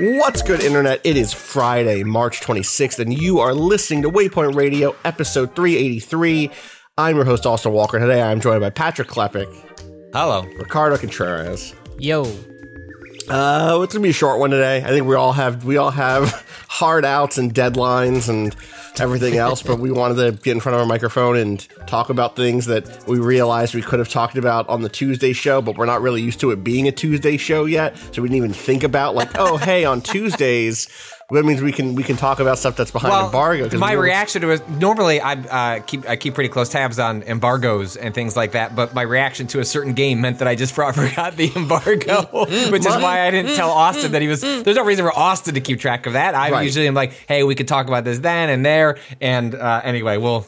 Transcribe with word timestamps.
What's 0.00 0.42
good, 0.42 0.60
Internet? 0.62 1.00
It 1.02 1.16
is 1.16 1.32
Friday, 1.32 2.04
March 2.04 2.40
26th, 2.40 3.00
and 3.00 3.12
you 3.12 3.40
are 3.40 3.52
listening 3.52 4.02
to 4.02 4.08
Waypoint 4.08 4.54
Radio, 4.54 4.94
episode 5.04 5.56
383. 5.56 6.52
I'm 6.96 7.16
your 7.16 7.24
host, 7.24 7.44
Austin 7.44 7.72
Walker. 7.72 7.98
Today 7.98 8.22
I'm 8.22 8.40
joined 8.40 8.60
by 8.60 8.70
Patrick 8.70 9.08
Klepek. 9.08 9.52
Hello. 10.12 10.42
Ricardo 10.56 10.98
Contreras. 10.98 11.74
Yo. 11.98 12.32
Uh, 13.30 13.80
it's 13.82 13.92
gonna 13.92 14.02
be 14.02 14.08
a 14.08 14.12
short 14.12 14.38
one 14.38 14.50
today. 14.50 14.78
I 14.78 14.88
think 14.88 15.06
we 15.06 15.14
all 15.14 15.32
have 15.32 15.64
we 15.64 15.76
all 15.76 15.90
have 15.90 16.46
hard 16.68 17.04
outs 17.04 17.36
and 17.36 17.54
deadlines 17.54 18.28
and 18.28 18.56
everything 18.98 19.36
else, 19.36 19.62
but 19.62 19.78
we 19.78 19.90
wanted 19.90 20.14
to 20.16 20.42
get 20.42 20.52
in 20.52 20.60
front 20.60 20.74
of 20.74 20.80
our 20.80 20.86
microphone 20.86 21.36
and 21.36 21.66
talk 21.86 22.08
about 22.08 22.36
things 22.36 22.66
that 22.66 23.06
we 23.06 23.18
realized 23.18 23.74
we 23.74 23.82
could 23.82 23.98
have 23.98 24.08
talked 24.08 24.38
about 24.38 24.66
on 24.68 24.80
the 24.80 24.88
Tuesday 24.88 25.34
show, 25.34 25.60
but 25.60 25.76
we're 25.76 25.86
not 25.86 26.00
really 26.00 26.22
used 26.22 26.40
to 26.40 26.50
it 26.52 26.64
being 26.64 26.88
a 26.88 26.92
Tuesday 26.92 27.36
show 27.36 27.66
yet, 27.66 27.96
so 28.12 28.22
we 28.22 28.28
didn't 28.28 28.38
even 28.38 28.52
think 28.54 28.82
about 28.82 29.14
like, 29.14 29.30
oh, 29.38 29.58
hey, 29.58 29.84
on 29.84 30.00
Tuesdays. 30.00 30.88
That 31.30 31.44
means 31.44 31.60
we 31.60 31.72
can 31.72 31.94
we 31.94 32.02
can 32.04 32.16
talk 32.16 32.40
about 32.40 32.56
stuff 32.58 32.74
that's 32.74 32.90
behind 32.90 33.12
embargo. 33.26 33.68
'cause 33.68 33.78
my 33.78 33.92
reaction 33.92 34.40
to 34.40 34.48
it 34.50 34.66
normally 34.70 35.20
I 35.20 35.32
uh, 35.34 35.80
keep 35.80 36.08
I 36.08 36.16
keep 36.16 36.32
pretty 36.32 36.48
close 36.48 36.70
tabs 36.70 36.98
on 36.98 37.22
embargoes 37.24 37.96
and 37.96 38.14
things 38.14 38.34
like 38.34 38.52
that, 38.52 38.74
but 38.74 38.94
my 38.94 39.02
reaction 39.02 39.46
to 39.48 39.60
a 39.60 39.64
certain 39.66 39.92
game 39.92 40.22
meant 40.22 40.38
that 40.38 40.48
I 40.48 40.54
just 40.54 40.74
forgot 40.74 41.36
the 41.36 41.52
embargo, 41.54 42.22
which 42.70 42.86
is 42.86 42.96
why 42.96 43.26
I 43.26 43.30
didn't 43.30 43.56
tell 43.56 43.68
Austin 43.70 44.12
that 44.12 44.22
he 44.22 44.28
was. 44.28 44.40
There's 44.40 44.76
no 44.76 44.84
reason 44.86 45.04
for 45.04 45.12
Austin 45.18 45.52
to 45.52 45.60
keep 45.60 45.80
track 45.80 46.06
of 46.06 46.14
that. 46.14 46.34
I 46.34 46.50
Right. 46.50 46.64
usually 46.64 46.88
am 46.88 46.94
like, 46.94 47.12
hey, 47.28 47.42
we 47.42 47.54
could 47.54 47.68
talk 47.68 47.88
about 47.88 48.04
this 48.04 48.20
then 48.20 48.48
and 48.48 48.64
there, 48.64 48.96
and 49.20 49.54
uh, 49.54 49.82
anyway, 49.84 50.16
we'll 50.16 50.46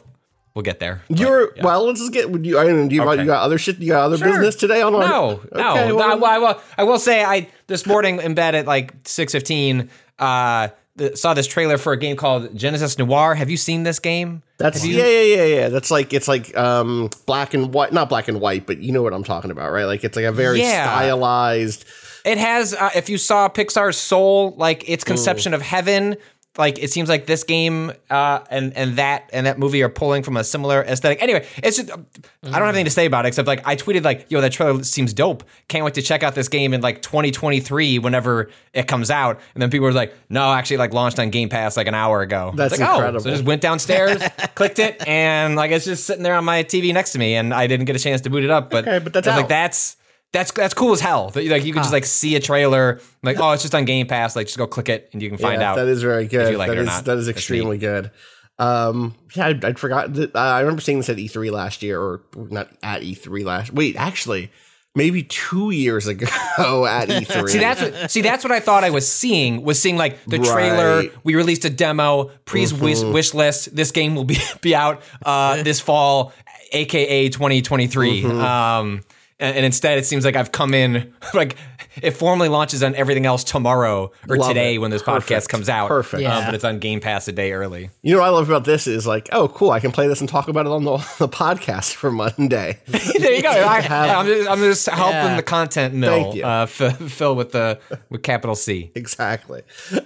we'll 0.55 0.63
get 0.63 0.79
there. 0.79 1.03
But, 1.11 1.19
You're 1.19 1.55
yeah. 1.57 1.63
well. 1.63 1.85
Let's 1.85 1.99
just 1.99 2.11
get. 2.11 2.31
Do 2.31 2.49
you, 2.49 2.57
I 2.57 2.63
don't 2.65 2.87
do 2.87 2.95
you, 2.95 3.03
Okay. 3.03 3.21
you 3.21 3.27
got 3.27 3.43
other 3.43 3.59
shit? 3.59 3.77
You 3.77 3.89
got 3.89 4.05
other 4.05 4.17
Sure. 4.17 4.29
business 4.29 4.55
today 4.55 4.81
on? 4.81 4.93
No, 4.93 4.99
no. 4.99 5.71
Okay, 5.73 5.91
well, 5.91 6.11
I, 6.11 6.15
well, 6.15 6.25
I, 6.31 6.37
will, 6.39 6.61
I 6.79 6.83
will 6.85 6.97
say 6.99 7.23
I 7.23 7.49
this 7.67 7.85
morning 7.85 8.19
in 8.19 8.33
bed 8.33 8.55
at 8.55 8.65
like 8.65 8.93
six 9.05 9.31
fifteen. 9.33 9.91
Uh, 10.21 10.69
the, 10.97 11.15
saw 11.15 11.33
this 11.33 11.47
trailer 11.47 11.77
for 11.77 11.93
a 11.93 11.97
game 11.97 12.15
called 12.17 12.55
Genesis 12.55 12.97
Noir. 12.97 13.33
Have 13.33 13.49
you 13.49 13.57
seen 13.57 13.83
this 13.83 13.97
game? 13.99 14.43
That's 14.57 14.85
you- 14.85 14.97
yeah, 14.97 15.07
yeah, 15.07 15.35
yeah, 15.35 15.43
yeah. 15.55 15.69
That's 15.69 15.89
like 15.89 16.13
it's 16.13 16.27
like 16.27 16.55
um 16.57 17.09
black 17.25 17.53
and 17.53 17.73
white, 17.73 17.91
not 17.93 18.09
black 18.09 18.27
and 18.27 18.39
white, 18.41 18.67
but 18.67 18.79
you 18.79 18.91
know 18.91 19.01
what 19.01 19.13
I'm 19.13 19.23
talking 19.23 19.51
about, 19.51 19.71
right? 19.71 19.85
Like 19.85 20.03
it's 20.03 20.15
like 20.15 20.25
a 20.25 20.31
very 20.31 20.59
Yeah. 20.59 20.83
stylized. 20.83 21.85
It 22.23 22.37
has. 22.37 22.73
Uh, 22.75 22.89
if 22.95 23.09
you 23.09 23.17
saw 23.17 23.49
Pixar's 23.49 23.97
Soul, 23.97 24.53
like 24.57 24.87
its 24.87 25.03
conception 25.03 25.53
of 25.55 25.61
heaven, 25.63 26.17
like 26.57 26.79
it 26.79 26.91
seems 26.91 27.07
like 27.07 27.27
this 27.27 27.43
game 27.43 27.93
uh, 28.09 28.39
and 28.49 28.75
and 28.75 28.97
that 28.97 29.29
and 29.31 29.45
that 29.45 29.57
movie 29.57 29.81
are 29.83 29.89
pulling 29.89 30.21
from 30.21 30.35
a 30.35 30.43
similar 30.43 30.83
aesthetic. 30.83 31.21
Anyway, 31.21 31.47
it's 31.63 31.77
just 31.77 31.89
I 31.89 31.95
don't 31.95 32.53
have 32.53 32.63
anything 32.63 32.85
to 32.85 32.91
say 32.91 33.05
about 33.05 33.25
it 33.25 33.29
except 33.29 33.47
like 33.47 33.65
I 33.65 33.77
tweeted 33.77 34.03
like, 34.03 34.25
"Yo, 34.29 34.41
that 34.41 34.51
trailer 34.51 34.83
seems 34.83 35.13
dope. 35.13 35.43
Can't 35.69 35.85
wait 35.85 35.93
to 35.93 36.01
check 36.01 36.23
out 36.23 36.35
this 36.35 36.49
game 36.49 36.73
in 36.73 36.81
like 36.81 37.01
2023 37.01 37.99
whenever 37.99 38.49
it 38.73 38.87
comes 38.87 39.09
out." 39.09 39.39
And 39.55 39.61
then 39.61 39.69
people 39.69 39.85
were 39.85 39.93
like, 39.93 40.13
"No, 40.29 40.51
actually, 40.51 40.77
like 40.77 40.93
launched 40.93 41.19
on 41.19 41.29
Game 41.29 41.47
Pass 41.47 41.77
like 41.77 41.87
an 41.87 41.95
hour 41.95 42.21
ago." 42.21 42.51
That's 42.53 42.77
like, 42.77 42.81
incredible. 42.81 43.17
Oh, 43.17 43.23
so 43.23 43.29
I 43.29 43.33
just 43.33 43.45
went 43.45 43.61
downstairs, 43.61 44.21
clicked 44.55 44.79
it, 44.79 45.07
and 45.07 45.55
like 45.55 45.71
it's 45.71 45.85
just 45.85 46.05
sitting 46.05 46.23
there 46.23 46.35
on 46.35 46.43
my 46.43 46.63
TV 46.65 46.93
next 46.93 47.13
to 47.13 47.19
me, 47.19 47.35
and 47.35 47.53
I 47.53 47.67
didn't 47.67 47.85
get 47.85 47.95
a 47.95 47.99
chance 47.99 48.21
to 48.21 48.29
boot 48.29 48.43
it 48.43 48.49
up. 48.49 48.69
But 48.69 48.87
Okay, 48.87 48.99
but 48.99 49.13
that's 49.13 49.27
like 49.27 49.47
that's 49.47 49.95
that's 50.31 50.51
that's 50.51 50.73
cool 50.73 50.91
as 50.93 51.01
hell. 51.01 51.29
That, 51.31 51.45
Like 51.45 51.65
you 51.65 51.73
can 51.73 51.81
just 51.83 51.93
like 51.93 52.05
see 52.05 52.35
a 52.35 52.39
trailer, 52.39 53.01
like 53.23 53.39
oh, 53.39 53.51
it's 53.51 53.63
just 53.63 53.75
on 53.75 53.85
Game 53.85 54.07
Pass. 54.07 54.35
Like 54.35 54.47
just 54.47 54.57
go 54.57 54.67
click 54.67 54.89
it 54.89 55.09
and 55.13 55.21
you 55.21 55.29
can 55.29 55.37
find 55.37 55.61
yeah, 55.61 55.71
out. 55.71 55.75
that 55.75 55.87
is 55.87 56.01
very 56.01 56.27
good. 56.27 56.51
you 56.51 56.57
like 56.57 56.69
That 56.69 56.77
it 56.77 56.79
or 56.79 56.83
is- 56.83 56.87
not. 56.87 57.05
that 57.05 57.17
is 57.17 57.25
That's 57.25 57.37
extremely 57.37 57.77
good. 57.77 58.11
Um, 58.59 59.15
yeah, 59.35 59.47
I, 59.47 59.49
I'd 59.49 59.79
forgotten. 59.79 60.13
That, 60.13 60.35
uh, 60.35 60.39
I 60.39 60.59
remember 60.59 60.81
seeing 60.81 60.99
this 60.99 61.09
at 61.09 61.17
E3 61.17 61.51
last 61.51 61.81
year, 61.81 61.99
or 61.99 62.21
not 62.35 62.69
at 62.83 63.01
E3 63.01 63.43
last. 63.43 63.73
Wait, 63.73 63.95
actually, 63.95 64.51
maybe 64.93 65.23
two 65.23 65.71
years 65.71 66.05
ago 66.07 66.25
at 66.87 67.09
E3. 67.09 67.47
See 67.49 67.57
that's 67.57 67.81
what 67.81 68.11
see 68.11 68.21
that's 68.21 68.43
what 68.43 68.51
I 68.51 68.59
thought 68.59 68.83
I 68.83 68.91
was 68.91 69.11
seeing 69.11 69.63
was 69.63 69.81
seeing 69.81 69.97
like 69.97 70.23
the 70.25 70.37
trailer. 70.37 70.97
Right. 70.97 71.09
Mm-hmm. 71.09 71.19
We 71.23 71.35
released 71.35 71.65
a 71.65 71.69
demo, 71.71 72.25
pre's 72.45 72.73
wish, 72.73 73.01
wish 73.01 73.33
list. 73.33 73.75
This 73.75 73.91
game 73.91 74.15
will 74.15 74.25
be 74.25 74.37
be 74.61 74.75
out 74.75 75.01
uh, 75.25 75.63
this 75.63 75.79
fall, 75.79 76.31
aka 76.71 77.29
2023. 77.29 78.21
Mm-hmm. 78.23 78.39
Um, 78.39 79.01
and, 79.41 79.57
and 79.57 79.65
instead, 79.65 79.97
it 79.97 80.05
seems 80.05 80.23
like 80.23 80.35
I've 80.37 80.51
come 80.51 80.73
in 80.73 81.13
like 81.33 81.57
it 82.01 82.11
formally 82.11 82.47
launches 82.47 82.83
on 82.83 82.95
everything 82.95 83.25
else 83.25 83.43
tomorrow 83.43 84.11
or 84.29 84.37
Love 84.37 84.47
today 84.47 84.75
it. 84.75 84.77
when 84.77 84.91
this 84.91 85.03
Perfect. 85.03 85.29
podcast 85.45 85.49
comes 85.49 85.67
out. 85.67 85.89
Perfect. 85.89 86.23
Um, 86.23 86.45
but 86.45 86.55
it's 86.55 86.63
on 86.63 86.79
Game 86.79 87.01
Pass 87.01 87.27
a 87.27 87.33
day 87.33 87.51
early. 87.51 87.89
You 88.01 88.13
know 88.13 88.21
what 88.21 88.27
I 88.27 88.29
love 88.29 88.49
about 88.49 88.63
this 88.63 88.87
is 88.87 89.05
like, 89.05 89.27
oh, 89.33 89.49
cool, 89.49 89.71
I 89.71 89.81
can 89.81 89.91
play 89.91 90.07
this 90.07 90.21
and 90.21 90.29
talk 90.29 90.47
about 90.47 90.65
it 90.65 90.71
on 90.71 90.85
the, 90.85 90.97
the 91.19 91.27
podcast 91.27 91.93
for 91.95 92.09
Monday. 92.11 92.79
there 92.87 93.33
you 93.33 93.41
go. 93.41 93.49
I, 93.49 93.79
am 94.19 94.25
just, 94.25 94.49
I'm 94.49 94.59
just 94.59 94.87
helping 94.87 95.15
Yeah. 95.15 95.35
the 95.35 95.43
content 95.43 95.93
mill 95.95 96.33
uh, 96.45 96.63
f- 96.63 96.97
fill 96.97 97.35
with 97.35 97.51
the 97.51 97.79
with 98.09 98.23
capital 98.23 98.55
C. 98.55 98.91
exactly. 98.95 99.63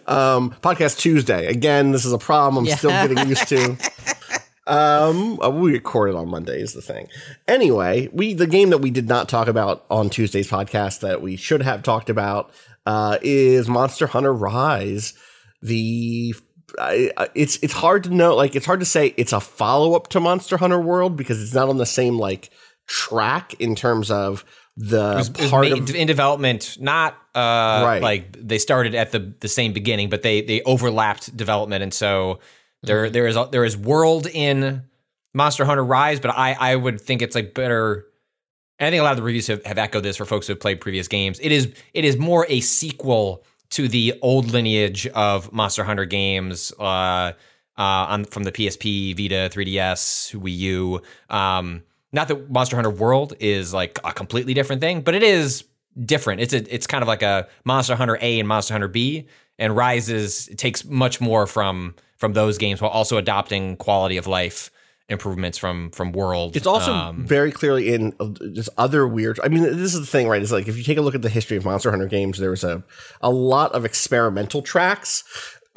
Um, 0.08 0.56
podcast 0.64 0.98
Tuesday. 0.98 1.46
Again, 1.46 1.92
this 1.92 2.04
is 2.06 2.14
a 2.14 2.18
problem 2.18 2.66
I'm 2.68 2.76
still 2.78 2.90
getting 2.90 3.28
used 3.30 3.48
to. 3.50 3.78
Um, 4.68 5.40
uh, 5.42 5.50
we 5.50 5.74
recorded 5.74 6.16
on 6.16 6.30
Monday 6.30 6.60
is 6.60 6.74
the 6.74 6.82
thing. 6.82 7.08
Anyway, 7.48 8.10
we 8.12 8.34
the 8.34 8.48
game 8.48 8.72
that 8.72 8.80
we 8.80 8.90
did 8.90 9.08
not 9.08 9.30
talk 9.30 9.48
about 9.48 9.86
on 9.92 10.10
Tuesday's 10.10 10.50
podcast 10.50 11.02
that 11.02 11.22
we 11.22 11.36
should 11.36 11.62
have 11.62 11.84
talked 11.84 12.10
about 12.10 12.52
uh, 12.86 13.18
is 13.22 13.68
Monster 13.68 14.08
Hunter 14.08 14.34
Rise. 14.34 15.14
The 15.62 16.34
it's 17.36 17.58
it's 17.58 17.74
hard 17.74 18.04
to 18.06 18.10
know 18.10 18.36
like 18.36 18.56
it's 18.56 18.66
hard 18.66 18.80
to 18.80 18.86
say 18.86 19.14
it's 19.18 19.34
a 19.34 19.40
follow 19.40 19.96
up 19.96 20.08
to 20.10 20.20
Monster 20.20 20.58
Hunter 20.58 20.80
World 20.80 21.16
because 21.16 21.42
it's 21.42 21.54
not 21.54 21.70
on 21.70 21.78
the 21.78 21.86
same 21.86 22.18
like 22.18 22.50
track 22.88 23.54
in 23.60 23.76
terms 23.76 24.10
of 24.12 24.44
the 24.78 25.12
It 25.14 25.16
was 25.16 25.50
part 25.50 25.70
ma- 25.70 25.76
of 25.78 25.96
in 25.96 26.08
development, 26.08 26.78
not 26.82 27.14
uh, 27.34 27.82
Right. 27.86 28.02
like 28.02 28.36
they 28.46 28.58
started 28.58 28.94
at 28.96 29.12
the 29.12 29.34
the 29.40 29.48
same 29.48 29.74
beginning, 29.74 30.10
but 30.10 30.22
they 30.24 30.42
they 30.42 30.62
overlapped 30.64 31.36
development, 31.38 31.84
and 31.84 31.94
so. 31.94 32.40
There 32.86 33.10
there 33.10 33.28
is 33.28 33.36
a, 33.36 33.48
there 33.52 33.66
is 33.66 33.76
world 33.78 34.28
in 34.28 34.84
Monster 35.34 35.66
Hunter 35.66 35.84
Rise, 35.84 36.20
but 36.20 36.32
I 36.32 36.56
I 36.60 36.76
would 36.76 37.02
think 37.02 37.22
it's 37.22 37.36
like 37.36 37.54
better. 37.54 38.06
And 38.78 38.88
I 38.88 38.92
think 38.92 39.00
a 39.00 39.04
lot 39.04 39.12
of 39.12 39.18
the 39.18 39.24
reviews 39.24 39.48
have, 39.48 39.66
have 39.66 39.78
echoed 39.78 40.02
this 40.02 40.18
for 40.18 40.26
folks 40.26 40.48
who 40.48 40.52
have 40.52 40.60
played 40.60 40.82
previous 40.82 41.08
games. 41.08 41.40
It 41.42 41.52
is 41.52 41.74
it 41.94 42.06
is 42.06 42.18
more 42.18 42.46
a 42.50 42.60
sequel 42.62 43.44
to 43.72 43.88
the 43.88 44.18
old 44.22 44.52
lineage 44.52 45.08
of 45.08 45.52
Monster 45.52 45.84
Hunter 45.84 46.06
games 46.06 46.72
uh, 46.80 46.84
uh, 46.84 47.34
on 47.78 48.26
from 48.26 48.44
the 48.44 48.52
PSP, 48.52 49.16
Vita, 49.18 49.50
3DS, 49.54 50.36
Wii 50.36 50.58
U. 50.58 51.02
Um, 51.30 51.84
not 52.12 52.28
that 52.30 52.50
Monster 52.50 52.76
Hunter 52.76 52.90
World 52.90 53.34
is 53.40 53.74
like 53.74 54.00
a 54.04 54.14
completely 54.14 54.54
different 54.54 54.82
thing, 54.82 55.02
but 55.02 55.16
it 55.16 55.24
is 55.24 55.66
different. 56.04 56.42
It's 56.42 56.54
a 56.54 56.74
it's 56.74 56.88
kind 56.88 57.02
of 57.02 57.08
like 57.08 57.22
a 57.22 57.48
Monster 57.64 57.96
Hunter 57.96 58.18
A 58.22 58.40
and 58.40 58.48
Monster 58.48 58.74
Hunter 58.74 58.88
B, 58.88 59.28
and 59.60 59.76
Rises 59.76 60.48
takes 60.58 60.86
much 60.86 61.20
more 61.20 61.48
from 61.48 61.96
from 62.26 62.34
those 62.34 62.58
games 62.58 62.82
while 62.82 62.90
also 62.90 63.18
adopting 63.18 63.78
quality 63.78 64.18
of 64.18 64.26
life 64.26 64.72
improvements 65.10 65.60
from 65.60 65.92
from 65.92 66.12
World. 66.12 66.56
It's 66.56 66.66
also 66.66 66.92
Um, 66.92 67.28
very 67.28 67.52
clearly 67.52 67.94
in 67.94 68.14
uh, 68.20 68.30
just 68.52 68.70
other 68.78 69.08
weird. 69.08 69.40
I 69.44 69.48
mean, 69.50 69.62
this 69.62 69.94
is 69.94 70.00
the 70.00 70.08
thing, 70.08 70.28
right? 70.28 70.42
It's 70.42 70.52
like 70.52 70.68
if 70.68 70.76
you 70.76 70.84
take 70.84 70.98
a 70.98 71.02
look 71.02 71.14
at 71.14 71.22
the 71.22 71.30
history 71.30 71.56
of 71.58 71.66
Monster 71.66 71.92
Hunter 71.92 72.08
games, 72.08 72.40
there 72.40 72.50
was 72.50 72.64
a 72.64 72.84
a 73.22 73.30
lot 73.30 73.74
of 73.74 73.86
experimental 73.86 74.64
tracks. 74.64 75.24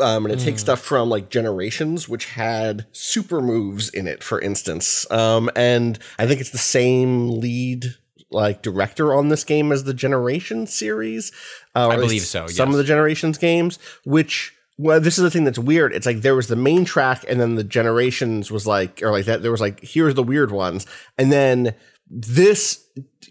Um, 0.00 0.24
and 0.24 0.32
it 0.32 0.38
takes 0.38 0.60
stuff 0.60 0.80
from 0.80 1.10
like 1.10 1.28
Generations, 1.28 2.08
which 2.08 2.26
had 2.26 2.86
super 2.92 3.40
moves 3.42 3.90
in 3.90 4.06
it, 4.06 4.22
for 4.22 4.40
instance. 4.40 5.10
Um, 5.10 5.50
and 5.56 5.98
I 6.20 6.26
think 6.26 6.40
it's 6.40 6.50
the 6.50 6.56
same 6.58 7.40
lead 7.40 7.84
like 8.30 8.62
director 8.62 9.12
on 9.12 9.28
this 9.28 9.44
game 9.44 9.72
as 9.72 9.84
the 9.84 9.94
generation 9.94 10.66
series. 10.68 11.32
Uh, 11.74 11.88
I 11.88 11.96
believe 11.96 12.22
so, 12.22 12.46
Some 12.46 12.68
yes. 12.68 12.74
of 12.74 12.78
the 12.78 12.84
Generations 12.84 13.38
games, 13.38 13.78
which 14.04 14.54
well, 14.78 15.00
this 15.00 15.18
is 15.18 15.24
the 15.24 15.30
thing 15.30 15.44
that's 15.44 15.58
weird. 15.58 15.92
It's 15.92 16.06
like 16.06 16.22
there 16.22 16.36
was 16.36 16.46
the 16.46 16.56
main 16.56 16.84
track, 16.84 17.24
and 17.28 17.40
then 17.40 17.56
the 17.56 17.64
generations 17.64 18.50
was 18.50 18.66
like, 18.66 19.02
or 19.02 19.10
like 19.10 19.26
that. 19.26 19.42
There 19.42 19.50
was 19.50 19.60
like, 19.60 19.80
here's 19.82 20.14
the 20.14 20.22
weird 20.22 20.52
ones, 20.52 20.86
and 21.18 21.32
then 21.32 21.74
this 22.08 22.86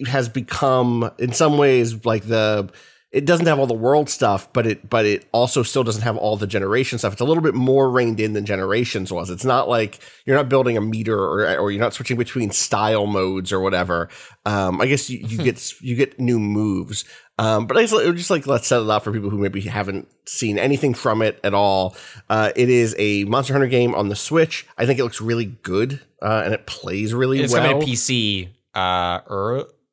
has 0.08 0.30
become, 0.30 1.10
in 1.18 1.34
some 1.34 1.58
ways, 1.58 2.06
like 2.06 2.28
the. 2.28 2.70
It 3.10 3.26
doesn't 3.26 3.46
have 3.46 3.58
all 3.58 3.68
the 3.68 3.74
world 3.74 4.10
stuff, 4.10 4.52
but 4.52 4.68
it 4.68 4.90
but 4.90 5.06
it 5.06 5.30
also 5.32 5.64
still 5.64 5.86
doesn't 5.86 6.02
have 6.02 6.18
all 6.18 6.36
the 6.36 6.46
generation 6.46 7.00
stuff. 7.00 7.14
It's 7.14 7.22
a 7.22 7.26
little 7.26 7.42
bit 7.42 7.56
more 7.56 7.90
reined 7.90 8.20
in 8.20 8.34
than 8.34 8.46
generations 8.46 9.14
was. 9.14 9.30
It's 9.30 9.46
not 9.46 9.70
like 9.70 10.00
you're 10.26 10.36
not 10.36 10.50
building 10.50 10.76
a 10.76 10.82
meter 10.82 11.18
or 11.18 11.58
or 11.58 11.72
you're 11.72 11.80
not 11.80 11.94
switching 11.94 12.18
between 12.18 12.52
style 12.52 13.08
modes 13.08 13.54
or 13.54 13.62
whatever. 13.62 14.10
Um, 14.46 14.82
I 14.82 14.88
guess 14.88 15.10
you, 15.10 15.20
you 15.20 15.38
get 15.38 15.82
you 15.82 15.96
get 15.96 16.20
new 16.20 16.38
moves. 16.38 17.06
Um, 17.40 17.68
but 17.68 17.78
I 17.78 17.86
just, 17.86 17.94
just 18.16 18.30
like 18.32 18.48
let's 18.48 18.68
set 18.68 18.82
it 18.82 18.90
up 18.90 19.04
for 19.04 19.12
people 19.12 19.30
who 19.30 19.38
maybe 19.38 19.62
haven't 19.62 20.08
seen 20.26 20.58
anything 20.58 20.94
from 20.94 21.22
it 21.22 21.40
at 21.44 21.54
all. 21.54 21.96
Uh, 22.30 22.52
it 22.56 22.70
is 22.70 22.96
a 22.98 23.26
Monster 23.26 23.54
Hunter 23.54 23.68
game 23.68 23.94
on 23.94 24.10
the 24.10 24.16
Switch. 24.16 24.66
I 24.78 24.86
think 24.86 25.00
it 25.00 25.04
looks 25.04 25.22
really 25.22 25.46
good 25.46 26.02
uh, 26.22 26.42
and 26.46 26.54
it 26.54 26.66
plays 26.66 27.14
really 27.14 27.40
It's 27.40 27.54
well. 27.54 27.62
coming 27.64 27.86
to 27.86 27.92
PC 27.92 28.50
uh, 28.74 29.22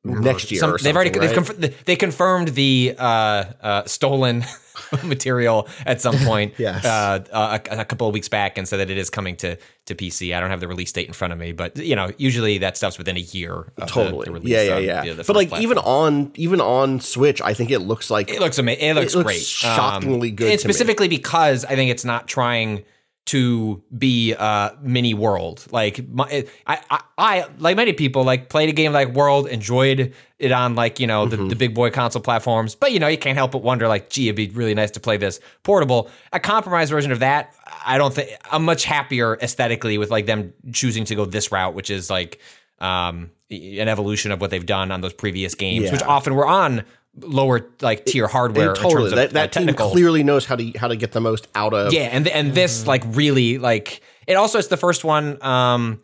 Next 0.06 0.52
year 0.52 0.62
or 0.64 0.76
they've 0.78 0.94
already 0.94 1.08
something, 1.14 1.28
they've 1.28 1.36
right? 1.36 1.58
conf- 1.72 1.84
they 1.86 1.96
confirmed 1.96 2.48
the 2.48 2.94
uh, 2.98 3.44
uh, 3.62 3.84
stolen 3.86 4.44
material 5.04 5.66
at 5.86 6.00
some 6.00 6.14
point. 6.24 6.54
Yes. 6.58 6.84
uh, 6.84 7.24
a, 7.32 7.80
a 7.80 7.84
couple 7.86 8.06
of 8.06 8.12
weeks 8.14 8.28
back, 8.28 8.58
and 8.58 8.68
said 8.68 8.78
that 8.80 8.90
it 8.90 8.98
is 8.98 9.08
coming 9.10 9.36
to 9.36 9.56
to 9.86 9.94
PC. 9.94 10.34
I 10.36 10.40
don't 10.40 10.50
have 10.50 10.60
the 10.60 10.68
release 10.68 10.92
date 10.92 11.06
in 11.06 11.12
front 11.14 11.32
of 11.32 11.38
me, 11.38 11.52
but 11.52 11.76
you 11.78 11.96
know, 11.96 12.10
usually 12.18 12.58
that 12.58 12.76
stuff's 12.76 12.98
within 12.98 13.16
a 13.16 13.20
year. 13.20 13.52
Of 13.54 13.74
the- 13.76 13.86
totally. 13.86 14.24
the, 14.26 14.32
release 14.32 14.50
yeah, 14.50 14.62
yeah, 14.62 14.76
on 14.76 14.84
yeah. 14.84 15.04
the- 15.04 15.14
the 15.14 15.24
but 15.24 15.36
like 15.36 15.48
platform. 15.48 15.62
even 15.62 15.78
on 15.78 16.32
even 16.34 16.60
on 16.60 17.00
Switch, 17.00 17.40
I 17.40 17.54
think 17.54 17.70
it 17.70 17.80
looks 17.80 18.10
like 18.10 18.30
It 18.30 18.40
looks 18.40 18.58
amazing. 18.58 18.84
It 18.84 18.94
looks 18.96 19.14
great. 19.14 19.40
shockingly 19.40 20.30
good 20.32 20.50
And 20.50 20.60
to 20.60 20.68
me. 20.68 20.72
specifically 20.72 21.08
because 21.08 21.64
I 21.64 21.76
think 21.76 21.90
it's 21.90 22.04
not 22.04 22.28
trying 22.28 22.84
to 23.26 23.82
be 23.96 24.34
uh 24.34 24.70
mini 24.82 25.14
world. 25.14 25.66
Like 25.70 26.06
my, 26.08 26.46
I, 26.66 26.78
I, 26.90 27.00
I, 27.16 27.46
like 27.58 27.74
many 27.76 27.94
people, 27.94 28.22
like 28.22 28.50
played 28.50 28.68
a 28.68 28.72
game 28.72 28.92
like 28.92 29.08
World, 29.08 29.48
enjoyed 29.48 30.12
it 30.38 30.52
on 30.52 30.74
like 30.74 31.00
you 31.00 31.06
know 31.06 31.24
the, 31.26 31.36
Mm-hmm. 31.38 31.48
the 31.48 31.56
big 31.56 31.74
boy 31.74 31.90
console 31.90 32.20
platforms. 32.20 32.74
But 32.74 32.92
you 32.92 32.98
know 33.00 33.08
you 33.08 33.16
can't 33.16 33.36
help 33.36 33.52
but 33.52 33.62
wonder 33.62 33.88
like, 33.88 34.10
gee, 34.10 34.28
it'd 34.28 34.36
be 34.36 34.50
really 34.50 34.74
nice 34.74 34.90
to 34.92 35.00
play 35.00 35.16
this 35.16 35.40
portable. 35.62 36.10
A 36.34 36.40
compromised 36.40 36.90
version 36.90 37.12
of 37.12 37.20
that, 37.20 37.54
I 37.86 37.96
don't 37.96 38.12
think 38.12 38.30
I'm 38.52 38.64
much 38.64 38.84
happier 38.84 39.38
aesthetically 39.40 39.96
with 39.96 40.10
like 40.10 40.26
them 40.26 40.52
choosing 40.72 41.04
to 41.06 41.14
go 41.14 41.24
this 41.24 41.50
route, 41.50 41.72
which 41.74 41.88
is 41.88 42.10
like 42.10 42.40
um 42.80 43.30
an 43.50 43.88
evolution 43.88 44.32
of 44.32 44.40
what 44.40 44.50
they've 44.50 44.66
done 44.66 44.90
on 44.90 45.00
those 45.00 45.14
previous 45.14 45.54
games, 45.54 45.90
which 45.92 46.02
often 46.02 46.34
were 46.34 46.46
on 46.46 46.84
lower 47.20 47.70
like 47.80 48.04
tier 48.04 48.26
hardware 48.26 48.74
They 48.74 48.80
totally 48.80 48.94
terms 48.94 49.12
of 49.12 49.16
that, 49.16 49.30
that 49.32 49.52
team 49.52 49.66
technical. 49.66 49.90
clearly 49.90 50.22
knows 50.22 50.44
how 50.46 50.56
to 50.56 50.72
how 50.76 50.88
to 50.88 50.96
get 50.96 51.12
the 51.12 51.20
most 51.20 51.48
out 51.54 51.72
of 51.74 51.92
Yeah, 51.92 52.02
and 52.02 52.26
and 52.28 52.54
this 52.54 52.86
like 52.86 53.04
really 53.06 53.58
like 53.58 54.00
it 54.26 54.34
also 54.34 54.58
it's 54.58 54.68
the 54.68 54.76
first 54.76 55.04
one. 55.04 55.42
Um, 55.42 56.00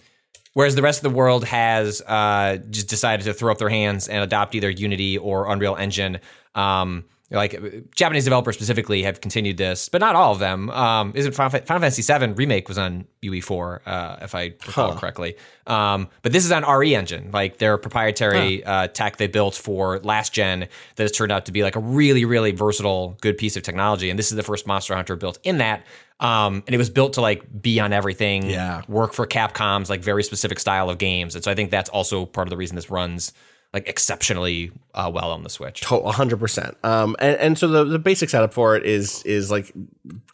whereas 0.54 0.74
the 0.74 0.82
rest 0.82 1.04
of 1.04 1.10
the 1.10 1.16
world 1.16 1.44
has 1.44 2.00
uh 2.02 2.58
just 2.70 2.88
decided 2.88 3.24
to 3.24 3.34
throw 3.34 3.50
up 3.52 3.58
their 3.58 3.68
hands 3.68 4.08
and 4.08 4.22
adopt 4.22 4.54
either 4.54 4.70
Unity 4.70 5.18
or 5.18 5.50
Unreal 5.50 5.76
Engine. 5.76 6.18
Um, 6.54 7.04
like 7.30 7.60
Japanese 7.94 8.24
developers 8.24 8.56
specifically 8.56 9.04
have 9.04 9.20
continued 9.20 9.56
this, 9.56 9.88
but 9.88 10.00
not 10.00 10.16
all 10.16 10.32
of 10.32 10.40
them. 10.40 10.68
Um, 10.70 11.12
is 11.14 11.26
it 11.26 11.34
Final, 11.34 11.50
Final 11.60 11.80
Fantasy 11.80 12.02
VII 12.02 12.32
remake 12.32 12.68
was 12.68 12.76
on 12.76 13.06
UE4, 13.22 13.80
uh, 13.86 14.16
if 14.22 14.34
I 14.34 14.54
recall 14.66 14.96
correctly. 14.96 15.36
Um, 15.66 16.08
but 16.22 16.32
this 16.32 16.44
is 16.44 16.50
on 16.50 16.64
RE 16.64 16.94
Engine, 16.94 17.30
like 17.32 17.58
their 17.58 17.78
proprietary 17.78 18.64
uh, 18.64 18.88
tech 18.88 19.16
they 19.18 19.28
built 19.28 19.54
for 19.54 20.00
last 20.00 20.32
gen 20.32 20.60
that 20.96 21.02
has 21.04 21.12
turned 21.12 21.30
out 21.30 21.46
to 21.46 21.52
be 21.52 21.62
like 21.62 21.76
a 21.76 21.80
really, 21.80 22.24
really 22.24 22.50
versatile, 22.50 23.16
good 23.20 23.38
piece 23.38 23.56
of 23.56 23.62
technology. 23.62 24.10
And 24.10 24.18
this 24.18 24.30
is 24.32 24.36
the 24.36 24.42
first 24.42 24.66
Monster 24.66 24.94
Hunter 24.96 25.14
built 25.14 25.38
in 25.44 25.58
that. 25.58 25.84
Um, 26.18 26.64
and 26.66 26.74
it 26.74 26.78
was 26.78 26.90
built 26.90 27.12
to 27.14 27.20
like 27.20 27.44
be 27.62 27.80
on 27.80 27.92
everything, 27.92 28.50
Yeah. 28.50 28.82
work 28.88 29.14
for 29.14 29.26
Capcom's 29.26 29.88
like 29.88 30.00
very 30.02 30.22
specific 30.24 30.58
style 30.58 30.90
of 30.90 30.98
games. 30.98 31.34
And 31.34 31.42
so 31.44 31.50
I 31.50 31.54
think 31.54 31.70
that's 31.70 31.88
also 31.90 32.26
part 32.26 32.46
of 32.46 32.50
the 32.50 32.56
reason 32.56 32.76
this 32.76 32.90
runs 32.90 33.32
like 33.72 33.88
exceptionally 33.88 34.72
uh, 34.94 35.10
well 35.12 35.30
on 35.30 35.44
the 35.44 35.50
Switch. 35.50 35.84
Hundred 35.84 36.38
percent. 36.38 36.76
Um, 36.82 37.14
and, 37.20 37.36
and 37.36 37.58
so 37.58 37.68
the, 37.68 37.84
the 37.84 37.98
basic 37.98 38.28
setup 38.28 38.52
for 38.52 38.76
it 38.76 38.84
is 38.84 39.22
is 39.22 39.50
like 39.50 39.72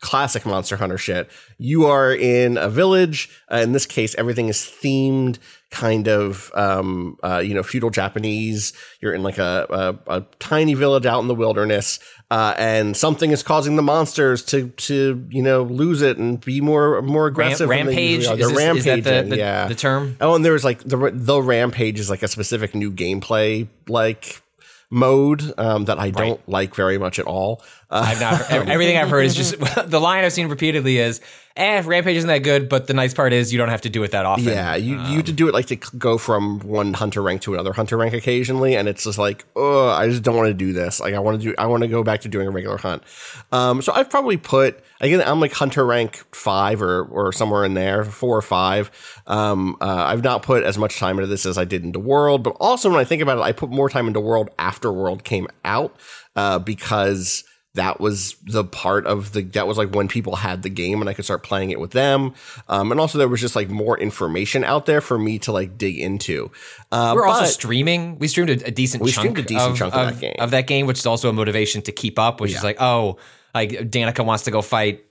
classic 0.00 0.46
Monster 0.46 0.76
Hunter 0.76 0.98
shit. 0.98 1.30
You 1.58 1.86
are 1.86 2.14
in 2.14 2.56
a 2.56 2.68
village. 2.70 3.28
Uh, 3.52 3.56
in 3.58 3.72
this 3.72 3.84
case, 3.84 4.14
everything 4.16 4.48
is 4.48 4.58
themed, 4.58 5.38
kind 5.70 6.08
of, 6.08 6.50
um, 6.54 7.18
uh, 7.22 7.38
you 7.38 7.54
know, 7.54 7.62
feudal 7.62 7.90
Japanese. 7.90 8.72
You're 9.00 9.12
in 9.12 9.22
like 9.22 9.38
a, 9.38 9.98
a, 10.06 10.18
a 10.18 10.20
tiny 10.38 10.74
village 10.74 11.04
out 11.04 11.20
in 11.20 11.28
the 11.28 11.34
wilderness, 11.34 11.98
uh, 12.30 12.54
and 12.58 12.96
something 12.96 13.30
is 13.30 13.42
causing 13.42 13.76
the 13.76 13.82
monsters 13.82 14.42
to 14.46 14.68
to 14.70 15.24
you 15.30 15.42
know 15.42 15.62
lose 15.62 16.02
it 16.02 16.18
and 16.18 16.40
be 16.44 16.60
more 16.60 17.00
more 17.02 17.26
aggressive. 17.26 17.68
they 17.68 17.76
rampage? 17.76 18.20
Is 18.20 18.28
this- 18.48 18.58
is 18.78 18.84
that 18.84 19.04
the- 19.04 19.30
the- 19.30 19.36
yeah. 19.36 19.68
the 19.68 19.74
term? 19.74 20.16
Oh, 20.20 20.34
and 20.34 20.44
there 20.44 20.52
was 20.52 20.64
like 20.64 20.80
the 20.82 21.10
the 21.12 21.40
rampage 21.40 22.00
is 22.00 22.10
like 22.10 22.22
a 22.22 22.28
specific 22.28 22.74
new 22.74 22.90
gameplay 22.90 23.68
like 23.88 24.42
mode 24.90 25.52
um, 25.58 25.84
that 25.86 25.98
I 25.98 26.10
don't 26.10 26.48
like 26.48 26.74
very 26.74 26.98
much 26.98 27.18
at 27.18 27.26
all. 27.26 27.62
Uh, 27.88 28.02
I've 28.06 28.20
not 28.20 28.34
heard, 28.34 28.68
everything 28.68 28.96
I've 28.96 29.08
heard 29.10 29.24
is 29.26 29.34
just 29.34 29.58
the 29.90 30.00
line 30.00 30.24
I've 30.24 30.32
seen 30.32 30.48
repeatedly 30.48 30.98
is, 30.98 31.20
"Eh, 31.56 31.82
Rampage 31.84 32.16
isn't 32.16 32.26
that 32.26 32.42
good." 32.42 32.68
But 32.68 32.88
the 32.88 32.94
nice 32.94 33.14
part 33.14 33.32
is 33.32 33.52
you 33.52 33.58
don't 33.58 33.68
have 33.68 33.82
to 33.82 33.88
do 33.88 34.02
it 34.02 34.10
that 34.10 34.26
often. 34.26 34.44
yeah, 34.44 34.74
you 34.74 34.96
you 34.96 35.16
have 35.16 35.26
to 35.26 35.32
do 35.32 35.46
it 35.46 35.54
like 35.54 35.66
to 35.66 35.76
go 35.96 36.18
from 36.18 36.58
one 36.60 36.94
hunter 36.94 37.22
rank 37.22 37.42
to 37.42 37.54
another 37.54 37.72
hunter 37.72 37.96
rank 37.96 38.12
occasionally, 38.12 38.74
and 38.76 38.88
it's 38.88 39.04
just 39.04 39.18
like, 39.18 39.44
oh, 39.54 39.88
I 39.88 40.08
just 40.08 40.24
don't 40.24 40.34
want 40.34 40.48
to 40.48 40.54
do 40.54 40.72
this. 40.72 40.98
Like 40.98 41.14
I 41.14 41.20
want 41.20 41.40
to 41.40 41.48
do, 41.48 41.54
I 41.58 41.66
want 41.66 41.82
to 41.84 41.88
go 41.88 42.02
back 42.02 42.22
to 42.22 42.28
doing 42.28 42.48
a 42.48 42.50
regular 42.50 42.76
hunt. 42.76 43.04
Um, 43.52 43.80
so 43.82 43.92
I've 43.92 44.10
probably 44.10 44.36
put 44.36 44.82
again, 45.00 45.22
I'm 45.24 45.38
like 45.40 45.52
hunter 45.52 45.86
rank 45.86 46.24
five 46.34 46.82
or 46.82 47.04
or 47.04 47.32
somewhere 47.32 47.64
in 47.64 47.74
there, 47.74 48.04
four 48.04 48.36
or 48.36 48.42
five. 48.42 48.90
Um, 49.28 49.76
uh, 49.80 50.06
I've 50.08 50.24
not 50.24 50.42
put 50.42 50.64
as 50.64 50.76
much 50.76 50.98
time 50.98 51.18
into 51.18 51.28
this 51.28 51.46
as 51.46 51.56
I 51.56 51.64
did 51.64 51.84
into 51.84 52.00
World, 52.00 52.42
but 52.42 52.56
also 52.58 52.90
when 52.90 52.98
I 52.98 53.04
think 53.04 53.22
about 53.22 53.38
it, 53.38 53.42
I 53.42 53.52
put 53.52 53.70
more 53.70 53.88
time 53.88 54.08
into 54.08 54.20
World 54.20 54.50
after 54.58 54.92
World 54.92 55.22
came 55.22 55.46
out 55.64 55.96
uh, 56.34 56.58
because 56.58 57.44
that 57.76 58.00
was 58.00 58.36
the 58.42 58.64
part 58.64 59.06
of 59.06 59.32
the 59.32 59.42
that 59.42 59.66
was 59.66 59.78
like 59.78 59.94
when 59.94 60.08
people 60.08 60.36
had 60.36 60.62
the 60.62 60.68
game 60.68 61.00
and 61.00 61.08
I 61.08 61.14
could 61.14 61.24
start 61.24 61.42
playing 61.42 61.70
it 61.70 61.80
with 61.80 61.92
them. 61.92 62.34
Um, 62.68 62.90
and 62.90 63.00
also 63.00 63.16
there 63.16 63.28
was 63.28 63.40
just 63.40 63.56
like 63.56 63.70
more 63.70 63.98
information 63.98 64.64
out 64.64 64.86
there 64.86 65.00
for 65.00 65.18
me 65.18 65.38
to 65.40 65.52
like 65.52 65.78
dig 65.78 65.98
into. 65.98 66.50
Uh, 66.90 67.12
We're 67.14 67.26
also 67.26 67.44
streaming. 67.44 68.18
We 68.18 68.28
streamed 68.28 68.50
a, 68.50 68.66
a 68.66 68.70
decent 68.70 69.02
We 69.02 69.12
chunk, 69.12 69.22
streamed 69.22 69.38
a 69.38 69.42
decent 69.42 69.72
of, 69.72 69.78
chunk 69.78 69.94
of 69.94 70.00
of 70.08 70.14
that 70.14 70.20
game. 70.20 70.36
of 70.38 70.50
that 70.50 70.66
game, 70.66 70.86
which 70.86 70.98
is 70.98 71.06
also 71.06 71.28
a 71.30 71.32
motivation 71.32 71.82
to 71.82 71.92
keep 71.92 72.18
up. 72.18 72.40
Which 72.40 72.52
is 72.52 72.64
like, 72.64 72.80
oh, 72.80 73.18
like 73.54 73.70
Danica 73.70 74.24
wants 74.24 74.44
to 74.44 74.50
go 74.50 74.62
fight 74.62 75.04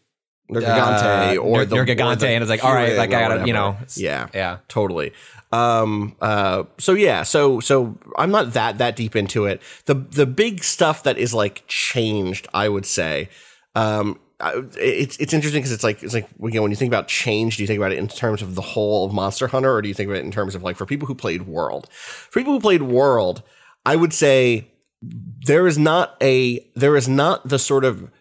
Nergigante 0.51 1.37
uh, 1.37 1.39
or 1.39 1.57
Ner- 1.59 1.65
the 1.65 1.75
or 1.75 1.85
Nergigante, 1.85 2.19
the 2.19 2.27
and 2.29 2.43
it's 2.43 2.49
like, 2.49 2.63
all 2.63 2.73
right, 2.73 2.95
like, 2.97 3.13
I 3.13 3.27
gotta, 3.27 3.47
you 3.47 3.53
know, 3.53 3.77
yeah, 3.95 4.27
yeah. 4.33 4.57
totally. 4.67 5.13
Um, 5.55 6.17
uh, 6.19 6.63
so 6.77 6.93
yeah, 6.93 7.23
so 7.23 7.61
so 7.61 7.97
I'm 8.17 8.29
not 8.29 8.53
that 8.53 8.77
that 8.79 8.97
deep 8.97 9.15
into 9.15 9.45
it. 9.45 9.61
The 9.85 9.93
the 9.93 10.25
big 10.25 10.65
stuff 10.65 11.03
that 11.03 11.17
is 11.17 11.33
like 11.33 11.63
changed, 11.67 12.47
I 12.53 12.67
would 12.67 12.85
say. 12.85 13.29
Um, 13.73 14.19
it's 14.77 15.15
it's 15.17 15.33
interesting 15.33 15.61
because 15.61 15.71
it's 15.71 15.83
like 15.83 16.03
it's 16.03 16.13
like 16.13 16.27
again 16.43 16.61
when 16.61 16.71
you 16.71 16.75
think 16.75 16.89
about 16.89 17.07
change, 17.07 17.55
do 17.55 17.63
you 17.63 17.67
think 17.67 17.77
about 17.77 17.93
it 17.93 17.99
in 17.99 18.09
terms 18.09 18.41
of 18.41 18.55
the 18.55 18.61
whole 18.61 19.05
of 19.05 19.13
Monster 19.13 19.47
Hunter, 19.47 19.73
or 19.73 19.81
do 19.81 19.87
you 19.87 19.93
think 19.93 20.09
of 20.09 20.15
it 20.15 20.25
in 20.25 20.31
terms 20.31 20.55
of 20.55 20.63
like 20.63 20.75
for 20.75 20.85
people 20.85 21.07
who 21.07 21.15
played 21.15 21.43
World? 21.43 21.87
For 21.91 22.41
people 22.41 22.53
who 22.53 22.59
played 22.59 22.81
World, 22.81 23.41
I 23.85 23.95
would 23.95 24.11
say 24.11 24.67
there 25.01 25.67
is 25.67 25.77
not 25.77 26.17
a 26.21 26.69
there 26.75 26.97
is 26.97 27.07
not 27.07 27.47
the 27.47 27.59
sort 27.59 27.85
of 27.85 28.11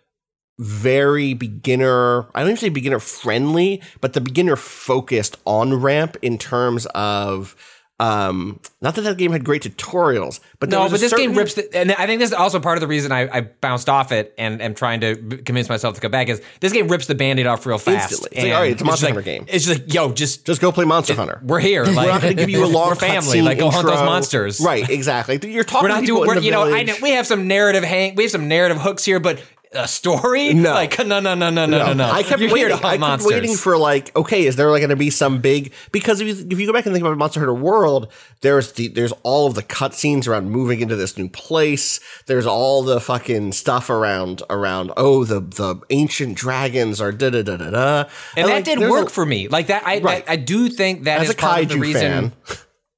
very 0.58 1.34
beginner 1.34 2.22
i 2.34 2.40
don't 2.40 2.48
even 2.50 2.56
say 2.56 2.68
beginner 2.68 3.00
friendly 3.00 3.82
but 4.00 4.12
the 4.12 4.20
beginner 4.20 4.56
focused 4.56 5.36
on 5.44 5.74
ramp 5.74 6.16
in 6.22 6.38
terms 6.38 6.86
of 6.94 7.56
um 8.00 8.58
not 8.80 8.94
that 8.96 9.02
that 9.02 9.16
game 9.18 9.32
had 9.32 9.44
great 9.44 9.62
tutorials 9.62 10.40
but 10.58 10.70
No, 10.70 10.88
but 10.88 10.98
this 10.98 11.12
game 11.12 11.34
rips, 11.34 11.54
the, 11.54 11.76
and 11.76 11.92
I 11.92 12.06
think 12.06 12.20
this 12.20 12.30
is 12.30 12.34
also 12.34 12.58
part 12.58 12.78
of 12.78 12.80
the 12.80 12.86
reason 12.86 13.12
I, 13.12 13.28
I 13.30 13.40
bounced 13.42 13.88
off 13.90 14.12
it 14.12 14.34
and 14.38 14.62
am 14.62 14.74
trying 14.74 15.00
to 15.00 15.14
convince 15.14 15.68
myself 15.68 15.94
to 15.96 16.00
come 16.00 16.10
back 16.10 16.28
is 16.30 16.40
this 16.60 16.72
game 16.72 16.88
rips 16.88 17.06
the 17.06 17.14
band-aid 17.14 17.46
off 17.46 17.66
real 17.66 17.76
fast. 17.76 18.12
Instantly. 18.12 18.38
It's 18.38 18.44
like, 18.46 18.54
all 18.54 18.60
right, 18.62 18.72
it's 18.72 18.80
a 18.80 18.84
Monster 18.84 19.06
Hunter 19.08 19.18
like- 19.18 19.24
game. 19.26 19.44
It's 19.48 19.66
just 19.66 19.80
like, 19.80 19.92
yo, 19.92 20.12
just 20.12 20.46
just 20.46 20.60
go 20.62 20.72
play 20.72 20.86
monster 20.86 21.14
hunter 21.14 21.40
we're 21.44 21.60
here. 21.60 21.84
Like, 21.84 21.96
we're 21.96 22.12
not 22.12 22.22
going 22.22 22.36
to 22.36 22.42
give 22.42 22.48
you 22.48 22.64
a 22.64 22.66
long 22.80 22.94
family. 22.94 23.42
Like, 23.42 23.58
go 23.58 23.70
hunt 23.70 23.86
those 23.86 23.96
monsters. 23.96 24.60
right 24.60 24.88
exactly 24.88 25.38
you're 25.50 25.64
talking 25.64 25.84
We're 25.88 25.94
not 25.94 26.00
to 26.00 26.06
doing. 26.06 26.26
We're, 26.26 26.38
you 26.38 26.50
know, 26.50 26.72
I 26.72 26.82
know 26.84 26.94
we 27.02 27.10
have 27.10 27.26
some 27.26 27.46
narrative 27.46 27.84
hang. 27.84 28.14
We 28.14 28.24
have 28.24 28.32
some 28.32 28.48
narrative 28.48 28.78
hooks 28.80 29.04
here, 29.04 29.20
but 29.20 29.42
a 29.74 29.86
story? 29.88 30.54
No. 30.54 30.72
like 30.72 30.98
no, 30.98 31.20
no, 31.20 31.34
no, 31.34 31.50
no, 31.50 31.50
no, 31.50 31.66
no, 31.66 31.92
no. 31.92 32.10
I 32.10 32.22
kept 32.22 32.40
You're 32.40 32.50
waiting. 32.52 32.56
here 32.56 32.68
to 32.68 32.74
hunt 32.76 32.84
I 32.86 32.90
kept 32.92 33.00
monsters. 33.00 33.32
waiting 33.32 33.56
for 33.56 33.76
like, 33.76 34.14
okay, 34.16 34.46
is 34.46 34.56
there 34.56 34.70
like 34.70 34.80
going 34.80 34.90
to 34.90 34.96
be 34.96 35.10
some 35.10 35.40
big? 35.40 35.72
Because 35.92 36.20
if 36.20 36.28
you, 36.28 36.46
if 36.50 36.58
you 36.60 36.66
go 36.66 36.72
back 36.72 36.86
and 36.86 36.94
think 36.94 37.04
about 37.04 37.16
Monster 37.18 37.40
Hunter 37.40 37.54
World, 37.54 38.10
there's 38.40 38.72
the 38.72 38.88
there's 38.88 39.12
all 39.22 39.46
of 39.46 39.54
the 39.54 39.62
cutscenes 39.62 40.26
around 40.28 40.50
moving 40.50 40.80
into 40.80 40.96
this 40.96 41.16
new 41.18 41.28
place. 41.28 42.00
There's 42.26 42.46
all 42.46 42.82
the 42.82 43.00
fucking 43.00 43.52
stuff 43.52 43.90
around 43.90 44.42
around. 44.50 44.92
Oh, 44.96 45.24
the 45.24 45.40
the 45.40 45.80
ancient 45.90 46.36
dragons 46.36 47.00
are 47.00 47.12
da 47.12 47.30
da 47.30 47.42
da 47.42 47.56
da 47.56 47.70
da. 47.70 48.04
and 48.36 48.48
that 48.48 48.52
like, 48.54 48.64
did 48.64 48.78
work 48.78 49.08
a- 49.08 49.10
for 49.10 49.26
me. 49.26 49.48
Like 49.48 49.66
that, 49.68 49.86
I 49.86 50.00
Right. 50.00 50.24
I, 50.28 50.32
I 50.32 50.36
do 50.36 50.68
think 50.68 51.04
that 51.04 51.20
as 51.20 51.28
is 51.28 51.34
a 51.34 51.38
part 51.38 51.62
of 51.62 51.68
the 51.68 51.74
kaiju 51.76 51.80
reason. 51.80 52.30
fan. 52.30 52.32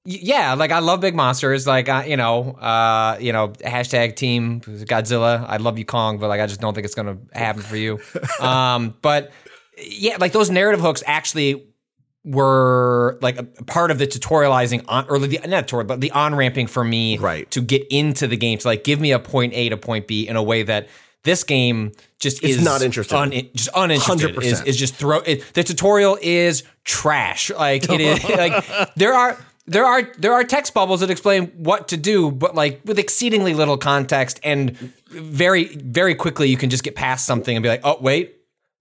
Yeah, 0.06 0.54
like 0.54 0.70
I 0.70 0.78
love 0.78 1.00
big 1.00 1.14
monsters. 1.14 1.66
Like 1.66 1.88
you 2.06 2.16
know, 2.16 2.52
uh, 2.52 3.18
you 3.20 3.32
know, 3.32 3.48
hashtag 3.48 4.14
Team 4.16 4.60
Godzilla. 4.60 5.44
I 5.48 5.56
love 5.58 5.78
you, 5.78 5.84
Kong, 5.84 6.18
but 6.18 6.28
like 6.28 6.40
I 6.40 6.46
just 6.46 6.60
don't 6.60 6.74
think 6.74 6.84
it's 6.84 6.94
gonna 6.94 7.18
happen 7.32 7.62
for 7.62 7.76
you. 7.76 7.98
um, 8.40 8.94
but 9.02 9.32
yeah, 9.76 10.16
like 10.20 10.32
those 10.32 10.48
narrative 10.50 10.80
hooks 10.80 11.02
actually 11.06 11.66
were 12.24 13.18
like 13.22 13.38
a 13.38 13.44
part 13.44 13.90
of 13.90 13.98
the 13.98 14.06
tutorializing 14.06 14.84
on 14.88 15.06
or 15.08 15.18
the 15.18 15.38
not 15.46 15.68
tutorial, 15.68 15.86
but 15.86 16.00
the 16.00 16.10
on 16.12 16.34
ramping 16.34 16.66
for 16.66 16.82
me 16.84 17.18
Right. 17.18 17.48
to 17.52 17.60
get 17.60 17.86
into 17.90 18.26
the 18.26 18.36
game 18.36 18.58
to 18.58 18.66
like 18.68 18.84
give 18.84 19.00
me 19.00 19.12
a 19.12 19.18
point 19.18 19.52
A 19.54 19.68
to 19.68 19.76
point 19.76 20.06
B 20.06 20.26
in 20.26 20.36
a 20.36 20.42
way 20.42 20.62
that 20.64 20.88
this 21.22 21.44
game 21.44 21.92
just 22.18 22.42
It's 22.42 22.56
is 22.58 22.64
not 22.64 22.82
interesting. 22.82 23.16
un- 23.18 23.30
just 23.54 23.68
uninterested. 23.74 24.36
100%. 24.36 24.42
Is, 24.42 24.62
is 24.62 24.76
just 24.76 24.94
throw 24.94 25.18
it, 25.18 25.44
the 25.54 25.62
tutorial 25.62 26.18
is 26.20 26.62
trash. 26.84 27.50
Like 27.50 27.88
it 27.90 28.00
is 28.00 28.22
like 28.28 28.94
there 28.96 29.14
are 29.14 29.36
there 29.66 29.84
are 29.84 30.02
there 30.18 30.32
are 30.32 30.44
text 30.44 30.74
bubbles 30.74 31.00
that 31.00 31.10
explain 31.10 31.48
what 31.56 31.88
to 31.88 31.96
do, 31.96 32.30
but 32.30 32.54
like 32.54 32.80
with 32.84 32.98
exceedingly 32.98 33.54
little 33.54 33.76
context 33.76 34.38
and 34.42 34.76
very 35.08 35.64
very 35.76 36.14
quickly 36.14 36.48
you 36.48 36.56
can 36.56 36.70
just 36.70 36.84
get 36.84 36.94
past 36.94 37.26
something 37.26 37.56
and 37.56 37.62
be 37.62 37.68
like, 37.68 37.80
oh 37.84 37.98
wait, 38.00 38.35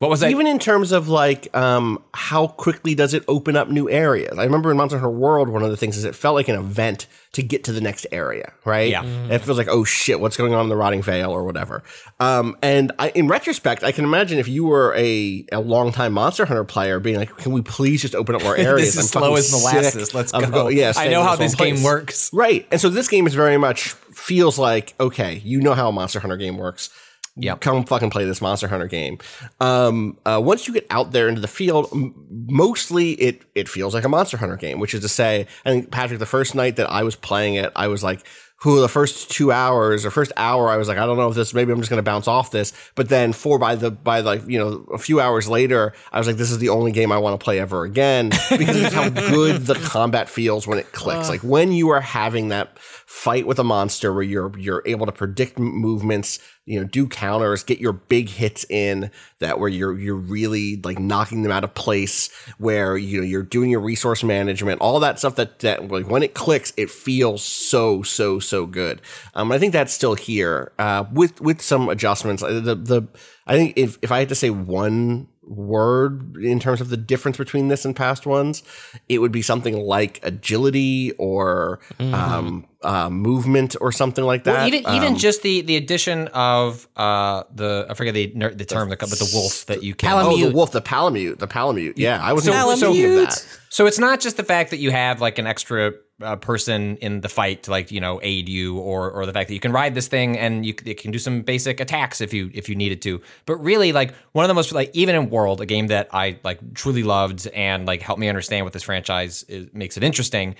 what 0.05 0.11
was 0.11 0.19
that? 0.21 0.31
Even 0.31 0.47
in 0.47 0.59
terms 0.59 0.91
of 0.91 1.09
like 1.09 1.55
um, 1.55 2.03
how 2.13 2.47
quickly 2.47 2.95
does 2.95 3.13
it 3.13 3.23
open 3.27 3.55
up 3.55 3.69
new 3.69 3.89
areas? 3.89 4.37
I 4.37 4.43
remember 4.43 4.71
in 4.71 4.77
Monster 4.77 4.99
Hunter 4.99 5.15
World, 5.15 5.49
one 5.49 5.63
of 5.63 5.71
the 5.71 5.77
things 5.77 5.97
is 5.97 6.03
it 6.03 6.15
felt 6.15 6.35
like 6.35 6.47
an 6.47 6.55
event 6.55 7.07
to 7.33 7.43
get 7.43 7.65
to 7.65 7.73
the 7.73 7.81
next 7.81 8.07
area, 8.11 8.53
right? 8.63 8.89
Yeah. 8.89 9.03
And 9.03 9.31
it 9.33 9.39
feels 9.39 9.57
like, 9.57 9.67
oh 9.67 9.83
shit, 9.83 10.21
what's 10.21 10.37
going 10.37 10.53
on 10.53 10.63
in 10.63 10.69
the 10.69 10.75
Rotting 10.75 11.01
Vale 11.01 11.31
or 11.31 11.43
whatever. 11.43 11.83
Um, 12.19 12.55
and 12.61 12.93
I, 12.97 13.09
in 13.09 13.27
retrospect, 13.27 13.83
I 13.83 13.91
can 13.91 14.05
imagine 14.05 14.39
if 14.39 14.47
you 14.47 14.63
were 14.63 14.95
a, 14.95 15.45
a 15.51 15.59
longtime 15.59 16.13
Monster 16.13 16.45
Hunter 16.45 16.63
player 16.63 17.01
being 17.01 17.17
like, 17.17 17.35
can 17.35 17.51
we 17.51 17.61
please 17.61 18.01
just 18.01 18.15
open 18.15 18.35
up 18.35 18.43
more 18.43 18.55
areas? 18.57 18.95
this 18.95 19.05
is 19.05 19.15
I'm 19.15 19.21
slow 19.21 19.35
as 19.35 19.51
molasses. 19.51 20.13
Let's 20.13 20.31
of 20.31 20.49
go. 20.49 20.69
yeah, 20.69 20.93
I 20.95 21.09
know 21.09 21.23
how 21.23 21.31
one 21.31 21.39
this 21.39 21.55
game 21.55 21.75
place. 21.75 21.83
works. 21.83 22.33
Right. 22.33 22.65
And 22.71 22.79
so 22.79 22.89
this 22.89 23.09
game 23.09 23.27
is 23.27 23.33
very 23.33 23.57
much 23.57 23.89
feels 24.13 24.57
like, 24.57 24.93
okay, 24.99 25.41
you 25.43 25.59
know 25.59 25.73
how 25.73 25.89
a 25.89 25.91
Monster 25.91 26.21
Hunter 26.21 26.37
game 26.37 26.57
works. 26.57 26.89
Yep. 27.37 27.59
Come 27.61 27.83
fucking 27.83 28.11
play 28.11 28.23
this 28.25 28.41
Monster 28.41 28.67
Hunter 28.67 28.87
game. 28.87 29.17
Um, 29.59 30.17
uh, 30.25 30.41
once 30.43 30.67
you 30.67 30.73
get 30.73 30.87
out 30.89 31.11
there 31.11 31.27
into 31.27 31.41
the 31.41 31.47
field, 31.47 31.89
m- 31.91 32.13
mostly 32.47 33.11
it 33.13 33.43
it 33.55 33.67
feels 33.67 33.93
like 33.93 34.05
a 34.05 34.09
Monster 34.09 34.37
Hunter 34.37 34.55
game, 34.55 34.79
which 34.79 34.93
is 34.93 35.01
to 35.01 35.09
say, 35.09 35.47
I 35.65 35.69
think 35.69 35.91
Patrick, 35.91 36.19
the 36.19 36.25
first 36.25 36.55
night 36.55 36.77
that 36.77 36.89
I 36.89 37.03
was 37.03 37.15
playing 37.15 37.55
it, 37.55 37.71
I 37.75 37.87
was 37.89 38.03
like, 38.03 38.25
who 38.59 38.79
the 38.79 38.87
first 38.87 39.29
two 39.29 39.51
hours 39.51 40.05
or 40.05 40.11
first 40.11 40.31
hour, 40.37 40.69
I 40.69 40.77
was 40.77 40.87
like, 40.87 40.97
I 40.97 41.05
don't 41.05 41.17
know 41.17 41.27
if 41.27 41.35
this, 41.35 41.53
maybe 41.53 41.71
I'm 41.73 41.79
just 41.79 41.89
going 41.89 41.99
to 41.99 42.03
bounce 42.03 42.27
off 42.27 42.51
this. 42.51 42.71
But 42.95 43.09
then 43.09 43.33
four 43.33 43.59
by 43.59 43.75
the, 43.75 43.91
by 43.91 44.21
like, 44.21 44.47
you 44.47 44.57
know, 44.57 44.85
a 44.93 44.97
few 44.97 45.19
hours 45.19 45.47
later, 45.49 45.93
I 46.11 46.17
was 46.17 46.25
like, 46.25 46.37
this 46.37 46.51
is 46.51 46.57
the 46.57 46.69
only 46.69 46.91
game 46.93 47.11
I 47.11 47.17
want 47.17 47.39
to 47.39 47.43
play 47.43 47.59
ever 47.59 47.83
again 47.83 48.29
because 48.49 48.81
of 48.81 48.93
how 48.93 49.09
good 49.29 49.65
the 49.65 49.75
combat 49.75 50.29
feels 50.29 50.65
when 50.65 50.79
it 50.79 50.93
clicks. 50.93 51.27
like 51.29 51.41
when 51.41 51.73
you 51.73 51.89
are 51.89 52.01
having 52.01 52.47
that 52.47 52.79
fight 53.05 53.45
with 53.45 53.59
a 53.59 53.63
monster 53.63 54.13
where 54.13 54.23
you're, 54.23 54.51
you're 54.57 54.83
able 54.85 55.05
to 55.05 55.11
predict 55.11 55.59
movements, 55.59 56.39
you 56.65 56.79
know, 56.79 56.85
do 56.85 57.07
counters, 57.07 57.63
get 57.63 57.79
your 57.79 57.93
big 57.93 58.29
hits 58.29 58.65
in 58.69 59.11
that 59.39 59.59
where 59.59 59.69
you're, 59.69 59.97
you're 59.97 60.15
really 60.15 60.81
like 60.83 60.97
knocking 60.97 61.43
them 61.43 61.51
out 61.51 61.63
of 61.63 61.73
place 61.75 62.29
where, 62.57 62.97
you 62.97 63.19
know, 63.19 63.25
you're 63.25 63.43
doing 63.43 63.69
your 63.69 63.79
resource 63.79 64.23
management, 64.23 64.81
all 64.81 64.99
that 64.99 65.19
stuff 65.19 65.35
that, 65.35 65.59
that 65.59 65.87
like 65.89 66.07
when 66.07 66.23
it 66.23 66.33
clicks, 66.33 66.73
it 66.77 66.89
feels 66.89 67.43
so, 67.43 68.01
so, 68.01 68.39
so 68.39 68.65
good. 68.65 69.01
Um, 69.35 69.51
I 69.51 69.59
think 69.59 69.73
that's 69.73 69.93
still 69.93 70.15
here, 70.15 70.71
uh, 70.79 71.05
with, 71.13 71.39
with 71.41 71.61
some 71.61 71.89
adjustments. 71.89 72.41
Uh, 72.41 72.59
The, 72.59 72.75
the, 72.75 73.07
I 73.45 73.55
think 73.55 73.73
if, 73.77 73.99
if 74.01 74.11
I 74.11 74.19
had 74.19 74.29
to 74.29 74.35
say 74.35 74.49
one 74.49 75.27
word 75.43 76.37
in 76.37 76.59
terms 76.59 76.81
of 76.81 76.89
the 76.89 76.97
difference 76.97 77.37
between 77.37 77.67
this 77.67 77.85
and 77.85 77.95
past 77.95 78.25
ones, 78.25 78.63
it 79.07 79.19
would 79.19 79.31
be 79.31 79.43
something 79.43 79.77
like 79.77 80.19
agility 80.23 81.11
or, 81.19 81.79
um, 81.99 82.65
uh, 82.85 83.09
movement 83.09 83.75
or 83.81 83.91
something 83.91 84.23
like 84.23 84.43
that. 84.45 84.53
Well, 84.53 84.67
even 84.67 84.79
even 84.93 85.13
Um, 85.13 85.17
just 85.17 85.41
the 85.41 85.61
the 85.61 85.75
addition 85.75 86.27
of 86.29 86.87
uh 86.95 87.43
the 87.53 87.87
I 87.89 87.93
forget 87.95 88.13
the 88.13 88.27
the 88.27 88.65
term 88.65 88.89
the, 88.89 88.97
but 88.97 89.09
the 89.09 89.31
wolf 89.33 89.65
that 89.65 89.83
you 89.83 89.95
can 89.95 90.11
Oh, 90.13 90.37
the 90.37 90.51
wolf, 90.51 90.71
the 90.71 90.81
palamute, 90.81 91.39
the 91.39 91.47
palamute. 91.47 91.95
Yeah, 91.97 92.19
I 92.21 92.33
was 92.33 92.43
So- 92.45 92.75
so, 92.75 92.93
that. 92.93 93.45
So 93.69 93.87
it's 93.87 93.99
not 93.99 94.21
just 94.21 94.37
the 94.37 94.43
fact 94.43 94.69
that 94.69 94.77
you 94.77 94.91
have 94.91 95.19
like 95.19 95.37
an 95.37 95.47
extra 95.47 95.93
uh, 96.23 96.37
person 96.37 96.95
in 97.01 97.19
the 97.19 97.27
fight 97.27 97.63
to 97.63 97.71
like 97.71 97.91
you 97.91 97.99
know 97.99 98.21
aid 98.23 98.47
you, 98.47 98.77
or 98.77 99.11
or 99.11 99.25
the 99.25 99.33
fact 99.33 99.49
that 99.49 99.53
you 99.53 99.59
can 99.59 99.73
ride 99.73 99.93
this 99.95 100.07
thing 100.07 100.37
and 100.37 100.65
you 100.65 100.73
it 100.85 101.01
can 101.01 101.11
do 101.11 101.19
some 101.19 101.41
basic 101.41 101.81
attacks 101.81 102.21
if 102.21 102.33
you 102.33 102.49
if 102.53 102.69
you 102.69 102.75
needed 102.75 103.01
to. 103.01 103.19
But 103.45 103.57
really, 103.57 103.91
like 103.91 104.13
one 104.31 104.45
of 104.45 104.47
the 104.47 104.53
most 104.53 104.71
like 104.71 104.91
even 104.93 105.13
in 105.15 105.29
World, 105.29 105.59
a 105.59 105.65
game 105.65 105.87
that 105.87 106.07
I 106.13 106.39
like 106.43 106.59
truly 106.73 107.03
loved 107.03 107.47
and 107.53 107.85
like 107.85 108.01
helped 108.01 108.21
me 108.21 108.29
understand 108.29 108.65
what 108.65 108.71
this 108.71 108.83
franchise 108.83 109.43
is, 109.49 109.67
makes 109.73 109.97
it 109.97 110.03
interesting. 110.05 110.55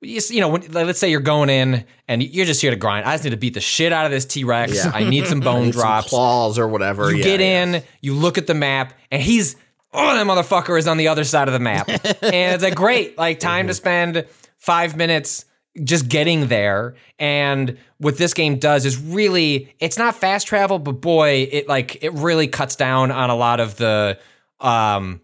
You 0.00 0.40
know, 0.40 0.48
when, 0.48 0.62
like, 0.62 0.86
let's 0.86 1.00
say 1.00 1.10
you're 1.10 1.20
going 1.20 1.50
in 1.50 1.84
and 2.06 2.22
you're 2.22 2.46
just 2.46 2.60
here 2.60 2.70
to 2.70 2.76
grind. 2.76 3.04
I 3.04 3.14
just 3.14 3.24
need 3.24 3.30
to 3.30 3.36
beat 3.36 3.54
the 3.54 3.60
shit 3.60 3.92
out 3.92 4.06
of 4.06 4.12
this 4.12 4.24
T 4.24 4.44
Rex. 4.44 4.76
Yeah. 4.76 4.92
I 4.94 5.02
need 5.04 5.26
some 5.26 5.40
bone 5.48 5.64
Need 5.64 5.74
some 5.74 5.80
drops. 5.82 6.08
claws 6.08 6.58
or 6.58 6.68
whatever. 6.68 7.10
You 7.10 7.18
yeah, 7.18 7.24
get 7.24 7.40
yeah. 7.40 7.62
in, 7.64 7.82
you 8.00 8.14
look 8.14 8.38
at 8.38 8.46
the 8.46 8.54
map, 8.54 8.94
and 9.10 9.20
he's 9.20 9.56
oh 9.92 10.14
that 10.14 10.26
motherfucker 10.26 10.78
is 10.78 10.86
on 10.86 10.98
the 10.98 11.08
other 11.08 11.24
side 11.24 11.48
of 11.48 11.54
the 11.54 11.60
map. 11.60 11.88
and 11.88 12.04
it's 12.22 12.62
like 12.62 12.76
great, 12.76 13.18
like 13.18 13.40
time 13.40 13.66
to 13.66 13.74
spend 13.74 14.24
five 14.56 14.96
minutes 14.96 15.44
just 15.82 16.08
getting 16.08 16.46
there. 16.46 16.94
And 17.18 17.76
what 17.98 18.18
this 18.18 18.34
game 18.34 18.58
does 18.58 18.84
is 18.86 18.96
really 18.98 19.74
it's 19.80 19.98
not 19.98 20.14
fast 20.14 20.46
travel, 20.46 20.78
but 20.78 21.00
boy, 21.00 21.48
it 21.50 21.68
like 21.68 22.02
it 22.04 22.12
really 22.12 22.46
cuts 22.46 22.76
down 22.76 23.10
on 23.10 23.30
a 23.30 23.36
lot 23.36 23.58
of 23.58 23.76
the 23.76 24.18
um 24.60 25.20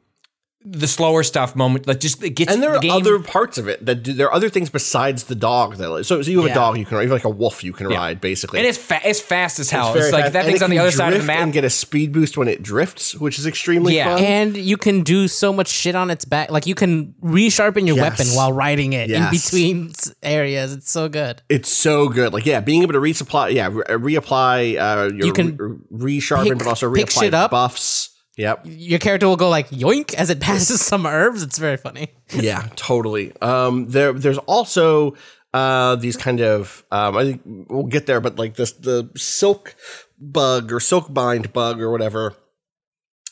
the 0.66 0.88
slower 0.88 1.22
stuff 1.22 1.54
moment 1.54 1.86
like 1.86 2.00
just 2.00 2.22
it 2.22 2.30
gets 2.30 2.50
And 2.50 2.62
there 2.62 2.70
the 2.72 2.76
are 2.78 2.80
game, 2.80 2.90
other 2.92 3.18
parts 3.18 3.58
of 3.58 3.68
it 3.68 3.84
that 3.84 3.96
do, 4.02 4.14
there 4.14 4.28
are 4.28 4.32
other 4.34 4.48
things 4.48 4.70
besides 4.70 5.24
the 5.24 5.34
dog. 5.34 5.76
That 5.76 6.04
so, 6.04 6.22
so 6.22 6.30
you 6.30 6.38
have 6.38 6.46
Yeah. 6.46 6.52
a 6.52 6.54
dog 6.54 6.78
you 6.78 6.86
can 6.86 6.96
ride, 6.96 7.02
you 7.02 7.10
have 7.10 7.16
like 7.16 7.24
a 7.24 7.28
wolf 7.36 7.62
you 7.62 7.74
can 7.74 7.86
ride 7.88 8.18
basically. 8.20 8.60
and 8.60 8.66
it's 8.68 8.78
fa- 8.78 9.00
it's 9.04 9.20
fast 9.20 9.58
as 9.58 9.68
hell. 9.70 9.88
It's, 9.92 10.00
very 10.00 10.12
like 10.12 10.22
fast. 10.24 10.32
that 10.32 10.44
thing's 10.46 10.62
on 10.62 10.70
the 10.70 10.78
other 10.78 10.90
side 10.90 11.12
of 11.12 11.20
the 11.20 11.26
map. 11.26 11.40
and 11.40 11.52
get 11.52 11.64
a 11.64 11.70
speed 11.70 12.12
boost 12.12 12.38
when 12.38 12.48
it 12.48 12.62
drifts, 12.62 13.14
which 13.14 13.38
is 13.38 13.46
extremely 13.46 13.96
Yeah. 13.96 14.14
fun. 14.16 14.24
And 14.24 14.56
you 14.56 14.78
can 14.78 15.02
do 15.02 15.28
so 15.28 15.52
much 15.52 15.68
shit 15.68 15.94
on 15.94 16.10
its 16.10 16.24
back. 16.24 16.50
Like 16.50 16.66
you 16.66 16.74
can 16.74 17.14
resharpen 17.22 17.86
your 17.86 17.96
Yes. 17.96 18.18
weapon 18.18 18.34
while 18.34 18.52
riding 18.52 18.94
it 18.94 19.10
in 19.10 19.28
between 19.30 19.92
areas. 20.22 20.72
It's 20.72 20.90
so 20.90 21.10
good. 21.10 21.42
It's 21.50 21.68
so 21.70 22.08
good. 22.08 22.32
Like, 22.32 22.46
yeah, 22.46 22.60
being 22.60 22.80
able 22.82 22.94
to 22.94 23.00
resupply, 23.00 23.52
yeah, 23.52 23.68
re- 23.70 24.14
reapply, 24.16 24.78
uh, 24.80 25.12
your 25.14 25.26
You 25.26 25.32
can 25.34 25.56
re- 25.90 26.18
resharpen, 26.20 26.44
pick- 26.44 26.58
but 26.58 26.66
also 26.68 26.90
reapply 26.90 27.30
buffs. 27.50 28.10
Yep. 28.36 28.62
Your 28.64 28.98
character 28.98 29.28
will 29.28 29.36
go 29.36 29.48
like 29.48 29.70
yoink 29.70 30.14
as 30.14 30.30
it 30.30 30.40
passes 30.40 30.80
some 30.84 31.06
herbs. 31.06 31.42
It's 31.42 31.58
very 31.58 31.76
funny. 31.76 32.08
yeah, 32.32 32.68
totally. 32.76 33.32
Um, 33.40 33.88
there, 33.88 34.12
there's 34.12 34.38
also 34.38 35.14
uh, 35.52 35.96
these 35.96 36.16
kind 36.16 36.40
of 36.40 36.84
um, 36.90 37.16
I 37.16 37.24
think 37.24 37.42
we'll 37.44 37.84
get 37.84 38.06
there, 38.06 38.20
but 38.20 38.38
like 38.38 38.54
this 38.56 38.72
the 38.72 39.10
silk 39.16 39.76
bug 40.18 40.72
or 40.72 40.80
silk 40.80 41.12
bind 41.12 41.52
bug 41.52 41.80
or 41.80 41.90
whatever 41.90 42.34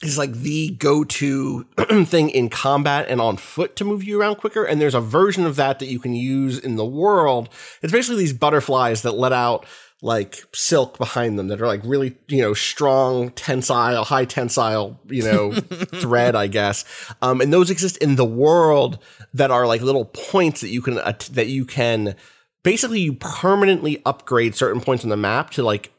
is 0.03 0.19
like 0.19 0.33
the 0.33 0.71
go-to 0.71 1.65
thing 2.05 2.29
in 2.31 2.49
combat 2.49 3.07
and 3.09 3.21
on 3.21 3.37
foot 3.37 3.77
to 3.77 3.85
move 3.85 4.03
you 4.03 4.21
around 4.21 4.37
quicker. 4.37 4.65
And 4.65 4.81
there's 4.81 4.97
a 4.97 5.01
version 5.01 5.47
of 5.47 5.57
that 5.57 5.79
that 5.79 5.87
you 5.87 6.01
can 6.01 6.13
use 6.13 6.59
in 6.59 6.77
the 6.77 6.85
world. 6.85 7.49
It's 7.83 7.93
basically 7.93 8.19
these 8.19 8.33
butterflies 8.33 9.03
that 9.03 9.13
let 9.13 9.33
out 9.33 9.65
like 10.05 10.45
silk 10.53 10.99
behind 10.99 11.39
them 11.39 11.47
that 11.47 11.63
are 11.63 11.67
like 11.69 11.81
really, 11.85 12.17
you 12.27 12.43
know, 12.43 12.53
strong 12.53 13.31
tensile, 13.31 14.03
high 14.03 14.25
tensile, 14.25 15.01
you 15.07 15.23
know, 15.23 15.53
thread, 16.01 16.35
I 16.35 16.49
guess. 16.49 16.85
Um, 17.23 17.41
and 17.41 17.53
those 17.53 17.71
exist 17.71 17.97
in 17.99 18.17
the 18.17 18.25
world 18.25 18.99
that 19.33 19.53
are 19.53 19.65
like 19.65 19.81
little 19.81 20.07
points 20.07 20.61
that 20.61 20.71
you 20.71 20.83
can, 20.83 20.99
uh, 20.99 21.13
that 21.31 21.47
you 21.47 21.65
can 21.65 22.17
basically 22.65 23.01
you 23.01 23.15
permanently 23.15 24.03
upgrade 24.05 24.57
certain 24.57 24.81
points 24.81 25.05
on 25.05 25.11
the 25.11 25.17
map 25.17 25.51
to 25.51 25.63
like 25.63 25.93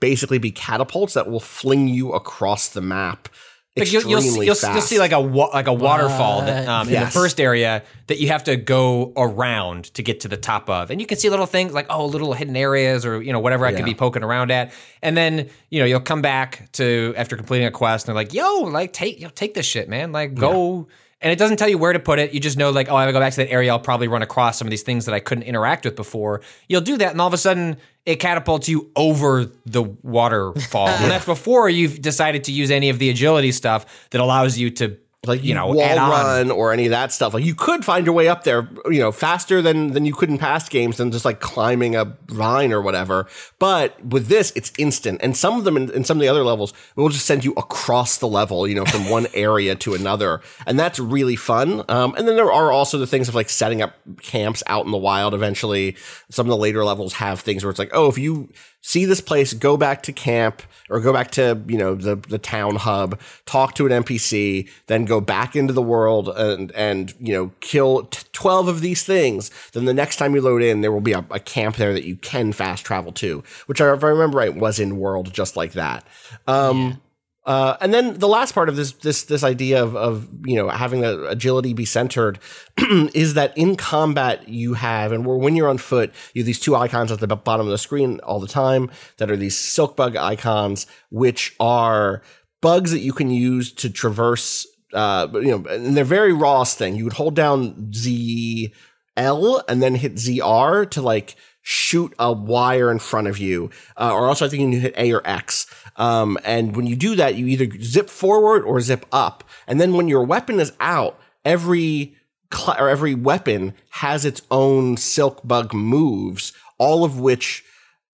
basically 0.00 0.38
be 0.38 0.50
catapults 0.50 1.12
that 1.12 1.30
will 1.30 1.38
fling 1.38 1.86
you 1.86 2.12
across 2.12 2.70
the 2.70 2.80
map. 2.80 3.28
Like 3.76 3.92
you'll, 3.92 4.02
you'll, 4.02 4.20
see, 4.20 4.28
you'll, 4.46 4.56
you'll 4.74 4.80
see 4.82 4.98
like 4.98 5.12
a 5.12 5.20
wa- 5.20 5.50
like 5.54 5.68
a 5.68 5.72
waterfall 5.72 6.42
that, 6.42 6.68
um, 6.68 6.88
in 6.88 7.00
the 7.00 7.06
first 7.06 7.40
area 7.40 7.84
that 8.08 8.18
you 8.18 8.26
have 8.28 8.42
to 8.44 8.56
go 8.56 9.12
around 9.16 9.84
to 9.94 10.02
get 10.02 10.20
to 10.20 10.28
the 10.28 10.36
top 10.36 10.68
of, 10.68 10.90
and 10.90 11.00
you 11.00 11.06
can 11.06 11.16
see 11.18 11.30
little 11.30 11.46
things 11.46 11.72
like 11.72 11.86
oh 11.88 12.04
little 12.06 12.32
hidden 12.32 12.56
areas 12.56 13.06
or 13.06 13.22
you 13.22 13.32
know 13.32 13.38
whatever 13.38 13.66
I 13.66 13.70
could 13.70 13.80
Yeah. 13.80 13.84
be 13.84 13.94
poking 13.94 14.24
around 14.24 14.50
at, 14.50 14.72
and 15.02 15.16
then 15.16 15.48
you 15.70 15.78
know 15.78 15.86
you'll 15.86 16.00
come 16.00 16.20
back 16.20 16.70
to 16.72 17.14
after 17.16 17.36
completing 17.36 17.66
a 17.68 17.70
quest 17.70 18.06
and 18.06 18.08
they're 18.16 18.20
like 18.22 18.34
yo 18.34 18.62
like 18.62 18.92
take 18.92 19.20
yo, 19.20 19.28
take 19.28 19.54
this 19.54 19.66
shit 19.66 19.88
man. 19.88 20.10
Like 20.10 20.34
go. 20.34 20.88
And 21.22 21.30
it 21.30 21.38
doesn't 21.38 21.58
tell 21.58 21.68
you 21.68 21.76
where 21.76 21.92
to 21.92 21.98
put 21.98 22.18
it. 22.18 22.32
You 22.32 22.40
just 22.40 22.56
know, 22.56 22.70
like, 22.70 22.88
oh, 22.90 22.96
I 22.96 23.10
go 23.12 23.20
back 23.20 23.32
to 23.32 23.36
that 23.38 23.50
area. 23.50 23.70
I'll 23.70 23.78
probably 23.78 24.08
run 24.08 24.22
across 24.22 24.58
some 24.58 24.66
of 24.66 24.70
these 24.70 24.82
things 24.82 25.04
that 25.04 25.14
I 25.14 25.20
couldn't 25.20 25.44
interact 25.44 25.84
with 25.84 25.96
before. 25.96 26.40
You'll 26.68 26.80
do 26.80 26.96
that, 26.98 27.12
and 27.12 27.20
all 27.20 27.26
of 27.26 27.34
a 27.34 27.38
sudden, 27.38 27.76
it 28.06 28.16
catapults 28.16 28.68
you 28.68 28.90
over 28.96 29.50
the 29.66 29.82
waterfall. 29.82 30.88
and 30.88 31.10
that's 31.10 31.26
before 31.26 31.68
you've 31.68 32.00
decided 32.00 32.44
to 32.44 32.52
use 32.52 32.70
any 32.70 32.88
of 32.88 32.98
the 32.98 33.10
agility 33.10 33.52
stuff 33.52 34.08
that 34.10 34.20
allows 34.20 34.56
you 34.58 34.70
to 34.70 34.96
like 35.26 35.44
you 35.44 35.54
know, 35.54 35.66
wall 35.66 35.96
run 35.96 36.50
or 36.50 36.72
any 36.72 36.86
of 36.86 36.90
that 36.90 37.12
stuff. 37.12 37.34
Like 37.34 37.44
you 37.44 37.54
could 37.54 37.84
find 37.84 38.06
your 38.06 38.14
way 38.14 38.28
up 38.28 38.44
there, 38.44 38.66
you 38.86 39.00
know, 39.00 39.12
faster 39.12 39.60
than 39.60 39.92
than 39.92 40.06
you 40.06 40.14
could 40.14 40.30
in 40.30 40.38
past 40.38 40.70
games 40.70 40.96
than 40.96 41.12
just 41.12 41.26
like 41.26 41.40
climbing 41.40 41.94
a 41.94 42.16
vine 42.28 42.72
or 42.72 42.80
whatever. 42.80 43.26
But 43.58 44.02
with 44.02 44.28
this, 44.28 44.50
it's 44.56 44.72
instant, 44.78 45.20
and 45.22 45.36
some 45.36 45.58
of 45.58 45.64
them 45.64 45.76
in, 45.76 45.90
in 45.90 46.04
some 46.04 46.16
of 46.16 46.22
the 46.22 46.28
other 46.28 46.42
levels 46.42 46.72
will 46.96 47.10
just 47.10 47.26
send 47.26 47.44
you 47.44 47.52
across 47.52 48.16
the 48.16 48.28
level, 48.28 48.66
you 48.66 48.74
know, 48.74 48.86
from 48.86 49.10
one 49.10 49.26
area 49.34 49.74
to 49.76 49.92
another, 49.92 50.40
and 50.66 50.78
that's 50.78 50.98
really 50.98 51.36
fun. 51.36 51.84
Um, 51.90 52.14
and 52.16 52.26
then 52.26 52.36
there 52.36 52.50
are 52.50 52.72
also 52.72 52.96
the 52.96 53.06
things 53.06 53.28
of 53.28 53.34
like 53.34 53.50
setting 53.50 53.82
up 53.82 53.94
camps 54.22 54.62
out 54.68 54.86
in 54.86 54.90
the 54.90 54.98
wild. 54.98 55.34
Eventually, 55.34 55.96
some 56.30 56.46
of 56.46 56.50
the 56.50 56.56
later 56.56 56.82
levels 56.82 57.12
have 57.14 57.40
things 57.40 57.62
where 57.62 57.70
it's 57.70 57.78
like, 57.78 57.90
oh, 57.92 58.08
if 58.08 58.16
you 58.16 58.48
see 58.82 59.04
this 59.04 59.20
place, 59.20 59.52
go 59.52 59.76
back 59.76 60.02
to 60.04 60.12
camp 60.12 60.62
or 60.88 61.00
go 61.00 61.12
back 61.12 61.30
to, 61.32 61.62
you 61.66 61.78
know, 61.78 61.94
the, 61.94 62.16
the 62.16 62.38
town 62.38 62.76
hub, 62.76 63.20
talk 63.46 63.74
to 63.74 63.86
an 63.86 64.02
NPC, 64.02 64.68
then 64.86 65.04
go 65.04 65.20
back 65.20 65.54
into 65.54 65.72
the 65.72 65.82
world 65.82 66.28
and, 66.30 66.72
and, 66.72 67.14
you 67.20 67.32
know, 67.32 67.52
kill 67.60 68.04
t- 68.04 68.26
12 68.32 68.68
of 68.68 68.80
these 68.80 69.04
things. 69.04 69.50
Then 69.72 69.84
the 69.84 69.94
next 69.94 70.16
time 70.16 70.34
you 70.34 70.40
load 70.40 70.62
in, 70.62 70.80
there 70.80 70.92
will 70.92 71.00
be 71.00 71.12
a, 71.12 71.24
a 71.30 71.40
camp 71.40 71.76
there 71.76 71.92
that 71.92 72.04
you 72.04 72.16
can 72.16 72.52
fast 72.52 72.84
travel 72.84 73.12
to, 73.12 73.44
which 73.66 73.80
if 73.80 74.04
I 74.04 74.08
remember 74.08 74.38
right, 74.38 74.54
was 74.54 74.80
in 74.80 74.98
world 74.98 75.32
just 75.32 75.56
like 75.56 75.72
that. 75.72 76.04
Um, 76.46 77.00
uh, 77.46 77.76
and 77.80 77.94
then 77.94 78.18
the 78.18 78.28
last 78.28 78.52
part 78.52 78.68
of 78.68 78.76
this 78.76 78.92
this 78.92 79.24
this 79.24 79.42
idea 79.42 79.82
of, 79.82 79.96
of 79.96 80.28
you 80.44 80.56
know 80.56 80.68
having 80.68 81.00
the 81.00 81.26
agility 81.26 81.72
be 81.72 81.84
centered 81.84 82.38
is 83.14 83.34
that 83.34 83.56
in 83.56 83.76
combat 83.76 84.48
you 84.48 84.74
have 84.74 85.12
and 85.12 85.26
when 85.26 85.56
you're 85.56 85.68
on 85.68 85.78
foot 85.78 86.12
you 86.34 86.42
have 86.42 86.46
these 86.46 86.60
two 86.60 86.76
icons 86.76 87.10
at 87.10 87.20
the 87.20 87.26
bottom 87.26 87.66
of 87.66 87.70
the 87.70 87.78
screen 87.78 88.20
all 88.20 88.40
the 88.40 88.46
time 88.46 88.90
that 89.16 89.30
are 89.30 89.36
these 89.36 89.56
silk 89.56 89.96
bug 89.96 90.16
icons 90.16 90.86
which 91.10 91.54
are 91.58 92.22
bugs 92.60 92.90
that 92.90 93.00
you 93.00 93.12
can 93.12 93.30
use 93.30 93.72
to 93.72 93.88
traverse 93.88 94.66
uh 94.92 95.26
you 95.34 95.56
know 95.56 95.64
and 95.70 95.96
they're 95.96 96.04
very 96.04 96.32
Ross 96.32 96.74
thing 96.74 96.94
you 96.94 97.04
would 97.04 97.14
hold 97.14 97.34
down 97.34 97.92
Z 97.94 98.72
L 99.16 99.62
and 99.68 99.82
then 99.82 99.94
hit 99.96 100.14
ZR 100.14 100.90
to 100.90 101.02
like 101.02 101.36
shoot 101.62 102.14
a 102.18 102.32
wire 102.32 102.90
in 102.90 102.98
front 102.98 103.28
of 103.28 103.38
you. 103.38 103.70
Uh, 103.96 104.12
or 104.12 104.28
also 104.28 104.46
I 104.46 104.48
think 104.48 104.60
you 104.62 104.70
can 104.70 104.80
hit 104.80 104.94
A 104.96 105.12
or 105.12 105.26
X. 105.26 105.66
Um, 106.00 106.38
and 106.44 106.74
when 106.74 106.86
you 106.86 106.96
do 106.96 107.14
that, 107.16 107.34
you 107.34 107.46
either 107.46 107.68
zip 107.82 108.08
forward 108.08 108.64
or 108.64 108.80
zip 108.80 109.04
up. 109.12 109.44
And 109.66 109.78
then 109.78 109.92
when 109.92 110.08
your 110.08 110.24
weapon 110.24 110.58
is 110.58 110.72
out, 110.80 111.20
every 111.44 112.16
cl- 112.52 112.76
or 112.80 112.88
every 112.88 113.14
weapon 113.14 113.74
has 113.90 114.24
its 114.24 114.40
own 114.50 114.96
silk 114.96 115.40
bug 115.44 115.74
moves, 115.74 116.54
all 116.78 117.04
of 117.04 117.20
which 117.20 117.62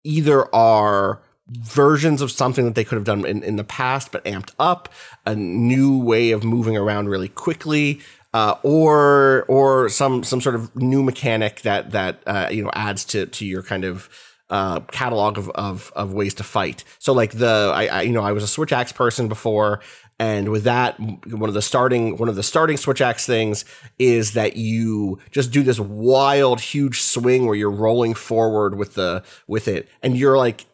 either 0.03 0.53
are 0.53 1.23
versions 1.49 2.21
of 2.21 2.33
something 2.33 2.65
that 2.65 2.75
they 2.75 2.83
could 2.83 2.97
have 2.97 3.05
done 3.05 3.25
in, 3.25 3.45
in 3.45 3.55
the 3.55 3.63
past 3.63 4.11
but 4.11 4.25
amped 4.25 4.51
up 4.59 4.89
a 5.25 5.37
new 5.37 5.97
way 5.97 6.33
of 6.33 6.43
moving 6.43 6.77
around 6.77 7.09
really 7.09 7.29
quickly 7.29 8.01
uh, 8.35 8.57
or 8.65 9.45
or 9.49 9.89
some 9.89 10.25
some 10.25 10.41
sort 10.41 10.57
of 10.57 10.75
new 10.75 11.05
mechanic 11.05 11.63
that 11.63 11.93
that 11.93 12.21
uh, 12.27 12.49
you 12.51 12.65
know 12.65 12.71
adds 12.75 13.05
to 13.05 13.27
to 13.27 13.47
your 13.47 13.63
kind 13.63 13.85
of 13.85 14.11
uh, 14.51 14.81
catalog 14.81 15.39
of, 15.39 15.51
of 15.51 15.93
of 15.97 16.13
ways 16.13 16.35
to 16.35 16.45
fight. 16.45 16.85
So 16.99 17.13
like 17.13 17.33
the 17.33 17.73
I, 17.75 17.87
I 17.87 18.03
you 18.03 18.13
know 18.13 18.23
I 18.23 18.33
was 18.33 18.45
a 18.45 18.49
switch 18.49 18.73
axe 18.73 18.93
person 18.93 19.29
before, 19.29 19.81
and 20.19 20.51
with 20.51 20.65
that 20.65 20.99
one 21.01 21.49
of 21.49 21.55
the 21.55 21.63
starting 21.63 22.17
one 22.17 22.29
of 22.29 22.37
the 22.37 22.43
starting 22.43 22.77
switch 22.77 23.01
axe 23.01 23.27
things 23.27 23.65
is 23.99 24.33
that 24.33 24.57
you 24.57 25.19
just 25.31 25.51
do 25.51 25.63
this 25.63 25.81
wild 25.81 26.61
huge 26.61 27.01
swing 27.01 27.47
where 27.47 27.57
you're 27.57 27.71
rolling 27.71 28.15
forward 28.15 28.77
with 28.77 28.95
the 28.95 29.23
with 29.49 29.69
it, 29.69 29.89
and 30.03 30.17
you're 30.17 30.39
like 30.39 30.67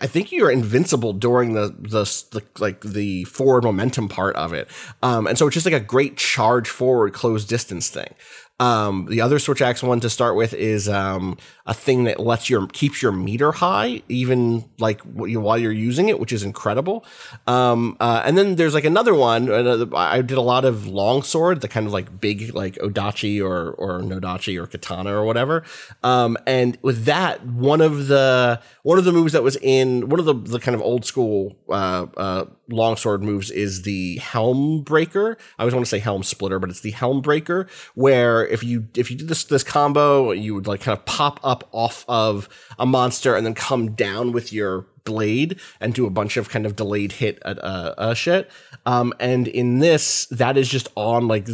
I 0.00 0.06
think 0.06 0.30
you're 0.30 0.50
invincible 0.50 1.12
during 1.12 1.54
the, 1.54 1.74
the 1.78 2.04
the 2.32 2.42
like 2.58 2.80
the 2.82 3.24
forward 3.24 3.64
momentum 3.64 4.08
part 4.08 4.36
of 4.36 4.52
it, 4.52 4.68
um, 5.02 5.26
and 5.26 5.36
so 5.36 5.46
it's 5.46 5.54
just 5.54 5.66
like 5.66 5.74
a 5.74 5.80
great 5.80 6.16
charge 6.16 6.68
forward 6.68 7.12
close 7.12 7.44
distance 7.44 7.88
thing. 7.88 8.14
Um, 8.60 9.06
the 9.06 9.22
other 9.22 9.38
switch 9.38 9.62
axe 9.62 9.82
one 9.82 10.00
to 10.00 10.10
start 10.10 10.36
with 10.36 10.52
is 10.52 10.86
um, 10.86 11.38
a 11.66 11.72
thing 11.72 12.04
that 12.04 12.20
lets 12.20 12.50
your 12.50 12.66
keeps 12.66 13.00
your 13.00 13.10
meter 13.10 13.52
high 13.52 14.02
even 14.08 14.68
like 14.78 15.00
while 15.00 15.56
you're 15.56 15.72
using 15.72 16.10
it, 16.10 16.20
which 16.20 16.30
is 16.30 16.42
incredible. 16.42 17.04
Um, 17.46 17.96
uh, 18.00 18.22
and 18.24 18.36
then 18.36 18.56
there's 18.56 18.74
like 18.74 18.84
another 18.84 19.14
one. 19.14 19.50
I 19.94 20.20
did 20.20 20.36
a 20.36 20.42
lot 20.42 20.66
of 20.66 20.86
longsword, 20.86 21.62
the 21.62 21.68
kind 21.68 21.86
of 21.86 21.92
like 21.92 22.20
big 22.20 22.54
like 22.54 22.74
odachi 22.74 23.42
or 23.42 23.70
or 23.72 24.00
nodachi 24.00 24.62
or 24.62 24.66
katana 24.66 25.14
or 25.14 25.24
whatever. 25.24 25.62
Um, 26.02 26.36
and 26.46 26.76
with 26.82 27.06
that, 27.06 27.46
one 27.46 27.80
of 27.80 28.08
the 28.08 28.60
one 28.82 28.98
of 28.98 29.06
the 29.06 29.12
moves 29.12 29.32
that 29.32 29.42
was 29.42 29.56
in 29.56 30.10
one 30.10 30.20
of 30.20 30.26
the 30.26 30.34
the 30.34 30.60
kind 30.60 30.74
of 30.74 30.82
old 30.82 31.06
school 31.06 31.56
uh, 31.70 32.06
uh, 32.16 32.44
longsword 32.70 33.22
moves 33.22 33.50
is 33.50 33.82
the 33.82 34.16
helm 34.18 34.82
breaker. 34.82 35.36
I 35.58 35.62
always 35.62 35.74
want 35.74 35.86
to 35.86 35.90
say 35.90 35.98
helm 35.98 36.22
splitter, 36.22 36.58
but 36.58 36.70
it's 36.70 36.80
the 36.80 36.92
helm 36.92 37.20
breaker 37.20 37.66
where 37.94 38.46
if 38.46 38.62
you 38.62 38.88
if 38.96 39.10
you 39.10 39.16
did 39.16 39.28
this 39.28 39.44
this 39.44 39.62
combo, 39.62 40.32
you 40.32 40.54
would 40.54 40.66
like 40.66 40.80
kind 40.82 40.96
of 40.96 41.04
pop 41.04 41.40
up 41.42 41.68
off 41.72 42.04
of 42.08 42.48
a 42.78 42.86
monster 42.86 43.34
and 43.34 43.44
then 43.44 43.54
come 43.54 43.92
down 43.92 44.32
with 44.32 44.52
your 44.52 44.86
blade 45.04 45.58
and 45.80 45.94
do 45.94 46.06
a 46.06 46.10
bunch 46.10 46.36
of 46.36 46.48
kind 46.48 46.66
of 46.66 46.76
delayed 46.76 47.12
hit 47.12 47.40
uh, 47.44 47.54
uh 47.98 48.14
shit. 48.14 48.50
Um, 48.86 49.12
and 49.18 49.48
in 49.48 49.78
this, 49.78 50.26
that 50.26 50.56
is 50.56 50.68
just 50.68 50.88
on 50.96 51.28
like 51.28 51.46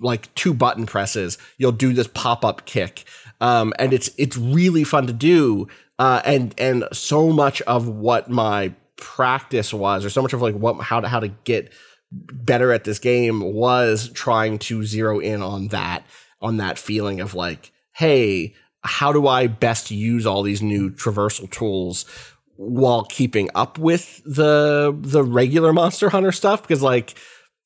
like 0.00 0.34
two 0.34 0.54
button 0.54 0.86
presses. 0.86 1.38
You'll 1.58 1.72
do 1.72 1.92
this 1.92 2.08
pop 2.08 2.44
up 2.44 2.66
kick, 2.66 3.04
um, 3.40 3.72
and 3.78 3.92
it's 3.92 4.10
it's 4.18 4.36
really 4.36 4.84
fun 4.84 5.06
to 5.06 5.12
do. 5.12 5.68
Uh, 5.98 6.20
and 6.24 6.54
and 6.58 6.84
so 6.92 7.30
much 7.30 7.62
of 7.62 7.86
what 7.86 8.28
my 8.28 8.74
practice 9.02 9.74
was, 9.74 10.04
or 10.04 10.10
so 10.10 10.22
much 10.22 10.32
of 10.32 10.40
like 10.40 10.54
what 10.54 10.80
how 10.80 11.00
to 11.00 11.08
how 11.08 11.20
to 11.20 11.28
get 11.28 11.72
better 12.10 12.72
at 12.72 12.84
this 12.84 12.98
game 12.98 13.40
was 13.40 14.10
trying 14.10 14.58
to 14.58 14.84
zero 14.84 15.18
in 15.18 15.42
on 15.42 15.68
that 15.68 16.06
on 16.40 16.58
that 16.58 16.78
feeling 16.78 17.20
of 17.20 17.34
like 17.34 17.72
hey 17.92 18.54
how 18.84 19.12
do 19.12 19.26
i 19.26 19.46
best 19.46 19.90
use 19.90 20.26
all 20.26 20.42
these 20.42 20.60
new 20.60 20.90
traversal 20.90 21.50
tools 21.50 22.04
while 22.56 23.04
keeping 23.04 23.50
up 23.54 23.78
with 23.78 24.22
the 24.24 24.96
the 25.00 25.22
regular 25.22 25.72
monster 25.72 26.10
hunter 26.10 26.32
stuff? 26.32 26.62
Because 26.62 26.82
like 26.82 27.18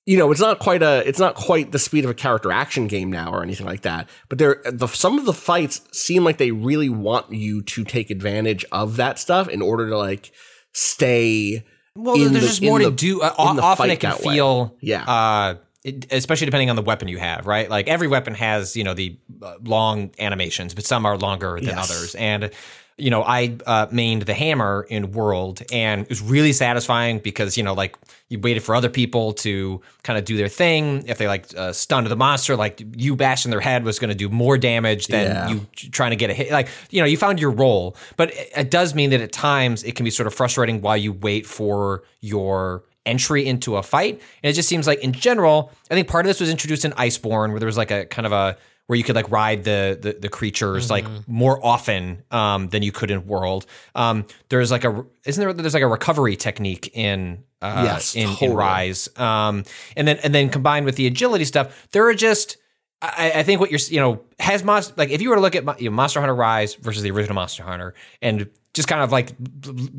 you 0.06 0.16
know 0.16 0.30
it's 0.30 0.40
not 0.40 0.58
quite 0.58 0.82
a 0.82 1.06
it's 1.06 1.18
not 1.18 1.34
quite 1.34 1.72
the 1.72 1.78
speed 1.78 2.04
of 2.04 2.10
a 2.10 2.14
character 2.14 2.52
action 2.52 2.86
game 2.86 3.10
now 3.10 3.32
or 3.32 3.42
anything 3.42 3.66
like 3.66 3.82
that 3.82 4.08
but 4.28 4.38
there 4.38 4.62
the 4.64 4.86
some 4.86 5.18
of 5.18 5.24
the 5.24 5.32
fights 5.32 5.82
seem 5.92 6.22
like 6.22 6.38
they 6.38 6.52
really 6.52 6.88
want 6.88 7.32
you 7.32 7.60
to 7.60 7.82
take 7.84 8.08
advantage 8.10 8.64
of 8.70 8.96
that 8.96 9.18
stuff 9.18 9.48
in 9.48 9.60
order 9.60 9.88
to 9.88 9.98
like 9.98 10.30
stay 10.76 11.64
Well, 11.94 12.16
there's 12.18 12.30
the- 12.32 12.40
just 12.40 12.62
more 12.62 12.78
to 12.78 12.90
do. 12.90 13.22
Uh, 13.22 13.30
the 13.54 13.62
often 13.62 13.90
it 13.90 14.00
can 14.00 14.10
that 14.10 14.22
way. 14.22 14.34
feel, 14.34 14.76
Yeah. 14.80 15.02
uh, 15.04 15.54
it, 15.84 16.06
especially 16.12 16.44
depending 16.46 16.68
on 16.68 16.76
the 16.76 16.82
weapon 16.82 17.08
you 17.08 17.16
have, 17.18 17.46
right? 17.46 17.70
Like 17.70 17.88
every 17.88 18.08
weapon 18.08 18.34
has, 18.34 18.76
you 18.76 18.84
know, 18.84 18.92
the 18.92 19.16
uh, 19.42 19.54
long 19.64 20.10
animations, 20.18 20.74
but 20.74 20.84
some 20.84 21.06
are 21.06 21.16
longer 21.16 21.54
than 21.60 21.76
Yes. 21.76 21.90
others. 21.90 22.14
And 22.16 22.50
you 22.98 23.10
know, 23.10 23.22
I 23.22 23.56
uh, 23.66 23.86
mained 23.88 24.24
the 24.24 24.32
hammer 24.32 24.86
in 24.88 25.12
World, 25.12 25.62
and 25.70 26.02
it 26.02 26.08
was 26.08 26.22
really 26.22 26.52
satisfying 26.54 27.18
because 27.18 27.56
you 27.58 27.62
know, 27.62 27.74
like 27.74 27.96
you 28.28 28.38
waited 28.40 28.62
for 28.62 28.74
other 28.74 28.88
people 28.88 29.34
to 29.34 29.82
kind 30.02 30.18
of 30.18 30.24
do 30.24 30.36
their 30.38 30.48
thing. 30.48 31.04
If 31.06 31.18
they 31.18 31.28
like 31.28 31.46
uh, 31.56 31.72
stunned 31.72 32.06
the 32.06 32.16
monster, 32.16 32.56
like 32.56 32.82
you 32.96 33.14
bashing 33.14 33.50
their 33.50 33.60
head 33.60 33.84
was 33.84 33.98
going 33.98 34.08
to 34.08 34.14
do 34.16 34.28
more 34.30 34.56
damage 34.56 35.08
than 35.08 35.26
Yeah. 35.26 35.48
you 35.50 35.66
trying 35.90 36.10
to 36.10 36.16
get 36.16 36.30
a 36.30 36.34
hit. 36.34 36.50
Like 36.50 36.68
you 36.90 37.00
know, 37.02 37.06
you 37.06 37.18
found 37.18 37.38
your 37.38 37.50
role, 37.50 37.96
but 38.16 38.30
it, 38.30 38.50
it 38.56 38.70
does 38.70 38.94
mean 38.94 39.10
that 39.10 39.20
at 39.20 39.30
times 39.32 39.84
it 39.84 39.94
can 39.94 40.04
be 40.04 40.10
sort 40.10 40.26
of 40.26 40.32
frustrating 40.34 40.80
while 40.80 40.96
you 40.96 41.12
wait 41.12 41.44
for 41.46 42.02
your 42.20 42.82
entry 43.04 43.46
into 43.46 43.76
a 43.76 43.82
fight. 43.82 44.14
And 44.42 44.50
it 44.50 44.54
just 44.54 44.68
seems 44.68 44.86
like 44.86 44.98
in 45.00 45.12
general, 45.12 45.70
I 45.90 45.94
think 45.94 46.08
part 46.08 46.24
of 46.24 46.28
this 46.28 46.40
was 46.40 46.50
introduced 46.50 46.84
in 46.84 46.92
Iceborne, 46.92 47.50
where 47.50 47.60
there 47.60 47.66
was 47.66 47.76
like 47.76 47.90
a 47.90 48.06
kind 48.06 48.24
of 48.26 48.32
a 48.32 48.56
where 48.86 48.96
you 48.96 49.04
could 49.04 49.16
like 49.16 49.30
ride 49.30 49.64
the 49.64 49.98
the, 50.00 50.12
the 50.20 50.28
creatures 50.28 50.90
like 50.90 51.06
more 51.26 51.64
often 51.64 52.22
um, 52.30 52.68
than 52.68 52.82
you 52.82 52.92
could 52.92 53.10
in 53.10 53.26
World. 53.26 53.66
Um, 53.94 54.26
there's 54.48 54.70
like 54.70 54.84
a 54.84 55.04
isn't 55.24 55.42
there 55.42 55.52
there's 55.52 55.74
like 55.74 55.82
a 55.82 55.88
recovery 55.88 56.36
technique 56.36 56.90
in 56.94 57.44
uh, 57.62 57.82
Yes, 57.84 58.14
in, 58.14 58.28
totally. 58.28 58.50
in 58.50 58.56
Rise, 58.56 59.08
um, 59.16 59.64
and 59.96 60.06
then 60.06 60.18
and 60.22 60.34
then 60.34 60.50
combined 60.50 60.86
with 60.86 60.96
the 60.96 61.06
agility 61.06 61.44
stuff, 61.44 61.88
there 61.92 62.06
are 62.06 62.14
just 62.14 62.58
I, 63.02 63.32
I 63.36 63.42
think 63.42 63.60
what 63.60 63.70
you're 63.70 63.80
you 63.88 64.00
know 64.00 64.22
has 64.38 64.62
Monster 64.62 64.94
like 64.96 65.10
if 65.10 65.20
you 65.20 65.30
were 65.30 65.36
to 65.36 65.42
look 65.42 65.56
at 65.56 65.80
you 65.80 65.90
know, 65.90 65.96
Monster 65.96 66.20
Hunter 66.20 66.34
Rise 66.34 66.74
versus 66.74 67.02
the 67.02 67.10
original 67.10 67.34
Monster 67.34 67.62
Hunter 67.62 67.94
and 68.22 68.48
just 68.76 68.88
kind 68.88 69.02
of 69.02 69.10
like 69.10 69.32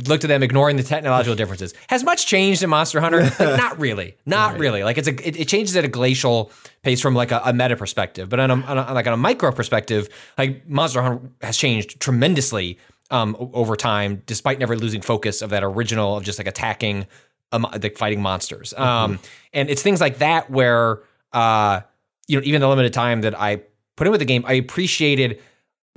looked 0.07 0.23
at 0.23 0.27
them 0.27 0.43
ignoring 0.43 0.77
the 0.77 0.83
technological 0.83 1.35
differences. 1.35 1.73
Has 1.89 2.03
much 2.03 2.27
changed 2.27 2.63
in 2.63 2.69
Monster 2.69 3.01
Hunter? 3.01 3.17
Like, 3.47 3.57
not 3.57 3.79
really. 3.79 4.15
Not 4.25 4.57
really. 4.59 4.83
Like 4.83 4.97
it's 4.97 5.07
a 5.07 5.27
it, 5.27 5.39
it 5.39 5.47
changes 5.47 5.75
at 5.75 5.83
a 5.83 5.87
glacial 5.87 6.51
pace 6.83 7.01
from 7.01 7.15
like 7.15 7.31
a, 7.31 7.41
a 7.43 7.53
meta 7.53 7.75
perspective. 7.75 8.29
But 8.29 8.39
on 8.39 8.51
a, 8.51 8.53
on 8.53 8.77
a 8.77 8.93
like 8.93 9.07
on 9.07 9.13
a 9.13 9.17
micro 9.17 9.51
perspective 9.51 10.09
like 10.37 10.67
Monster 10.67 11.01
Hunter 11.01 11.29
has 11.41 11.57
changed 11.57 11.99
tremendously 11.99 12.77
um 13.09 13.35
over 13.53 13.75
time 13.75 14.21
despite 14.25 14.59
never 14.59 14.75
losing 14.75 15.01
focus 15.01 15.41
of 15.41 15.49
that 15.49 15.63
original 15.63 16.17
of 16.17 16.23
just 16.23 16.37
like 16.37 16.47
attacking 16.47 17.07
um, 17.51 17.63
like 17.63 17.97
fighting 17.97 18.21
monsters. 18.21 18.73
Um 18.75 19.19
and 19.53 19.69
it's 19.69 19.81
things 19.81 19.99
like 19.99 20.19
that 20.19 20.49
where 20.49 21.01
uh 21.33 21.81
you 22.27 22.37
know, 22.39 22.45
even 22.45 22.61
the 22.61 22.69
limited 22.69 22.93
time 22.93 23.21
that 23.21 23.39
I 23.39 23.61
put 23.95 24.07
in 24.07 24.11
with 24.11 24.19
the 24.19 24.25
game, 24.25 24.43
I 24.45 24.53
appreciated 24.53 25.41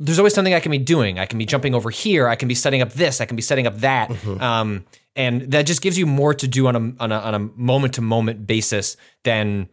there's 0.01 0.19
always 0.19 0.35
something 0.35 0.55
I 0.55 0.61
can 0.61 0.73
be 0.73 0.79
doing. 0.79 1.19
I 1.19 1.27
can 1.27 1.39
be 1.39 1.45
jumping 1.45 1.75
over 1.75 1.91
here. 1.91 2.27
I 2.27 2.35
can 2.35 2.49
be 2.49 2.55
setting 2.55 2.81
up 2.81 2.93
this. 2.95 3.21
I 3.21 3.27
can 3.27 3.37
be 3.37 3.43
setting 3.43 3.67
up 3.67 3.77
that. 3.79 4.11
Um, 4.41 4.87
and 5.15 5.43
that 5.53 5.67
just 5.67 5.83
gives 5.83 5.99
you 5.99 6.07
more 6.07 6.33
to 6.35 6.49
do 6.49 6.67
on 6.67 6.77
a 6.77 7.03
on 7.03 7.13
a, 7.13 7.19
on 7.19 7.35
a 7.35 7.39
moment 7.39 7.95
to 7.95 8.01
moment 8.01 8.47
basis 8.47 8.97
than 9.25 9.69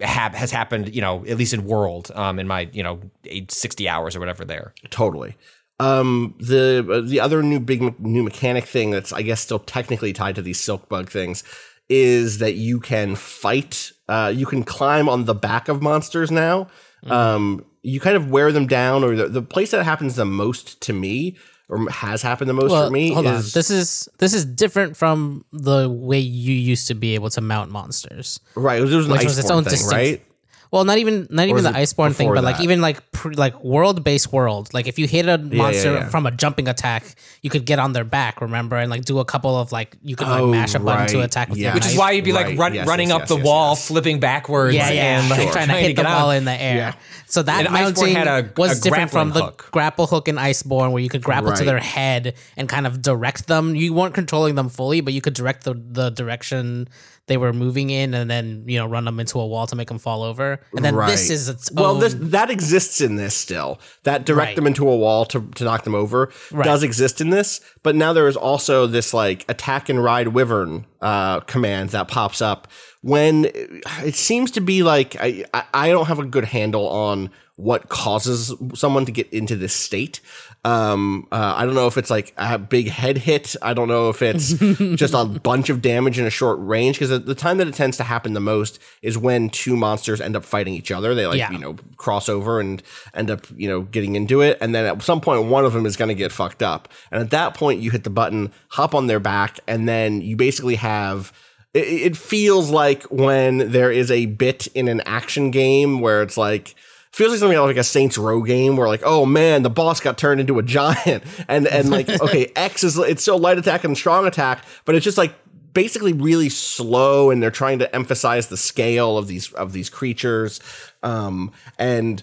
hap- 0.00 0.34
has 0.34 0.50
happened, 0.50 0.94
you 0.94 1.00
know, 1.00 1.24
at 1.26 1.38
least 1.38 1.54
in 1.54 1.64
world, 1.64 2.10
um, 2.14 2.38
in 2.38 2.46
my 2.46 2.68
you 2.72 2.82
know 2.82 3.00
eight, 3.24 3.50
60 3.50 3.88
hours 3.88 4.14
or 4.14 4.20
whatever 4.20 4.44
there. 4.44 4.74
Totally. 4.90 5.36
Um, 5.80 6.34
the 6.38 6.86
uh, 6.90 7.00
the 7.00 7.20
other 7.20 7.42
new 7.42 7.60
big 7.60 7.80
me- 7.80 7.94
new 7.98 8.22
mechanic 8.22 8.66
thing 8.66 8.90
that's 8.90 9.12
I 9.12 9.22
guess 9.22 9.40
still 9.40 9.58
technically 9.58 10.12
tied 10.12 10.34
to 10.34 10.42
these 10.42 10.60
silk 10.60 10.88
bug 10.88 11.08
things 11.08 11.44
is 11.88 12.38
that 12.38 12.54
you 12.54 12.78
can 12.78 13.14
fight. 13.14 13.92
Uh, 14.08 14.32
you 14.34 14.46
can 14.46 14.64
climb 14.64 15.08
on 15.08 15.24
the 15.24 15.34
back 15.34 15.68
of 15.68 15.80
monsters 15.80 16.30
now. 16.30 16.68
Um, 17.06 17.64
you 17.82 18.00
kind 18.00 18.16
of 18.16 18.30
wear 18.30 18.52
them 18.52 18.66
down, 18.66 19.04
or 19.04 19.14
the, 19.16 19.28
the 19.28 19.42
place 19.42 19.70
that 19.72 19.82
happens 19.84 20.16
the 20.16 20.24
most 20.24 20.80
to 20.82 20.92
me, 20.92 21.36
or 21.68 21.88
has 21.90 22.22
happened 22.22 22.48
the 22.48 22.54
most 22.54 22.70
Well, 22.70 22.86
for 22.86 22.92
me, 22.92 23.12
hold 23.12 23.26
on. 23.26 23.34
is 23.36 23.52
This 23.54 23.70
is 23.70 24.08
this 24.18 24.34
is 24.34 24.44
different 24.44 24.96
from 24.96 25.44
the 25.52 25.88
way 25.88 26.18
you 26.18 26.52
used 26.54 26.86
to 26.88 26.94
be 26.94 27.14
able 27.14 27.30
to 27.30 27.40
mount 27.40 27.70
monsters. 27.70 28.40
right. 28.54 28.78
It 28.78 28.82
was, 28.82 28.92
it 28.92 28.96
was 28.96 29.06
an 29.06 29.12
Which 29.12 29.24
was 29.24 29.38
its 29.38 29.50
own 29.50 29.62
Iceborne 29.62 29.64
thing, 29.64 29.70
distinct- 29.72 29.92
right? 29.92 30.26
Well, 30.72 30.84
not 30.86 30.96
even 30.96 31.26
not 31.28 31.48
even 31.48 31.64
the 31.64 31.68
it 31.68 31.74
Iceborne 31.76 32.14
thing, 32.14 32.28
before 32.28 32.36
but 32.36 32.44
like 32.44 32.60
even 32.62 32.80
like 32.80 33.12
pre, 33.12 33.34
like 33.34 33.62
world 33.62 34.02
based 34.02 34.32
world. 34.32 34.72
Like 34.72 34.86
if 34.86 34.98
you 34.98 35.06
hit 35.06 35.28
a 35.28 35.36
monster 35.36 35.92
yeah. 35.92 36.08
from 36.08 36.24
a 36.24 36.30
jumping 36.30 36.66
attack, 36.66 37.04
you 37.42 37.50
could 37.50 37.66
get 37.66 37.78
on 37.78 37.92
their 37.92 38.04
back. 38.04 38.40
Remember, 38.40 38.76
and 38.78 38.90
like 38.90 39.04
do 39.04 39.18
a 39.18 39.24
couple 39.26 39.54
of 39.54 39.70
like 39.70 39.98
you 40.02 40.16
could 40.16 40.28
like 40.28 40.40
Oh, 40.40 40.46
mash 40.46 40.74
a 40.74 40.78
button 40.80 41.08
to 41.08 41.20
attack 41.20 41.50
with 41.50 41.58
Yeah. 41.58 41.66
your 41.68 41.74
Which 41.74 41.86
is 41.86 41.98
why 41.98 42.12
you'd 42.12 42.24
be 42.24 42.32
like 42.32 42.46
Right. 42.46 42.58
run, 42.58 42.72
Yes, 42.74 42.86
running 42.88 43.08
yes, 43.08 43.14
up 43.16 43.20
yes, 43.22 43.28
the 43.28 43.36
yes, 43.36 43.44
wall, 43.44 43.70
yes. 43.72 43.86
flipping 43.88 44.18
backwards, 44.18 44.74
Yeah, 44.74 44.90
yeah, 44.90 45.20
and 45.20 45.28
like, 45.28 45.52
trying 45.52 45.68
to 45.68 45.74
hit 45.74 45.88
the 45.88 45.92
get 45.92 46.04
ball 46.06 46.30
out. 46.30 46.36
in 46.36 46.46
the 46.46 46.58
air. 46.58 46.76
Yeah. 46.76 46.92
So 47.26 47.42
that 47.42 47.66
And 47.66 47.74
mounting 47.74 48.14
had 48.14 48.26
a- 48.26 48.50
was 48.56 48.78
a 48.78 48.80
different 48.80 49.10
from 49.10 49.30
grappling 49.32 49.52
the 49.56 49.62
grapple 49.72 50.06
hook 50.06 50.26
in 50.26 50.36
Iceborne, 50.36 50.92
where 50.92 51.02
you 51.02 51.10
could 51.10 51.22
grapple 51.22 51.52
to 51.52 51.64
their 51.64 51.80
head 51.80 52.32
and 52.56 52.66
kind 52.66 52.86
of 52.86 53.02
direct 53.02 53.46
them. 53.46 53.76
You 53.76 53.92
weren't 53.92 54.14
controlling 54.14 54.54
them 54.54 54.70
fully, 54.70 55.02
but 55.02 55.12
you 55.12 55.20
could 55.20 55.34
direct 55.34 55.64
the 55.64 55.74
the 55.74 56.08
direction 56.08 56.88
they 57.28 57.36
were 57.36 57.52
moving 57.52 57.90
in, 57.90 58.14
and 58.14 58.28
then 58.30 58.64
you 58.66 58.78
know 58.78 58.86
run 58.86 59.04
them 59.04 59.20
into 59.20 59.38
a 59.38 59.46
wall 59.46 59.66
to 59.68 59.76
make 59.76 59.88
them 59.88 59.98
fall 59.98 60.22
over. 60.22 60.60
And 60.74 60.84
then 60.84 60.96
this 60.96 61.30
is 61.30 61.48
its 61.48 61.70
well 61.72 61.94
this 61.94 62.14
that 62.18 62.50
exists 62.50 63.00
in 63.00 63.16
this 63.16 63.34
still 63.34 63.78
that 64.02 64.26
direct 64.26 64.48
Right. 64.50 64.56
them 64.56 64.66
into 64.66 64.88
a 64.88 64.96
wall 64.96 65.24
to, 65.26 65.40
to 65.54 65.64
knock 65.64 65.84
them 65.84 65.94
over 65.94 66.30
Right. 66.50 66.64
does 66.64 66.82
exist 66.82 67.20
in 67.20 67.30
this 67.30 67.60
but 67.82 67.94
now 67.94 68.12
there 68.12 68.26
is 68.28 68.36
also 68.36 68.86
this 68.86 69.14
like 69.14 69.44
attack 69.48 69.88
and 69.88 70.02
ride 70.02 70.28
wyvern 70.28 70.84
uh, 71.00 71.40
command 71.40 71.90
that 71.90 72.08
pops 72.08 72.42
up 72.42 72.66
when 73.02 73.46
it 73.54 74.14
seems 74.14 74.50
to 74.52 74.60
be 74.60 74.82
like 74.82 75.16
I 75.20 75.44
I 75.72 75.88
don't 75.90 76.06
have 76.06 76.18
a 76.18 76.24
good 76.24 76.44
handle 76.46 76.88
on 76.88 77.30
what 77.62 77.88
causes 77.88 78.52
someone 78.74 79.06
to 79.06 79.12
get 79.12 79.32
into 79.32 79.54
this 79.56 79.72
state. 79.72 80.20
Um 80.64 81.26
uh, 81.32 81.54
i 81.56 81.64
don't 81.64 81.74
know 81.74 81.86
if 81.88 81.96
it's 81.98 82.10
like 82.10 82.32
a 82.36 82.58
big 82.58 82.88
head 82.88 83.18
hit. 83.18 83.56
I 83.62 83.74
don't 83.74 83.88
know 83.88 84.08
if 84.10 84.22
it's 84.22 84.52
just 84.96 85.14
a 85.14 85.24
bunch 85.24 85.70
of 85.70 85.82
damage 85.82 86.18
in 86.18 86.26
a 86.26 86.30
short 86.30 86.58
range 86.60 86.98
because 86.98 87.24
the 87.24 87.34
time 87.34 87.58
that 87.58 87.66
it 87.68 87.74
tends 87.74 87.96
to 87.96 88.04
happen 88.04 88.32
the 88.32 88.40
most 88.40 88.78
is 89.02 89.18
when 89.18 89.50
two 89.50 89.76
monsters 89.76 90.20
end 90.20 90.36
up 90.36 90.44
fighting 90.44 90.74
each 90.74 90.90
other. 90.92 91.14
They 91.14 91.26
like 91.26 91.38
Yeah. 91.38 91.50
you 91.50 91.58
know 91.58 91.76
cross 91.96 92.28
over 92.28 92.60
and 92.60 92.82
end 93.14 93.30
up 93.30 93.46
you 93.56 93.68
know 93.68 93.82
getting 93.82 94.14
into 94.16 94.40
it. 94.40 94.58
And 94.60 94.74
then 94.74 94.84
at 94.86 95.02
some 95.02 95.20
point 95.20 95.46
one 95.46 95.64
of 95.64 95.72
them 95.72 95.84
is 95.86 95.96
going 95.96 96.08
to 96.10 96.14
get 96.14 96.30
fucked 96.32 96.62
up. 96.62 96.88
And 97.10 97.20
at 97.20 97.30
that 97.30 97.54
point 97.54 97.80
you 97.80 97.90
hit 97.90 98.04
the 98.04 98.10
button 98.10 98.52
hop 98.68 98.94
on 98.94 99.06
their 99.08 99.20
back 99.20 99.58
and 99.66 99.88
then 99.88 100.20
you 100.20 100.36
basically 100.36 100.76
have 100.76 101.32
it, 101.74 101.88
it 101.88 102.16
feels 102.16 102.70
like 102.70 103.02
when 103.04 103.70
there 103.72 103.90
is 103.90 104.10
a 104.10 104.26
bit 104.26 104.66
in 104.68 104.86
an 104.88 105.00
action 105.06 105.50
game 105.50 106.00
where 106.00 106.22
it's 106.22 106.36
like 106.36 106.74
feels 107.12 107.30
like 107.30 107.40
something 107.40 107.56
out 107.56 107.64
of 107.64 107.70
like 107.70 107.76
a 107.76 107.84
Saints 107.84 108.16
Row 108.18 108.42
game 108.42 108.76
where 108.76 108.88
like, 108.88 109.02
oh 109.04 109.26
man, 109.26 109.62
the 109.62 109.70
boss 109.70 110.00
got 110.00 110.18
turned 110.18 110.40
into 110.40 110.58
a 110.58 110.62
giant, 110.62 111.24
and 111.48 111.66
and 111.66 111.90
like, 111.90 112.08
okay, 112.20 112.50
X 112.56 112.84
is 112.84 112.98
it's 112.98 113.22
still 113.22 113.38
light 113.38 113.58
attack 113.58 113.84
and 113.84 113.96
strong 113.96 114.26
attack, 114.26 114.64
but 114.84 114.94
it's 114.94 115.04
just 115.04 115.18
like 115.18 115.34
basically 115.72 116.12
really 116.12 116.48
slow, 116.48 117.30
and 117.30 117.42
they're 117.42 117.50
trying 117.50 117.78
to 117.78 117.94
emphasize 117.94 118.48
the 118.48 118.56
scale 118.56 119.16
of 119.16 119.26
these 119.26 119.52
of 119.52 119.72
these 119.72 119.90
creatures, 119.90 120.60
um, 121.02 121.52
and 121.78 122.22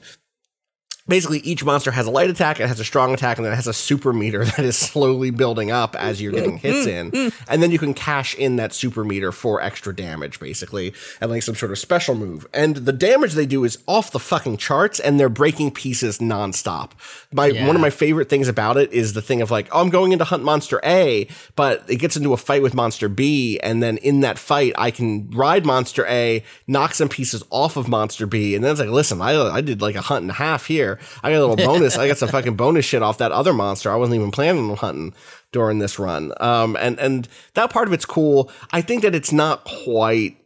basically 1.10 1.40
each 1.40 1.66
monster 1.66 1.92
has 1.92 2.06
a 2.08 2.12
light 2.12 2.30
attack, 2.30 2.60
it 2.60 2.68
has 2.68 2.80
a 2.80 2.86
strong 2.86 3.14
attack, 3.14 3.38
and 3.38 3.46
then 3.46 3.52
it 3.52 3.56
has 3.58 3.68
a 3.68 3.74
super 3.74 4.14
meter 4.14 4.46
that 4.46 4.60
is 4.60 4.78
slowly 4.78 5.32
building 5.32 5.72
up 5.72 5.96
as 5.96 6.22
you're 6.22 6.32
getting 6.32 6.58
mm, 6.58 6.62
hits 6.62 6.88
mm, 6.88 6.92
in. 6.92 7.12
Mm. 7.12 7.34
And 7.50 7.64
then 7.64 7.72
you 7.72 7.80
can 7.80 7.94
cash 7.94 8.36
in 8.36 8.56
that 8.58 8.74
super 8.74 9.04
meter 9.04 9.32
for 9.32 9.62
extra 9.62 9.94
damage, 9.94 10.40
basically, 10.40 10.94
and 11.20 11.30
like 11.30 11.44
some 11.44 11.56
sort 11.56 11.72
of 11.72 11.80
special 11.80 12.16
move. 12.16 12.48
And 12.54 12.78
the 12.78 12.94
damage 12.94 13.34
they 13.34 13.48
do 13.48 13.64
is 13.64 13.80
off 13.88 14.12
the 14.12 14.20
fucking 14.20 14.58
charts, 14.58 15.00
and 15.00 15.20
they're 15.20 15.30
breaking 15.30 15.72
pieces 15.72 16.20
nonstop. 16.20 16.92
My 17.34 17.50
one 17.50 17.76
of 17.76 17.82
my 17.82 17.90
favorite 17.90 18.30
things 18.30 18.48
about 18.48 18.78
it 18.78 18.94
is 18.94 19.14
the 19.14 19.22
thing 19.22 19.42
of 19.42 19.52
like, 19.52 19.68
oh, 19.72 19.82
I'm 19.82 19.90
going 19.90 20.12
in 20.12 20.20
to 20.20 20.26
hunt 20.26 20.44
monster 20.44 20.80
A, 20.84 21.28
but 21.56 21.84
it 21.90 21.98
gets 21.98 22.16
into 22.16 22.34
a 22.34 22.38
fight 22.38 22.62
with 22.62 22.76
monster 22.76 23.10
B, 23.10 23.60
and 23.62 23.82
then 23.82 23.98
in 23.98 24.20
that 24.22 24.38
fight, 24.38 24.74
I 24.78 24.92
can 24.92 25.30
ride 25.32 25.66
monster 25.66 26.06
A, 26.08 26.44
knock 26.68 26.94
some 26.94 27.10
pieces 27.10 27.44
off 27.50 27.76
of 27.76 27.88
monster 27.88 28.28
B, 28.28 28.54
and 28.54 28.64
then 28.64 28.72
it's 28.72 28.80
like, 28.80 28.90
listen, 28.90 29.22
I 29.22 29.40
I 29.40 29.62
did 29.62 29.82
like 29.82 29.96
a 29.96 30.02
hunt 30.02 30.22
and 30.22 30.32
a 30.32 30.36
half 30.36 30.68
here. 30.68 30.99
I 31.24 31.32
got 31.32 31.38
a 31.38 31.46
little 31.46 31.56
bonus. 31.68 31.98
I 31.98 32.08
got 32.08 32.18
some 32.18 32.30
fucking 32.30 32.56
bonus 32.56 32.86
shit 32.86 33.02
off 33.02 33.18
that 33.20 33.32
other 33.32 33.54
monster. 33.54 33.92
I 33.92 33.96
wasn't 33.96 34.16
even 34.16 34.32
planning 34.32 34.70
on 34.70 34.78
hunting 34.78 35.14
during 35.52 35.80
this 35.80 36.00
run. 36.00 36.34
Um, 36.40 36.78
and 36.80 37.00
and 37.00 37.28
that 37.54 37.72
part 37.72 37.88
of 37.88 37.94
it's 37.94 38.06
cool. 38.06 38.52
I 38.72 38.82
think 38.82 39.04
that 39.04 39.16
it's 39.16 39.32
not 39.32 39.64
quite. 39.64 40.38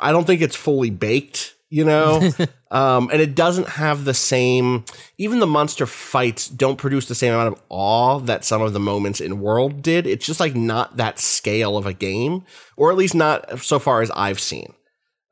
I 0.00 0.12
don't 0.12 0.26
think 0.26 0.40
it's 0.40 0.56
fully 0.56 0.90
baked. 0.90 1.54
You 1.68 1.86
know, 1.86 2.30
um, 2.70 3.08
and 3.10 3.22
it 3.22 3.34
doesn't 3.34 3.66
have 3.66 4.04
the 4.04 4.12
same. 4.12 4.84
Even 5.16 5.38
the 5.38 5.46
monster 5.46 5.86
fights 5.86 6.48
don't 6.48 6.76
produce 6.76 7.06
the 7.06 7.14
same 7.14 7.32
amount 7.32 7.54
of 7.54 7.62
awe 7.70 8.18
that 8.20 8.44
some 8.44 8.60
of 8.60 8.74
the 8.74 8.80
moments 8.80 9.22
in 9.22 9.40
World 9.40 9.80
did. 9.80 10.06
It's 10.06 10.26
just 10.26 10.38
like 10.38 10.54
not 10.54 10.98
that 10.98 11.18
scale 11.18 11.78
of 11.78 11.86
a 11.86 11.94
game, 11.94 12.44
or 12.76 12.90
at 12.90 12.98
least 12.98 13.14
not 13.14 13.60
so 13.60 13.78
far 13.78 14.02
as 14.02 14.10
I've 14.10 14.40
seen 14.40 14.74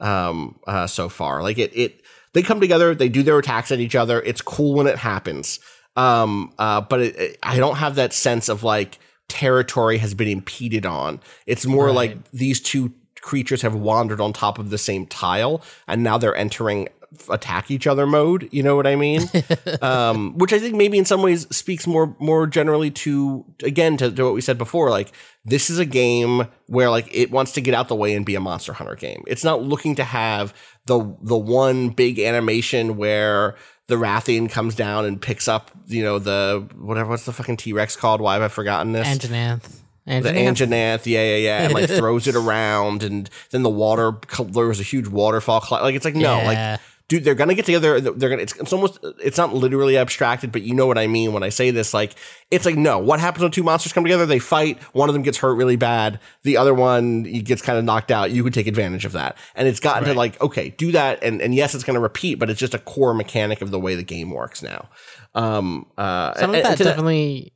um 0.01 0.59
uh 0.67 0.87
so 0.87 1.09
far 1.09 1.43
like 1.43 1.59
it 1.59 1.71
it 1.77 2.00
they 2.33 2.43
come 2.43 2.61
together 2.61 2.95
they 2.95 3.09
do 3.09 3.23
their 3.23 3.39
attacks 3.39 3.71
at 3.73 3.81
each 3.81 3.95
other. 3.95 4.21
It's 4.23 4.41
cool 4.41 4.75
when 4.75 4.87
it 4.87 4.99
happens. 4.99 5.61
Um 5.97 6.53
uh 6.59 6.81
but 6.81 7.01
it, 7.01 7.17
it- 7.17 7.39
i 7.43 7.57
don't 7.57 7.77
have 7.77 7.95
that 7.97 8.13
sense 8.13 8.49
of 8.49 8.63
like 8.63 8.99
territory 9.29 9.99
has 9.99 10.15
been 10.15 10.29
impeded 10.29 10.85
on. 10.87 11.21
It's 11.47 11.65
more 11.67 11.93
like 11.93 12.31
these 12.33 12.61
two 12.61 12.93
creatures 13.21 13.63
have 13.63 13.75
wandered 13.75 14.21
on 14.21 14.33
top 14.33 14.59
of 14.59 14.71
the 14.71 14.79
same 14.79 15.07
tile 15.07 15.63
and 15.87 16.03
now 16.03 16.17
they're 16.19 16.35
entering 16.37 16.89
attack 17.29 17.71
each 17.71 17.87
other 17.87 18.07
mode 18.07 18.49
you 18.53 18.63
know 18.63 18.77
what 18.77 18.87
i 18.87 18.97
mean 18.97 19.23
um, 19.83 20.37
which 20.39 20.53
I 20.53 20.59
think 20.59 20.75
maybe 20.75 20.99
in 20.99 21.05
some 21.05 21.23
ways 21.23 21.47
speaks 21.55 21.87
more 21.87 22.15
more 22.19 22.47
generally 22.47 22.91
to 22.91 23.45
again 23.63 23.97
to, 23.99 24.11
to 24.11 24.25
what 24.25 24.35
we 24.35 24.41
said 24.41 24.59
before. 24.59 24.91
Like 24.91 25.13
this 25.45 25.71
is 25.71 25.79
a 25.79 25.85
game 25.85 26.47
where 26.67 26.91
like 26.91 27.09
it 27.15 27.31
wants 27.31 27.53
to 27.53 27.61
get 27.61 27.75
out 27.75 27.89
the 27.89 27.95
way 27.95 28.15
and 28.15 28.25
be 28.27 28.35
a 28.35 28.41
Monster 28.41 28.73
Hunter 28.73 28.95
game. 28.95 29.23
It's 29.27 29.45
not 29.45 29.63
looking 29.63 29.95
to 29.97 30.05
have 30.05 30.55
the 30.87 30.99
the 31.23 31.37
one 31.39 31.91
big 31.91 32.19
animation 32.19 32.97
where 32.97 33.57
the 33.87 33.97
Rathian 33.97 34.51
comes 34.51 34.75
down 34.75 35.05
and 35.05 35.21
picks 35.21 35.49
up 35.49 35.71
you 35.87 36.03
know 36.03 36.19
the 36.19 36.69
whatever 36.79 37.11
what's 37.11 37.25
the 37.27 37.33
fucking 37.33 37.57
T 37.57 37.73
Rex 37.73 37.97
called? 37.97 38.21
Why 38.21 38.35
have 38.35 38.43
I 38.43 38.49
forgotten 38.49 38.93
this? 38.93 39.07
Anjanath. 39.09 39.79
the 40.07 40.13
Anjanath? 40.13 40.57
Anjanath, 40.57 41.07
yeah, 41.07 41.23
yeah, 41.25 41.37
yeah, 41.37 41.63
and 41.65 41.75
like 41.75 41.89
throws 41.99 42.27
it 42.27 42.35
around, 42.35 43.03
and 43.03 43.29
then 43.51 43.63
the 43.63 43.71
water, 43.71 44.13
there 44.47 44.67
was 44.67 44.81
a 44.81 44.85
huge 44.85 45.07
waterfall. 45.09 45.61
cl- 45.61 45.83
Like 45.83 45.95
it's 45.95 46.05
like 46.05 46.15
no, 46.17 46.39
Yeah. 46.39 46.47
like 46.73 46.81
dude, 47.11 47.25
they're 47.25 47.35
gonna 47.35 47.57
get 47.57 47.67
together. 47.67 48.01
They're 48.01 48.31
gonna. 48.31 48.43
It's, 48.43 48.57
it's 48.57 48.73
almost. 48.73 49.01
It's 49.23 49.37
not 49.37 49.53
literally 49.53 49.99
abstracted, 49.99 50.53
but 50.53 50.63
you 50.63 50.75
know 50.75 50.87
what 50.87 50.97
I 50.97 51.09
mean 51.09 51.33
when 51.33 51.43
I 51.43 51.49
say 51.49 51.71
this. 51.73 51.93
Like 51.93 52.15
it's 52.51 52.65
like 52.65 52.77
no. 52.77 52.99
What 52.99 53.19
happens 53.21 53.43
when 53.43 53.51
two 53.51 53.65
monsters 53.65 53.93
come 53.93 54.05
together? 54.05 54.25
They 54.25 54.39
fight. 54.39 54.81
One 54.95 55.11
of 55.11 55.13
them 55.13 55.23
gets 55.23 55.37
hurt 55.39 55.55
really 55.55 55.77
bad. 55.77 56.21
The 56.45 56.57
other 56.57 56.73
one 56.73 57.25
he 57.25 57.43
gets 57.43 57.61
kind 57.61 57.79
of 57.79 57.85
knocked 57.85 58.11
out. 58.11 58.31
You 58.31 58.45
could 58.45 58.55
take 58.55 58.69
advantage 58.69 59.05
of 59.05 59.13
that, 59.13 59.37
and 59.55 59.69
it's 59.69 59.81
gotten 59.81 60.05
to 60.05 60.15
like 60.15 60.41
okay, 60.41 60.71
do 60.71 60.93
that, 60.93 61.23
and 61.23 61.43
and 61.43 61.55
yes, 61.55 61.75
it's 61.75 61.85
gonna 61.85 62.01
repeat, 62.01 62.37
but 62.37 62.49
it's 62.49 62.61
just 62.61 62.75
a 62.75 62.79
core 62.79 63.13
mechanic 63.13 63.61
of 63.61 63.71
the 63.73 63.81
way 63.81 63.97
the 63.97 64.05
game 64.05 64.31
works 64.31 64.63
now. 64.63 64.89
Um, 65.35 65.87
uh, 65.99 66.35
Some 66.35 66.51
and- 66.51 66.57
of 66.57 66.63
that 66.63 66.69
and 66.71 66.79
to 66.79 66.85
definitely, 66.85 67.53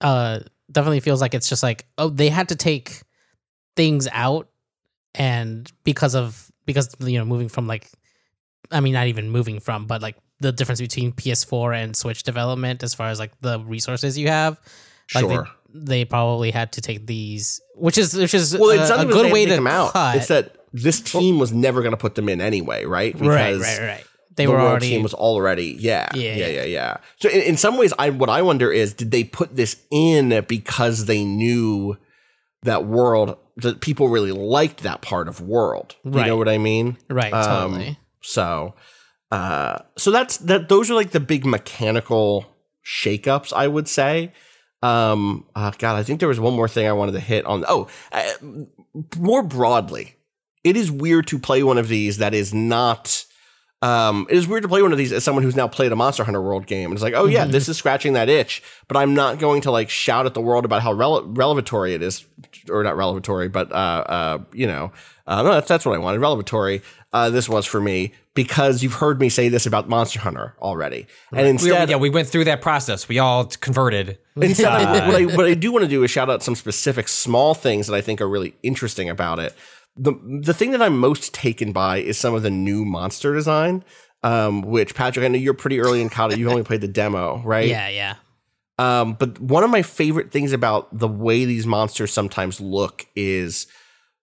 uh, 0.00 0.40
definitely 0.70 1.00
feels 1.00 1.20
like 1.20 1.34
it's 1.34 1.48
just 1.48 1.62
like 1.62 1.86
oh 1.98 2.08
they 2.08 2.28
had 2.28 2.48
to 2.50 2.56
take 2.56 3.02
things 3.74 4.06
out, 4.12 4.48
and 5.14 5.70
because 5.82 6.14
of 6.14 6.50
because 6.66 6.94
you 7.00 7.18
know 7.18 7.24
moving 7.24 7.48
from 7.48 7.66
like, 7.66 7.90
I 8.72 8.80
mean 8.80 8.94
not 8.94 9.06
even 9.06 9.30
moving 9.30 9.60
from, 9.60 9.86
but 9.86 10.02
like 10.02 10.16
the 10.40 10.50
difference 10.52 10.80
between 10.80 11.12
PS4 11.12 11.74
and 11.76 11.96
Switch 11.96 12.22
development 12.24 12.82
as 12.82 12.94
far 12.94 13.08
as 13.08 13.18
like 13.18 13.32
the 13.40 13.60
resources 13.60 14.18
you 14.18 14.28
have. 14.28 14.60
Like 15.14 15.24
Sure. 15.24 15.48
they, 15.74 16.00
they 16.00 16.04
probably 16.04 16.50
had 16.50 16.72
to 16.72 16.80
take 16.80 17.06
these, 17.06 17.60
which 17.76 17.98
is 17.98 18.14
which 18.14 18.34
is 18.34 18.56
Well, 18.56 18.70
it's 18.70 18.90
a, 18.90 18.96
not 18.96 19.04
a 19.06 19.08
good 19.08 19.32
way 19.32 19.44
to 19.44 19.50
them 19.52 19.66
out. 19.66 19.92
It's 20.16 20.28
that 20.28 20.56
this 20.72 21.00
team 21.00 21.38
was 21.38 21.52
never 21.52 21.80
going 21.82 21.92
to 21.92 21.96
put 21.98 22.14
them 22.14 22.28
in 22.28 22.40
anyway, 22.40 22.84
right? 22.84 23.14
right, 23.20 23.58
right, 23.58 23.80
right. 23.80 24.04
They 24.34 24.46
the 24.46 24.52
were 24.52 24.56
world 24.56 24.70
already 24.70 24.88
team 24.88 25.02
was 25.02 25.12
already 25.12 25.76
yeah 25.78 26.08
yeah 26.14 26.36
Yeah. 26.36 26.46
yeah 26.48 26.64
yeah, 26.64 26.96
So 27.20 27.28
in, 27.28 27.42
in 27.42 27.56
some 27.58 27.76
ways, 27.76 27.92
I 27.98 28.08
what 28.08 28.30
I 28.30 28.40
wonder 28.40 28.72
is 28.72 28.94
did 28.94 29.10
they 29.10 29.24
put 29.24 29.54
this 29.56 29.76
in 29.90 30.42
because 30.48 31.04
they 31.04 31.22
knew 31.24 31.98
that 32.62 32.86
world 32.86 33.36
that 33.58 33.80
people 33.82 34.08
really 34.08 34.32
liked 34.32 34.82
that 34.84 35.02
part 35.02 35.28
of 35.28 35.40
world? 35.42 35.96
You 36.04 36.12
Right. 36.12 36.26
know 36.26 36.36
what 36.38 36.48
I 36.48 36.56
mean? 36.56 36.96
right, 37.10 37.32
Um, 37.34 37.72
totally. 37.72 37.98
So, 38.22 38.74
uh, 39.30 39.80
so 39.96 40.10
that's 40.10 40.38
that. 40.38 40.68
Those 40.68 40.90
are 40.90 40.94
like 40.94 41.10
the 41.10 41.20
big 41.20 41.44
mechanical 41.44 42.46
shakeups, 42.84 43.52
I 43.52 43.68
would 43.68 43.88
say. 43.88 44.32
Um, 44.82 45.46
uh, 45.54 45.70
God, 45.78 45.96
I 45.96 46.02
think 46.02 46.18
there 46.18 46.28
was 46.28 46.40
one 46.40 46.54
more 46.54 46.68
thing 46.68 46.86
I 46.86 46.92
wanted 46.92 47.12
to 47.12 47.20
hit 47.20 47.44
on. 47.46 47.64
Oh, 47.68 47.88
uh, 48.10 48.32
more 49.16 49.42
broadly, 49.42 50.16
it 50.64 50.76
is 50.76 50.90
weird 50.90 51.26
to 51.28 51.38
play 51.38 51.62
one 51.62 51.78
of 51.78 51.88
these 51.88 52.18
that 52.18 52.34
is 52.34 52.52
not. 52.52 53.24
Um, 53.82 54.28
it 54.30 54.36
is 54.36 54.46
weird 54.46 54.62
to 54.62 54.68
play 54.68 54.80
one 54.80 54.92
of 54.92 54.98
these 54.98 55.12
as 55.12 55.24
someone 55.24 55.42
who's 55.42 55.56
now 55.56 55.66
played 55.66 55.90
a 55.90 55.96
Monster 55.96 56.22
Hunter 56.22 56.40
World 56.40 56.66
game 56.66 56.86
and 56.90 56.94
it's 56.94 57.02
like, 57.02 57.14
oh 57.14 57.26
yeah, 57.26 57.44
this 57.44 57.68
is 57.68 57.76
scratching 57.76 58.12
that 58.12 58.28
itch, 58.28 58.62
but 58.86 58.96
I'm 58.96 59.12
not 59.12 59.40
going 59.40 59.60
to 59.62 59.72
like 59.72 59.90
shout 59.90 60.24
at 60.24 60.34
the 60.34 60.40
world 60.40 60.64
about 60.64 60.82
how 60.82 60.94
rele- 60.94 61.36
relevatory 61.36 61.94
it 61.94 62.00
is, 62.00 62.24
or 62.70 62.84
not 62.84 62.96
relevatory, 62.96 63.48
but 63.48 63.72
uh, 63.72 63.74
uh, 63.74 64.38
you 64.52 64.68
know, 64.68 64.92
uh, 65.26 65.42
no, 65.42 65.54
that's 65.54 65.66
that's 65.66 65.84
what 65.84 65.96
I 65.96 65.98
wanted. 65.98 66.20
Relevatory. 66.20 66.80
Uh, 67.12 67.28
this 67.28 67.48
was 67.48 67.66
for 67.66 67.80
me 67.80 68.12
because 68.34 68.82
you've 68.82 68.94
heard 68.94 69.20
me 69.20 69.28
say 69.28 69.48
this 69.48 69.66
about 69.66 69.88
Monster 69.88 70.20
Hunter 70.20 70.54
already, 70.62 71.06
and 71.32 71.42
We, 71.42 71.50
instead, 71.50 71.90
yeah, 71.90 71.96
we 71.96 72.08
went 72.08 72.28
through 72.28 72.44
that 72.44 72.62
process. 72.62 73.08
We 73.08 73.18
all 73.18 73.46
converted. 73.46 74.16
Instead, 74.36 75.08
what, 75.08 75.20
I, 75.20 75.24
what 75.36 75.44
I 75.44 75.54
do 75.54 75.72
want 75.72 75.82
to 75.82 75.88
do 75.88 76.04
is 76.04 76.10
shout 76.10 76.30
out 76.30 76.42
some 76.42 76.54
specific 76.54 77.08
small 77.08 77.52
things 77.52 77.86
that 77.88 77.94
I 77.94 78.00
think 78.00 78.20
are 78.20 78.28
really 78.28 78.54
interesting 78.62 79.10
about 79.10 79.40
it. 79.40 79.54
The 79.96 80.12
the 80.42 80.54
thing 80.54 80.70
that 80.72 80.82
I'm 80.82 80.98
most 80.98 81.34
taken 81.34 81.72
by 81.72 81.98
is 81.98 82.18
some 82.18 82.34
of 82.34 82.42
the 82.42 82.50
new 82.50 82.84
monster 82.84 83.34
design. 83.34 83.84
Um, 84.24 84.62
which 84.62 84.94
Patrick, 84.94 85.24
I 85.24 85.28
know 85.28 85.38
you're 85.38 85.52
pretty 85.52 85.80
early 85.80 86.00
in 86.00 86.08
COD. 86.08 86.38
You've 86.38 86.48
only 86.48 86.62
played 86.70 86.80
the 86.80 86.86
demo, 86.88 87.42
right? 87.44 87.66
Yeah, 87.66 87.88
yeah. 87.88 88.14
Um, 88.78 89.14
but 89.14 89.40
one 89.40 89.64
of 89.64 89.70
my 89.70 89.82
favorite 89.82 90.30
things 90.30 90.52
about 90.52 90.96
the 90.96 91.08
way 91.08 91.44
these 91.44 91.66
monsters 91.66 92.12
sometimes 92.12 92.60
look 92.60 93.06
is 93.16 93.66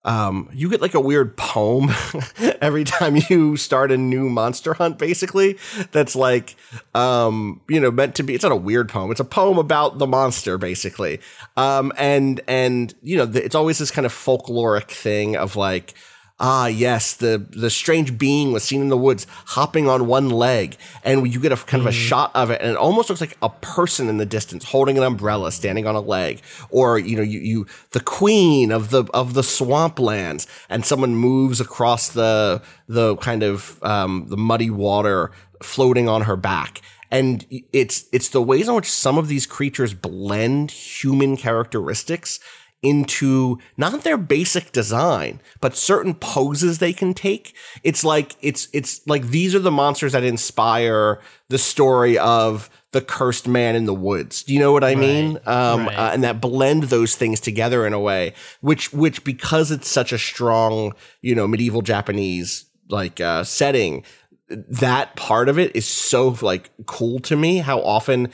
um, 0.06 0.50
you 0.54 0.70
get 0.70 0.82
like 0.82 0.94
a 0.94 1.00
weird 1.00 1.36
poem 1.36 1.90
every 2.62 2.84
time 2.84 3.18
you 3.30 3.58
start 3.58 3.92
a 3.92 3.98
new 3.98 4.30
monster 4.30 4.74
hunt, 4.74 4.98
basically. 4.98 5.58
That's 5.92 6.16
like, 6.16 6.56
um, 6.96 7.62
you 7.68 7.80
know, 7.80 7.92
meant 7.92 8.16
to 8.16 8.24
be, 8.24 8.34
it's 8.34 8.44
not 8.44 8.52
a 8.54 8.58
weird 8.58 8.90
poem. 8.90 9.12
It's 9.12 9.20
a 9.20 9.26
poem 9.26 9.58
about 9.58 9.98
the 9.98 10.08
monster, 10.08 10.58
basically. 10.58 11.20
Um, 11.58 11.92
and, 11.98 12.40
and, 12.48 12.94
you 13.04 13.18
know, 13.18 13.26
th- 13.26 13.44
it's 13.44 13.56
always 13.56 13.78
this 13.78 13.92
kind 13.92 14.06
of 14.06 14.14
folkloric 14.14 14.90
thing 14.90 15.36
of 15.36 15.56
like, 15.56 15.96
ah, 16.40 16.68
yes, 16.68 17.14
the, 17.16 17.46
the 17.50 17.70
strange 17.70 18.18
being 18.18 18.52
was 18.52 18.64
seen 18.64 18.82
in 18.82 18.90
the 18.90 18.98
woods 18.98 19.28
hopping 19.48 19.88
on 19.88 20.08
one 20.08 20.30
leg. 20.30 20.78
And 21.04 21.32
you 21.32 21.40
get 21.40 21.52
a 21.52 21.58
kind 21.58 21.82
of 21.82 21.88
a 21.88 21.92
shot 21.92 22.32
of 22.34 22.50
it 22.50 22.62
and 22.62 22.72
it 22.72 22.78
almost 22.78 23.10
looks 23.10 23.22
like 23.22 23.38
a 23.42 23.50
person 23.50 24.08
in 24.08 24.18
the 24.18 24.26
distance 24.26 24.64
holding 24.64 24.98
an 24.98 25.04
umbrella 25.04 25.52
standing 25.52 25.86
on 25.86 25.96
a 25.96 26.00
leg. 26.00 26.42
Or, 26.70 26.98
you 26.98 27.18
know, 27.18 27.24
you, 27.24 27.40
you, 27.40 27.68
the 27.92 28.00
queen 28.00 28.72
of 28.72 28.90
the, 28.90 29.04
of 29.14 29.34
the 29.34 29.42
swamplands 29.42 30.48
and 30.70 30.86
someone 30.86 31.16
moves 31.16 31.60
across 31.60 32.10
the, 32.10 32.62
the 32.88 33.18
kind 33.18 33.44
of, 33.44 33.82
um, 33.84 34.26
the 34.30 34.38
muddy 34.38 34.70
water 34.70 35.32
floating 35.62 36.08
on 36.08 36.22
her 36.22 36.38
back. 36.38 36.82
And 37.12 37.46
it's, 37.74 38.06
it's 38.12 38.30
the 38.30 38.42
ways 38.42 38.68
in 38.68 38.76
which 38.76 38.90
some 38.90 39.18
of 39.18 39.28
these 39.28 39.48
creatures 39.48 39.96
blend 39.96 40.70
human 40.70 41.38
characteristics 41.38 42.40
into 42.82 43.58
not 43.78 44.04
their 44.04 44.18
basic 44.18 44.72
design, 44.72 45.42
but 45.60 45.76
certain 45.76 46.14
poses 46.14 46.80
they 46.80 46.94
can 46.94 47.14
take. 47.14 47.54
It's 47.84 48.04
like 48.04 48.36
it's 48.42 48.68
it's 48.74 49.06
like 49.08 49.28
these 49.28 49.54
are 49.54 49.60
the 49.60 49.72
monsters 49.72 50.14
that 50.14 50.24
inspire 50.24 51.20
the 51.50 51.58
story 51.58 52.18
of 52.18 52.70
the 52.92 53.02
cursed 53.02 53.48
man 53.48 53.76
in 53.76 53.86
the 53.86 53.94
woods. 53.94 54.44
Do 54.44 54.54
you 54.54 54.60
know 54.60 54.72
what 54.72 54.84
I 54.84 54.96
mean? 54.96 55.38
Um, 55.46 55.88
right. 55.88 55.98
uh, 55.98 56.10
and 56.14 56.24
that 56.24 56.42
blend 56.42 56.84
those 56.84 57.16
things 57.16 57.40
together 57.40 57.86
in 57.86 57.94
a 57.94 58.00
way, 58.00 58.34
which 58.62 58.92
which 58.94 59.24
because 59.24 59.72
it's 59.72 59.88
such 59.88 60.12
a 60.12 60.18
strong, 60.18 60.94
you 61.22 61.36
know, 61.36 61.48
medieval 61.48 61.82
Japanese 61.82 62.66
like 62.90 63.22
uh, 63.22 63.44
setting, 63.44 64.04
that 64.50 65.16
part 65.16 65.50
of 65.50 65.60
it 65.60 65.76
is 65.76 65.88
so 65.88 66.36
like 66.42 66.72
cool 66.86 67.20
to 67.20 67.36
me. 67.36 67.58
How 67.58 67.82
often 67.82 68.32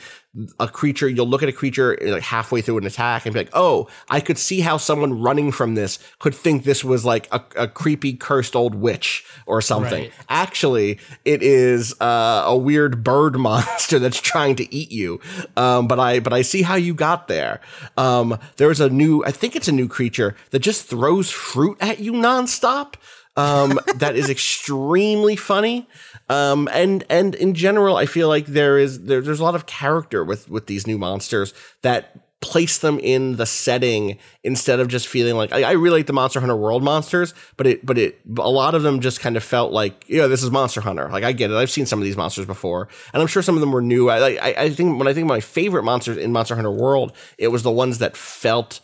a 0.60 0.68
creature 0.68 1.08
you'll 1.08 1.28
look 1.28 1.42
at 1.42 1.48
a 1.48 1.52
creature 1.52 1.96
like 2.02 2.22
halfway 2.22 2.60
through 2.60 2.78
an 2.78 2.86
attack 2.86 3.24
and 3.24 3.32
be 3.32 3.40
like, 3.40 3.50
"Oh, 3.52 3.88
I 4.08 4.20
could 4.20 4.38
see 4.38 4.60
how 4.60 4.76
someone 4.76 5.20
running 5.20 5.52
from 5.52 5.74
this 5.74 5.98
could 6.18 6.34
think 6.34 6.64
this 6.64 6.84
was 6.84 7.04
like 7.04 7.28
a, 7.32 7.42
a 7.56 7.68
creepy 7.68 8.14
cursed 8.14 8.56
old 8.56 8.74
witch 8.74 9.24
or 9.46 9.60
something." 9.60 10.04
Right. 10.04 10.12
Actually, 10.28 10.98
it 11.24 11.42
is 11.42 11.94
uh, 12.00 12.44
a 12.46 12.56
weird 12.56 13.04
bird 13.04 13.36
monster 13.38 13.98
that's 13.98 14.20
trying 14.20 14.56
to 14.56 14.74
eat 14.74 14.90
you. 14.90 15.20
Um, 15.56 15.86
but 15.86 15.98
I 15.98 16.20
but 16.20 16.32
I 16.32 16.42
see 16.42 16.62
how 16.62 16.76
you 16.76 16.94
got 16.94 17.28
there. 17.28 17.60
Um, 17.96 18.38
there's 18.56 18.80
a 18.80 18.88
new, 18.90 19.24
I 19.24 19.30
think 19.32 19.56
it's 19.56 19.68
a 19.68 19.72
new 19.72 19.88
creature 19.88 20.34
that 20.50 20.60
just 20.60 20.86
throws 20.86 21.30
fruit 21.30 21.76
at 21.80 22.00
you 22.00 22.12
nonstop 22.12 22.94
um, 23.36 23.78
that 23.96 24.16
is 24.16 24.30
extremely 24.30 25.36
funny. 25.36 25.88
Um, 26.28 26.68
and 26.72 27.04
and 27.10 27.34
in 27.34 27.54
general, 27.54 27.96
I 27.96 28.06
feel 28.06 28.28
like 28.28 28.46
there 28.46 28.78
is 28.78 29.02
there, 29.04 29.20
there's 29.20 29.40
a 29.40 29.44
lot 29.44 29.54
of 29.54 29.66
character 29.66 30.24
with 30.24 30.48
with 30.48 30.66
these 30.66 30.86
new 30.86 30.98
monsters 30.98 31.54
that 31.82 32.22
place 32.42 32.78
them 32.78 32.98
in 32.98 33.36
the 33.36 33.46
setting 33.46 34.18
instead 34.44 34.78
of 34.78 34.88
just 34.88 35.08
feeling 35.08 35.36
like 35.36 35.52
I, 35.52 35.62
I 35.62 35.72
really 35.72 36.00
like 36.00 36.06
the 36.06 36.12
Monster 36.12 36.38
Hunter 36.40 36.56
World 36.56 36.82
monsters, 36.82 37.34
but 37.56 37.66
it 37.66 37.84
but 37.84 37.98
it 37.98 38.20
a 38.38 38.50
lot 38.50 38.74
of 38.74 38.82
them 38.82 39.00
just 39.00 39.20
kind 39.20 39.36
of 39.36 39.44
felt 39.44 39.72
like 39.72 40.04
yeah 40.08 40.26
this 40.26 40.42
is 40.42 40.50
Monster 40.50 40.80
Hunter. 40.80 41.08
Like 41.08 41.24
I 41.24 41.32
get 41.32 41.50
it, 41.50 41.56
I've 41.56 41.70
seen 41.70 41.86
some 41.86 41.98
of 41.98 42.04
these 42.04 42.16
monsters 42.16 42.46
before, 42.46 42.88
and 43.12 43.20
I'm 43.20 43.28
sure 43.28 43.42
some 43.42 43.54
of 43.54 43.60
them 43.60 43.72
were 43.72 43.82
new. 43.82 44.08
I 44.08 44.36
I, 44.36 44.54
I 44.64 44.70
think 44.70 44.98
when 44.98 45.08
I 45.08 45.14
think 45.14 45.24
of 45.24 45.28
my 45.28 45.40
favorite 45.40 45.82
monsters 45.84 46.16
in 46.16 46.32
Monster 46.32 46.54
Hunter 46.54 46.70
World, 46.70 47.12
it 47.38 47.48
was 47.48 47.62
the 47.62 47.70
ones 47.70 47.98
that 47.98 48.16
felt 48.16 48.80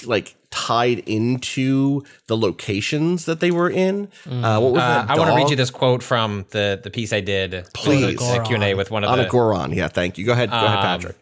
t- 0.00 0.06
like 0.06 0.34
tied 0.50 0.98
into 1.00 2.02
the 2.26 2.36
locations 2.36 3.24
that 3.24 3.40
they 3.40 3.50
were 3.50 3.70
in. 3.70 4.08
Uh, 4.26 4.58
what 4.60 4.72
was 4.72 4.82
Uh, 4.82 4.86
that? 5.06 5.10
I 5.10 5.18
want 5.18 5.30
to 5.30 5.36
read 5.36 5.48
you 5.50 5.56
this 5.56 5.70
quote 5.70 6.02
from 6.02 6.44
the 6.50 6.80
the 6.82 6.90
piece 6.90 7.12
I 7.12 7.20
did. 7.20 7.66
Please. 7.74 8.18
the 8.18 8.42
Q 8.46 8.54
and 8.56 8.64
A 8.64 8.74
with 8.74 8.90
one 8.90 9.04
of 9.04 9.10
on 9.10 9.18
the 9.18 9.26
a 9.26 9.30
Goron. 9.30 9.72
Yeah, 9.72 9.88
thank 9.88 10.18
you. 10.18 10.26
Go 10.26 10.32
ahead, 10.32 10.50
go 10.50 10.56
ahead, 10.56 10.78
Um, 10.78 10.82
Patrick. 10.82 11.16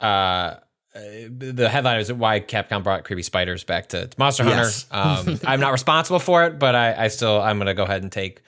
uh, 0.00 0.54
the 0.94 1.68
headline 1.68 2.00
is 2.00 2.12
why 2.12 2.40
Capcom 2.40 2.82
brought 2.82 3.04
creepy 3.04 3.22
spiders 3.22 3.62
back 3.64 3.88
to, 3.90 4.06
to 4.08 4.18
Monster 4.18 4.44
Yes. 4.44 4.86
Hunter. 4.90 5.30
Um, 5.32 5.40
I'm 5.46 5.60
not 5.60 5.72
responsible 5.72 6.18
for 6.18 6.44
it, 6.46 6.58
but 6.58 6.74
I, 6.74 7.04
I 7.04 7.08
still 7.08 7.40
I'm 7.40 7.58
gonna 7.58 7.74
go 7.74 7.84
ahead 7.84 8.02
and 8.02 8.10
take 8.10 8.42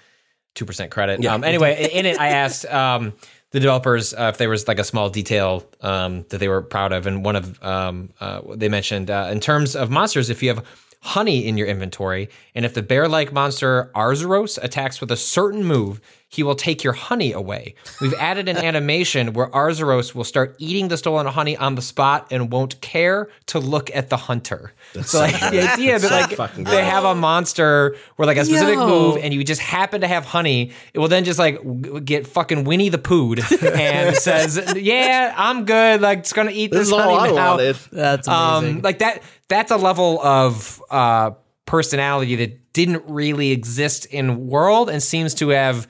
two 0.55 0.65
percent 0.65 0.91
credit. 0.91 1.23
Yeah. 1.23 1.35
Um, 1.35 1.45
anyway, 1.45 1.89
in 1.93 2.07
it 2.07 2.19
I 2.21 2.29
asked 2.29 2.67
um, 2.67 3.13
the 3.51 3.61
developers 3.61 4.15
uh, 4.15 4.31
if 4.33 4.39
there 4.39 4.49
was 4.49 4.69
like 4.69 4.79
a 4.79 4.85
small 4.85 5.11
detail 5.11 5.65
um, 5.81 6.25
that 6.29 6.39
they 6.39 6.49
were 6.49 6.63
proud 6.63 6.93
of, 6.93 7.07
and 7.07 7.25
one 7.25 7.37
of 7.37 7.63
um, 7.63 8.11
uh, 8.21 8.41
they 8.55 8.69
mentioned 8.69 9.11
uh, 9.11 9.29
in 9.31 9.41
terms 9.41 9.75
of 9.75 9.91
monsters, 9.91 10.31
if 10.31 10.43
you 10.43 10.51
have 10.51 10.65
honey 11.03 11.47
in 11.47 11.57
your 11.57 11.67
inventory, 11.67 12.29
and 12.55 12.65
if 12.65 12.75
the 12.75 12.83
bear-like 12.83 13.33
monster 13.33 13.91
Arzuros 13.95 14.59
attacks 14.63 15.01
with 15.01 15.11
a 15.11 15.17
certain 15.17 15.65
move, 15.65 16.01
he 16.29 16.43
will 16.45 16.55
take 16.55 16.85
your 16.85 16.93
honey 16.93 17.33
away. 17.33 17.75
We've 18.01 18.15
added 18.15 18.49
an 18.49 18.57
animation 18.65 19.33
where 19.33 19.49
Arzuros 19.49 20.15
will 20.15 20.23
start 20.25 20.55
eating 20.59 20.87
the 20.89 20.97
stolen 20.97 21.27
honey 21.27 21.57
on 21.57 21.75
the 21.75 21.83
spot 21.83 22.29
and 22.31 22.53
won't 22.53 22.81
care 22.81 23.29
to 23.47 23.59
look 23.59 23.91
at 23.95 24.11
the 24.11 24.17
hunter. 24.17 24.73
so 25.03 25.21
like 25.21 25.41
the 25.51 25.73
idea 25.73 25.99
that 25.99 26.11
like 26.11 26.37
fucking 26.37 26.65
they 26.65 26.85
have 26.85 27.05
a 27.05 27.15
monster 27.17 27.97
where 28.17 28.27
like 28.27 28.37
a 28.37 28.45
specific 28.45 28.75
Yo. 28.77 28.87
move 28.87 29.17
and 29.21 29.35
you 29.35 29.43
just 29.43 29.61
happen 29.61 30.03
to 30.03 30.07
have 30.07 30.25
honey, 30.27 30.71
it 30.95 30.99
will 31.01 31.09
then 31.09 31.25
just 31.25 31.39
like 31.39 31.57
w- 31.57 31.99
get 32.01 32.27
fucking 32.29 32.63
Winnie 32.65 32.91
the 32.91 32.99
Pooh 32.99 33.35
and 33.75 34.15
says, 34.17 34.75
"Yeah, 34.77 35.35
I'm 35.37 35.65
good. 35.65 36.01
Like 36.01 36.21
it's 36.21 36.33
gonna 36.33 36.51
eat 36.53 36.71
This 36.71 36.81
this, 36.81 36.89
is 36.89 36.93
all 36.93 37.19
honey 37.19 37.33
I 37.33 37.35
now." 37.35 37.51
wanted. 37.53 37.77
That's 37.91 38.29
amazing. 38.29 38.77
Um, 38.77 38.83
like 38.83 38.99
that. 39.01 39.23
That's 39.51 39.71
a 39.71 39.77
level 39.77 40.19
of 40.23 40.81
uh, 40.91 41.33
personality 41.67 42.37
that 42.37 42.73
didn't 42.73 43.03
really 43.07 43.51
exist 43.51 44.07
in 44.07 44.47
World 44.47 44.89
and 44.89 45.03
seems 45.03 45.35
to 45.35 45.49
have 45.49 45.87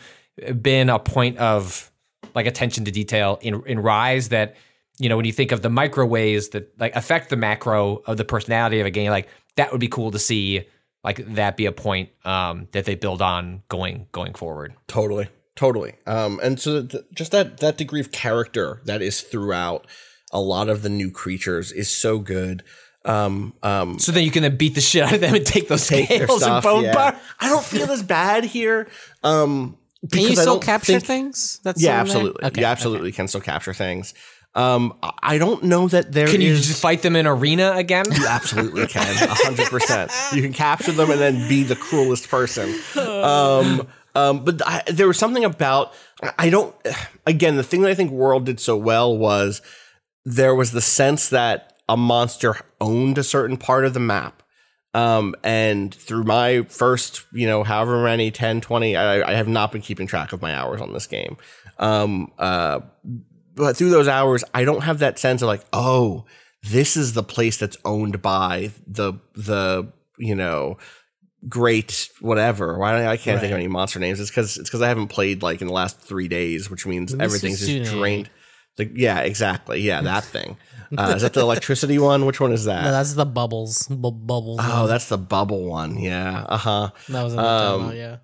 been 0.61 0.89
a 0.89 0.99
point 0.99 1.37
of 1.39 1.93
like 2.35 2.47
attention 2.47 2.87
to 2.87 2.91
detail 2.91 3.39
in 3.43 3.63
in 3.67 3.79
Rise. 3.81 4.31
That 4.31 4.57
you 4.99 5.09
know 5.09 5.17
when 5.17 5.27
you 5.27 5.33
think 5.33 5.53
of 5.53 5.63
the 5.63 5.69
micro 5.69 6.07
ways 6.07 6.49
that 6.51 6.73
like 6.81 6.97
affect 6.97 7.29
the 7.31 7.37
macro 7.37 8.03
of 8.07 8.17
the 8.17 8.25
personality 8.25 8.81
of 8.81 8.87
a 8.87 8.91
game, 8.91 9.11
like 9.11 9.29
that 9.57 9.71
would 9.73 9.81
be 9.81 9.89
cool 9.89 10.11
to 10.11 10.19
see. 10.19 10.67
Like 11.03 11.35
that 11.35 11.57
be 11.57 11.65
a 11.65 11.73
point 11.73 12.11
um, 12.27 12.69
that 12.73 12.85
they 12.85 12.95
build 12.95 13.23
on 13.23 13.63
going 13.69 14.07
going 14.13 14.35
forward. 14.35 14.75
Totally, 14.87 15.29
totally. 15.55 15.95
Um, 16.07 16.41
and 16.43 16.61
so 16.61 16.83
th- 16.83 17.05
just 17.15 17.33
that 17.33 17.59
that 17.59 17.79
degree 17.79 18.01
of 18.01 18.13
character 18.13 18.83
that 18.85 19.01
is 19.01 19.23
throughout 19.23 19.87
a 20.31 20.41
lot 20.41 20.69
of 20.69 20.83
the 20.83 20.91
new 20.91 21.11
creatures 21.11 21.73
is 21.73 21.91
so 21.91 22.19
good. 22.19 22.63
Um, 23.05 23.55
um, 23.63 23.99
So 23.99 24.13
then 24.13 24.25
you 24.25 24.31
can 24.31 24.43
then 24.43 24.57
beat 24.57 24.75
the 24.75 24.81
shit 24.81 25.03
out 25.03 25.13
of 25.15 25.21
them 25.21 25.35
and 25.35 25.47
take 25.47 25.69
those 25.69 25.87
take 25.87 26.09
their 26.09 26.27
scales 26.27 26.43
and 26.43 26.63
bone 26.63 26.85
yeah. 26.85 26.95
bar. 26.95 27.17
I 27.41 27.49
don't 27.49 27.65
feel 27.65 27.91
as 27.91 28.03
bad 28.03 28.45
here. 28.45 28.89
Um, 29.23 29.79
Can 30.13 30.21
you 30.23 30.37
still 30.37 30.59
capture 30.59 30.93
think- 31.01 31.05
things? 31.05 31.61
That's 31.65 31.81
Yeah, 31.83 31.89
still 31.89 31.91
in 31.91 31.95
there? 31.95 32.01
absolutely. 32.35 32.45
Okay, 32.47 32.61
you 32.61 32.65
okay. 32.67 32.71
absolutely 32.73 33.13
can 33.13 33.29
still 33.29 33.41
capture 33.41 33.73
things. 33.75 34.13
Um, 34.55 34.95
I- 35.03 35.13
I 35.23 35.39
don't 35.39 35.63
know 35.65 35.87
that 35.89 36.13
there 36.13 36.27
Can 36.27 36.41
you 36.41 36.53
is- 36.53 36.67
just 36.67 36.83
fight 36.83 37.03
them 37.03 37.17
in 37.17 37.27
arena 37.27 37.73
again? 37.77 38.05
You 38.13 38.27
absolutely 38.27 38.87
can, 38.87 39.07
hundred 39.19 39.69
percent. 39.69 40.11
You 40.35 40.43
can 40.43 40.53
capture 40.53 40.93
them 40.93 41.11
and 41.11 41.21
then 41.21 41.49
be 41.49 41.63
the 41.63 41.77
cruelest 41.77 42.29
person. 42.29 42.75
Um, 42.97 43.87
um, 44.15 44.45
but 44.45 44.61
I, 44.67 44.83
there 44.89 45.07
was 45.07 45.19
something 45.19 45.45
about 45.45 45.93
I 46.39 46.51
don't. 46.51 46.75
Again, 47.27 47.57
the 47.57 47.63
thing 47.63 47.81
that 47.83 47.91
I 47.91 47.95
think 47.95 48.11
World 48.11 48.45
did 48.45 48.59
so 48.61 48.77
well 48.77 49.17
was 49.17 49.63
there 50.25 50.55
was 50.55 50.73
the 50.73 50.81
sense 50.81 51.29
that 51.31 51.70
a 51.91 51.97
monster 51.97 52.57
owned 52.81 53.19
a 53.19 53.25
certain 53.25 53.57
part 53.57 53.85
of 53.85 53.93
the 53.95 54.01
map. 54.01 54.45
Um, 54.95 55.35
and 55.43 55.93
through 55.93 56.23
my 56.23 56.63
first, 56.63 57.25
you 57.33 57.47
know, 57.47 57.65
however 57.65 58.03
many, 58.03 58.31
10, 58.31 58.61
20, 58.61 58.97
I, 58.97 59.29
I 59.29 59.35
have 59.35 59.49
not 59.49 59.73
been 59.73 59.83
keeping 59.83 60.07
track 60.07 60.33
of 60.33 60.41
my 60.41 60.55
hours 60.55 60.81
on 60.81 60.93
this 60.93 61.09
game. 61.09 61.37
Um, 61.79 62.33
uh, 62.39 62.81
but 63.57 63.77
through 63.77 63.91
those 63.91 64.07
hours, 64.07 64.45
I 64.55 64.65
don't 64.65 64.85
have 64.85 65.01
that 65.01 65.19
sense 65.19 65.43
of 65.43 65.49
like, 65.49 65.65
oh, 65.73 66.27
this 66.63 66.97
is 66.97 67.13
the 67.13 67.25
place 67.25 67.57
that's 67.57 67.77
owned 67.85 68.23
by 68.23 68.71
the 68.87 69.15
the 69.35 69.91
you 70.19 70.35
know 70.35 70.77
great 71.49 72.11
whatever. 72.21 72.79
Why 72.79 73.03
I, 73.03 73.13
I 73.13 73.17
can't 73.17 73.41
think 73.41 73.53
of 73.53 73.57
any 73.57 73.69
monster 73.69 73.99
names? 73.99 74.21
It's 74.21 74.31
because 74.31 74.59
it's 74.59 74.69
because 74.69 74.83
I 74.83 74.89
haven't 74.89 75.09
played 75.09 75.43
like 75.43 75.61
in 75.61 75.67
the 75.67 75.73
last 75.73 76.01
three 76.01 76.29
days, 76.29 76.71
which 76.71 76.87
means 76.87 77.15
everything's 77.15 77.67
just 77.67 77.93
drained. 77.93 78.31
Yeah, 78.79 79.21
exactly. 79.21 79.81
Yeah, 79.81 80.01
that 80.03 80.25
thing. 80.25 80.57
Uh, 80.97 81.13
is 81.15 81.23
that 81.23 81.35
the 81.35 81.41
electricity 81.41 81.99
one? 81.99 82.27
Which 82.27 82.41
one 82.41 82.53
is 82.53 82.65
that? 82.65 82.85
No, 82.85 82.91
that's 82.91 83.15
the 83.15 83.27
bubbles. 83.27 83.87
Bu- 83.89 84.11
bubbles. 84.11 84.61
oh, 84.63 84.81
one. 84.81 84.89
that's 84.89 85.09
the 85.09 85.19
bubble 85.19 85.67
one. 85.67 85.99
Yeah. 85.99 86.45
Uh 86.49 86.57
huh. 86.57 86.91
that 87.09 87.23
was 87.23 87.33
in 87.33 87.37
the 87.37 87.45
um, 87.45 87.81
demo, 87.81 87.93
yeah. 87.93 88.17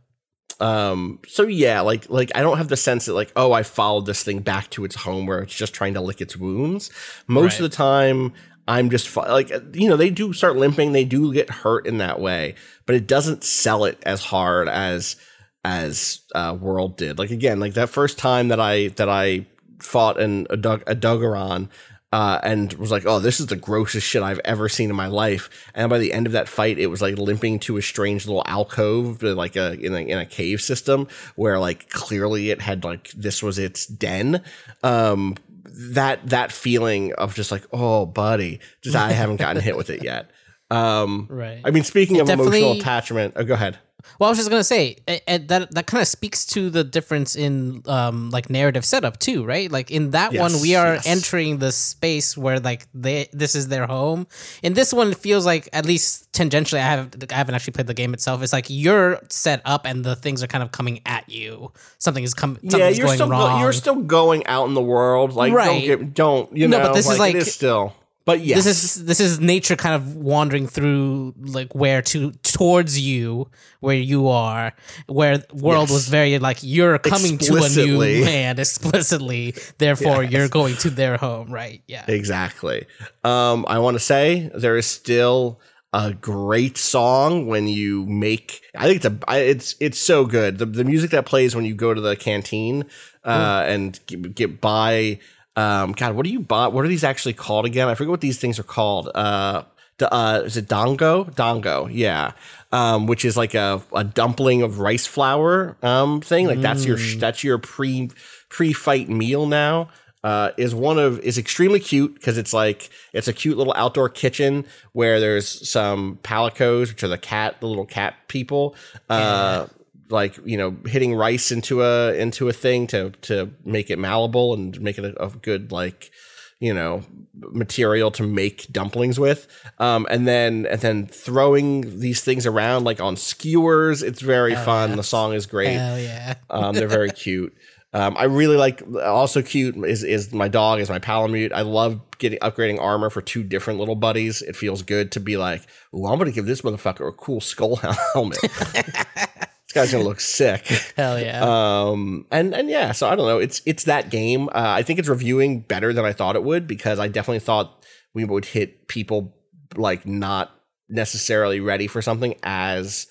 Um. 0.58 1.20
So 1.28 1.44
yeah, 1.44 1.82
like 1.82 2.08
like 2.08 2.32
I 2.34 2.40
don't 2.40 2.56
have 2.58 2.68
the 2.68 2.76
sense 2.76 3.06
that 3.06 3.14
like 3.14 3.30
oh 3.36 3.52
I 3.52 3.62
followed 3.62 4.06
this 4.06 4.22
thing 4.22 4.40
back 4.40 4.70
to 4.70 4.84
its 4.84 4.96
home 4.96 5.26
where 5.26 5.40
it's 5.40 5.54
just 5.54 5.74
trying 5.74 5.94
to 5.94 6.00
lick 6.00 6.20
its 6.20 6.36
wounds. 6.36 6.90
Most 7.26 7.58
of 7.60 7.62
the 7.62 7.76
time, 7.76 8.32
I'm 8.66 8.90
just 8.90 9.14
like 9.16 9.50
you 9.74 9.88
know 9.88 9.96
they 9.96 10.10
do 10.10 10.32
start 10.32 10.56
limping, 10.56 10.92
they 10.92 11.04
do 11.04 11.32
get 11.32 11.50
hurt 11.50 11.86
in 11.86 11.98
that 11.98 12.20
way, 12.20 12.54
but 12.86 12.96
it 12.96 13.06
doesn't 13.06 13.44
sell 13.44 13.84
it 13.84 13.98
as 14.04 14.24
hard 14.24 14.68
as 14.68 15.16
as 15.64 16.20
uh, 16.34 16.56
World 16.58 16.96
did. 16.96 17.18
Like 17.18 17.30
again, 17.30 17.60
like 17.60 17.74
that 17.74 17.90
first 17.90 18.18
time 18.18 18.48
that 18.48 18.60
I 18.60 18.88
that 18.88 19.08
I 19.08 19.46
fought 19.80 20.18
in 20.18 20.46
a, 20.48 20.56
Dug- 20.56 20.84
a 20.86 20.94
Duggeron. 20.94 21.68
Uh, 22.16 22.40
and 22.42 22.72
was 22.74 22.90
like, 22.90 23.04
oh, 23.04 23.18
this 23.18 23.40
is 23.40 23.46
the 23.48 23.56
grossest 23.56 24.06
shit 24.06 24.22
I've 24.22 24.40
ever 24.42 24.70
seen 24.70 24.88
in 24.88 24.96
my 24.96 25.06
life. 25.06 25.50
And 25.74 25.90
by 25.90 25.98
the 25.98 26.14
end 26.14 26.26
of 26.26 26.32
that 26.32 26.48
fight, 26.48 26.78
it 26.78 26.86
was 26.86 27.02
like 27.02 27.18
limping 27.18 27.58
to 27.58 27.76
a 27.76 27.82
strange 27.82 28.26
little 28.26 28.42
alcove, 28.46 29.22
like 29.22 29.54
a 29.54 29.78
in 29.78 29.92
a 29.92 29.98
in 29.98 30.16
a 30.16 30.24
cave 30.24 30.62
system 30.62 31.08
where 31.34 31.58
like 31.58 31.90
clearly 31.90 32.48
it 32.48 32.62
had 32.62 32.84
like 32.84 33.10
this 33.10 33.42
was 33.42 33.58
its 33.58 33.84
den. 33.84 34.42
Um, 34.82 35.36
that 35.64 36.26
that 36.30 36.52
feeling 36.52 37.12
of 37.12 37.34
just 37.34 37.52
like, 37.52 37.66
oh, 37.70 38.06
buddy, 38.06 38.60
just 38.80 38.96
I 38.96 39.12
haven't 39.12 39.36
gotten 39.36 39.60
hit 39.60 39.76
with 39.76 39.90
it 39.90 40.02
yet. 40.02 40.30
Um, 40.70 41.26
Right. 41.30 41.60
I 41.64 41.70
mean, 41.70 41.84
speaking 41.84 42.16
It 42.16 42.20
of 42.22 42.28
emotional 42.30 42.72
attachment, 42.72 43.34
oh, 43.36 43.44
go 43.44 43.54
ahead. 43.54 43.78
Well, 44.20 44.28
I 44.28 44.30
was 44.30 44.38
just 44.38 44.50
gonna 44.50 44.62
say 44.62 44.98
a- 45.08 45.28
and 45.28 45.48
that 45.48 45.74
that 45.74 45.86
kind 45.88 46.00
of 46.00 46.06
speaks 46.06 46.46
to 46.46 46.70
the 46.70 46.84
difference 46.84 47.34
in 47.34 47.82
um 47.86 48.30
like 48.30 48.48
narrative 48.48 48.84
setup 48.84 49.18
too, 49.18 49.44
right? 49.44 49.68
Like 49.70 49.90
in 49.90 50.10
that 50.12 50.32
one, 50.32 50.60
we 50.60 50.76
are 50.76 50.94
yes. 50.94 51.06
entering 51.08 51.58
the 51.58 51.72
space 51.72 52.36
where 52.36 52.60
like 52.60 52.86
they 52.94 53.28
this 53.32 53.56
is 53.56 53.66
their 53.66 53.86
home. 53.88 54.28
In 54.62 54.74
this 54.74 54.92
one, 54.92 55.10
it 55.10 55.18
feels 55.18 55.44
like 55.44 55.68
at 55.72 55.84
least 55.86 56.30
tangentially, 56.32 56.78
I 56.78 56.82
have 56.82 57.14
I 57.32 57.34
haven't 57.34 57.56
actually 57.56 57.72
played 57.72 57.88
the 57.88 57.94
game 57.94 58.14
itself. 58.14 58.42
It's 58.44 58.52
like 58.52 58.66
you're 58.68 59.18
set 59.28 59.60
up 59.64 59.86
and 59.86 60.04
the 60.04 60.14
things 60.14 60.40
are 60.40 60.46
kind 60.46 60.62
of 60.62 60.70
coming 60.70 61.00
at 61.04 61.28
you. 61.28 61.72
Something 61.98 62.22
is 62.22 62.32
coming. 62.32 62.58
Yeah, 62.62 62.88
you're 62.88 63.06
going 63.06 63.16
still 63.18 63.28
go- 63.28 63.58
you're 63.58 63.72
still 63.72 63.96
going 63.96 64.46
out 64.46 64.68
in 64.68 64.74
the 64.74 64.82
world. 64.82 65.32
Like, 65.32 65.52
Right. 65.52 65.66
don't 65.66 65.98
get, 66.00 66.14
don't 66.14 66.56
you 66.56 66.68
No, 66.68 66.78
know? 66.78 66.84
but 66.88 66.94
this 66.94 67.10
is 67.10 67.18
like- 67.18 67.34
is 67.34 67.52
still. 67.52 67.92
But 68.26 68.40
yes, 68.40 68.64
This 68.64 68.82
is 68.84 69.04
this 69.06 69.20
is 69.20 69.38
nature 69.40 69.76
kind 69.76 69.94
of 69.94 70.16
wandering 70.16 70.66
through 70.66 71.34
like 71.38 71.74
where 71.74 72.02
to 72.10 72.32
towards 72.42 72.98
you 73.00 73.48
where 73.80 73.96
you 73.96 74.26
are 74.28 74.72
where 75.06 75.42
world 75.54 75.88
Yes. 75.88 75.92
was 75.96 76.08
very 76.08 76.38
like 76.40 76.58
you're 76.62 76.98
coming 76.98 77.38
to 77.38 77.54
a 77.62 77.68
new 77.68 77.98
land 77.98 78.58
explicitly 78.66 79.54
therefore 79.78 80.24
Yes. 80.24 80.32
you're 80.32 80.48
going 80.48 80.76
to 80.78 80.90
their 80.90 81.16
home 81.18 81.52
right 81.52 81.82
yeah 81.86 82.04
Exactly. 82.08 82.86
Um, 83.22 83.64
I 83.68 83.78
want 83.78 83.94
to 83.94 84.00
say 84.00 84.50
there 84.54 84.76
is 84.76 84.86
still 84.86 85.60
a 85.92 86.12
great 86.12 86.76
song 86.76 87.46
when 87.46 87.68
you 87.68 88.04
make. 88.06 88.60
I 88.76 88.84
think 88.86 88.96
it's 89.04 89.06
a 89.06 89.50
It's 89.50 89.76
it's 89.80 89.98
so 89.98 90.26
good. 90.26 90.58
The 90.58 90.66
the 90.66 90.84
music 90.84 91.10
that 91.12 91.24
plays 91.26 91.54
when 91.54 91.64
you 91.64 91.74
go 91.74 91.94
to 91.94 92.00
the 92.00 92.16
canteen 92.16 92.84
uh, 93.24 93.64
and 93.66 93.98
get, 94.06 94.34
get 94.34 94.60
by. 94.60 95.20
Um, 95.56 95.92
God, 95.92 96.14
what 96.14 96.24
do 96.24 96.30
you 96.30 96.40
buy? 96.40 96.68
What 96.68 96.84
are 96.84 96.88
these 96.88 97.04
actually 97.04 97.32
called 97.32 97.66
again? 97.66 97.88
I 97.88 97.94
forget 97.94 98.10
what 98.10 98.20
these 98.20 98.38
things 98.38 98.58
are 98.58 98.64
called. 98.64 99.10
Uh, 99.14 99.62
uh, 100.00 100.42
is 100.44 100.56
it 100.56 100.68
dango? 100.68 101.24
Dango, 101.24 101.86
yeah. 101.86 102.32
Um, 102.72 103.06
which 103.06 103.24
is 103.24 103.36
like 103.36 103.54
a, 103.54 103.82
a 103.94 104.04
dumpling 104.04 104.62
of 104.62 104.78
rice 104.78 105.06
flour 105.06 105.76
um 105.82 106.20
thing. 106.20 106.46
Like 106.46 106.60
that's 106.60 106.84
your 106.84 106.98
that's 107.18 107.42
your 107.42 107.58
pre 107.58 108.10
pre 108.50 108.72
fight 108.74 109.08
meal 109.08 109.46
now 109.46 109.88
uh, 110.26 110.50
is 110.56 110.74
one 110.74 110.98
of 110.98 111.20
is 111.20 111.38
extremely 111.38 111.78
cute 111.78 112.12
because 112.14 112.36
it's 112.36 112.52
like 112.52 112.90
it's 113.12 113.28
a 113.28 113.32
cute 113.32 113.56
little 113.56 113.72
outdoor 113.76 114.08
kitchen 114.08 114.64
where 114.92 115.20
there's 115.20 115.68
some 115.68 116.18
palicos, 116.24 116.88
which 116.88 117.04
are 117.04 117.08
the 117.08 117.16
cat, 117.16 117.60
the 117.60 117.68
little 117.68 117.86
cat 117.86 118.14
people, 118.26 118.74
uh, 119.08 119.66
like 120.10 120.38
you 120.44 120.56
know, 120.56 120.76
hitting 120.86 121.14
rice 121.14 121.52
into 121.52 121.82
a 121.82 122.14
into 122.14 122.48
a 122.48 122.52
thing 122.52 122.86
to 122.88 123.10
to 123.22 123.50
make 123.64 123.90
it 123.90 123.98
malleable 123.98 124.54
and 124.54 124.80
make 124.80 124.98
it 124.98 125.04
a, 125.04 125.24
a 125.24 125.30
good 125.30 125.72
like 125.72 126.10
you 126.58 126.72
know 126.72 127.02
material 127.34 128.10
to 128.10 128.22
make 128.22 128.66
dumplings 128.72 129.20
with 129.20 129.46
um 129.78 130.06
and 130.10 130.26
then 130.26 130.64
and 130.70 130.80
then 130.80 131.06
throwing 131.06 132.00
these 132.00 132.22
things 132.22 132.46
around 132.46 132.82
like 132.82 132.98
on 132.98 133.14
skewers 133.14 134.02
it's 134.02 134.22
very 134.22 134.54
fun 134.54 134.96
the 134.96 135.02
song 135.02 135.34
is 135.34 135.44
great 135.44 135.74
hell 135.74 136.00
yeah 136.00 136.32
um, 136.50 136.74
they're 136.74 136.88
very 136.88 137.10
cute. 137.26 137.54
Um, 137.92 138.16
I 138.18 138.24
really 138.24 138.56
like 138.56 138.82
also 139.02 139.40
cute 139.40 139.76
is 139.86 140.02
is 140.04 140.32
my 140.32 140.48
dog 140.48 140.80
is 140.80 140.90
my 140.90 140.98
Palamute. 140.98 141.52
I 141.52 141.62
love 141.62 142.00
getting 142.18 142.38
upgrading 142.40 142.80
armor 142.80 143.10
for 143.10 143.22
two 143.22 143.42
different 143.42 143.78
little 143.78 143.94
buddies. 143.94 144.42
It 144.42 144.56
feels 144.56 144.82
good 144.82 145.12
to 145.12 145.20
be 145.20 145.36
like, 145.36 145.62
oh, 145.94 146.06
I'm 146.06 146.18
gonna 146.18 146.32
give 146.32 146.46
this 146.46 146.62
motherfucker 146.62 147.08
a 147.08 147.12
cool 147.12 147.40
skull 147.40 147.76
helmet. 148.12 148.38
guy's 149.76 149.92
gonna 149.92 150.04
look 150.04 150.20
sick. 150.20 150.66
hell 150.96 151.20
yeah 151.20 151.42
Um, 151.42 152.26
and 152.30 152.54
and 152.54 152.68
yeah, 152.68 152.92
so 152.92 153.08
I 153.08 153.14
don't 153.14 153.26
know. 153.26 153.38
It's 153.38 153.62
it's 153.66 153.84
that 153.84 154.10
game. 154.10 154.48
Uh, 154.48 154.52
I 154.54 154.82
think 154.82 154.98
it's 154.98 155.08
reviewing 155.08 155.60
better 155.60 155.92
than 155.92 156.04
I 156.04 156.12
thought 156.12 156.34
it 156.34 156.42
would 156.42 156.66
because 156.66 156.98
I 156.98 157.08
definitely 157.08 157.40
thought 157.40 157.84
we 158.14 158.24
would 158.24 158.46
hit 158.46 158.88
people 158.88 159.36
like 159.76 160.06
not 160.06 160.50
necessarily 160.88 161.60
ready 161.60 161.86
for 161.86 162.00
something 162.02 162.34
as 162.42 163.06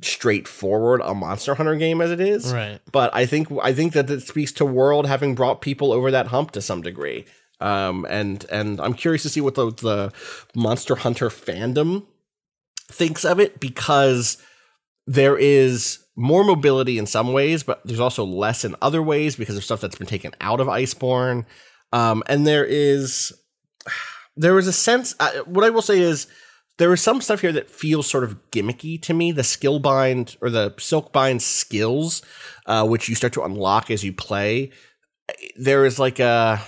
straightforward 0.00 1.02
a 1.04 1.14
Monster 1.14 1.54
Hunter 1.54 1.76
game 1.76 2.00
as 2.00 2.10
it 2.10 2.20
is. 2.20 2.52
right 2.52 2.80
But 2.90 3.14
I 3.14 3.26
think 3.26 3.48
I 3.62 3.72
think 3.72 3.92
that 3.92 4.10
it 4.10 4.22
speaks 4.22 4.52
to 4.52 4.64
World 4.64 5.06
having 5.06 5.34
brought 5.34 5.60
people 5.60 5.92
over 5.92 6.10
that 6.10 6.28
hump 6.28 6.52
to 6.52 6.62
some 6.62 6.82
degree. 6.82 7.26
Um, 7.60 8.06
and 8.08 8.44
and 8.50 8.80
I'm 8.80 8.94
curious 8.94 9.22
to 9.22 9.28
see 9.28 9.40
what 9.40 9.54
the, 9.54 9.70
the 9.70 10.12
Monster 10.54 10.96
Hunter 10.96 11.28
fandom 11.28 12.06
thinks 12.90 13.24
of 13.24 13.38
it 13.40 13.60
because 13.60 14.38
there 15.06 15.36
is 15.36 15.98
more 16.16 16.44
mobility 16.44 16.98
in 16.98 17.06
some 17.06 17.32
ways, 17.32 17.62
but 17.62 17.80
there's 17.84 18.00
also 18.00 18.24
less 18.24 18.64
in 18.64 18.76
other 18.80 19.02
ways 19.02 19.36
because 19.36 19.56
of 19.56 19.64
stuff 19.64 19.80
that's 19.80 19.96
been 19.96 20.06
taken 20.06 20.32
out 20.40 20.60
of 20.60 20.68
Iceborne. 20.68 21.44
Um, 21.92 22.22
and 22.26 22.46
there 22.46 22.64
is 22.64 23.32
there 24.36 24.58
is 24.58 24.66
a 24.66 24.72
sense. 24.72 25.14
Uh, 25.20 25.30
what 25.44 25.64
I 25.64 25.70
will 25.70 25.82
say 25.82 26.00
is 26.00 26.26
there 26.78 26.92
is 26.92 27.00
some 27.00 27.20
stuff 27.20 27.40
here 27.40 27.52
that 27.52 27.70
feels 27.70 28.08
sort 28.08 28.24
of 28.24 28.38
gimmicky 28.50 29.00
to 29.02 29.14
me. 29.14 29.32
The 29.32 29.44
skill 29.44 29.78
bind 29.78 30.36
or 30.40 30.50
the 30.50 30.74
silk 30.78 31.12
bind 31.12 31.42
skills, 31.42 32.22
uh, 32.66 32.86
which 32.86 33.08
you 33.08 33.14
start 33.14 33.32
to 33.34 33.44
unlock 33.44 33.90
as 33.90 34.04
you 34.04 34.12
play. 34.12 34.70
There 35.56 35.84
is 35.84 35.98
like 35.98 36.18
a 36.18 36.62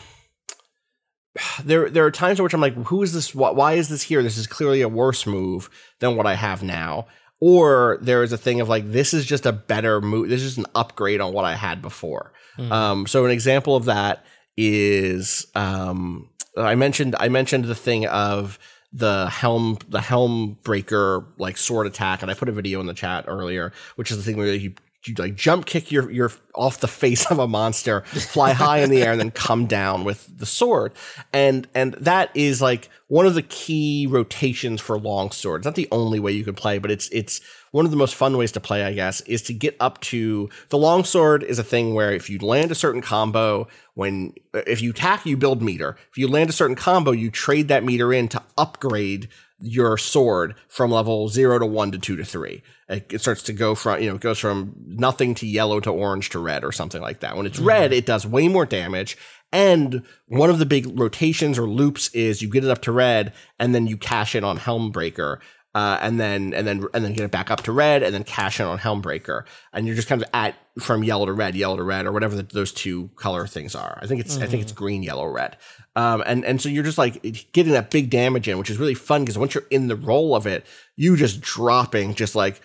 there 1.64 1.88
there 1.90 2.04
are 2.04 2.10
times 2.10 2.38
in 2.38 2.44
which 2.44 2.54
I'm 2.54 2.60
like, 2.60 2.74
who 2.86 3.02
is 3.02 3.12
this? 3.12 3.34
Why, 3.34 3.50
why 3.50 3.72
is 3.74 3.88
this 3.88 4.02
here? 4.02 4.22
This 4.22 4.38
is 4.38 4.46
clearly 4.46 4.82
a 4.82 4.88
worse 4.88 5.26
move 5.26 5.70
than 6.00 6.16
what 6.16 6.26
I 6.26 6.34
have 6.34 6.62
now. 6.62 7.06
Or 7.40 7.98
there 8.00 8.22
is 8.22 8.32
a 8.32 8.38
thing 8.38 8.60
of 8.60 8.68
like, 8.68 8.90
this 8.90 9.12
is 9.12 9.26
just 9.26 9.44
a 9.44 9.52
better 9.52 10.00
move. 10.00 10.28
This 10.28 10.42
is 10.42 10.56
an 10.56 10.66
upgrade 10.74 11.20
on 11.20 11.32
what 11.32 11.44
I 11.44 11.54
had 11.54 11.82
before. 11.82 12.32
Um, 12.72 13.06
so 13.06 13.24
an 13.26 13.30
example 13.30 13.76
of 13.76 13.84
that 13.84 14.24
is 14.56 15.46
um, 15.54 16.30
I 16.56 16.74
mentioned 16.74 17.14
I 17.18 17.28
mentioned 17.28 17.66
the 17.66 17.74
thing 17.74 18.06
of 18.06 18.58
the 18.92 19.28
helm 19.28 19.76
the 19.88 20.00
helm 20.00 20.56
breaker 20.62 21.26
like 21.38 21.58
sword 21.58 21.86
attack, 21.86 22.22
and 22.22 22.30
I 22.30 22.34
put 22.34 22.48
a 22.48 22.52
video 22.52 22.80
in 22.80 22.86
the 22.86 22.94
chat 22.94 23.26
earlier, 23.28 23.72
which 23.96 24.10
is 24.10 24.16
the 24.16 24.22
thing 24.22 24.38
where 24.38 24.54
you 24.54 24.72
like 25.16 25.34
jump 25.34 25.66
kick 25.66 25.90
your 25.90 26.10
your 26.10 26.32
off 26.54 26.80
the 26.80 26.88
face 26.88 27.30
of 27.30 27.38
a 27.38 27.46
monster, 27.46 28.02
fly 28.02 28.52
high 28.52 28.78
in 28.78 28.90
the 28.90 29.02
air, 29.02 29.12
and 29.12 29.20
then 29.20 29.30
come 29.30 29.66
down 29.66 30.04
with 30.04 30.26
the 30.38 30.46
sword. 30.46 30.92
And 31.32 31.68
and 31.74 31.94
that 31.94 32.30
is 32.34 32.62
like 32.62 32.88
one 33.08 33.26
of 33.26 33.34
the 33.34 33.42
key 33.42 34.06
rotations 34.08 34.80
for 34.80 34.98
long 34.98 35.30
swords. 35.30 35.64
Not 35.64 35.74
the 35.74 35.88
only 35.92 36.18
way 36.18 36.32
you 36.32 36.44
could 36.44 36.56
play, 36.56 36.78
but 36.78 36.90
it's 36.90 37.08
it's 37.10 37.40
one 37.70 37.84
of 37.84 37.90
the 37.90 37.96
most 37.96 38.14
fun 38.14 38.36
ways 38.36 38.52
to 38.52 38.60
play, 38.60 38.84
I 38.84 38.94
guess, 38.94 39.20
is 39.22 39.42
to 39.42 39.52
get 39.52 39.76
up 39.80 40.00
to 40.00 40.48
the 40.70 40.78
long 40.78 41.04
sword 41.04 41.42
is 41.42 41.58
a 41.58 41.64
thing 41.64 41.94
where 41.94 42.12
if 42.12 42.30
you 42.30 42.38
land 42.38 42.70
a 42.70 42.74
certain 42.74 43.02
combo, 43.02 43.68
when 43.94 44.32
if 44.54 44.80
you 44.80 44.90
attack, 44.90 45.26
you 45.26 45.36
build 45.36 45.62
meter. 45.62 45.96
If 46.10 46.16
you 46.18 46.26
land 46.28 46.50
a 46.50 46.54
certain 46.54 46.76
combo, 46.76 47.12
you 47.12 47.30
trade 47.30 47.68
that 47.68 47.84
meter 47.84 48.12
in 48.12 48.28
to 48.28 48.42
upgrade 48.56 49.28
your 49.58 49.96
sword 49.96 50.54
from 50.68 50.90
level 50.90 51.28
zero 51.28 51.58
to 51.58 51.66
one 51.66 51.90
to 51.92 51.98
two 51.98 52.16
to 52.16 52.24
three. 52.24 52.62
It 52.88 53.20
starts 53.20 53.42
to 53.44 53.52
go 53.52 53.74
from, 53.74 54.00
you 54.02 54.08
know, 54.08 54.16
it 54.16 54.20
goes 54.20 54.38
from 54.38 54.74
nothing 54.86 55.34
to 55.36 55.46
yellow 55.46 55.80
to 55.80 55.90
orange 55.90 56.30
to 56.30 56.38
red 56.38 56.62
or 56.64 56.72
something 56.72 57.00
like 57.02 57.20
that. 57.20 57.36
When 57.36 57.46
it's 57.46 57.58
red, 57.58 57.92
it 57.92 58.06
does 58.06 58.26
way 58.26 58.48
more 58.48 58.66
damage. 58.66 59.16
And 59.52 60.02
one 60.26 60.50
of 60.50 60.58
the 60.58 60.66
big 60.66 60.98
rotations 60.98 61.58
or 61.58 61.68
loops 61.68 62.08
is 62.14 62.42
you 62.42 62.50
get 62.50 62.64
it 62.64 62.70
up 62.70 62.82
to 62.82 62.92
red 62.92 63.32
and 63.58 63.74
then 63.74 63.86
you 63.86 63.96
cash 63.96 64.34
in 64.34 64.44
on 64.44 64.58
Helmbreaker. 64.58 65.38
uh, 65.76 65.98
and 66.00 66.18
then 66.18 66.54
and 66.54 66.66
then 66.66 66.86
and 66.94 67.04
then 67.04 67.12
get 67.12 67.24
it 67.24 67.30
back 67.30 67.50
up 67.50 67.62
to 67.62 67.70
red, 67.70 68.02
and 68.02 68.14
then 68.14 68.24
cash 68.24 68.60
in 68.60 68.66
on 68.66 68.78
Helmbreaker, 68.78 69.44
and 69.74 69.86
you're 69.86 69.94
just 69.94 70.08
kind 70.08 70.22
of 70.22 70.28
at 70.32 70.54
from 70.78 71.04
yellow 71.04 71.26
to 71.26 71.34
red, 71.34 71.54
yellow 71.54 71.76
to 71.76 71.82
red, 71.82 72.06
or 72.06 72.12
whatever 72.12 72.34
the, 72.34 72.44
those 72.44 72.72
two 72.72 73.10
color 73.16 73.46
things 73.46 73.74
are. 73.74 73.98
I 74.00 74.06
think 74.06 74.22
it's 74.22 74.38
I 74.38 74.46
think 74.46 74.62
it's 74.62 74.72
green, 74.72 75.02
yellow, 75.02 75.26
red, 75.26 75.58
um, 75.96 76.22
and 76.26 76.44
and 76.44 76.60
so 76.60 76.68
you're 76.68 76.84
just 76.84 76.98
like 76.98 77.50
getting 77.52 77.72
that 77.72 77.90
big 77.90 78.10
damage 78.10 78.46
in, 78.48 78.58
which 78.58 78.70
is 78.70 78.78
really 78.78 78.94
fun 78.94 79.22
because 79.22 79.38
once 79.38 79.54
you're 79.54 79.66
in 79.70 79.88
the 79.88 79.96
role 79.96 80.36
of 80.36 80.46
it, 80.46 80.64
you 80.94 81.16
just 81.16 81.40
dropping 81.40 82.14
just 82.14 82.36
like 82.36 82.60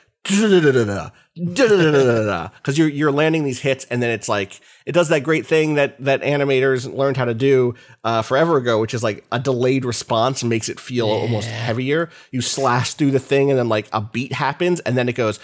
because 1.34 2.78
you're 2.78 2.90
you're 2.90 3.12
landing 3.12 3.44
these 3.44 3.60
hits 3.60 3.86
and 3.86 4.04
then 4.04 4.12
it's 4.12 4.30
like 4.30 4.60
it 4.86 4.92
does 4.92 5.10
that 5.10 5.22
great 5.22 5.48
thing 5.48 5.76
that 5.76 6.00
that 6.04 6.22
animators 6.22 6.94
learned 6.94 7.18
how 7.18 7.26
to 7.26 7.34
do 7.34 7.74
uh, 8.04 8.22
forever 8.22 8.58
ago, 8.58 8.80
which 8.80 8.94
is 8.94 9.02
like 9.02 9.26
a 9.32 9.40
delayed 9.40 9.86
response 9.86 10.44
makes 10.44 10.70
it 10.70 10.80
feel 10.80 11.08
almost 11.08 11.48
heavier. 11.48 12.10
You 12.32 12.42
slash 12.42 12.94
through 12.94 13.12
the 13.12 13.20
thing 13.20 13.50
and 13.50 13.58
then 13.58 13.70
like 13.70 13.88
a 13.94 14.02
beat 14.02 14.34
happens 14.34 14.82
and 14.82 14.98
then 14.98 15.08
it 15.10 15.14
goes 15.14 15.40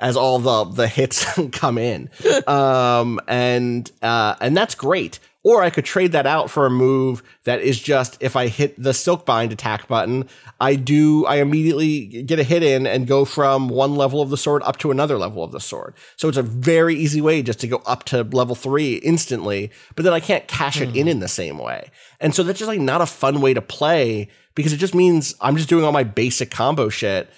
as 0.00 0.16
all 0.16 0.38
the 0.38 0.64
the 0.64 0.88
hits 0.88 1.38
come 1.52 1.78
in, 1.78 2.10
um, 2.46 3.20
and 3.28 3.90
uh, 4.02 4.34
and 4.40 4.56
that's 4.56 4.74
great. 4.74 5.20
Or 5.46 5.62
I 5.62 5.70
could 5.70 5.84
trade 5.84 6.10
that 6.10 6.26
out 6.26 6.50
for 6.50 6.66
a 6.66 6.70
move 6.70 7.22
that 7.44 7.60
is 7.60 7.80
just 7.80 8.20
if 8.20 8.34
I 8.34 8.48
hit 8.48 8.74
the 8.82 8.90
Silkbind 8.90 9.52
attack 9.52 9.86
button, 9.86 10.28
I 10.60 10.74
do 10.74 11.24
I 11.24 11.36
immediately 11.36 12.24
get 12.24 12.40
a 12.40 12.42
hit 12.42 12.64
in 12.64 12.84
and 12.84 13.06
go 13.06 13.24
from 13.24 13.68
one 13.68 13.94
level 13.94 14.20
of 14.20 14.30
the 14.30 14.36
sword 14.36 14.64
up 14.64 14.78
to 14.78 14.90
another 14.90 15.16
level 15.16 15.44
of 15.44 15.52
the 15.52 15.60
sword. 15.60 15.94
So 16.16 16.28
it's 16.28 16.36
a 16.36 16.42
very 16.42 16.96
easy 16.96 17.20
way 17.20 17.42
just 17.42 17.60
to 17.60 17.68
go 17.68 17.80
up 17.86 18.02
to 18.06 18.24
level 18.24 18.56
three 18.56 18.94
instantly, 18.96 19.70
but 19.94 20.04
then 20.04 20.12
I 20.12 20.18
can't 20.18 20.48
cash 20.48 20.80
it 20.80 20.96
in 20.96 21.02
hmm. 21.04 21.10
in 21.10 21.20
the 21.20 21.28
same 21.28 21.58
way. 21.58 21.92
And 22.18 22.34
so 22.34 22.42
that's 22.42 22.58
just 22.58 22.68
like 22.68 22.80
not 22.80 23.00
a 23.00 23.06
fun 23.06 23.40
way 23.40 23.54
to 23.54 23.62
play 23.62 24.26
because 24.56 24.72
it 24.72 24.78
just 24.78 24.96
means 24.96 25.36
I'm 25.40 25.56
just 25.56 25.68
doing 25.68 25.84
all 25.84 25.92
my 25.92 26.02
basic 26.02 26.50
combo 26.50 26.88
shit 26.88 27.30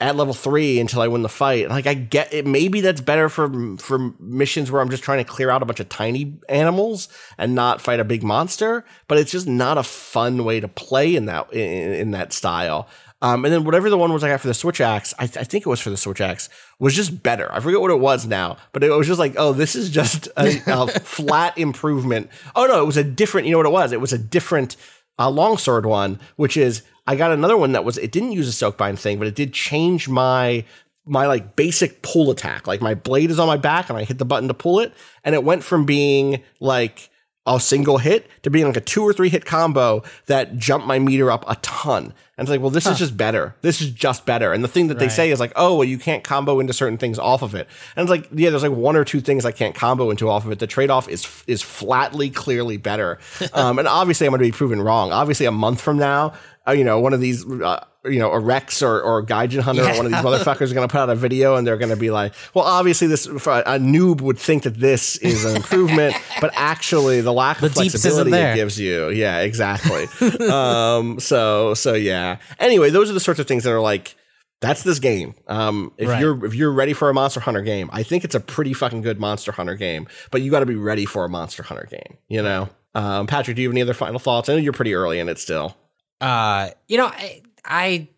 at 0.00 0.16
level 0.16 0.32
three 0.32 0.80
until 0.80 1.02
I 1.02 1.08
win 1.08 1.22
the 1.22 1.28
fight. 1.28 1.68
Like 1.68 1.86
I 1.86 1.94
get 1.94 2.32
it. 2.32 2.46
Maybe 2.46 2.80
that's 2.80 3.00
better 3.00 3.28
for 3.28 3.76
for 3.76 4.12
missions 4.18 4.70
where 4.70 4.80
I'm 4.80 4.90
just 4.90 5.02
trying 5.02 5.18
to 5.18 5.30
clear 5.30 5.50
out 5.50 5.62
a 5.62 5.66
bunch 5.66 5.80
of 5.80 5.88
tiny 5.88 6.38
animals 6.48 7.08
and 7.36 7.54
not 7.54 7.80
fight 7.80 8.00
a 8.00 8.04
big 8.04 8.22
monster. 8.22 8.84
But 9.08 9.18
it's 9.18 9.30
just 9.30 9.46
not 9.46 9.78
a 9.78 9.82
fun 9.82 10.44
way 10.44 10.60
to 10.60 10.68
play 10.68 11.14
in 11.14 11.26
that 11.26 11.52
in, 11.52 11.92
in 11.92 12.10
that 12.12 12.32
style. 12.32 12.88
Um, 13.22 13.44
and 13.44 13.52
then 13.52 13.64
whatever 13.64 13.90
the 13.90 13.98
one 13.98 14.12
was 14.14 14.24
I 14.24 14.30
got 14.30 14.40
for 14.40 14.48
the 14.48 14.54
Switch 14.54 14.80
Axe, 14.80 15.12
I, 15.18 15.26
th- 15.26 15.36
I 15.36 15.44
think 15.44 15.66
it 15.66 15.68
was 15.68 15.78
for 15.80 15.90
the 15.90 15.98
Switch 15.98 16.22
Axe, 16.22 16.48
was 16.78 16.94
just 16.94 17.22
better. 17.22 17.52
I 17.52 17.60
forget 17.60 17.78
what 17.78 17.90
it 17.90 18.00
was 18.00 18.26
now, 18.26 18.56
but 18.72 18.82
it 18.82 18.88
was 18.88 19.06
just 19.06 19.18
like, 19.18 19.34
oh, 19.36 19.52
this 19.52 19.76
is 19.76 19.90
just 19.90 20.28
a, 20.38 20.62
a 20.66 20.86
flat 21.00 21.58
improvement. 21.58 22.30
Oh 22.56 22.64
no, 22.64 22.82
it 22.82 22.86
was 22.86 22.96
a 22.96 23.04
different. 23.04 23.46
You 23.46 23.52
know 23.52 23.58
what 23.58 23.66
it 23.66 23.72
was? 23.72 23.92
It 23.92 24.00
was 24.00 24.14
a 24.14 24.18
different 24.18 24.76
uh, 25.18 25.30
longsword 25.30 25.84
one, 25.84 26.18
which 26.36 26.56
is 26.56 26.82
I 27.10 27.16
got 27.16 27.32
another 27.32 27.56
one 27.56 27.72
that 27.72 27.84
was 27.84 27.98
it 27.98 28.12
didn't 28.12 28.30
use 28.30 28.48
a 28.48 28.64
Silkbind 28.64 28.96
thing, 28.96 29.18
but 29.18 29.26
it 29.26 29.34
did 29.34 29.52
change 29.52 30.08
my 30.08 30.64
my 31.04 31.26
like 31.26 31.56
basic 31.56 32.02
pull 32.02 32.30
attack. 32.30 32.68
Like 32.68 32.80
my 32.80 32.94
blade 32.94 33.32
is 33.32 33.40
on 33.40 33.48
my 33.48 33.56
back 33.56 33.90
and 33.90 33.98
I 33.98 34.04
hit 34.04 34.18
the 34.18 34.24
button 34.24 34.46
to 34.46 34.54
pull 34.54 34.78
it, 34.78 34.94
and 35.24 35.34
it 35.34 35.42
went 35.42 35.64
from 35.64 35.84
being 35.84 36.40
like 36.60 37.09
a 37.46 37.58
single 37.58 37.98
hit 37.98 38.28
to 38.42 38.50
being 38.50 38.66
like 38.66 38.76
a 38.76 38.80
two 38.80 39.02
or 39.02 39.12
three 39.12 39.30
hit 39.30 39.44
combo 39.44 40.02
that 40.26 40.56
jumped 40.56 40.86
my 40.86 40.98
meter 40.98 41.30
up 41.30 41.44
a 41.48 41.56
ton. 41.56 42.12
And 42.36 42.46
it's 42.46 42.50
like, 42.50 42.60
well, 42.60 42.70
this 42.70 42.86
is 42.86 42.98
just 42.98 43.16
better. 43.16 43.54
This 43.60 43.82
is 43.82 43.90
just 43.90 44.24
better. 44.24 44.52
And 44.52 44.64
the 44.64 44.68
thing 44.68 44.86
that 44.88 44.98
they 44.98 45.08
say 45.08 45.30
is 45.30 45.40
like, 45.40 45.52
oh, 45.56 45.76
well, 45.76 45.84
you 45.84 45.98
can't 45.98 46.24
combo 46.24 46.58
into 46.58 46.72
certain 46.72 46.96
things 46.96 47.18
off 47.18 47.42
of 47.42 47.54
it. 47.54 47.68
And 47.96 48.02
it's 48.02 48.10
like, 48.10 48.28
yeah, 48.32 48.48
there's 48.48 48.62
like 48.62 48.72
one 48.72 48.96
or 48.96 49.04
two 49.04 49.20
things 49.20 49.44
I 49.44 49.52
can't 49.52 49.74
combo 49.74 50.10
into 50.10 50.28
off 50.30 50.46
of 50.46 50.52
it. 50.52 50.58
The 50.58 50.66
trade 50.66 50.88
off 50.90 51.08
is 51.08 51.44
is 51.46 51.60
flatly, 51.60 52.30
clearly 52.30 52.78
better. 52.78 53.18
um, 53.52 53.78
and 53.78 53.86
obviously, 53.86 54.26
I'm 54.26 54.30
going 54.30 54.38
to 54.40 54.46
be 54.46 54.52
proven 54.52 54.80
wrong. 54.80 55.12
Obviously, 55.12 55.44
a 55.44 55.52
month 55.52 55.82
from 55.82 55.98
now, 55.98 56.32
uh, 56.66 56.72
you 56.72 56.84
know, 56.84 56.98
one 56.98 57.12
of 57.12 57.20
these. 57.20 57.44
Uh, 57.44 57.84
you 58.04 58.18
know, 58.18 58.30
Arekkz 58.30 58.82
or, 58.82 59.00
or 59.02 59.18
a 59.18 59.26
Gaijin 59.26 59.60
Hunter 59.60 59.82
or 59.82 59.96
one 59.96 60.06
of 60.06 60.12
these 60.12 60.20
motherfuckers 60.22 60.70
are 60.70 60.74
going 60.74 60.88
to 60.88 60.92
put 60.92 61.00
out 61.00 61.10
a 61.10 61.14
video 61.14 61.56
and 61.56 61.66
they're 61.66 61.76
going 61.76 61.90
to 61.90 61.96
be 61.96 62.10
like, 62.10 62.32
well, 62.54 62.64
obviously, 62.64 63.06
this 63.08 63.26
for 63.26 63.58
a 63.60 63.78
noob 63.78 64.20
would 64.20 64.38
think 64.38 64.62
that 64.62 64.74
this 64.78 65.16
is 65.18 65.44
an 65.44 65.56
improvement, 65.56 66.16
but 66.40 66.50
actually, 66.54 67.20
the 67.20 67.32
lack 67.32 67.60
of 67.62 67.74
The 67.74 67.82
deeps 67.82 67.94
isn't 67.96 68.10
flexibility 68.10 68.52
it 68.52 68.54
gives 68.54 68.80
you, 68.80 69.10
yeah, 69.10 69.40
exactly. 69.40 70.06
um, 70.50 71.20
so, 71.20 71.74
so 71.74 71.94
yeah. 71.94 72.38
Anyway, 72.58 72.90
those 72.90 73.10
are 73.10 73.14
the 73.14 73.20
sorts 73.20 73.40
of 73.40 73.46
things 73.46 73.64
that 73.64 73.72
are 73.72 73.80
like, 73.80 74.16
that's 74.60 74.82
this 74.82 74.98
game. 74.98 75.34
Um, 75.46 75.92
if 75.96 76.08
Right. 76.08 76.20
you're 76.20 76.44
if 76.44 76.54
you're 76.54 76.72
ready 76.72 76.92
for 76.92 77.08
a 77.08 77.14
Monster 77.14 77.40
Hunter 77.40 77.62
game, 77.62 77.88
I 77.92 78.02
think 78.02 78.24
it's 78.24 78.34
a 78.34 78.40
pretty 78.40 78.74
fucking 78.74 79.00
good 79.00 79.18
Monster 79.18 79.52
Hunter 79.52 79.74
game. 79.74 80.06
But 80.30 80.42
you 80.42 80.50
got 80.50 80.60
to 80.60 80.66
be 80.66 80.74
ready 80.74 81.06
for 81.06 81.24
a 81.24 81.28
Monster 81.30 81.62
Hunter 81.62 81.88
game. 81.90 82.18
You 82.28 82.42
know, 82.42 82.68
um, 82.94 83.26
Patrick, 83.26 83.56
do 83.56 83.62
you 83.62 83.68
have 83.68 83.72
any 83.74 83.80
other 83.82 83.94
final 83.94 84.18
thoughts? 84.18 84.48
I 84.50 84.52
know 84.52 84.58
you're 84.58 84.74
pretty 84.74 84.92
early 84.94 85.18
in 85.18 85.30
it 85.30 85.38
still. 85.38 85.76
Uh, 86.20 86.68
you 86.88 86.98
know, 86.98 87.06
I, 87.06 87.40
I 87.64 88.08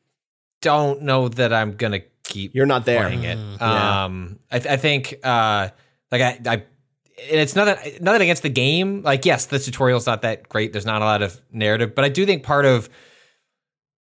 don't 0.60 1.02
know 1.02 1.28
that 1.28 1.52
I'm 1.52 1.72
gonna 1.72 2.00
keep 2.24 2.54
You're 2.54 2.66
not 2.66 2.84
there. 2.84 3.02
playing 3.06 3.24
it. 3.24 3.38
Yeah. 3.60 4.04
Um, 4.04 4.38
I, 4.50 4.56
I 4.56 4.76
think 4.76 5.14
uh, 5.22 5.68
like 6.10 6.20
I, 6.22 6.38
I, 6.46 6.52
and 6.54 7.40
it's 7.40 7.54
nothing 7.56 7.98
nothing 8.02 8.22
against 8.22 8.42
the 8.42 8.48
game. 8.48 9.02
Like, 9.02 9.24
yes, 9.26 9.46
the 9.46 9.58
tutorial's 9.58 10.06
not 10.06 10.22
that 10.22 10.48
great. 10.48 10.72
There's 10.72 10.86
not 10.86 11.02
a 11.02 11.04
lot 11.04 11.22
of 11.22 11.40
narrative, 11.52 11.94
but 11.94 12.04
I 12.04 12.08
do 12.08 12.24
think 12.26 12.42
part 12.42 12.64
of 12.64 12.88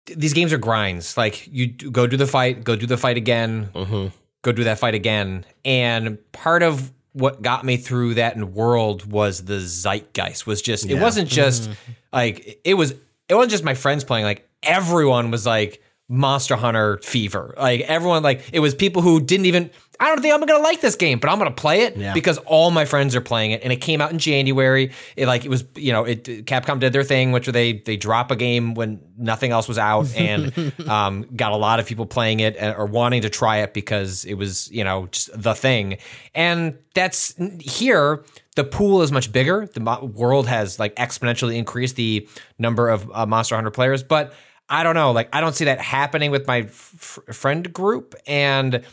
these 0.06 0.32
games 0.34 0.52
are 0.52 0.58
grinds. 0.58 1.16
Like, 1.16 1.46
you 1.50 1.66
do- 1.68 1.90
go 1.90 2.06
do 2.06 2.16
the 2.16 2.26
fight, 2.26 2.62
go 2.64 2.76
do 2.76 2.86
the 2.86 2.96
fight 2.96 3.16
again, 3.16 3.70
Mm-hmm. 3.74 4.08
go 4.42 4.52
do 4.52 4.64
that 4.64 4.78
fight 4.78 4.94
again, 4.94 5.44
and 5.64 6.18
part 6.32 6.62
of 6.62 6.92
what 7.12 7.40
got 7.42 7.64
me 7.64 7.76
through 7.78 8.14
that 8.14 8.36
in 8.36 8.52
world 8.52 9.10
was 9.10 9.44
the 9.46 9.58
zeitgeist 9.58 10.46
was 10.46 10.60
just 10.60 10.84
it 10.84 11.00
wasn't 11.00 11.26
just 11.28 11.70
like 12.12 12.60
it 12.62 12.74
was 12.74 12.90
it 13.28 13.34
wasn't 13.34 13.50
just 13.50 13.64
my 13.64 13.72
friends 13.72 14.04
playing 14.04 14.26
like 14.26 14.46
everyone 14.66 15.30
was 15.30 15.46
like 15.46 15.82
monster 16.08 16.54
hunter 16.56 16.98
fever. 17.02 17.54
Like 17.58 17.80
everyone 17.82 18.22
like 18.22 18.48
it 18.52 18.60
was 18.60 18.74
people 18.74 19.02
who 19.02 19.20
didn't 19.20 19.46
even 19.46 19.70
i 19.98 20.08
don't 20.08 20.20
think 20.20 20.34
i'm 20.34 20.44
gonna 20.44 20.62
like 20.62 20.82
this 20.82 20.94
game 20.94 21.18
but 21.18 21.30
i'm 21.30 21.38
gonna 21.38 21.50
play 21.50 21.80
it 21.84 21.96
Yeah. 21.96 22.12
because 22.12 22.36
all 22.44 22.70
my 22.70 22.84
friends 22.84 23.16
are 23.16 23.22
playing 23.22 23.52
it. 23.52 23.62
And 23.64 23.72
it 23.72 23.76
came 23.76 24.00
out 24.02 24.12
in 24.12 24.18
january. 24.18 24.92
It 25.16 25.26
like 25.26 25.44
it 25.44 25.48
was 25.48 25.64
you 25.74 25.90
know 25.92 26.04
it 26.04 26.24
capcom 26.44 26.78
did 26.80 26.92
their 26.92 27.02
thing 27.02 27.32
which 27.32 27.46
they 27.46 27.72
they 27.78 27.96
drop 27.96 28.30
a 28.30 28.36
game 28.36 28.74
when 28.74 29.00
nothing 29.16 29.50
else 29.52 29.66
was 29.66 29.78
out 29.78 30.14
and 30.16 30.52
um, 30.86 31.26
got 31.34 31.50
a 31.52 31.56
lot 31.56 31.80
of 31.80 31.86
people 31.86 32.04
playing 32.06 32.40
it 32.40 32.56
uh, 32.62 32.74
or 32.76 32.84
wanting 32.86 33.22
to 33.22 33.30
try 33.30 33.56
it 33.58 33.72
because 33.74 34.24
it 34.26 34.34
was 34.34 34.70
you 34.70 34.84
know 34.84 35.06
just 35.06 35.30
the 35.34 35.54
thing. 35.54 35.96
And 36.34 36.76
that's 36.94 37.34
here 37.60 38.22
the 38.54 38.64
pool 38.64 39.02
is 39.02 39.10
much 39.12 39.32
bigger. 39.32 39.66
The 39.66 39.80
world 40.14 40.46
has 40.46 40.78
like 40.78 40.94
exponentially 40.96 41.56
increased 41.56 41.96
the 41.96 42.28
number 42.58 42.90
of 42.90 43.10
uh, 43.12 43.24
monster 43.26 43.54
hunter 43.56 43.70
players 43.70 44.02
but 44.02 44.34
i 44.68 44.82
don't 44.82 44.94
know 44.94 45.12
like 45.12 45.28
i 45.32 45.40
don't 45.40 45.54
see 45.54 45.66
that 45.66 45.80
happening 45.80 46.30
with 46.30 46.46
my 46.46 46.60
f- 46.60 47.18
friend 47.32 47.72
group 47.72 48.14
and 48.26 48.84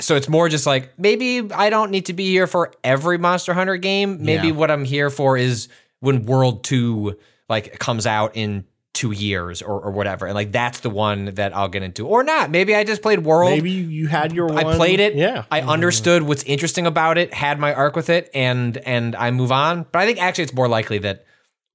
so 0.00 0.16
it's 0.16 0.28
more 0.28 0.48
just 0.48 0.66
like 0.66 0.98
maybe 0.98 1.52
I 1.52 1.70
don't 1.70 1.90
need 1.90 2.06
to 2.06 2.12
be 2.12 2.28
here 2.28 2.46
for 2.46 2.72
every 2.82 3.18
Monster 3.18 3.54
Hunter 3.54 3.76
game. 3.76 4.24
Maybe 4.24 4.48
Yeah. 4.48 4.54
what 4.54 4.70
I'm 4.70 4.84
here 4.84 5.10
for 5.10 5.36
is 5.36 5.68
when 6.00 6.24
World 6.24 6.64
Two 6.64 7.16
like 7.48 7.78
comes 7.78 8.06
out 8.06 8.32
in 8.34 8.64
two 8.92 9.10
years 9.12 9.60
or, 9.62 9.80
or 9.80 9.90
whatever, 9.90 10.26
and 10.26 10.34
like 10.34 10.52
that's 10.52 10.80
the 10.80 10.90
one 10.90 11.26
that 11.36 11.54
I'll 11.54 11.68
get 11.68 11.82
into, 11.82 12.06
or 12.06 12.24
not. 12.24 12.50
Maybe 12.50 12.74
I 12.74 12.84
just 12.84 13.02
played 13.02 13.24
World. 13.24 13.52
Maybe 13.52 13.70
you, 13.70 13.84
you 13.86 14.06
had 14.08 14.32
your 14.32 14.46
one. 14.46 14.66
I 14.66 14.76
played 14.76 15.00
it. 15.00 15.14
Yeah. 15.14 15.44
I 15.50 15.60
mm-hmm. 15.60 15.68
understood 15.70 16.22
what's 16.24 16.42
interesting 16.42 16.86
about 16.86 17.16
it, 17.16 17.32
had 17.32 17.60
my 17.60 17.72
arc 17.72 17.94
with 17.94 18.10
it, 18.10 18.30
and 18.34 18.76
and 18.78 19.14
I 19.14 19.30
move 19.30 19.52
on. 19.52 19.86
But 19.92 20.00
I 20.00 20.06
think 20.06 20.20
actually 20.20 20.44
it's 20.44 20.54
more 20.54 20.68
likely 20.68 20.98
that 20.98 21.24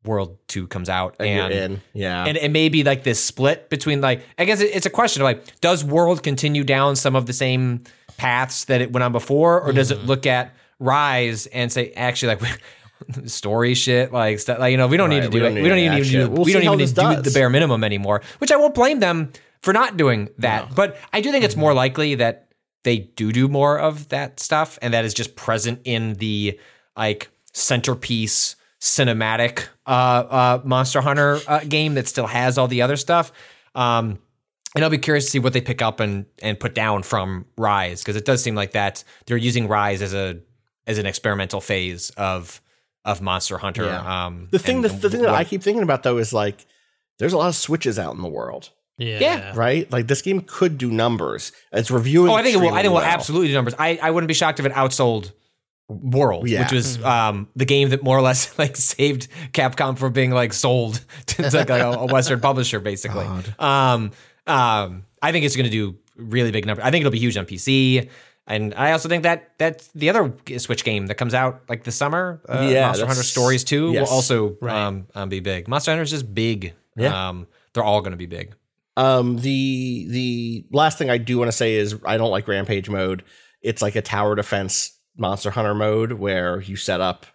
World 0.05 0.37
Two 0.47 0.67
comes 0.67 0.89
out 0.89 1.15
and 1.19 1.53
and. 1.53 1.81
Yeah. 1.93 2.25
and 2.25 2.37
it 2.37 2.51
may 2.51 2.69
be 2.69 2.83
like 2.83 3.03
this 3.03 3.23
split 3.23 3.69
between 3.69 4.01
like 4.01 4.23
I 4.37 4.45
guess 4.45 4.61
it's 4.61 4.85
a 4.85 4.89
question 4.89 5.21
of 5.21 5.25
like 5.25 5.59
does 5.61 5.83
World 5.83 6.23
continue 6.23 6.63
down 6.63 6.95
some 6.95 7.15
of 7.15 7.25
the 7.25 7.33
same 7.33 7.83
paths 8.17 8.65
that 8.65 8.81
it 8.81 8.91
went 8.91 9.03
on 9.03 9.11
before, 9.11 9.61
or 9.61 9.71
does 9.71 9.91
it 9.91 10.05
look 10.05 10.25
at 10.25 10.53
Rise 10.79 11.47
and 11.47 11.71
say 11.71 11.91
actually 11.91 12.35
like 12.35 12.61
story 13.25 13.73
shit 13.73 14.11
like 14.11 14.39
stuff 14.39 14.59
like 14.59 14.71
you 14.71 14.77
know 14.77 14.87
we 14.87 14.97
don't 14.97 15.09
need 15.09 15.23
to 15.23 15.29
do 15.29 15.43
it 15.43 15.53
we 15.61 15.67
don't 15.67 15.77
even 15.77 15.97
need 15.97 16.05
to 16.05 16.11
do. 16.11 16.29
We'll 16.29 16.43
we 16.43 16.53
don't 16.53 16.63
even 16.63 16.77
need 16.77 16.83
this 16.83 16.93
to 16.93 17.01
do 17.01 17.15
does. 17.15 17.23
the 17.23 17.31
bare 17.31 17.49
minimum 17.49 17.83
anymore 17.83 18.21
which 18.39 18.51
I 18.51 18.57
won't 18.57 18.75
blame 18.75 18.99
them 18.99 19.31
for 19.61 19.73
not 19.73 19.97
doing 19.97 20.29
that 20.37 20.75
but 20.75 20.97
I 21.13 21.21
do 21.21 21.31
think 21.31 21.45
it's 21.45 21.55
more 21.55 21.73
likely 21.73 22.15
that 22.15 22.49
they 22.83 22.97
do 22.97 23.31
do 23.31 23.47
more 23.47 23.79
of 23.79 24.09
that 24.09 24.39
stuff 24.39 24.77
and 24.81 24.93
that 24.93 25.05
is 25.05 25.13
just 25.13 25.35
present 25.35 25.81
in 25.85 26.15
the 26.15 26.59
like 26.97 27.29
centerpiece 27.53 28.55
cinematic 28.81 29.67
uh, 29.85 29.89
uh, 29.89 30.61
Monster 30.63 31.01
Hunter 31.01 31.39
uh, 31.47 31.59
game 31.61 31.95
that 31.95 32.07
still 32.07 32.27
has 32.27 32.57
all 32.57 32.67
the 32.67 32.81
other 32.81 32.95
stuff. 32.95 33.31
Um, 33.75 34.19
and 34.75 34.83
I'll 34.83 34.89
be 34.89 34.97
curious 34.97 35.25
to 35.25 35.31
see 35.31 35.39
what 35.39 35.53
they 35.53 35.61
pick 35.61 35.81
up 35.81 35.99
and 35.99 36.25
and 36.41 36.59
put 36.59 36.75
down 36.75 37.03
from 37.03 37.45
Rise 37.57 38.01
because 38.01 38.15
it 38.15 38.25
does 38.25 38.43
seem 38.43 38.55
like 38.55 38.71
that 38.71 39.03
they're 39.25 39.37
using 39.37 39.67
Rise 39.67 40.01
as 40.01 40.13
a 40.13 40.39
as 40.85 40.97
an 40.97 41.05
experimental 41.05 41.59
phase 41.61 42.11
of 42.11 42.61
of 43.05 43.21
Monster 43.21 43.57
Hunter. 43.57 43.85
Yeah. 43.85 44.25
Um, 44.25 44.47
the 44.51 44.59
thing 44.59 44.77
and- 44.77 44.85
that 44.85 45.01
the 45.01 45.09
thing 45.09 45.21
that 45.21 45.33
I 45.33 45.43
keep 45.43 45.63
thinking 45.63 45.83
about 45.83 46.03
though 46.03 46.17
is 46.17 46.33
like 46.33 46.65
there's 47.17 47.33
a 47.33 47.37
lot 47.37 47.47
of 47.49 47.55
switches 47.55 47.97
out 47.97 48.15
in 48.15 48.21
the 48.21 48.27
world. 48.29 48.69
Yeah. 48.97 49.19
Yeah. 49.19 49.53
Right? 49.55 49.91
Like 49.91 50.07
this 50.07 50.21
game 50.21 50.41
could 50.41 50.77
do 50.77 50.91
numbers. 50.91 51.51
It's 51.71 51.89
reviewing. 51.89 52.31
Oh, 52.31 52.35
I 52.35 52.43
think 52.43 52.55
it 52.55 52.59
will. 52.59 52.69
I 52.69 52.77
think 52.77 52.85
it 52.85 52.89
will 52.89 52.95
well. 52.95 53.05
absolutely 53.05 53.47
do 53.47 53.53
numbers. 53.53 53.73
I, 53.79 53.97
I 54.01 54.11
wouldn't 54.11 54.27
be 54.27 54.33
shocked 54.33 54.59
if 54.59 54.65
it 54.65 54.73
outsold 54.73 55.31
World, 55.89 56.47
Yeah. 56.47 56.61
which 56.63 56.71
was 56.71 57.03
um, 57.03 57.47
the 57.55 57.65
game 57.65 57.89
that 57.89 58.03
more 58.03 58.17
or 58.17 58.21
less 58.21 58.57
like 58.59 58.75
saved 58.77 59.27
Capcom 59.51 59.97
from 59.97 60.13
being 60.13 60.31
like 60.31 60.53
sold 60.53 61.03
to 61.27 61.41
like, 61.49 61.69
a, 61.69 61.91
a 61.91 62.05
Western 62.05 62.39
publisher, 62.39 62.79
basically. 62.79 63.25
Um, 63.59 64.11
um, 64.47 65.05
I 65.21 65.31
think 65.31 65.45
it's 65.45 65.55
going 65.55 65.65
to 65.65 65.71
do 65.71 65.97
really 66.15 66.51
big 66.51 66.65
number. 66.65 66.83
I 66.83 66.91
think 66.91 67.01
it'll 67.01 67.11
be 67.11 67.19
huge 67.19 67.37
on 67.37 67.45
PC. 67.45 68.09
And 68.47 68.73
I 68.75 68.93
also 68.93 69.09
think 69.09 69.23
that 69.23 69.51
that's 69.59 69.87
the 69.89 70.09
other 70.09 70.33
Switch 70.57 70.83
game 70.83 71.07
that 71.07 71.15
comes 71.15 71.33
out 71.35 71.61
like 71.69 71.83
this 71.83 71.95
summer. 71.95 72.41
Uh, 72.49 72.67
Yeah, 72.71 72.87
Monster 72.87 73.05
Hunter 73.05 73.23
Stories 73.23 73.63
2 73.63 73.91
yes. 73.91 74.07
will 74.07 74.15
also 74.15 74.57
um, 74.63 75.07
um, 75.13 75.29
be 75.29 75.39
big. 75.39 75.67
Monster 75.67 75.91
Hunter 75.91 76.03
is 76.03 76.09
just 76.09 76.33
big. 76.33 76.73
Yeah. 76.95 77.29
Um, 77.29 77.47
they're 77.73 77.83
all 77.83 78.01
going 78.01 78.11
to 78.11 78.17
be 78.17 78.25
big. 78.25 78.55
Um, 78.97 79.37
the 79.37 80.07
the 80.09 80.65
last 80.71 80.97
thing 80.97 81.09
I 81.09 81.17
do 81.17 81.37
want 81.37 81.47
to 81.49 81.55
say 81.55 81.75
is 81.75 81.95
I 82.05 82.17
don't 82.17 82.31
like 82.31 82.47
Rampage 82.47 82.89
mode. 82.89 83.23
It's 83.61 83.81
like 83.81 83.95
a 83.95 84.01
tower 84.01 84.35
defense 84.35 84.98
Monster 85.19 85.51
Hunter 85.51 85.75
mode 85.75 86.13
where 86.13 86.61
you 86.61 86.75
set 86.75 87.01
up 87.01 87.25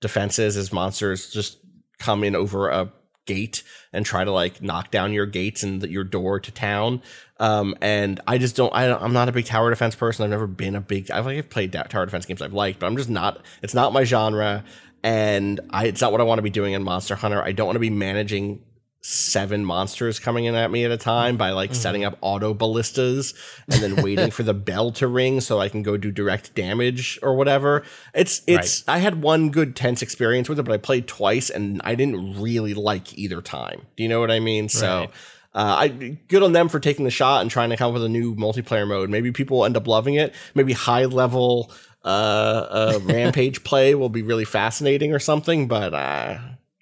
defenses 0.00 0.56
as 0.56 0.72
monsters 0.72 1.30
just 1.30 1.58
come 1.98 2.24
in 2.24 2.36
over 2.36 2.68
a 2.68 2.92
gate 3.26 3.62
and 3.92 4.04
try 4.04 4.24
to 4.24 4.30
like 4.30 4.62
knock 4.62 4.90
down 4.90 5.12
your 5.12 5.26
gates 5.26 5.62
and 5.62 5.80
the, 5.80 5.88
your 5.88 6.04
door 6.04 6.38
to 6.40 6.50
town. 6.50 7.02
Um, 7.40 7.74
and 7.80 8.20
I 8.26 8.38
just 8.38 8.56
don't. 8.56 8.72
I, 8.74 8.94
I'm 8.94 9.12
not 9.12 9.28
a 9.28 9.32
big 9.32 9.46
tower 9.46 9.70
defense 9.70 9.94
person. 9.94 10.24
I've 10.24 10.30
never 10.30 10.46
been 10.46 10.74
a 10.74 10.80
big. 10.80 11.10
I've 11.10 11.26
like 11.26 11.50
played 11.50 11.72
tower 11.72 12.04
defense 12.06 12.26
games 12.26 12.42
I've 12.42 12.52
liked, 12.52 12.80
but 12.80 12.86
I'm 12.86 12.96
just 12.96 13.10
not. 13.10 13.44
It's 13.62 13.74
not 13.74 13.92
my 13.92 14.04
genre, 14.04 14.64
and 15.02 15.60
I, 15.70 15.86
it's 15.86 16.00
not 16.00 16.12
what 16.12 16.20
I 16.20 16.24
want 16.24 16.38
to 16.38 16.42
be 16.42 16.50
doing 16.50 16.74
in 16.74 16.82
Monster 16.82 17.14
Hunter. 17.14 17.42
I 17.42 17.52
don't 17.52 17.66
want 17.66 17.76
to 17.76 17.80
be 17.80 17.90
managing 17.90 18.62
seven 19.06 19.62
monsters 19.62 20.18
coming 20.18 20.46
in 20.46 20.54
at 20.54 20.70
me 20.70 20.82
at 20.82 20.90
a 20.90 20.96
time 20.96 21.36
by 21.36 21.50
like 21.50 21.74
setting 21.74 22.04
up 22.04 22.16
auto 22.22 22.54
ballistas 22.54 23.34
and 23.70 23.82
then 23.82 24.02
waiting 24.02 24.30
for 24.30 24.42
the 24.42 24.54
bell 24.54 24.90
to 24.90 25.06
ring 25.06 25.42
so 25.42 25.60
I 25.60 25.68
can 25.68 25.82
go 25.82 25.98
do 25.98 26.10
direct 26.10 26.54
damage 26.54 27.18
or 27.22 27.36
whatever. 27.36 27.82
It's 28.14 28.40
it's 28.46 28.82
I 28.88 28.98
had 28.98 29.20
one 29.20 29.50
good 29.50 29.76
tense 29.76 30.00
experience 30.00 30.48
with 30.48 30.58
it, 30.58 30.62
but 30.62 30.72
I 30.72 30.78
played 30.78 31.06
twice 31.06 31.50
and 31.50 31.82
I 31.84 31.94
didn't 31.94 32.40
really 32.40 32.72
like 32.72 33.16
either 33.18 33.42
time. 33.42 33.82
Do 33.96 34.02
you 34.02 34.08
know 34.08 34.20
what 34.20 34.30
I 34.30 34.40
mean? 34.40 34.70
So 34.70 35.10
uh, 35.52 35.76
I 35.78 35.88
good 35.88 36.42
on 36.42 36.52
them 36.52 36.70
for 36.70 36.80
taking 36.80 37.04
the 37.04 37.10
shot 37.10 37.42
and 37.42 37.50
trying 37.50 37.68
to 37.70 37.76
come 37.76 37.88
up 37.88 37.94
with 37.94 38.04
a 38.04 38.08
new 38.08 38.34
multiplayer 38.34 38.88
mode. 38.88 39.10
Maybe 39.10 39.32
people 39.32 39.58
will 39.58 39.64
end 39.66 39.76
up 39.76 39.86
loving 39.86 40.14
it. 40.14 40.34
Maybe 40.54 40.72
high 40.72 41.04
level 41.04 41.70
uh, 42.04 42.08
uh, 42.08 43.00
rampage 43.04 43.64
play 43.64 43.94
will 43.94 44.08
be 44.08 44.22
really 44.22 44.46
fascinating 44.46 45.12
or 45.12 45.18
something. 45.18 45.68
But 45.68 45.92
uh, 45.92 46.38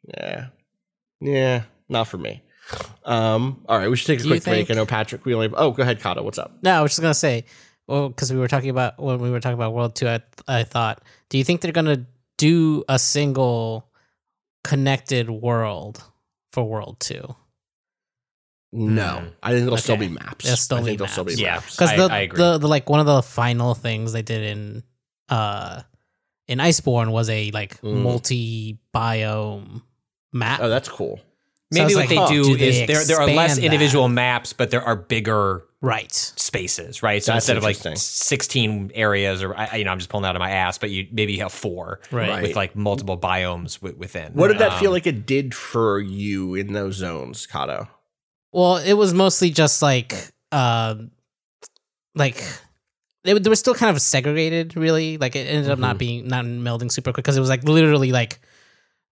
yeah, 0.07 0.47
yeah, 1.20 1.62
not 1.93 2.09
for 2.09 2.18
me. 2.18 2.43
Um, 3.05 3.62
all 3.68 3.78
right, 3.78 3.88
we 3.90 3.97
should 3.97 4.07
take 4.09 4.20
a 4.20 4.22
Do 4.22 4.28
you 4.28 4.34
quick 4.34 4.45
break. 4.45 4.70
I 4.70 4.74
know 4.74 4.86
Patrick. 4.86 5.24
We 5.24 5.34
only. 5.34 5.47
Have, 5.49 5.55
oh, 5.57 5.70
go 5.72 5.82
ahead, 5.82 6.01
Kato. 6.01 6.22
What's 6.22 6.38
up? 6.38 6.57
No, 6.62 6.72
I 6.72 6.80
was 6.82 6.93
just 6.93 7.01
gonna 7.03 7.14
say, 7.14 7.45
well, 7.86 8.09
because 8.09 8.32
we 8.32 8.38
were 8.38 8.49
talking 8.49 8.70
about 8.70 8.99
when 9.01 9.20
we 9.20 9.30
were 9.30 9.40
talking 9.40 9.55
about 9.55 9.74
World 9.74 9.95
Two, 9.95 10.09
I 10.09 10.20
I 10.49 10.64
thought, 10.64 11.03
do 11.28 11.38
you 11.38 11.45
think 11.45 11.61
they're 11.61 11.72
gonna 11.72 12.07
do 12.38 12.82
a 12.88 12.99
single 12.99 13.88
connected 14.64 15.28
world 15.30 16.03
for 16.53 16.64
World 16.64 16.99
Two? 17.01 17.34
No, 18.74 19.22
I 19.43 19.51
think 19.53 19.66
it'll 19.66 19.76
still 19.76 19.99
be 19.99 20.09
maps. 20.09 20.47
It'll 20.47 20.57
still 20.57 20.78
I 20.78 20.80
be 20.80 20.84
think 20.86 20.95
it'll 20.95 21.09
still 21.09 21.24
be 21.24 21.32
maps. 21.32 21.40
Yeah. 21.40 21.55
maps. 21.57 21.76
Because 21.76 21.90
the, 21.97 22.14
I 22.14 22.26
the 22.28 22.59
the 22.59 22.68
like 22.68 22.88
one 22.88 23.01
of 23.01 23.07
the 23.07 23.22
final 23.22 23.74
things 23.74 24.12
they 24.14 24.22
did 24.22 24.43
in 24.43 24.82
uh 25.28 25.82
in 26.49 26.59
Iceborne 26.59 27.11
was 27.12 27.28
a 27.28 27.51
like 27.51 27.78
Mm. 27.82 28.03
multi 28.03 28.78
biome 28.95 29.82
map. 30.32 30.61
Oh, 30.62 30.70
that's 30.70 30.88
cool. 30.88 31.20
So 31.73 31.81
I 31.81 31.85
Maybe 31.85 31.95
was 31.95 31.95
what 31.95 32.01
like, 32.01 32.09
they 32.11 32.16
huh, 32.16 32.27
do, 32.29 32.45
do 32.45 32.57
they 32.57 32.68
is 32.68 32.87
there 32.87 33.05
there 33.05 33.20
are 33.20 33.27
less 33.27 33.53
expand 33.53 33.64
individual 33.64 34.09
maps, 34.09 34.53
but 34.53 34.70
there 34.70 34.83
are 34.83 34.95
bigger 34.97 35.64
right. 35.81 36.12
spaces, 36.12 37.03
right? 37.03 37.23
So 37.23 37.33
That's 37.33 37.45
instead 37.49 37.57
of 37.57 37.62
like 37.62 37.77
16 37.77 38.93
areas, 38.95 39.43
or 39.43 39.57
I, 39.57 39.77
you 39.77 39.85
know, 39.85 39.91
I'm 39.91 39.99
just 39.99 40.11
pulling 40.11 40.27
out 40.27 40.37
of 40.37 40.41
my 40.41 40.51
ass, 40.51 40.79
but 40.79 40.91
you 40.91 41.09
maybe 41.11 41.39
have 41.39 41.53
four, 41.53 42.01
Right. 42.11 42.43
with 42.43 42.57
like 42.57 42.77
multiple 42.77 43.16
biomes 43.18 43.81
wi- 43.81 43.97
within. 43.99 44.33
What 44.35 44.49
did 44.49 44.59
that 44.59 44.79
feel 44.79 44.91
Um, 44.91 44.95
like 44.95 45.07
it 45.07 45.25
did 45.27 45.55
for 45.55 45.99
you 45.99 46.55
in 46.55 46.73
those 46.75 46.97
zones, 46.97 47.47
Kato? 47.47 47.89
Well, 48.53 48.77
it 48.77 48.93
was 48.93 49.14
mostly 49.14 49.51
just 49.51 49.81
like 49.83 50.14
um 50.53 51.11
like 52.14 52.37
they, 53.25 53.33
they 53.33 53.49
were 53.49 53.57
still 53.57 53.75
kind 53.75 53.95
of 53.95 54.03
segregated 54.03 54.77
really 54.77 55.16
like 55.16 55.35
it 55.35 55.47
ended 55.49 55.70
up 55.70 55.79
not 55.79 55.97
being 55.97 56.29
not 56.29 56.45
melding 56.45 56.93
super 56.93 57.12
quick 57.12 57.25
because 57.25 57.37
it 57.37 57.41
was 57.41 57.49
like 57.49 57.64
literally 57.64 58.12
like 58.12 58.39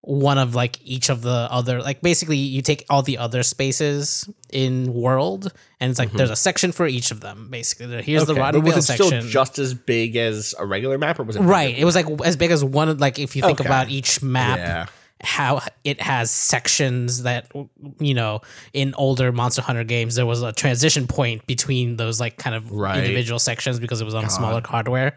one 0.03 0.38
of 0.38 0.55
like 0.55 0.78
each 0.82 1.11
of 1.11 1.20
the 1.20 1.30
other 1.51 1.82
like 1.82 2.01
basically 2.01 2.38
you 2.38 2.62
take 2.62 2.86
all 2.88 3.03
the 3.03 3.18
other 3.18 3.42
spaces 3.42 4.28
in 4.51 4.94
world 4.94 5.53
and 5.78 5.90
it's 5.90 5.98
like 5.98 6.09
mm-hmm. 6.09 6.16
there's 6.16 6.30
a 6.30 6.36
section 6.36 6.72
for 6.72 6.86
each 6.86 7.11
of 7.11 7.20
them 7.20 7.48
basically 7.51 8.03
here's 8.03 8.24
the 8.24 8.32
Okay, 8.32 8.40
but 8.40 8.62
was 8.62 8.88
Vale 8.88 9.07
it 9.07 9.07
still 9.09 9.20
just 9.20 9.59
as 9.59 9.74
big 9.74 10.16
as 10.16 10.55
a 10.59 10.64
regular 10.64 10.96
map, 10.96 11.18
or 11.20 11.24
was 11.24 11.36
it 11.36 11.40
right 11.40 11.76
it 11.76 11.84
was 11.84 11.94
like 11.94 12.07
as 12.24 12.36
big 12.36 12.51
as 12.51 12.64
one 12.64 12.88
of 12.88 12.98
like 12.98 13.18
if 13.18 13.36
you 13.36 13.42
think 13.42 13.61
Okay. 13.61 13.68
about 13.68 13.90
each 13.90 14.22
map 14.22 14.59
Yeah. 14.59 14.86
how 15.22 15.61
it 15.84 16.01
has 16.01 16.30
sections 16.30 17.24
that 17.24 17.53
you 17.98 18.14
know 18.14 18.40
in 18.72 18.94
older 18.94 19.32
monster 19.32 19.61
hunter 19.61 19.84
games 19.84 20.14
there 20.14 20.26
was 20.26 20.40
a 20.40 20.53
transition 20.53 21.09
point 21.09 21.46
between 21.46 21.98
those 21.98 22.20
like 22.20 22.38
kind 22.38 22.57
of 22.57 22.72
Right. 22.72 22.96
individual 22.96 23.38
sections 23.38 23.78
because 23.78 24.01
it 24.01 24.07
was 24.07 24.14
on 24.14 24.30
smaller 24.30 24.62
hardware 24.64 25.14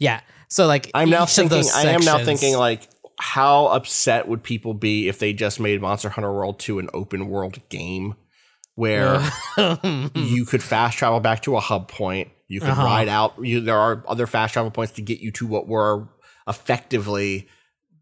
yeah 0.00 0.20
so 0.54 0.66
like 0.68 0.88
I'm 0.94 1.10
now 1.10 1.26
thinking. 1.26 1.64
I 1.74 1.86
am 1.86 2.04
now 2.04 2.18
thinking 2.24 2.56
like, 2.56 2.88
how 3.18 3.66
upset 3.66 4.26
would 4.28 4.42
people 4.42 4.74
be 4.74 5.08
if 5.08 5.18
they 5.18 5.32
just 5.32 5.60
made 5.60 5.80
Monster 5.80 6.08
Hunter 6.08 6.32
World 6.32 6.58
2 6.58 6.78
an 6.78 6.88
open 6.94 7.28
world 7.28 7.58
game 7.68 8.14
where 8.74 9.20
you 10.14 10.44
could 10.44 10.62
fast 10.62 10.98
travel 10.98 11.20
back 11.20 11.42
to 11.42 11.56
a 11.56 11.60
hub 11.60 11.88
point, 11.88 12.28
you 12.48 12.60
could 12.60 12.70
Uh-huh. 12.70 12.82
ride 12.84 13.08
out. 13.08 13.34
You, 13.40 13.60
there 13.60 13.78
are 13.78 14.02
other 14.08 14.26
fast 14.26 14.52
travel 14.54 14.70
points 14.70 14.92
to 14.94 15.02
get 15.02 15.20
you 15.20 15.30
to 15.32 15.46
what 15.46 15.68
were 15.68 16.08
effectively 16.48 17.48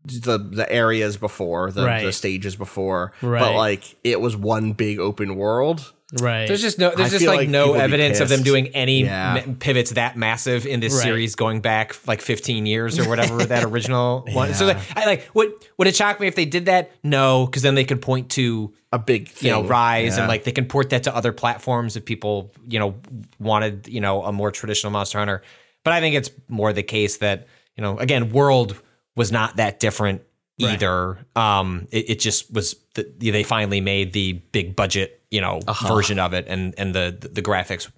the 0.04 0.36
the 0.38 0.70
areas 0.70 1.16
before 1.16 1.70
the, 1.70 1.82
the 2.06 2.12
stages 2.12 2.56
before, 2.56 3.12
but 3.40 3.54
like 3.54 3.96
it 4.02 4.20
was 4.20 4.36
one 4.36 4.72
big 4.72 4.98
open 4.98 5.36
world. 5.36 5.92
Right 6.20 6.46
There's 6.46 6.60
just 6.60 6.78
no, 6.78 6.90
there's 6.94 7.08
I 7.14 7.18
just 7.18 7.26
like, 7.26 7.36
like 7.38 7.48
no 7.48 7.60
people 7.64 7.72
would 7.72 7.78
be 7.78 7.82
evidence 7.84 8.20
of 8.20 8.28
them 8.28 8.42
doing 8.42 8.68
any 8.68 9.04
Yeah. 9.04 9.42
m- 9.46 9.56
pivots 9.56 9.92
that 9.92 10.16
massive 10.16 10.66
in 10.66 10.80
this 10.80 10.92
Right. 10.94 11.02
series 11.02 11.34
going 11.36 11.60
back 11.60 11.96
like 12.06 12.20
15 12.20 12.66
years 12.66 12.98
or 12.98 13.08
whatever 13.08 13.44
that 13.46 13.64
original 13.64 14.26
one. 14.32 14.52
So 14.54 14.66
like, 14.66 14.78
I 14.96 15.06
like 15.06 15.28
would 15.34 15.52
would 15.78 15.88
it 15.88 15.96
shock 15.96 16.20
me 16.20 16.26
if 16.26 16.34
they 16.34 16.44
did 16.44 16.66
that? 16.66 16.90
No, 17.02 17.46
because 17.46 17.62
then 17.62 17.74
they 17.74 17.84
could 17.84 18.02
point 18.02 18.30
to 18.32 18.74
A 18.92 18.98
big 18.98 19.28
thing. 19.28 19.46
you 19.48 19.52
know 19.54 19.64
rise 19.64 20.16
Yeah. 20.16 20.24
and 20.24 20.28
like 20.28 20.44
they 20.44 20.52
can 20.52 20.66
port 20.66 20.90
that 20.90 21.04
to 21.04 21.16
other 21.16 21.32
platforms 21.32 21.96
if 21.96 22.04
people 22.04 22.52
you 22.66 22.78
know 22.78 22.94
wanted 23.38 23.88
you 23.88 24.00
know 24.00 24.22
a 24.24 24.32
more 24.32 24.50
traditional 24.50 24.90
monster 24.90 25.18
hunter 25.18 25.40
but 25.84 25.94
i 25.94 26.00
think 26.00 26.14
it's 26.14 26.30
more 26.48 26.72
the 26.74 26.82
case 26.82 27.16
that 27.18 27.46
you 27.76 27.82
know 27.82 27.96
again 27.98 28.30
world 28.32 28.76
was 29.16 29.32
not 29.32 29.56
that 29.56 29.80
different 29.80 30.20
either 30.58 31.18
um 31.36 31.88
it, 31.90 32.10
it 32.10 32.20
just 32.20 32.52
was 32.52 32.76
the, 32.94 33.04
they 33.18 33.42
finally 33.42 33.80
made 33.80 34.12
the 34.12 34.34
big 34.52 34.76
budget 34.76 35.21
you 35.32 35.40
know 35.40 35.60
Uh-huh. 35.66 35.88
version 35.94 36.18
of 36.18 36.32
it 36.34 36.44
and 36.48 36.74
and 36.78 36.94
the 36.94 37.06
the 37.32 37.42
graphics 37.42 37.90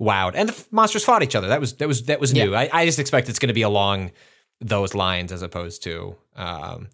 wowed. 0.00 0.32
And 0.34 0.48
the 0.48 0.54
f- 0.54 0.66
monsters 0.70 1.04
fought 1.04 1.22
each 1.22 1.34
other. 1.36 1.48
That 1.48 1.60
was 1.60 1.74
that 1.76 1.88
was 1.88 2.02
that 2.04 2.20
was 2.20 2.32
new. 2.32 2.54
I, 2.54 2.68
I 2.72 2.86
just 2.86 2.98
expect 2.98 3.28
it's 3.28 3.38
going 3.38 3.48
to 3.54 3.60
be 3.62 3.62
along 3.62 4.10
those 4.60 4.94
lines 4.94 5.32
as 5.32 5.42
opposed 5.42 5.82
to 5.84 6.16
um 6.36 6.88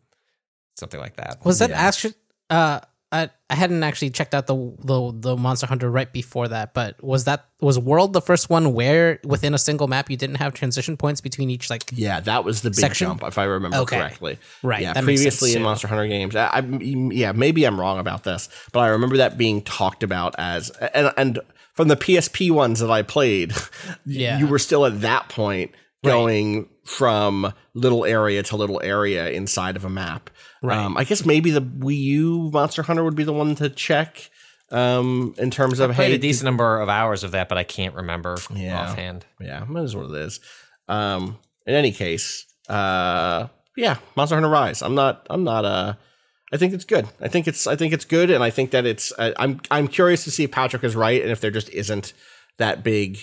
something 0.76 1.00
like 1.00 1.16
that. 1.16 1.44
Was 1.44 1.58
that 1.60 1.70
actually 1.70 2.14
uh 2.50 2.80
I, 3.12 3.30
I 3.48 3.54
hadn't 3.54 3.84
actually 3.84 4.10
checked 4.10 4.34
out 4.34 4.48
the, 4.48 4.54
the 4.82 5.12
the 5.14 5.36
Monster 5.36 5.66
Hunter 5.68 5.88
right 5.88 6.12
before 6.12 6.48
that, 6.48 6.74
but 6.74 7.00
was 7.04 7.24
that 7.24 7.46
was 7.60 7.78
World 7.78 8.12
the 8.12 8.20
first 8.20 8.50
one 8.50 8.72
where 8.74 9.20
within 9.22 9.54
a 9.54 9.58
single 9.58 9.86
map 9.86 10.10
you 10.10 10.16
didn't 10.16 10.36
have 10.36 10.54
transition 10.54 10.96
points 10.96 11.20
between 11.20 11.48
each 11.48 11.70
like 11.70 11.84
Yeah, 11.92 12.18
that 12.20 12.44
was 12.44 12.62
the 12.62 12.70
big 12.70 12.80
Section? 12.80 13.06
jump, 13.06 13.22
if 13.22 13.38
I 13.38 13.44
remember 13.44 13.76
Okay. 13.78 13.96
correctly. 13.98 14.38
Right, 14.62 14.82
Yeah, 14.82 15.00
previously 15.00 15.54
in. 15.54 15.62
Monster 15.62 15.86
Hunter 15.86 16.08
games, 16.08 16.34
I, 16.34 16.46
I, 16.48 16.58
yeah, 16.60 17.30
maybe 17.30 17.64
I'm 17.64 17.78
wrong 17.78 17.98
about 18.00 18.24
this, 18.24 18.48
but 18.72 18.80
I 18.80 18.88
remember 18.88 19.18
that 19.18 19.38
being 19.38 19.62
talked 19.62 20.02
about 20.02 20.34
as 20.38 20.70
and 20.70 21.12
and 21.16 21.38
from 21.74 21.86
the 21.88 21.96
PSP 21.96 22.50
ones 22.50 22.80
that 22.80 22.90
I 22.90 23.02
played, 23.02 23.52
Yeah. 24.04 24.38
you 24.38 24.48
were 24.48 24.58
still 24.58 24.84
at 24.84 25.00
that 25.02 25.28
point 25.28 25.70
going 26.04 26.68
from 26.84 27.52
little 27.74 28.04
area 28.04 28.42
to 28.42 28.56
little 28.56 28.80
area 28.82 29.28
inside 29.30 29.76
of 29.76 29.84
a 29.84 29.90
map. 29.90 30.30
Right. 30.66 30.78
Um, 30.78 30.96
I 30.96 31.04
guess 31.04 31.24
maybe 31.24 31.50
the 31.50 31.62
Wii 31.62 31.98
U 31.98 32.50
Monster 32.52 32.82
Hunter 32.82 33.04
would 33.04 33.14
be 33.14 33.24
the 33.24 33.32
one 33.32 33.54
to 33.56 33.68
check 33.68 34.30
um, 34.70 35.34
in 35.38 35.50
terms 35.50 35.78
of 35.80 35.92
played 35.92 36.08
hey, 36.10 36.14
a 36.14 36.18
decent 36.18 36.44
number 36.44 36.80
of 36.80 36.88
hours 36.88 37.22
of 37.24 37.30
that, 37.32 37.48
but 37.48 37.56
I 37.58 37.64
can't 37.64 37.94
remember 37.94 38.36
Yeah. 38.54 38.80
offhand. 38.82 39.24
Yeah, 39.40 39.64
that 39.72 39.84
is 39.84 39.94
what 39.94 40.10
it 40.10 40.16
is. 40.16 40.40
Um, 40.88 41.38
in 41.66 41.74
any 41.74 41.92
case, 41.92 42.46
uh, 42.68 43.48
yeah, 43.76 43.98
Monster 44.16 44.36
Hunter 44.36 44.48
Rise. 44.48 44.82
I'm 44.82 44.94
not. 44.94 45.26
I'm 45.30 45.44
not. 45.44 45.64
Uh, 45.64 45.94
I 46.52 46.56
think 46.56 46.72
it's 46.74 46.84
good. 46.84 47.06
I 47.20 47.28
think 47.28 47.46
it's. 47.46 47.66
I 47.66 47.76
think 47.76 47.92
it's 47.92 48.04
good, 48.04 48.30
and 48.30 48.42
I 48.42 48.50
think 48.50 48.70
that 48.72 48.86
it's. 48.86 49.12
I, 49.18 49.34
I'm. 49.38 49.60
I'm 49.70 49.88
curious 49.88 50.24
to 50.24 50.30
see 50.30 50.44
if 50.44 50.50
Patrick 50.52 50.82
is 50.84 50.96
right, 50.96 51.20
and 51.22 51.30
if 51.30 51.40
there 51.40 51.50
just 51.50 51.68
isn't 51.70 52.12
that 52.58 52.82
big 52.82 53.18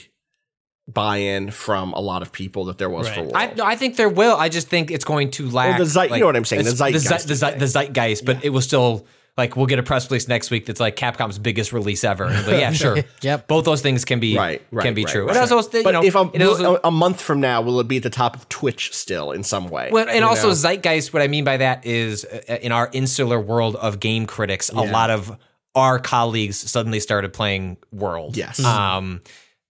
buy-in 0.88 1.50
from 1.52 1.94
a 1.94 2.00
lot 2.02 2.22
of 2.22 2.32
people 2.32 2.66
that 2.66 2.78
there 2.78 2.90
was 2.90 3.08
for 3.10 3.22
World. 3.22 3.34
I, 3.36 3.54
I 3.64 3.76
think 3.76 3.96
there 3.96 4.10
will. 4.10 4.36
I 4.38 4.50
just 4.50 4.68
think 4.68 4.92
it's 4.92 5.06
going 5.06 5.32
to 5.32 5.50
lack 5.50 5.78
the 5.80 5.86
zeit- 5.86 6.12
you 6.12 6.20
know 6.20 6.26
what 6.26 6.36
I'm 6.36 6.46
saying, 6.46 6.64
the 6.66 6.72
zeitgeist 6.72 7.28
the, 7.28 7.36
zeit- 7.36 7.60
the 7.60 7.68
zeitgeist, 7.68 8.26
but 8.26 8.44
it 8.44 8.50
will 8.50 8.62
still 8.62 9.06
like 9.38 9.56
we'll 9.56 9.66
get 9.66 9.80
a 9.80 9.84
press 9.84 10.12
release 10.12 10.28
next 10.28 10.52
week 10.52 10.66
that's 10.68 10.80
like 10.80 10.96
Capcom's 10.96 11.40
biggest 11.40 11.74
release 11.74 12.04
ever. 12.04 12.26
But 12.46 12.60
yeah, 12.60 12.72
sure. 12.72 12.98
Yep. 13.22 13.48
Both 13.48 13.66
those 13.66 13.82
things 13.82 14.04
can 14.06 14.20
be 14.20 14.38
Right, 14.38 14.62
right, 14.72 14.84
can 14.84 14.94
be 14.94 15.06
right, 15.06 15.12
true. 15.12 15.26
right. 15.28 15.36
And 15.38 15.52
also, 15.52 15.78
you 15.78 15.84
But 15.84 15.92
know, 15.92 16.04
if 16.04 16.14
a, 16.16 16.30
it 16.34 16.42
also- 16.42 16.80
a 16.84 16.92
month 16.92 17.22
from 17.22 17.40
now, 17.40 17.62
will 17.62 17.80
it 17.80 17.88
be 17.88 17.98
at 17.98 18.04
the 18.04 18.10
top 18.12 18.36
of 18.36 18.48
Twitch 18.50 18.94
still 18.94 19.32
in 19.32 19.44
some 19.44 19.70
way? 19.70 19.90
Well, 19.92 20.08
and 20.10 20.24
also 20.26 20.50
know? 20.50 20.54
zeitgeist. 20.54 21.14
What 21.14 21.22
I 21.24 21.28
mean 21.28 21.46
by 21.46 21.58
that 21.58 21.86
is, 21.86 22.26
uh, 22.26 22.58
in 22.62 22.72
our 22.74 22.90
insular 22.94 23.40
world 23.40 23.76
of 23.78 24.00
game 24.02 24.26
critics, 24.28 24.70
a 24.70 24.82
lot 24.82 25.10
of 25.10 25.36
our 25.76 25.98
colleagues 25.98 26.58
suddenly 26.70 27.00
started 27.00 27.34
playing 27.34 27.78
World. 27.92 28.38
Yes. 28.38 28.64
Um, 28.64 29.22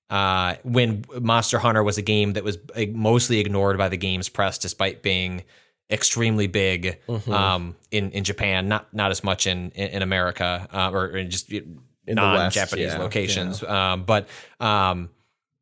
uh, 0.10 0.56
when 0.64 1.06
Monster 1.20 1.60
Hunter 1.60 1.84
was 1.84 1.98
a 1.98 2.02
game 2.02 2.34
that 2.34 2.44
was 2.44 2.58
mostly 2.90 3.40
ignored 3.40 3.78
by 3.78 3.90
the 3.90 3.98
games 3.98 4.30
press, 4.30 4.58
despite 4.58 5.02
being 5.02 5.44
extremely 5.90 6.48
big 6.48 7.00
Mm-hmm. 7.08 7.32
um, 7.32 7.76
in 7.92 8.12
in 8.12 8.24
Japan, 8.24 8.68
not 8.68 8.94
not 8.94 9.12
as 9.12 9.24
much 9.24 9.48
in 9.48 9.72
in, 9.72 9.90
in 9.90 10.02
America 10.02 10.68
uh, 10.72 10.92
or 10.92 11.18
in 11.18 11.30
just 11.30 11.48
the 11.48 11.66
non-Japanese 12.08 12.94
yeah, 12.94 12.98
locations. 12.98 13.64
Um, 13.64 14.04
but 14.04 14.28
um, 14.60 15.10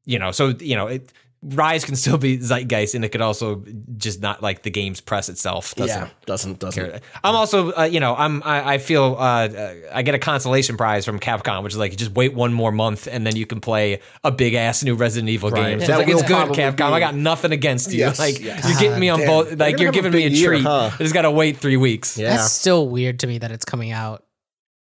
you 0.06 0.20
know, 0.20 0.32
so 0.32 0.50
you 0.50 0.76
know, 0.76 0.88
it, 0.88 1.12
Rise 1.44 1.86
can 1.86 1.96
still 1.96 2.20
be 2.20 2.38
zeitgeist, 2.38 2.94
and 2.94 3.04
it 3.04 3.10
could 3.10 3.22
also 3.22 3.64
just 3.98 4.22
not 4.22 4.44
like 4.44 4.62
the 4.62 4.70
game's 4.70 5.02
press 5.02 5.28
itself. 5.28 5.74
Doesn't 5.74 6.00
yeah, 6.02 6.10
doesn't 6.28 6.60
doesn't. 6.60 6.92
care. 6.92 7.02
I'm 7.24 7.36
also, 7.36 7.72
uh, 7.74 7.84
you 7.86 8.00
know, 8.00 8.16
I'm 8.16 8.44
I, 8.44 8.74
I 8.74 8.78
feel 8.78 9.16
uh, 9.18 9.48
uh, 9.48 9.74
I 9.92 10.04
get 10.04 10.14
a 10.14 10.20
consolation 10.20 10.78
prize 10.78 11.04
from 11.04 11.20
Capcom, 11.20 11.64
which 11.64 11.74
is 11.74 11.80
like 11.80 11.96
just 11.98 12.12
wait 12.12 12.36
one 12.36 12.54
more 12.54 12.72
month 12.72 13.08
and 13.08 13.26
then 13.26 13.36
you 13.36 13.48
can 13.48 13.60
play 13.60 14.02
a 14.24 14.30
big 14.32 14.54
ass 14.54 14.84
new 14.84 14.94
Resident 14.94 15.30
Evil 15.30 15.50
Right. 15.50 15.72
game. 15.72 15.80
So 15.80 15.86
it's 15.86 15.98
like 15.98 16.08
it's 16.10 16.22
good, 16.22 16.50
Capcom. 16.50 16.78
be- 16.78 16.84
I 16.84 17.00
got 17.00 17.16
nothing 17.16 17.52
against 17.52 17.92
you. 17.92 17.98
Yes, 17.98 18.20
like 18.20 18.39
yes. 18.39 18.64
you're 18.70 18.80
getting 18.80 19.00
me 19.00 19.10
on 19.10 19.18
damn. 19.20 19.28
both. 19.28 19.50
Like 19.50 19.58
gonna 19.58 19.70
you're 19.82 19.88
have 19.88 19.96
a 19.96 20.10
giving 20.10 20.12
me 20.12 20.26
a 20.26 20.30
year, 20.30 20.50
treat. 20.50 20.62
huh? 20.64 20.92
I 20.94 20.98
just 21.00 21.16
got 21.16 21.24
to 21.24 21.32
wait 21.32 21.58
three 21.58 21.78
weeks. 21.78 22.20
Yeah, 22.20 22.38
That's 22.38 22.52
still 22.52 22.88
weird 22.88 23.20
to 23.22 23.28
me 23.28 23.39
that 23.39 23.50
it's 23.52 23.66
coming 23.66 23.89
out 23.92 24.24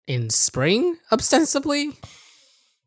in 0.08 0.30
spring, 0.30 0.98
ostensibly. 1.10 1.92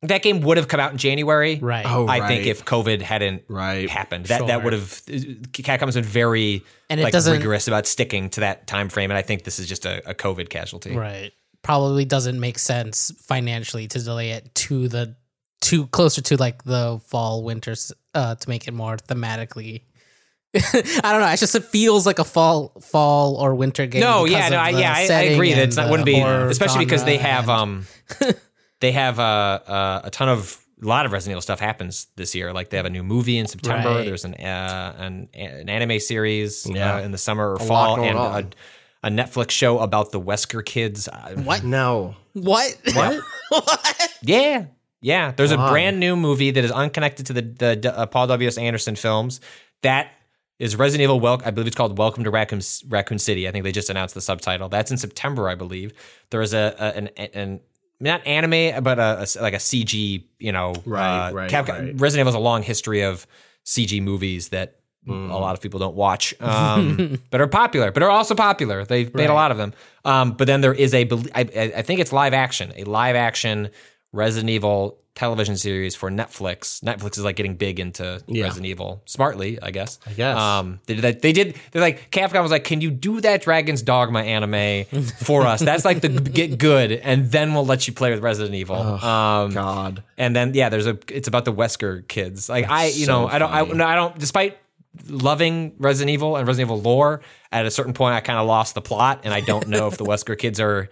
That 0.02 0.22
game 0.22 0.40
would 0.40 0.56
have 0.56 0.66
come 0.66 0.80
out 0.80 0.90
in 0.92 0.98
January. 0.98 1.60
Right. 1.60 1.86
Oh, 1.88 2.08
I 2.08 2.26
think 2.26 2.46
if 2.46 2.64
COVID 2.64 3.02
hadn't 3.02 3.44
Right. 3.48 3.88
happened, 3.88 4.26
that 4.26 4.46
that 4.48 4.64
would 4.64 4.72
have 4.72 5.02
Capcom's 5.52 5.94
been 5.94 6.02
very 6.04 6.64
And 6.90 6.98
it 7.00 7.04
like 7.04 7.12
doesn't- 7.12 7.32
rigorous 7.32 7.68
about 7.68 7.86
sticking 7.86 8.28
to 8.30 8.40
that 8.40 8.66
time 8.66 8.88
frame, 8.88 9.10
and 9.10 9.18
I 9.18 9.22
think 9.22 9.44
this 9.44 9.58
is 9.60 9.68
just 9.68 9.86
a, 9.86 10.02
a 10.10 10.14
COVID 10.14 10.48
casualty. 10.48 10.96
Right. 10.96 11.32
Probably 11.62 12.04
doesn't 12.04 12.40
make 12.40 12.58
sense 12.58 13.12
financially 13.26 13.86
to 13.88 14.02
delay 14.02 14.30
it 14.30 14.52
to 14.56 14.88
the 14.88 15.14
too 15.60 15.86
closer 15.86 16.20
to 16.22 16.36
like 16.36 16.64
the 16.64 17.00
fall 17.06 17.44
winters 17.44 17.92
uh 18.14 18.34
to 18.34 18.48
make 18.48 18.66
it 18.66 18.74
more 18.74 18.96
thematically 18.96 19.82
I 20.54 21.12
don't 21.12 21.20
know. 21.22 21.28
It 21.28 21.38
just 21.38 21.54
it 21.54 21.64
feels 21.64 22.04
like 22.04 22.18
a 22.18 22.24
fall, 22.24 22.72
fall 22.82 23.36
or 23.36 23.54
winter 23.54 23.86
game. 23.86 24.00
No, 24.02 24.26
yeah, 24.26 24.48
no, 24.50 24.58
I, 24.58 24.68
yeah, 24.70 24.92
I, 24.94 25.00
I 25.10 25.20
agree. 25.32 25.54
that 25.54 25.60
That's 25.60 25.76
not 25.76 25.88
wouldn't 25.88 26.04
be, 26.04 26.20
especially 26.20 26.84
because 26.84 27.04
they 27.04 27.16
have 27.16 27.48
and- 27.48 27.50
um, 27.50 27.86
they 28.82 28.92
have 28.92 29.18
uh, 29.18 29.22
uh, 29.66 30.00
a 30.04 30.10
ton 30.10 30.28
of 30.28 30.58
a 30.82 30.86
lot 30.86 31.06
of 31.06 31.12
Resident 31.12 31.34
Evil 31.34 31.42
stuff 31.42 31.60
happens 31.60 32.08
this 32.16 32.34
year. 32.34 32.52
Like 32.52 32.70
they 32.70 32.76
have 32.76 32.86
a 32.86 32.90
new 32.90 33.04
movie 33.04 33.38
in 33.38 33.46
September. 33.46 33.88
Right. 33.88 34.04
There's 34.04 34.24
an 34.24 34.34
uh, 34.34 34.94
an 34.98 35.28
an 35.32 35.68
anime 35.70 36.00
series 36.00 36.66
Yeah. 36.68 36.96
uh, 36.96 37.00
in 37.00 37.12
the 37.12 37.18
summer 37.18 37.52
or 37.52 37.56
lot 37.58 37.66
fall, 37.68 38.00
and 38.00 38.18
a, 38.18 39.06
a 39.06 39.10
Netflix 39.10 39.52
show 39.52 39.78
about 39.78 40.10
the 40.10 40.20
Wesker 40.20 40.64
kids. 40.64 41.06
Uh, 41.08 41.36
what? 41.44 41.62
No. 41.64 42.16
What? 42.32 42.76
What? 42.92 43.22
what? 43.48 44.10
Yeah. 44.22 44.66
Yeah, 45.00 45.32
there's 45.32 45.54
Why? 45.54 45.66
a 45.66 45.70
brand 45.70 45.98
new 45.98 46.14
movie 46.14 46.50
that 46.52 46.64
is 46.64 46.70
unconnected 46.70 47.26
to 47.26 47.32
the, 47.32 47.42
the 47.42 47.98
uh, 47.98 48.06
Paul 48.06 48.28
W. 48.28 48.46
S. 48.46 48.56
Anderson 48.56 48.94
films. 48.94 49.40
That 49.82 50.12
is 50.60 50.76
Resident 50.76 51.02
Evil. 51.02 51.18
Wel- 51.18 51.42
I 51.44 51.50
believe 51.50 51.66
it's 51.66 51.74
called 51.74 51.98
Welcome 51.98 52.22
to 52.22 52.30
Raccoon, 52.30 52.60
Raccoon 52.88 53.18
City. 53.18 53.48
I 53.48 53.50
think 53.50 53.64
they 53.64 53.72
just 53.72 53.90
announced 53.90 54.14
the 54.14 54.20
subtitle. 54.20 54.68
That's 54.68 54.92
in 54.92 54.96
September, 54.96 55.48
I 55.48 55.56
believe. 55.56 55.92
There 56.30 56.40
is 56.40 56.54
a, 56.54 56.76
a 56.78 56.96
an, 56.96 57.08
an 57.34 57.60
not 58.02 58.26
anime, 58.26 58.82
but 58.84 58.98
a, 58.98 59.24
a- 59.26 59.42
like 59.42 59.54
a 59.54 59.58
CG. 59.58 60.24
You 60.38 60.52
know, 60.52 60.74
Right, 60.84 61.28
uh, 61.28 61.32
right, 61.32 61.50
Capcom- 61.50 61.68
right. 61.92 62.00
Resident 62.00 62.20
Evil 62.28 62.32
has 62.32 62.40
a 62.40 62.44
long 62.44 62.62
history 62.62 63.02
of 63.02 63.26
CG 63.64 64.02
movies 64.02 64.48
that 64.50 64.76
Hmm. 65.04 65.30
a 65.32 65.36
lot 65.36 65.56
of 65.56 65.60
people 65.60 65.80
don't 65.80 65.96
watch, 65.96 66.32
um, 66.40 67.18
but 67.32 67.40
are 67.40 67.48
popular, 67.48 67.90
but 67.90 68.04
are 68.04 68.08
also 68.10 68.36
popular. 68.36 68.84
They've 68.84 69.12
made 69.12 69.30
a 69.30 69.34
lot 69.34 69.50
of 69.50 69.56
them. 69.56 69.72
Um, 70.04 70.34
but 70.34 70.46
then 70.46 70.60
there 70.60 70.72
is 70.72 70.94
a, 70.94 71.08
I 71.34 71.40
I 71.78 71.82
think 71.82 71.98
it's 71.98 72.12
live 72.12 72.32
action, 72.34 72.72
a 72.76 72.84
live 72.84 73.16
action 73.16 73.70
Resident 74.12 74.50
Evil 74.50 74.98
television 75.14 75.58
series 75.58 75.94
for 75.94 76.10
Netflix. 76.10 76.82
Netflix 76.82 77.18
is 77.18 77.24
like 77.24 77.36
getting 77.36 77.54
big 77.56 77.78
into 77.78 78.22
Yeah. 78.26 78.44
Resident 78.44 78.66
Evil 78.66 79.02
smartly, 79.04 79.58
I 79.60 79.70
guess. 79.70 79.98
I 80.06 80.12
guess. 80.12 80.38
Um, 80.38 80.80
they 80.86 80.94
did. 80.94 81.02
That, 81.02 81.22
they 81.22 81.32
did. 81.32 81.56
They're 81.70 81.82
like 81.82 82.10
Capcom 82.10 82.42
was 82.42 82.50
like, 82.50 82.64
"Can 82.64 82.80
you 82.80 82.90
do 82.90 83.20
that 83.20 83.42
Dragon's 83.42 83.82
Dogma 83.82 84.20
anime 84.20 84.84
for 85.24 85.46
us? 85.46 85.60
That's 85.60 85.84
like 85.84 86.00
the 86.00 86.08
get 86.08 86.56
good, 86.58 86.92
and 86.92 87.30
then 87.30 87.52
we'll 87.54 87.66
let 87.66 87.86
you 87.86 87.92
play 87.92 88.10
with 88.10 88.20
Resident 88.22 88.54
Evil." 88.54 88.76
um, 88.76 89.50
God. 89.52 90.02
and 90.16 90.34
then 90.34 90.54
yeah, 90.54 90.68
there's 90.70 90.86
a. 90.86 90.98
It's 91.08 91.28
about 91.28 91.44
the 91.44 91.52
Wesker 91.52 92.06
kids. 92.08 92.48
Like 92.48 92.68
I, 92.70 92.86
you 92.86 93.06
know, 93.06 93.28
so 93.28 93.34
I 93.34 93.38
don't. 93.38 93.52
I, 93.52 93.62
no, 93.64 93.84
I 93.86 93.94
don't. 93.94 94.18
Despite 94.18 94.56
loving 95.08 95.74
Resident 95.78 96.10
Evil 96.10 96.36
and 96.36 96.46
Resident 96.46 96.68
Evil 96.70 96.80
lore, 96.82 97.20
at 97.50 97.66
a 97.66 97.70
certain 97.70 97.92
point, 97.92 98.14
I 98.14 98.20
kind 98.20 98.38
of 98.38 98.46
lost 98.46 98.74
the 98.74 98.82
plot, 98.82 99.20
and 99.24 99.32
I 99.34 99.40
don't 99.40 99.68
know 99.68 99.88
if 99.88 99.96
the 99.96 100.04
Wesker 100.06 100.38
kids 100.38 100.60
are 100.60 100.88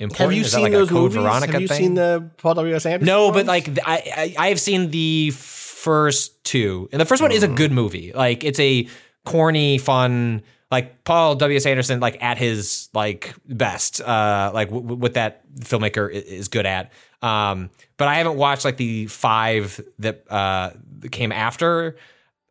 important. 0.00 0.16
Have 0.18 0.32
you 0.32 0.42
Is 0.42 0.52
seen 0.52 0.62
like 0.62 0.72
those 0.72 0.88
Code 0.88 1.12
movies? 1.12 1.16
Veronica 1.22 1.52
Have 1.52 1.60
you 1.62 1.68
thing? 1.68 1.78
seen 1.78 1.94
the 1.94 2.30
Paul 2.38 2.54
W. 2.54 2.74
S. 2.74 2.86
Anderson? 2.86 3.06
No, 3.06 3.30
but 3.30 3.46
like 3.46 3.68
I, 3.86 4.34
I 4.38 4.46
I 4.46 4.48
have 4.48 4.60
seen 4.60 4.90
the 4.90 5.30
first 5.32 6.42
two, 6.44 6.88
and 6.92 7.00
the 7.00 7.04
first 7.06 7.22
one 7.22 7.32
is 7.32 7.42
a 7.42 7.48
Mm. 7.48 7.56
good 7.56 7.72
movie. 7.72 8.12
Like 8.12 8.44
it's 8.44 8.60
a 8.60 8.88
corny, 9.24 9.78
fun, 9.78 10.42
like 10.70 11.04
Paul 11.04 11.36
W. 11.36 11.56
S. 11.56 11.66
Anderson, 11.66 12.00
like 12.00 12.22
at 12.22 12.38
his 12.38 12.88
like 12.94 13.34
best, 13.46 14.00
uh, 14.00 14.50
like 14.54 14.68
w- 14.68 14.82
w- 14.82 15.00
what 15.00 15.14
that 15.14 15.42
filmmaker 15.60 16.08
i- 16.08 16.12
is 16.18 16.48
good 16.48 16.66
at. 16.66 16.92
Um, 17.22 17.70
but 17.98 18.08
I 18.08 18.14
haven't 18.14 18.36
watched 18.36 18.64
like 18.64 18.76
the 18.78 19.06
five 19.06 19.80
that 19.98 20.24
uh 20.30 20.70
came 21.10 21.32
after. 21.32 21.96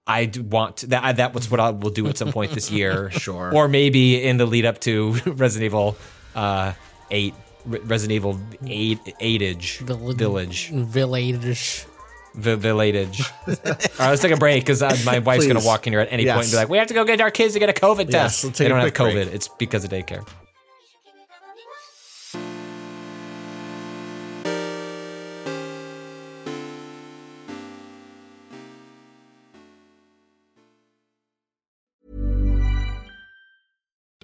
I 0.08 0.32
want 0.38 0.78
to, 0.78 0.88
that. 0.88 1.18
That 1.18 1.34
was 1.36 1.52
what 1.52 1.60
I 1.60 1.70
will 1.70 1.92
do 1.92 2.08
at 2.08 2.18
some 2.18 2.32
point 2.32 2.52
this 2.54 2.72
year, 2.72 3.12
Sure. 3.26 3.52
or 3.54 3.68
maybe 3.68 4.24
in 4.24 4.38
the 4.38 4.46
lead 4.48 4.66
up 4.66 4.80
to 4.82 5.12
Resident 5.28 5.66
Evil 5.66 5.98
uh, 6.36 6.74
Eight, 7.12 7.34
Resident 7.66 8.12
Evil 8.16 8.40
Eight, 8.66 9.00
Eightage 9.22 9.80
Village. 9.80 10.18
Village. 10.18 10.70
Village. 10.70 11.86
V- 12.36 12.56
Village. 12.56 13.22
All 13.48 13.54
right, 13.56 14.00
let's 14.00 14.22
take 14.22 14.32
a 14.32 14.38
break 14.38 14.64
because 14.64 14.82
uh, 14.84 14.96
my 15.04 15.20
wife's 15.20 15.46
going 15.48 15.60
to 15.60 15.66
walk 15.66 15.88
in 15.88 15.94
here 15.94 16.00
at 16.00 16.10
any 16.12 16.24
Yes. 16.26 16.36
point 16.36 16.46
and 16.46 16.52
be 16.52 16.58
like, 16.58 16.70
"We 16.70 16.78
have 16.78 16.88
to 16.88 16.94
go 16.94 17.04
get 17.04 17.20
our 17.22 17.32
kids 17.32 17.54
to 17.54 17.60
get 17.60 17.70
a 17.70 17.74
COVID 17.74 18.12
Yes, 18.12 18.42
test." 18.42 18.44
let's 18.44 18.58
they 18.60 18.66
take 18.66 18.72
a 18.72 18.76
don't 18.76 18.80
have 18.82 18.94
COVID; 18.94 19.14
break. 19.26 19.34
it's 19.34 19.48
because 19.48 19.84
of 19.84 19.90
daycare. 19.90 20.26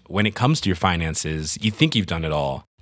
when 0.07 0.25
it 0.25 0.35
comes 0.35 0.61
to 0.61 0.69
your 0.69 0.75
finances, 0.75 1.57
you 1.61 1.71
think 1.71 1.95
you've 1.95 2.05
done 2.05 2.23
it 2.23 2.31
all. 2.31 2.65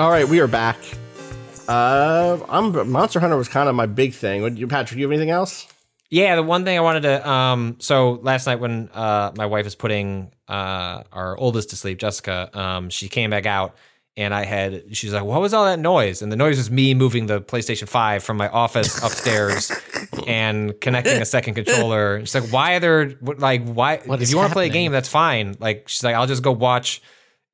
All 0.00 0.10
right, 0.10 0.26
we 0.26 0.40
are 0.40 0.46
back. 0.46 0.78
Uh, 1.68 2.38
I'm 2.48 2.90
Monster 2.90 3.20
Hunter 3.20 3.36
was 3.36 3.48
kind 3.48 3.68
of 3.68 3.74
my 3.74 3.84
big 3.84 4.14
thing. 4.14 4.40
Would 4.40 4.58
you, 4.58 4.66
Patrick? 4.66 4.96
You 4.98 5.04
have 5.04 5.12
anything 5.12 5.28
else? 5.28 5.66
Yeah, 6.08 6.36
the 6.36 6.42
one 6.42 6.64
thing 6.64 6.78
I 6.78 6.80
wanted 6.80 7.02
to 7.02 7.28
um 7.28 7.76
so 7.80 8.12
last 8.22 8.46
night 8.46 8.60
when 8.60 8.88
uh 8.94 9.32
my 9.36 9.44
wife 9.44 9.66
was 9.66 9.74
putting 9.74 10.32
uh 10.48 11.02
our 11.12 11.36
oldest 11.36 11.68
to 11.70 11.76
sleep, 11.76 11.98
Jessica, 11.98 12.48
um 12.58 12.88
she 12.88 13.10
came 13.10 13.28
back 13.28 13.44
out 13.44 13.76
and 14.16 14.32
I 14.32 14.46
had 14.46 14.96
she's 14.96 15.12
like, 15.12 15.24
"What 15.24 15.42
was 15.42 15.52
all 15.52 15.66
that 15.66 15.78
noise?" 15.78 16.22
And 16.22 16.32
the 16.32 16.36
noise 16.36 16.56
was 16.56 16.70
me 16.70 16.94
moving 16.94 17.26
the 17.26 17.42
PlayStation 17.42 17.86
5 17.86 18.24
from 18.24 18.38
my 18.38 18.48
office 18.48 19.04
upstairs 19.04 19.70
and 20.26 20.80
connecting 20.80 21.20
a 21.20 21.26
second 21.26 21.56
controller. 21.56 22.20
She's 22.20 22.34
like, 22.34 22.50
"Why 22.50 22.76
are 22.76 22.80
there 22.80 23.12
like 23.20 23.68
why 23.68 23.98
What 24.06 24.22
if 24.22 24.30
you 24.30 24.38
want 24.38 24.48
to 24.48 24.54
play 24.54 24.64
a 24.64 24.70
game, 24.70 24.92
that's 24.92 25.10
fine." 25.10 25.58
Like 25.60 25.90
she's 25.90 26.02
like, 26.02 26.14
"I'll 26.14 26.26
just 26.26 26.42
go 26.42 26.52
watch 26.52 27.02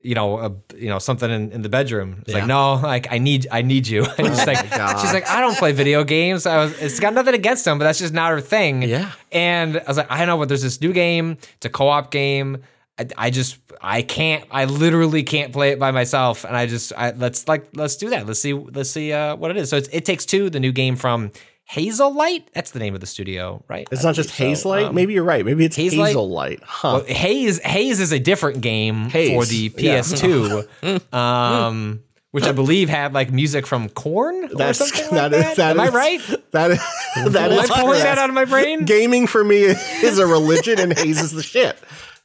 you 0.07 0.15
know, 0.15 0.39
a, 0.39 0.53
you 0.77 0.89
know, 0.89 1.01
something 1.01 1.29
in, 1.31 1.51
in 1.51 1.63
the 1.63 1.69
bedroom. 1.69 2.23
It's 2.23 2.33
like, 2.33 2.47
no, 2.47 2.75
like 2.75 3.09
I 3.11 3.19
need, 3.19 3.49
I 3.51 3.63
need 3.63 3.89
you. 3.89 4.07
And 4.19 4.29
she's 4.29 4.47
like, 4.47 4.59
she's 4.59 5.13
like, 5.13 5.29
I 5.29 5.41
don't 5.41 5.57
play 5.59 5.73
video 5.73 6.05
games. 6.05 6.47
I 6.47 6.59
was, 6.59 6.81
it's 6.81 7.01
got 7.01 7.13
nothing 7.13 7.35
against 7.35 7.65
them, 7.65 7.79
but 7.79 7.85
that's 7.85 7.99
just 7.99 8.15
not 8.15 8.31
her 8.31 8.41
thing. 8.41 8.83
Yeah. 8.83 9.13
And 9.33 9.79
I 9.79 9.85
was 9.89 9.97
like, 9.97 10.07
I 10.09 10.25
know, 10.25 10.39
but 10.39 10.49
there's 10.49 10.63
this 10.63 10.81
new 10.81 10.93
game. 10.93 11.39
It's 11.57 11.67
a 11.67 11.69
co-op 11.69 12.11
game. 12.11 12.63
I, 12.99 13.09
I 13.19 13.31
just, 13.31 13.59
I 13.83 14.03
can't, 14.03 14.45
I 14.51 14.65
literally 14.65 15.23
can't 15.23 15.53
play 15.53 15.71
it 15.71 15.79
by 15.79 15.91
myself. 15.91 16.45
And 16.45 16.57
I 16.57 16.67
just, 16.67 16.93
I, 16.97 17.11
let's 17.11 17.47
like, 17.49 17.69
let's 17.75 17.97
do 17.97 18.11
that. 18.11 18.27
Let's 18.27 18.41
see, 18.41 18.53
let's 18.55 18.91
see 18.91 19.13
uh, 19.13 19.37
what 19.37 19.51
it 19.51 19.57
is. 19.57 19.69
So 19.69 19.77
it's, 19.77 19.89
it 19.89 20.05
takes 20.05 20.25
two, 20.25 20.49
the 20.51 20.61
new 20.61 20.73
game 20.73 20.97
from 20.97 21.33
Hazelight. 21.71 22.45
That's 22.53 22.71
the 22.71 22.79
name 22.79 22.95
of 22.95 23.01
the 23.01 23.07
studio, 23.07 23.65
right? 23.69 23.89
It's 23.91 24.05
I 24.05 24.09
not 24.09 24.15
just 24.15 24.37
believe 24.37 24.59
so. 24.59 24.69
Hazelight. 24.71 24.87
Um, 24.89 24.95
Maybe 24.95 25.15
you're 25.15 25.25
right. 25.25 25.45
Maybe 25.45 25.65
it's 25.65 25.77
Hazelight? 25.77 26.15
Hazelight. 26.15 26.63
Huh. 26.63 27.03
well, 27.03 27.05
Haze 27.05 27.59
Haze 27.61 28.01
is 28.01 28.13
a 28.13 28.19
different 28.21 28.61
game 28.61 29.09
Haze, 29.11 29.31
for 29.33 29.45
the. 29.45 29.71
PS2, 29.71 31.13
um, 31.15 32.03
which 32.31 32.45
I 32.45 32.53
believe 32.53 32.89
had 32.89 33.15
like 33.15 33.33
music 33.33 33.67
from 33.67 33.89
Korn 33.89 34.45
or 34.45 34.49
That's 34.49 34.79
something 34.79 35.11
that 35.17 35.33
like 35.33 35.41
is 35.41 35.57
that. 35.57 35.57
that 35.57 35.71
Am 35.77 35.81
I 35.81 35.89
right? 35.89 36.21
That 36.53 36.71
is 36.71 37.33
that 37.33 37.51
Am 37.53 37.59
I 37.59 37.67
pulling 37.67 37.99
that 38.01 38.19
out 38.19 38.29
of 38.29 38.35
my 38.35 38.45
brain? 38.45 38.85
Gaming 38.85 39.27
for 39.27 39.43
me 39.43 39.63
is 39.63 40.19
a 40.19 40.27
religion, 40.27 40.79
and 40.79 40.97
Haze 40.97 41.21
is 41.21 41.33
the 41.33 41.43
shit. 41.43 41.77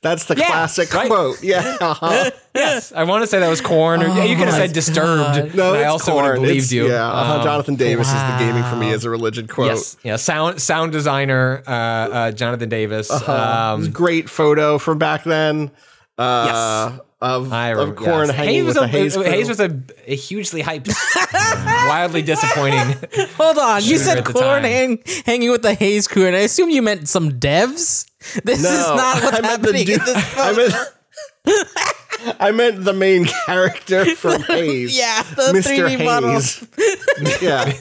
That's 0.02 0.26
the 0.26 0.36
Yeah, 0.36 0.48
classic 0.48 0.92
right. 0.94 1.08
quote. 1.08 1.44
Yeah. 1.44 1.60
uh-huh. 1.82 2.32
Yes, 2.56 2.92
I 2.92 3.04
want 3.04 3.22
to 3.24 3.28
say 3.28 3.40
that 3.40 3.50
was 3.50 3.62
Korn, 3.62 4.02
or 4.02 4.08
yeah, 4.08 4.24
you 4.24 4.36
could 4.36 4.48
have 4.48 4.56
said 4.56 4.74
Disturbed. 4.74 5.52
God. 5.52 5.56
No, 5.56 5.70
and 5.74 5.78
I 5.78 5.82
it's 5.84 5.92
also 5.92 6.16
would 6.16 6.24
have 6.26 6.34
corn. 6.36 6.42
believed 6.42 6.58
It's- 6.66 6.72
you. 6.72 6.88
Yeah, 6.90 7.08
uh-huh. 7.08 7.34
Um, 7.36 7.44
Jonathan 7.44 7.76
Davis 7.76 8.08
is 8.08 8.14
the 8.14 8.36
gaming 8.40 8.64
for 8.64 8.76
me 8.76 8.92
as 8.92 9.06
a 9.06 9.10
religion 9.12 9.48
quote. 9.48 9.68
Yes, 9.68 9.98
yeah, 10.04 10.16
sound 10.16 10.60
sound 10.62 10.92
designer 10.92 11.62
uh, 11.68 11.72
uh, 11.72 12.32
Jonathan 12.32 12.68
Davis. 12.70 13.10
It 13.10 13.14
was 13.14 13.28
a 13.28 13.32
Um, 13.32 13.92
great 13.92 14.28
photo 14.30 14.78
from 14.80 14.98
back 14.98 15.24
then. 15.24 15.70
Uh, 16.18 16.98
Of, 17.22 17.54
I 17.54 17.70
of 17.74 17.96
Korn 17.96 18.28
yes. 18.28 18.36
hanging 18.36 18.56
Haze 18.56 18.66
with 18.66 18.76
was 18.78 18.84
a 18.84 18.88
Haze. 18.88 19.14
crew. 19.16 19.24
Haze 19.24 19.48
was 19.50 19.60
a, 19.60 19.80
a 20.08 20.16
hugely 20.16 20.64
hyped, 20.64 20.88
wildly 21.88 22.24
disappointing. 22.24 22.96
Hold 23.38 23.60
on, 23.60 23.84
you 23.84 24.00
said 24.00 24.26
corn 24.26 24.44
time. 24.44 24.64
hang, 24.64 25.04
hanging 25.28 25.52
with 25.52 25.62
the 25.62 25.76
Haze 25.76 26.08
crew, 26.08 26.26
and 26.26 26.36
I 26.36 26.40
assume 26.40 26.72
you 26.72 26.82
meant 26.82 27.08
some 27.08 27.34
devs. 27.40 28.08
This 28.44 28.62
no, 28.64 28.70
is 28.70 28.88
not 28.88 29.24
what's 29.24 29.38
I 29.38 29.42
meant 29.42 29.62
the 29.64 29.68
happening 29.74 29.86
dude. 29.86 30.00
in 30.00 30.06
this 30.06 30.38
I 30.38 30.54
meant, 30.54 32.38
I 32.40 32.52
meant 32.52 32.84
the 32.86 32.94
main 32.94 33.26
character 33.26 34.06
from 34.16 34.44
Haze. 34.44 34.98
Yeah, 34.98 35.24
the 35.24 35.54
Mr. 35.54 35.90
3D 35.90 36.06
model. 36.06 36.32
Hayes. 36.32 37.42
yeah. 37.42 37.74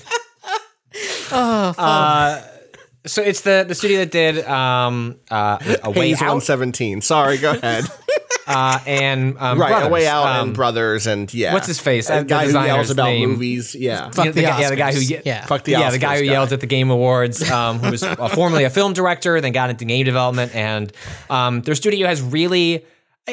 Oh, 1.32 1.72
fuck. 1.72 1.78
Uh, 1.78 2.42
so 3.06 3.22
it's 3.22 3.42
the 3.42 3.64
the 3.66 3.74
studio 3.74 3.98
that 4.00 4.10
did 4.10 4.44
um, 4.46 5.16
uh, 5.30 5.58
a 5.82 5.90
way 5.90 6.08
Hayes 6.08 6.22
out 6.22 6.28
117. 6.28 7.00
Sorry, 7.02 7.38
go 7.38 7.52
ahead. 7.52 7.84
Uh, 8.50 8.78
and 8.86 9.36
um, 9.38 9.58
right, 9.60 9.68
Brothers. 9.70 9.86
a 9.88 9.90
way 9.90 10.06
out 10.06 10.26
Um, 10.26 10.48
and 10.48 10.56
brothers 10.56 11.06
and 11.06 11.32
yeah. 11.32 11.54
what's 11.54 11.66
his 11.66 11.78
face? 11.80 12.10
Uh, 12.10 12.18
the 12.18 12.24
guy 12.24 12.46
who 12.46 12.52
yells 12.52 12.90
about 12.90 13.04
name. 13.06 13.30
movies. 13.30 13.74
Yeah. 13.74 14.10
Fuck 14.10 14.24
Yeah, 14.26 14.30
the 14.32 14.40
the 14.40 14.42
guy- 14.42 14.60
yeah, 14.60 14.68
the 14.70 14.76
guy 14.76 14.92
who 14.92 14.98
Oscars. 15.00 15.10
ye- 15.10 15.20
yeah. 15.24 15.46
Fuck 15.46 15.64
the 15.64 15.72
yeah, 15.72 15.90
the 15.90 15.98
guy 15.98 16.16
who 16.16 16.22
Oscars 16.22 16.26
yelled 16.26 16.52
at 16.52 16.60
the 16.60 16.66
Game 16.66 16.90
Awards, 16.90 17.48
um, 17.50 17.78
who 17.78 17.90
was 17.92 18.02
uh, 18.02 18.28
formerly 18.28 18.64
a 18.64 18.70
film 18.70 18.92
director, 18.92 19.40
then 19.40 19.52
got 19.52 19.70
into 19.70 19.84
game 19.84 20.04
development, 20.04 20.54
and 20.54 20.92
um, 21.30 21.62
their 21.62 21.74
studio 21.74 22.06
has 22.06 22.20
really. 22.20 22.84
I, 23.28 23.32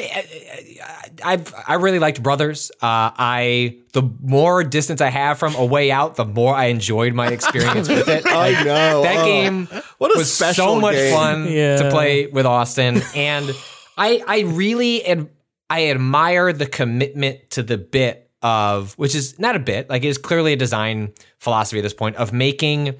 I, 1.24 1.32
I've 1.32 1.54
I 1.66 1.74
really 1.74 1.98
liked 1.98 2.22
Brothers. 2.22 2.70
Uh, 2.80 3.10
I 3.18 3.78
the 3.94 4.02
more 4.22 4.62
distance 4.62 5.00
I 5.00 5.08
have 5.08 5.38
from 5.38 5.54
A 5.56 5.64
Way 5.64 5.90
Out, 5.90 6.14
the 6.14 6.24
more 6.26 6.54
I 6.54 6.66
enjoyed 6.66 7.14
my 7.14 7.28
experience 7.28 7.88
with 7.88 8.06
it. 8.08 8.24
I 8.26 8.62
know. 8.62 9.02
that 9.02 9.16
oh. 9.18 9.24
game 9.24 9.66
What 9.96 10.14
a 10.14 10.18
was 10.18 10.32
so 10.32 10.78
much 10.78 10.94
game. 10.94 11.14
fun 11.14 11.48
Yeah. 11.50 11.76
to 11.78 11.90
play 11.90 12.26
with 12.26 12.46
Austin, 12.46 13.02
and 13.16 13.50
I 13.98 14.22
I 14.26 14.40
really 14.40 15.04
ad, 15.04 15.28
I 15.68 15.88
admire 15.88 16.52
the 16.52 16.66
commitment 16.66 17.50
to 17.50 17.62
the 17.62 17.76
bit 17.76 18.30
of 18.40 18.94
which 18.94 19.14
is 19.14 19.38
not 19.38 19.56
a 19.56 19.58
bit 19.58 19.90
like 19.90 20.04
it 20.04 20.08
is 20.08 20.16
clearly 20.16 20.52
a 20.52 20.56
design 20.56 21.12
philosophy 21.38 21.80
at 21.80 21.82
this 21.82 21.92
point 21.92 22.14
of 22.16 22.32
making 22.32 22.94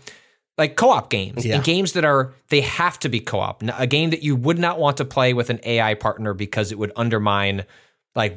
like 0.58 0.74
co-op 0.74 1.08
games 1.10 1.46
Yeah. 1.46 1.54
and 1.54 1.64
games 1.64 1.92
that 1.92 2.04
are 2.04 2.34
they 2.48 2.60
have 2.62 2.98
to 2.98 3.08
be 3.08 3.20
co-op 3.20 3.62
a 3.78 3.86
game 3.86 4.10
that 4.10 4.22
you 4.24 4.34
would 4.34 4.58
not 4.58 4.80
want 4.80 4.96
to 4.96 5.04
play 5.04 5.32
with 5.34 5.48
an 5.48 5.60
AI 5.62 5.94
partner 5.94 6.34
because 6.34 6.72
it 6.72 6.78
would 6.78 6.90
undermine 6.96 7.64
like 8.16 8.36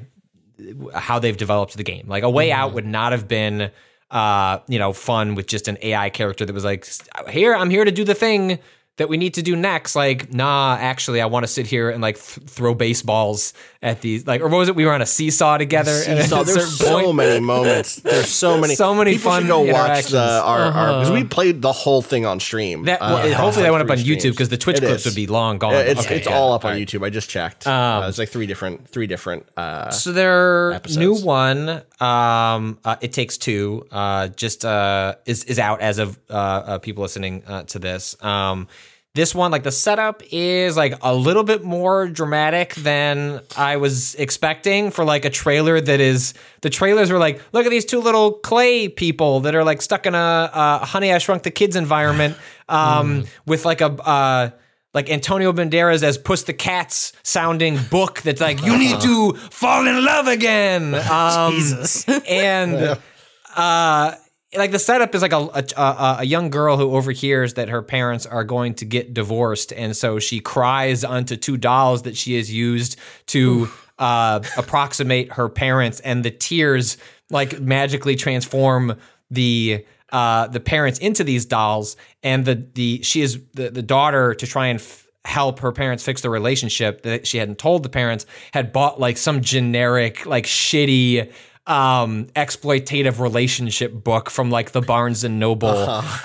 how 0.94 1.18
they've 1.18 1.38
developed 1.38 1.76
the 1.76 1.84
game. 1.84 2.08
Like 2.08 2.22
a 2.24 2.30
way 2.30 2.52
out 2.52 2.74
would 2.74 2.86
not 2.86 3.12
have 3.14 3.28
been 3.28 3.72
uh, 4.12 4.60
you 4.68 4.78
know, 4.78 4.92
fun 4.94 5.36
with 5.36 5.48
just 5.48 5.68
an 5.70 5.78
AI 5.82 6.10
character 6.10 6.46
that 6.46 6.54
was 6.54 6.66
like, 6.66 6.86
here, 7.30 7.56
I'm 7.56 7.70
here 7.70 7.86
to 7.86 7.92
do 7.92 8.04
the 8.04 8.14
thing 8.14 8.60
that 9.02 9.10
we 9.10 9.18
need 9.18 9.34
to 9.34 9.42
do 9.42 9.56
next. 9.56 9.96
Like, 9.96 10.32
nah, 10.32 10.78
actually, 10.80 11.22
I 11.22 11.26
want 11.26 11.44
to 11.44 11.48
sit 11.48 11.66
here 11.66 11.90
and 11.90 12.02
like 12.02 12.16
th- 12.16 12.48
throw 12.48 12.76
baseballs 12.76 13.54
at 13.82 14.02
these. 14.02 14.28
Like, 14.28 14.42
or 14.42 14.48
what 14.48 14.58
was 14.60 14.70
it? 14.70 14.76
We 14.76 14.86
were 14.86 14.94
on 14.94 15.02
a 15.02 15.08
seesaw 15.08 15.58
together. 15.58 15.92
Seesaw. 15.92 16.42
a 16.42 16.44
There's 16.46 16.78
so 16.78 17.02
point- 17.02 17.16
many 17.16 17.40
moments. 17.40 17.96
There's 17.98 18.30
so 18.30 18.60
many. 18.60 18.76
So 18.82 18.94
many 18.96 19.14
People 19.14 19.32
fun 19.32 19.42
should 19.44 19.48
go 19.50 19.62
watch 19.62 20.06
the 20.06 20.22
our 20.44 20.68
because 20.72 21.08
Uh-huh. 21.10 21.14
we 21.14 21.24
played 21.24 21.62
the 21.62 21.72
whole 21.74 22.02
thing 22.02 22.26
on 22.26 22.40
stream. 22.40 22.84
That, 22.86 23.02
Uh, 23.02 23.06
well, 23.10 23.18
across, 23.18 23.34
hopefully, 23.42 23.64
like, 23.64 23.68
that 23.68 23.72
went 23.74 23.84
up 23.86 23.92
on 23.92 23.98
three 24.04 24.16
YouTube 24.16 24.32
because 24.32 24.50
the 24.50 24.58
Twitch 24.58 24.78
It 24.78 24.82
clips 24.86 25.02
is. 25.02 25.06
would 25.08 25.16
be 25.16 25.28
long 25.28 25.58
gone. 25.58 25.74
It's 25.76 26.00
Okay, 26.06 26.18
it's 26.18 26.28
yeah, 26.28 26.38
all 26.38 26.54
up 26.54 26.64
on 26.64 26.72
right. 26.74 26.82
YouTube. 26.88 27.06
I 27.06 27.10
just 27.10 27.30
checked. 27.30 27.66
Um, 27.68 28.04
uh, 28.04 28.08
it's 28.10 28.18
like 28.20 28.30
three 28.30 28.46
different 28.48 28.88
three 28.88 29.08
different. 29.08 29.46
Uh, 29.58 29.90
So 29.90 30.12
their 30.14 30.74
episodes. 30.74 30.98
new 30.98 31.16
one, 31.16 31.82
um, 32.00 32.78
uh, 32.86 32.96
it 33.02 33.14
takes 33.14 33.38
two, 33.38 33.86
uh, 33.92 34.28
just 34.30 34.64
uh, 34.66 35.16
is 35.26 35.44
is 35.46 35.60
out 35.60 35.82
as 35.82 35.98
of 36.00 36.18
uh, 36.30 36.34
uh, 36.34 36.78
people 36.80 37.02
listening 37.04 37.44
uh, 37.48 37.64
to 37.64 37.80
this. 37.80 38.16
Um, 38.24 38.68
this 39.14 39.36
one, 39.36 39.52
like 39.52 39.64
the 39.64 39.72
setup, 39.72 40.24
is 40.32 40.78
like 40.78 40.94
a 41.02 41.14
little 41.14 41.44
bit 41.44 41.64
more 41.64 42.08
dramatic 42.08 42.76
than 42.76 43.42
I 43.58 43.78
was 43.78 44.16
expecting 44.16 44.90
for 44.90 45.04
like 45.04 45.26
a 45.26 45.30
trailer 45.30 45.82
that 45.82 46.00
is. 46.00 46.34
The 46.62 46.70
trailers 46.70 47.12
were 47.12 47.18
like, 47.18 47.42
look 47.52 47.66
at 47.66 47.70
these 47.70 47.86
two 47.86 48.00
little 48.00 48.34
clay 48.34 48.88
people 48.88 49.42
that 49.42 49.54
are 49.54 49.64
like 49.64 49.82
stuck 49.82 50.06
in 50.06 50.16
a, 50.16 50.50
a 50.54 50.86
Honey 50.86 51.12
I 51.12 51.18
Shrunk 51.18 51.44
the 51.44 51.52
Kids 51.52 51.76
environment, 51.76 52.38
um, 52.70 53.26
with 53.46 53.66
like 53.66 53.82
a. 53.82 53.92
Uh, 53.92 54.50
like 54.94 55.10
Antonio 55.10 55.54
Banderas 55.54 56.04
as 56.04 56.18
Puss 56.18 56.44
the 56.44 56.52
Cat's 56.54 57.14
sounding 57.24 57.80
book 57.90 58.22
that's 58.24 58.42
like 58.42 58.62
you 58.62 58.78
need 58.78 59.00
to 59.00 59.32
fall 59.50 59.88
in 59.88 60.04
love 60.04 60.28
again. 60.28 60.94
Um, 60.94 61.54
Jesus. 61.54 62.06
and 62.28 63.00
uh, 63.56 64.16
like 64.56 64.72
the 64.72 64.80
setup 64.80 65.16
is 65.16 65.22
like 65.22 65.34
a, 65.34 65.66
a 65.78 66.16
a 66.20 66.26
young 66.26 66.50
girl 66.50 66.78
who 66.78 66.96
overhears 66.96 67.54
that 67.54 67.70
her 67.70 67.82
parents 67.82 68.26
are 68.26 68.44
going 68.44 68.74
to 68.76 68.86
get 68.86 69.14
divorced, 69.14 69.72
and 69.72 69.96
so 69.96 70.20
she 70.20 70.40
cries 70.40 71.04
onto 71.04 71.38
two 71.38 71.58
dolls 71.58 72.04
that 72.04 72.18
she 72.18 72.36
has 72.36 72.52
used 72.52 73.00
to 73.28 73.70
uh, 73.98 74.42
approximate 74.58 75.34
her 75.34 75.48
parents, 75.48 76.00
and 76.02 76.26
the 76.26 76.32
tears 76.32 76.98
like 77.30 77.60
magically 77.62 78.16
transform 78.16 78.98
the 79.30 79.86
uh, 80.12 80.48
the 80.48 80.60
parents 80.60 81.00
into 81.00 81.24
these 81.24 81.46
dolls, 81.46 81.96
and 82.22 82.44
the 82.44 82.68
the 82.74 83.02
she 83.04 83.22
is 83.22 83.40
the, 83.54 83.70
the 83.70 83.82
daughter 83.82 84.34
to 84.34 84.46
try 84.46 84.68
and 84.68 84.80
f- 84.80 85.08
help 85.24 85.60
her 85.60 85.72
parents 85.72 86.04
fix 86.04 86.22
the 86.22 86.30
relationship 86.30 87.04
that 87.04 87.26
she 87.26 87.38
hadn't 87.38 87.58
told 87.58 87.84
the 87.84 87.90
parents 87.90 88.26
had 88.54 88.74
bought 88.74 89.00
like 89.00 89.18
some 89.18 89.42
generic 89.42 90.26
like 90.26 90.46
shitty 90.46 91.32
um 91.72 92.26
exploitative 92.36 93.20
relationship 93.20 93.94
book 93.94 94.30
from 94.30 94.52
like 94.52 94.72
the 94.72 94.82
Barnes 94.82 95.24
and 95.24 95.40
Noble. 95.40 95.70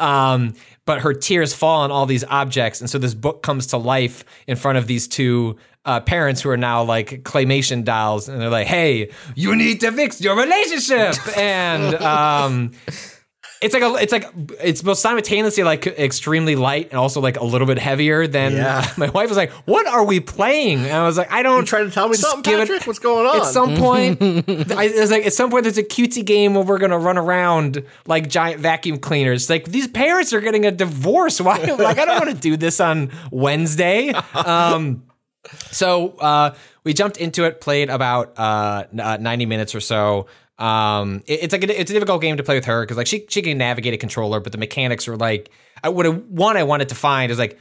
Um 0.01 0.55
but 0.85 1.01
her 1.01 1.13
tears 1.15 1.53
fall 1.53 1.81
on 1.83 1.91
all 1.91 2.07
these 2.07 2.25
objects 2.25 2.81
and 2.81 2.91
so 2.91 2.99
this 2.99 3.15
book 3.15 3.43
comes 3.43 3.69
to 3.69 3.77
life 3.77 4.25
in 4.47 4.57
front 4.57 4.79
of 4.79 4.87
these 4.87 5.07
two 5.09 5.57
uh, 5.85 6.01
parents 6.01 6.41
who 6.43 6.51
are 6.51 6.57
now 6.57 6.83
like 6.83 7.23
claymation 7.23 7.85
dolls 7.85 8.29
and 8.29 8.41
they're 8.41 8.51
like 8.51 8.67
hey 8.67 9.11
you 9.37 9.55
need 9.55 9.81
to 9.81 9.93
fix 9.93 10.21
your 10.21 10.37
relationship! 10.37 11.15
And 11.37 11.95
um 11.97 12.73
it's 13.63 13.73
like 13.75 13.83
a, 13.83 13.95
it's 14.03 14.13
like 14.13 14.27
it's 14.63 14.83
both 14.83 14.99
simultaneously 14.99 15.63
like 15.65 15.87
extremely 15.87 16.57
light 16.57 16.91
and 16.91 16.99
also 16.99 17.21
like 17.21 17.39
a 17.39 17.45
little 17.45 17.67
bit 17.67 17.79
heavier 17.79 18.27
than 18.27 18.53
Yeah. 18.53 18.87
my 18.97 19.09
wife 19.11 19.29
was 19.29 19.37
like, 19.39 19.51
"What 19.65 19.87
are 19.87 20.05
we 20.05 20.21
playing?" 20.21 20.81
And 20.81 20.93
I 20.93 21.05
was 21.05 21.17
like, 21.17 21.33
"I 21.33 21.43
don't." 21.43 21.61
you 21.61 21.67
trying 21.67 21.87
to 21.89 21.91
tell 21.95 22.09
me 22.09 22.17
something, 22.17 22.43
give 22.43 22.61
it- 22.61 22.69
Patrick? 22.69 22.87
What's 22.87 22.99
going 22.99 23.27
on? 23.27 23.39
At 23.39 23.45
some 23.47 23.77
point, 23.79 24.21
I 24.21 24.89
was 25.01 25.11
like 25.11 25.25
at 25.27 25.33
some 25.33 25.51
point 25.51 25.65
there's 25.65 25.79
a 25.79 25.83
cutesy 25.83 26.25
game 26.25 26.55
where 26.55 26.65
we're 26.65 26.79
gonna 26.79 26.99
run 26.99 27.17
around 27.19 27.83
like 28.07 28.29
giant 28.29 28.61
vacuum 28.61 28.99
cleaners. 28.99 29.49
Like 29.49 29.65
these 29.67 29.89
parents 29.89 30.33
are 30.33 30.41
getting 30.41 30.67
a 30.67 30.71
divorce. 30.71 31.41
Why? 31.41 31.59
Like 31.79 31.99
I 31.99 32.05
don't 32.05 32.19
want 32.27 32.35
to 32.35 32.41
do 32.41 32.57
this 32.57 32.81
on 32.81 33.11
Wednesday. 33.31 34.11
Um, 34.35 35.05
so 35.71 36.11
uh, 36.19 36.55
we 36.85 36.93
jumped 36.95 37.17
into 37.19 37.45
it, 37.45 37.61
played 37.61 37.89
about 37.91 38.35
uh, 38.39 38.85
uh, 38.99 39.17
90 39.21 39.47
minutes 39.47 39.75
or 39.75 39.81
so. 39.81 40.27
Um, 40.59 41.23
it- 41.27 41.41
it's 41.45 41.53
like 41.53 41.65
a, 41.65 41.81
it's 41.81 41.91
a 41.91 41.95
difficult 41.95 42.23
game 42.23 42.37
to 42.39 42.43
play 42.43 42.55
with 42.55 42.65
her 42.65 42.83
because 42.83 42.97
like 42.97 43.07
she 43.07 43.27
she 43.29 43.43
can 43.43 43.59
navigate 43.59 43.95
a 43.95 43.99
controller, 43.99 44.41
but 44.41 44.53
the 44.53 44.59
mechanics 44.59 45.07
are 45.09 45.17
like 45.17 45.51
I 45.83 45.89
would 45.89 46.31
one 46.31 46.57
I 46.57 46.63
wanted 46.63 46.89
to 46.91 46.95
find 46.95 47.31
is 47.31 47.39
like 47.39 47.59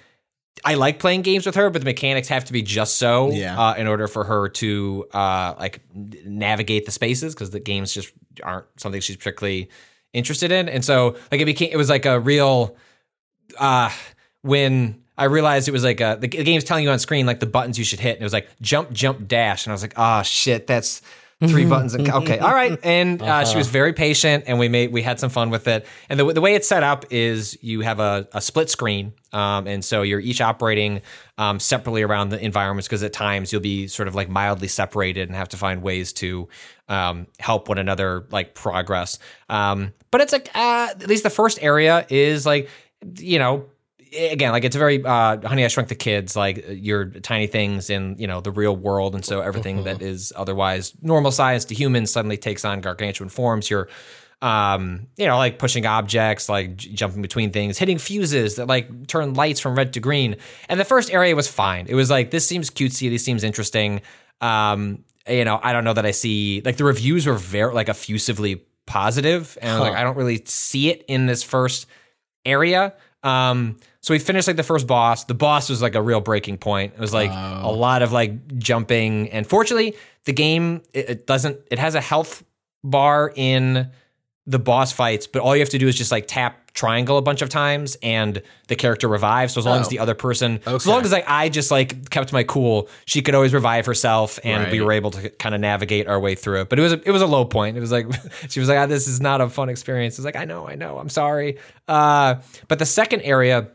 I 0.64 0.76
like 0.76 1.00
playing 1.00 1.22
games 1.24 1.46
with 1.46 1.56
her, 1.56 1.70
but 1.70 1.82
the 1.82 1.86
mechanics 1.86 2.30
have 2.30 2.46
to 2.46 2.54
be 2.54 2.62
just 2.62 2.96
so 2.96 3.32
Yeah. 3.32 3.60
uh, 3.60 3.74
in 3.76 3.88
order 3.88 4.08
for 4.08 4.24
her 4.24 4.48
to 4.50 5.06
uh, 5.14 5.54
like 5.60 5.82
navigate 5.94 6.86
the 6.86 6.92
spaces 6.92 7.36
because 7.36 7.50
the 7.50 7.60
games 7.60 7.94
just 7.94 8.14
aren't 8.42 8.66
something 8.78 9.02
she's 9.02 9.18
particularly 9.18 9.70
interested 10.14 10.54
in. 10.54 10.70
And 10.70 10.84
so 10.84 11.18
like 11.32 11.42
it 11.42 11.46
became 11.46 11.70
it 11.74 11.78
was 11.78 11.90
like 11.90 12.06
a 12.06 12.20
real 12.20 12.78
uh 13.60 13.92
when 14.42 15.02
I 15.18 15.26
realized 15.26 15.68
it 15.68 15.72
was 15.72 15.84
like 15.84 16.00
uh 16.02 16.16
the, 16.16 16.28
the 16.28 16.44
game's 16.44 16.64
telling 16.64 16.84
you 16.86 16.90
on 16.90 17.00
screen 17.00 17.26
like 17.26 17.40
the 17.42 17.46
buttons 17.46 17.78
you 17.78 17.84
should 17.84 18.00
hit 18.00 18.14
and 18.16 18.22
it 18.22 18.26
was 18.26 18.34
like 18.34 18.48
jump 18.62 18.92
jump 18.92 19.28
dash 19.28 19.66
and 19.66 19.72
I 19.72 19.76
was 19.76 19.82
like 19.82 19.94
oh 19.98 20.24
shit 20.24 20.68
that's 20.68 21.02
three 21.42 21.66
buttons. 21.66 21.94
And, 21.94 22.10
okay, 22.10 22.40
all 22.40 22.54
right. 22.54 22.80
And 22.84 23.22
uh, 23.22 23.46
she 23.46 23.58
was 23.58 23.68
very 23.68 23.94
patient, 23.94 24.46
and 24.48 24.58
we 24.58 24.70
made 24.70 24.92
we 24.92 25.02
had 25.02 25.20
some 25.20 25.30
fun 25.30 25.50
with 25.50 25.68
it. 25.68 25.86
And 26.10 26.20
the 26.20 26.34
the 26.34 26.42
way 26.42 26.56
it's 26.56 26.68
set 26.68 26.84
up 26.84 27.06
is 27.12 27.58
you 27.62 27.82
have 27.82 28.00
a, 28.00 28.28
a 28.34 28.42
split 28.42 28.70
screen, 28.70 29.14
um, 29.34 29.68
and 29.68 29.84
so 29.84 30.02
you're 30.02 30.20
each 30.20 30.42
operating 30.42 31.02
um, 31.38 31.60
separately 31.60 32.04
around 32.04 32.30
the 32.30 32.44
environments 32.44 32.88
because 32.88 33.04
at 33.04 33.14
times 33.14 33.52
you'll 33.52 33.62
be 33.62 33.88
sort 33.88 34.08
of 34.08 34.16
like 34.16 34.30
mildly 34.30 34.68
separated 34.68 35.28
and 35.28 35.36
have 35.36 35.50
to 35.50 35.58
find 35.58 35.82
ways 35.82 36.14
to 36.14 36.48
um, 36.88 37.28
help 37.40 37.68
one 37.68 37.78
another 37.78 38.26
like 38.32 38.56
progress. 38.56 39.20
Um, 39.50 39.94
but 40.12 40.22
it's 40.22 40.32
like 40.32 40.50
uh, 40.56 40.88
at 40.92 41.08
least 41.08 41.24
the 41.24 41.30
first 41.30 41.62
area 41.62 42.06
is 42.10 42.46
like 42.46 42.70
you 43.18 43.40
know 43.40 43.66
again 44.16 44.52
like 44.52 44.64
it's 44.64 44.76
a 44.76 44.80
very 44.80 45.04
uh 45.04 45.38
honey 45.48 45.64
i 45.64 45.68
shrunk 45.68 45.90
the 45.90 45.96
kids 45.96 46.36
like 46.36 46.66
your 46.70 47.06
tiny 47.06 47.48
things 47.48 47.90
in 47.90 48.16
you 48.18 48.28
know 48.28 48.42
the 48.42 48.52
real 48.52 48.76
world 48.76 49.16
and 49.16 49.26
so 49.26 49.42
everything 49.42 49.84
that 49.84 50.02
is 50.02 50.32
otherwise 50.36 50.94
normal 51.02 51.32
size 51.32 51.66
to 51.66 51.76
humans 51.76 52.12
suddenly 52.12 52.38
takes 52.38 52.66
on 52.66 52.82
gargantuan 52.82 53.30
forms. 53.30 53.70
You're 53.70 53.88
um 54.42 55.08
you 55.18 55.26
know 55.26 55.38
like 55.38 55.60
pushing 55.60 55.86
objects 55.86 56.50
like 56.50 56.76
j- 56.76 56.92
jumping 56.92 57.22
between 57.22 57.52
things 57.52 57.78
hitting 57.78 57.98
fuses 57.98 58.56
that 58.56 58.68
like 58.68 59.08
turn 59.08 59.34
lights 59.34 59.60
from 59.60 59.76
red 59.76 59.94
to 59.94 60.00
green. 60.00 60.36
And 60.68 60.80
the 60.80 60.86
first 60.86 61.12
area 61.12 61.36
was 61.36 61.48
fine. 61.48 61.86
It 61.88 61.96
was 61.96 62.10
like 62.10 62.32
this 62.32 62.48
seems 62.48 62.70
cutesy 62.70 63.10
this 63.10 63.24
seems 63.24 63.44
interesting. 63.44 64.02
Um 64.42 65.04
you 65.28 65.44
know 65.44 65.60
i 65.64 65.74
don't 65.74 65.84
know 65.84 65.94
that 65.94 66.06
i 66.06 66.12
see 66.12 66.62
like 66.64 66.78
the 66.78 66.84
reviews 66.84 67.26
were 67.26 67.34
very 67.34 67.74
like 67.74 67.90
effusively 67.90 68.64
positive 68.86 69.58
and 69.60 69.80
was 69.80 69.90
like 69.90 69.98
i 69.98 70.04
don't 70.04 70.18
really 70.18 70.44
see 70.46 70.92
it 70.92 71.04
in 71.08 71.26
this 71.26 71.42
first 71.42 71.88
area. 72.46 72.94
Um, 73.26 73.78
so 74.02 74.14
we 74.14 74.20
finished 74.20 74.48
like 74.48 74.56
the 74.56 74.64
first 74.64 74.86
boss. 74.86 75.26
The 75.26 75.34
boss 75.34 75.68
was 75.68 75.82
like 75.82 75.96
a 75.96 76.02
real 76.02 76.22
breaking 76.22 76.60
point. 76.60 76.94
It 76.94 77.00
was 77.00 77.14
like 77.14 77.32
a 77.32 77.72
lot 77.72 78.04
of 78.04 78.12
like 78.12 78.58
jumping, 78.58 79.30
and 79.32 79.48
fortunately, 79.48 79.96
the 80.26 80.34
game 80.34 80.84
it, 80.94 81.10
it 81.10 81.28
doesn't. 81.28 81.60
It 81.72 81.80
has 81.80 81.96
a 81.96 82.02
health 82.02 82.44
bar 82.84 83.34
in 83.36 83.90
the 84.48 84.60
boss 84.60 84.92
fights, 84.92 85.28
but 85.28 85.42
all 85.42 85.56
you 85.56 85.62
have 85.62 85.70
to 85.70 85.78
do 85.80 85.88
is 85.88 85.96
just 85.96 86.12
like 86.12 86.28
tap 86.28 86.72
triangle 86.74 87.18
a 87.18 87.22
bunch 87.22 87.42
of 87.42 87.50
times, 87.50 87.98
and 88.04 88.42
the 88.68 88.76
character 88.76 89.08
revives. 89.08 89.54
So 89.54 89.60
as 89.60 89.66
long 89.66 89.80
as 89.80 89.88
the 89.88 90.00
other 90.00 90.14
person, 90.14 90.60
as 90.66 90.86
long 90.86 91.04
as 91.04 91.12
like 91.12 91.24
I 91.28 91.50
just 91.50 91.72
like 91.72 92.10
kept 92.10 92.32
my 92.34 92.44
cool, 92.44 92.90
she 93.06 93.22
could 93.22 93.34
always 93.34 93.54
revive 93.54 93.86
herself, 93.86 94.40
and 94.44 94.72
we 94.72 94.82
were 94.82 94.92
able 94.92 95.12
to 95.12 95.30
kind 95.30 95.56
of 95.56 95.62
navigate 95.62 96.08
our 96.08 96.20
way 96.20 96.36
through 96.36 96.62
it. 96.62 96.70
But 96.70 96.78
it 96.78 96.84
was 96.84 96.94
a, 96.94 97.02
it 97.08 97.12
was 97.12 97.22
a 97.22 97.28
low 97.28 97.46
point. 97.46 97.78
It 97.78 97.80
was 97.80 97.92
like 97.92 98.08
she 98.50 98.60
was 98.60 98.70
like, 98.70 98.78
ah, 98.78 98.86
"This 98.86 99.08
is 99.08 99.20
not 99.20 99.42
a 99.42 99.50
fun 99.50 99.70
experience." 99.70 100.20
It's 100.20 100.26
like, 100.26 100.36
"I 100.36 100.46
know, 100.46 100.68
I 100.68 100.76
know, 100.76 101.00
I'm 101.00 101.10
sorry." 101.10 101.58
Uh, 101.88 102.36
but 102.68 102.78
the 102.78 102.86
second 102.86 103.22
area 103.22 103.70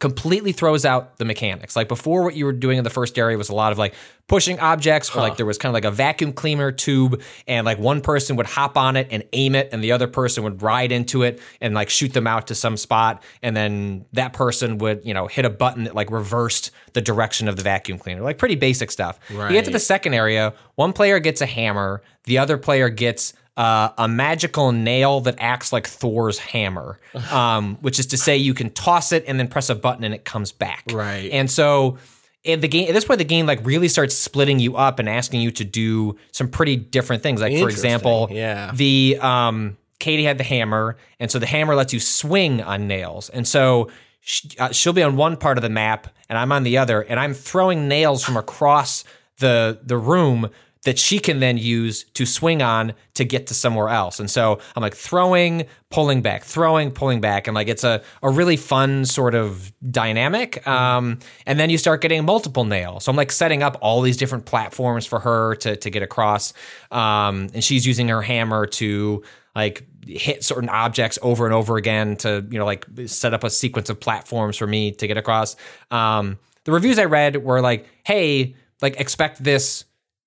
completely 0.00 0.50
throws 0.50 0.84
out 0.84 1.18
the 1.18 1.24
mechanics. 1.24 1.76
Like 1.76 1.86
before, 1.86 2.24
what 2.24 2.34
you 2.34 2.46
were 2.46 2.52
doing 2.52 2.78
in 2.78 2.84
the 2.84 2.90
first 2.90 3.18
area 3.18 3.38
was 3.38 3.50
a 3.50 3.54
lot 3.54 3.70
of 3.70 3.78
like 3.78 3.94
pushing 4.26 4.58
objects, 4.58 5.14
or 5.14 5.20
like 5.20 5.36
there 5.36 5.46
was 5.46 5.58
kind 5.58 5.70
of 5.70 5.74
like 5.74 5.84
a 5.84 5.90
vacuum 5.90 6.32
cleaner 6.32 6.72
tube, 6.72 7.22
and 7.46 7.64
like 7.64 7.78
one 7.78 8.00
person 8.00 8.34
would 8.36 8.46
hop 8.46 8.76
on 8.76 8.96
it 8.96 9.08
and 9.10 9.22
aim 9.32 9.54
it, 9.54 9.68
and 9.72 9.84
the 9.84 9.92
other 9.92 10.08
person 10.08 10.42
would 10.42 10.62
ride 10.62 10.90
into 10.90 11.22
it 11.22 11.40
and 11.60 11.74
like 11.74 11.90
shoot 11.90 12.12
them 12.14 12.26
out 12.26 12.48
to 12.48 12.54
some 12.54 12.76
spot, 12.76 13.22
and 13.42 13.56
then 13.56 14.06
that 14.14 14.32
person 14.32 14.78
would 14.78 15.04
you 15.04 15.14
know 15.14 15.26
hit 15.26 15.44
a 15.44 15.50
button 15.50 15.84
that 15.84 15.94
like 15.94 16.10
reversed 16.10 16.70
the 16.94 17.02
direction 17.02 17.46
of 17.46 17.56
the 17.56 17.62
vacuum 17.62 17.98
cleaner. 17.98 18.22
Like 18.22 18.38
pretty 18.38 18.56
basic 18.56 18.90
stuff. 18.90 19.20
You 19.50 19.56
get 19.56 19.66
to 19.66 19.70
the 19.70 19.78
second 19.78 20.14
area, 20.14 20.54
one 20.74 20.92
player 20.94 21.20
gets 21.20 21.40
a 21.42 21.46
hammer, 21.46 22.02
the 22.24 22.38
other 22.38 22.56
player 22.56 22.88
gets 22.88 23.34
uh, 23.56 23.90
a 23.98 24.08
magical 24.08 24.72
nail 24.72 25.20
that 25.20 25.36
acts 25.38 25.72
like 25.72 25.86
Thor's 25.86 26.38
hammer, 26.38 26.98
um, 27.30 27.76
which 27.80 27.98
is 27.98 28.06
to 28.06 28.16
say 28.16 28.36
you 28.36 28.54
can 28.54 28.70
toss 28.70 29.12
it 29.12 29.24
and 29.26 29.38
then 29.38 29.48
press 29.48 29.68
a 29.68 29.74
button 29.74 30.04
and 30.04 30.14
it 30.14 30.24
comes 30.24 30.52
back. 30.52 30.84
Right. 30.90 31.30
And 31.32 31.50
so 31.50 31.98
in 32.44 32.60
the 32.60 32.68
game, 32.68 32.88
at 32.88 32.94
this 32.94 33.04
point, 33.04 33.18
the 33.18 33.24
game 33.24 33.46
like 33.46 33.60
really 33.66 33.88
starts 33.88 34.14
splitting 34.16 34.60
you 34.60 34.76
up 34.76 34.98
and 34.98 35.08
asking 35.08 35.42
you 35.42 35.50
to 35.52 35.64
do 35.64 36.16
some 36.32 36.48
pretty 36.48 36.76
different 36.76 37.22
things. 37.22 37.40
Like 37.40 37.58
for 37.58 37.68
example, 37.68 38.28
yeah. 38.30 38.70
the 38.72 39.18
um, 39.20 39.76
Katie 39.98 40.24
had 40.24 40.38
the 40.38 40.44
hammer, 40.44 40.96
and 41.18 41.30
so 41.30 41.38
the 41.38 41.46
hammer 41.46 41.74
lets 41.74 41.92
you 41.92 42.00
swing 42.00 42.62
on 42.62 42.86
nails, 42.88 43.28
and 43.28 43.46
so. 43.46 43.90
sh- 44.20 44.46
Uh, 44.58 44.70
she'll 44.72 44.92
be 44.94 45.02
on 45.02 45.16
one 45.16 45.36
part 45.36 45.58
of 45.58 45.62
the 45.62 45.68
map, 45.70 46.06
and 46.28 46.38
I'm 46.38 46.52
on 46.52 46.62
the 46.62 46.78
other, 46.78 47.00
and 47.02 47.18
I'm 47.20 47.34
throwing 47.34 47.88
nails 47.88 48.22
from 48.24 48.36
across 48.36 49.04
the 49.38 49.78
the 49.82 49.96
room 49.96 50.50
that 50.84 50.98
she 50.98 51.18
can 51.18 51.40
then 51.40 51.58
use 51.58 52.04
to 52.14 52.24
swing 52.24 52.62
on 52.62 52.94
to 53.14 53.24
get 53.24 53.46
to 53.48 53.54
somewhere 53.54 53.90
else. 53.90 54.18
And 54.18 54.30
so 54.30 54.60
I'm 54.74 54.82
like 54.82 54.94
throwing, 54.94 55.66
pulling 55.90 56.22
back, 56.22 56.42
throwing, 56.42 56.90
pulling 56.90 57.20
back, 57.20 57.46
and 57.46 57.54
like 57.54 57.68
it's 57.68 57.84
a 57.84 58.02
a 58.22 58.30
really 58.30 58.56
fun 58.56 59.04
sort 59.04 59.34
of 59.34 59.72
dynamic. 59.90 60.66
Um, 60.66 61.18
and 61.46 61.60
then 61.60 61.68
you 61.68 61.76
start 61.76 62.00
getting 62.00 62.24
multiple 62.24 62.64
nails. 62.64 63.04
So 63.04 63.10
I'm 63.10 63.16
like 63.16 63.30
setting 63.32 63.62
up 63.62 63.76
all 63.82 64.00
these 64.00 64.16
different 64.16 64.46
platforms 64.46 65.04
for 65.04 65.20
her 65.20 65.54
to 65.56 65.76
to 65.76 65.90
get 65.90 66.02
across. 66.02 66.54
Um, 66.90 67.48
and 67.52 67.62
she's 67.62 67.86
using 67.86 68.08
her 68.08 68.22
hammer 68.22 68.66
to 68.66 69.22
like 69.54 69.86
hit 70.06 70.42
certain 70.42 70.68
objects 70.68 71.18
over 71.22 71.44
and 71.44 71.54
over 71.54 71.76
again 71.76 72.16
to 72.16 72.46
you 72.50 72.58
know 72.58 72.64
like 72.64 72.86
set 73.06 73.34
up 73.34 73.44
a 73.44 73.50
sequence 73.50 73.90
of 73.90 74.00
platforms 74.00 74.56
for 74.56 74.66
me 74.66 74.92
to 74.92 75.06
get 75.06 75.16
across. 75.16 75.56
Um, 75.90 76.38
the 76.64 76.72
reviews 76.72 76.98
I 76.98 77.04
read 77.04 77.42
were 77.42 77.60
like, 77.60 77.86
"Hey, 78.04 78.54
like 78.80 78.98
expect 78.98 79.42
this." 79.42 79.84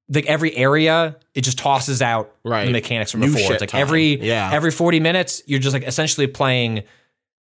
Like 0.09 0.25
every 0.25 0.55
area, 0.55 1.15
it 1.33 1.41
just 1.41 1.57
tosses 1.57 2.01
out 2.01 2.35
Right. 2.43 2.65
the 2.65 2.71
mechanics 2.71 3.11
from 3.11 3.21
New 3.21 3.33
before. 3.33 3.53
It's 3.53 3.61
like 3.61 3.69
time. 3.69 3.81
every 3.81 4.21
Yeah. 4.21 4.49
every 4.53 4.71
forty 4.71 4.99
minutes, 4.99 5.41
you're 5.45 5.59
just 5.59 5.73
like 5.73 5.83
essentially 5.83 6.27
playing 6.27 6.83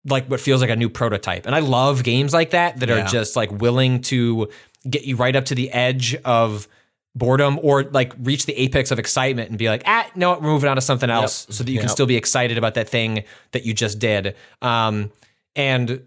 like 0.06 0.28
what 0.30 0.40
feels 0.40 0.62
like 0.62 0.70
a 0.70 0.76
new 0.76 0.90
prototype. 0.90 1.46
And 1.46 1.56
I 1.56 1.60
love 1.60 2.04
games 2.04 2.34
like 2.34 2.52
that 2.52 2.80
that 2.80 2.90
Yeah. 2.90 3.06
are 3.06 3.08
just 3.08 3.36
like 3.36 3.52
willing 3.52 4.02
to 4.04 4.50
get 4.90 5.04
you 5.06 5.16
right 5.16 5.36
up 5.36 5.46
to 5.46 5.56
the 5.56 5.72
edge 5.72 6.16
of 6.26 6.68
boredom 7.16 7.60
or 7.64 7.84
like 7.84 8.14
reach 8.22 8.46
the 8.46 8.54
apex 8.62 8.92
of 8.92 9.00
excitement 9.00 9.50
and 9.50 9.58
be 9.58 9.68
like, 9.68 9.84
ah, 9.86 10.06
no, 10.16 10.34
we're 10.34 10.42
moving 10.52 10.70
on 10.70 10.76
to 10.78 10.82
something 10.82 11.10
else 11.10 11.48
so 11.50 11.64
that 11.64 11.72
you 11.72 11.80
can 11.80 11.90
still 11.90 12.06
be 12.06 12.16
excited 12.16 12.58
about 12.58 12.76
that 12.76 12.88
thing 12.88 13.24
that 13.52 13.66
you 13.66 13.74
just 13.74 14.00
did. 14.00 14.36
Um, 14.62 15.12
and 15.56 16.02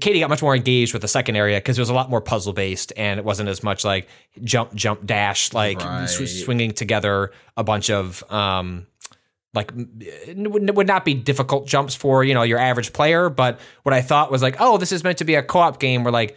Katie 0.00 0.20
got 0.20 0.30
much 0.30 0.42
more 0.42 0.54
engaged 0.54 0.92
with 0.92 1.02
the 1.02 1.08
second 1.08 1.36
area 1.36 1.58
because 1.58 1.78
it 1.78 1.80
was 1.82 1.90
a 1.90 1.94
lot 1.94 2.10
more 2.10 2.20
puzzle 2.20 2.52
based 2.52 2.92
and 2.96 3.18
it 3.18 3.24
wasn't 3.24 3.48
as 3.48 3.62
much 3.62 3.84
like 3.84 4.08
jump, 4.42 4.74
jump, 4.74 5.04
dash, 5.04 5.52
like 5.52 5.80
sw- 6.08 6.44
swinging 6.44 6.72
together 6.72 7.32
a 7.56 7.64
bunch 7.64 7.90
of 7.90 8.24
um, 8.32 8.86
like 9.54 9.72
it 10.00 10.50
would 10.50 10.76
would 10.76 10.86
not 10.86 11.04
be 11.04 11.14
difficult 11.14 11.66
jumps 11.66 11.94
for 11.94 12.24
you 12.24 12.34
know 12.34 12.42
your 12.42 12.58
average 12.58 12.92
player 12.92 13.28
but 13.28 13.60
what 13.84 13.92
i 13.92 14.02
thought 14.02 14.30
was 14.30 14.42
like 14.42 14.56
oh 14.58 14.78
this 14.78 14.92
is 14.92 15.04
meant 15.04 15.18
to 15.18 15.24
be 15.24 15.36
a 15.36 15.42
co-op 15.42 15.78
game 15.78 16.02
where 16.04 16.12
like 16.12 16.36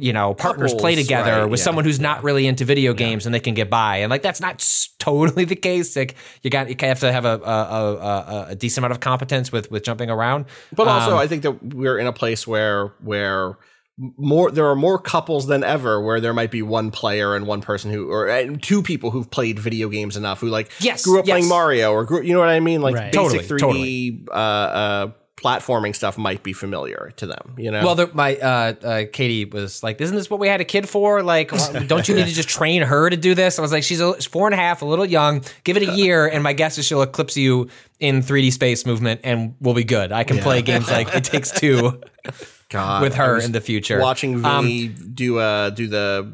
you 0.00 0.12
know 0.12 0.34
partners 0.34 0.74
play 0.74 0.94
together 0.94 1.42
right, 1.42 1.44
with 1.44 1.60
yeah, 1.60 1.64
someone 1.64 1.84
who's 1.84 2.00
not 2.00 2.22
really 2.22 2.46
into 2.46 2.64
video 2.64 2.92
games 2.92 3.26
and 3.26 3.34
they 3.34 3.40
can 3.40 3.54
get 3.54 3.70
by. 3.70 3.98
And 3.98 4.10
like 4.10 4.22
that's 4.22 4.40
not 4.40 4.64
totally 4.98 5.44
the 5.44 5.56
case. 5.56 5.96
Like 5.96 6.16
you 6.42 6.50
got 6.50 6.68
you 6.68 6.76
have 6.86 7.00
to 7.00 7.12
have 7.12 7.24
a 7.24 7.40
a, 7.44 7.96
a, 7.96 8.46
a, 8.50 8.54
decent 8.54 8.78
amount 8.78 8.92
of 8.92 9.00
competence 9.00 9.50
with 9.50 9.70
with 9.70 9.84
jumping 9.84 10.10
around. 10.10 10.46
But 10.74 10.88
also, 10.88 11.12
Um, 11.12 11.18
I 11.18 11.26
think 11.26 11.42
that 11.42 11.62
we're 11.74 11.98
in 11.98 12.06
a 12.06 12.12
place 12.12 12.46
where 12.46 12.88
where 13.02 13.58
more 13.98 14.50
there 14.50 14.66
are 14.66 14.76
more 14.76 14.98
couples 14.98 15.46
than 15.46 15.62
ever 15.62 16.00
where 16.00 16.20
there 16.20 16.32
might 16.32 16.50
be 16.50 16.62
one 16.62 16.90
player 16.90 17.36
and 17.36 17.46
one 17.46 17.60
person 17.60 17.90
who 17.90 18.10
or 18.10 18.56
two 18.56 18.82
people 18.82 19.10
who've 19.10 19.30
played 19.30 19.58
video 19.58 19.88
games 19.88 20.16
enough 20.16 20.40
who 20.40 20.48
like 20.48 20.70
Yes, 20.80 21.04
grew 21.04 21.18
up 21.20 21.26
playing. 21.26 21.46
Mario 21.46 21.92
or 21.92 22.04
grew, 22.04 22.22
you 22.22 22.32
know 22.32 22.40
what 22.40 22.48
I 22.48 22.60
mean? 22.60 22.80
Like 22.80 22.94
Right. 22.94 23.12
basic 23.12 23.46
Totally, 23.48 24.24
3D 24.24 24.28
uh, 24.28 24.32
uh, 24.32 25.10
platforming 25.42 25.94
stuff 25.94 26.16
might 26.16 26.42
be 26.42 26.52
familiar 26.52 27.12
to 27.16 27.26
them. 27.26 27.54
You 27.58 27.70
know, 27.70 27.84
Well, 27.84 27.94
the, 27.94 28.10
my 28.12 28.36
uh, 28.36 28.74
uh, 28.82 29.04
Katie 29.12 29.44
was 29.44 29.82
like, 29.82 30.00
"Isn't 30.00 30.16
this 30.16 30.30
what 30.30 30.40
we 30.40 30.48
had 30.48 30.60
a 30.60 30.64
kid 30.64 30.88
for? 30.88 31.22
Like, 31.22 31.50
don't 31.86 32.08
you 32.08 32.14
need 32.14 32.26
to 32.26 32.32
just 32.32 32.48
train 32.48 32.82
her 32.82 33.10
to 33.10 33.16
do 33.16 33.34
this?" 33.34 33.58
I 33.58 33.62
was 33.62 33.72
like, 33.72 33.82
"She's 33.82 34.00
a, 34.00 34.14
four 34.14 34.46
and 34.46 34.54
a 34.54 34.56
half, 34.56 34.82
a 34.82 34.84
little 34.84 35.04
young. 35.04 35.44
Give 35.64 35.76
it 35.76 35.82
a 35.82 35.94
year, 35.94 36.26
and 36.26 36.42
my 36.42 36.52
guess 36.52 36.78
is 36.78 36.86
she'll 36.86 37.02
eclipse 37.02 37.36
you 37.36 37.68
in 38.00 38.22
3D 38.22 38.52
space 38.52 38.86
movement, 38.86 39.20
and 39.24 39.54
we'll 39.60 39.74
be 39.74 39.84
good. 39.84 40.12
I 40.12 40.24
can 40.24 40.38
play 40.38 40.62
games 40.62 40.90
like 40.90 41.14
It 41.14 41.24
Takes 41.24 41.50
Two 41.50 42.00
God, 42.70 43.02
with 43.02 43.14
her 43.14 43.38
in 43.38 43.52
the 43.52 43.60
future." 43.60 44.00
watching 44.00 44.44
Um, 44.44 44.94
do 45.14 45.38
uh 45.38 45.70
do 45.70 45.86
the 45.88 46.32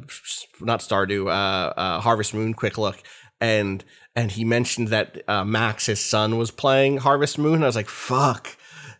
not 0.61 0.81
Stardew 0.81 1.27
uh, 1.27 1.31
uh 1.31 2.01
Harvest 2.01 2.35
Moon 2.35 2.55
quick 2.55 2.79
look 2.79 3.03
and 3.41 3.85
and 4.17 4.33
he 4.33 4.45
mentioned 4.45 4.89
that 4.89 5.23
uh, 5.29 5.45
Max 5.45 5.87
his 5.87 6.01
son 6.01 6.39
was 6.39 6.51
playing 6.51 6.99
Harvest 6.99 7.39
Moon. 7.39 7.63
I 7.63 7.67
was 7.67 7.77
like, 7.77 7.89
fuck, 7.89 8.57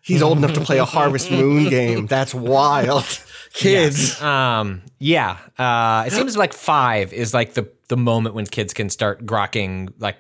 he's 0.09 0.23
old 0.23 0.39
enough 0.39 0.55
to 0.55 0.61
play 0.61 0.79
a 0.79 0.85
Harvest 0.97 1.31
Moon 1.31 1.69
game. 1.71 2.07
That's 2.07 2.35
wild, 2.35 3.05
kids. 3.53 4.21
Um, 4.21 4.83
yeah. 4.99 5.39
Uh, 5.57 6.05
it 6.07 6.13
seems 6.13 6.37
like 6.37 6.53
five 6.53 7.13
is 7.13 7.33
like 7.33 7.55
the 7.55 7.71
the 7.89 7.97
moment 7.97 8.35
when 8.35 8.47
kids 8.47 8.75
can 8.75 8.91
start 8.91 9.25
grokking 9.25 9.93
like 9.99 10.17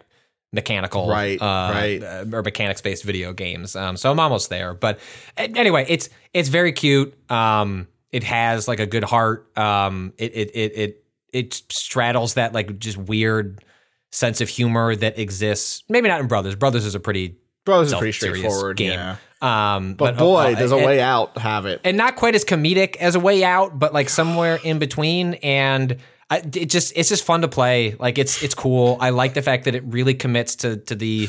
mechanical, 0.52 1.08
Right, 1.08 1.40
uh, 1.40 1.44
right. 1.72 2.02
uh, 2.02 2.24
or 2.32 2.42
mechanics 2.42 2.80
based 2.80 3.04
video 3.04 3.32
games. 3.32 3.76
Um, 3.76 3.96
so 3.96 4.10
I'm 4.10 4.20
almost 4.20 4.48
there. 4.48 4.72
But 4.74 5.00
anyway, 5.36 5.84
it's 5.88 6.08
it's 6.32 6.48
very 6.48 6.72
cute. 6.72 7.12
Um, 7.30 7.88
it 8.12 8.24
has 8.24 8.68
like 8.68 8.80
a 8.80 8.86
good 8.86 9.04
heart. 9.04 9.56
Um, 9.58 10.12
it 10.16 10.32
it 10.34 10.50
it 10.54 10.76
it 10.78 11.04
it 11.32 11.54
straddles 11.70 12.34
that 12.34 12.54
like 12.54 12.78
just 12.78 12.96
weird 12.96 13.62
sense 14.10 14.40
of 14.40 14.48
humor 14.48 14.96
that 14.96 15.18
exists. 15.18 15.82
Maybe 15.90 16.08
not 16.08 16.20
in 16.20 16.26
Brothers. 16.28 16.54
Brothers 16.54 16.86
is 16.86 16.94
a 16.94 17.00
pretty 17.00 17.36
Brothers 17.66 17.92
is 17.92 17.98
pretty 17.98 18.12
straightforward, 18.12 18.78
game. 18.78 18.92
yeah. 18.92 19.16
Um, 19.40 19.94
But, 19.94 20.14
uh, 20.14 20.18
boy, 20.18 20.52
uh, 20.54 20.58
does 20.58 20.72
a 20.72 20.76
and- 20.76 20.86
way 20.86 21.00
out 21.00 21.38
have 21.38 21.64
it. 21.66 21.80
and 21.84 21.96
not 21.96 22.16
quite 22.16 22.34
as 22.34 22.44
comedic 22.44 22.96
as 22.96 23.14
a 23.14 23.20
way 23.20 23.44
out, 23.44 23.78
but 23.78 23.94
like 23.94 24.08
somewhere 24.08 24.58
in 24.64 24.78
between. 24.78 25.34
And 25.34 25.96
I, 26.30 26.38
it 26.38 26.66
just 26.70 26.92
it's 26.96 27.08
just 27.08 27.24
fun 27.24 27.42
to 27.42 27.48
play. 27.48 27.94
Like 27.98 28.18
it's 28.18 28.42
it's 28.42 28.54
cool. 28.54 28.96
I 29.00 29.10
like 29.10 29.34
the 29.34 29.42
fact 29.42 29.64
that 29.66 29.74
it 29.74 29.84
really 29.86 30.14
commits 30.14 30.56
to 30.56 30.76
to 30.76 30.94
the 30.94 31.28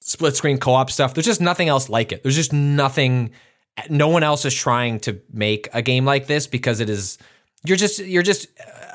split 0.00 0.36
screen 0.36 0.58
co 0.58 0.72
op 0.72 0.90
stuff. 0.90 1.14
There's 1.14 1.26
just 1.26 1.40
nothing 1.40 1.68
else 1.68 1.88
like 1.88 2.12
it. 2.12 2.22
There's 2.22 2.36
just 2.36 2.52
nothing. 2.52 3.30
No 3.88 4.08
one 4.08 4.22
else 4.22 4.44
is 4.44 4.54
trying 4.54 5.00
to 5.00 5.20
make 5.32 5.68
a 5.72 5.82
game 5.82 6.04
like 6.04 6.26
this 6.26 6.46
because 6.46 6.80
it 6.80 6.88
is. 6.90 7.18
You're 7.64 7.76
just 7.76 7.98
you're 7.98 8.22
just 8.22 8.46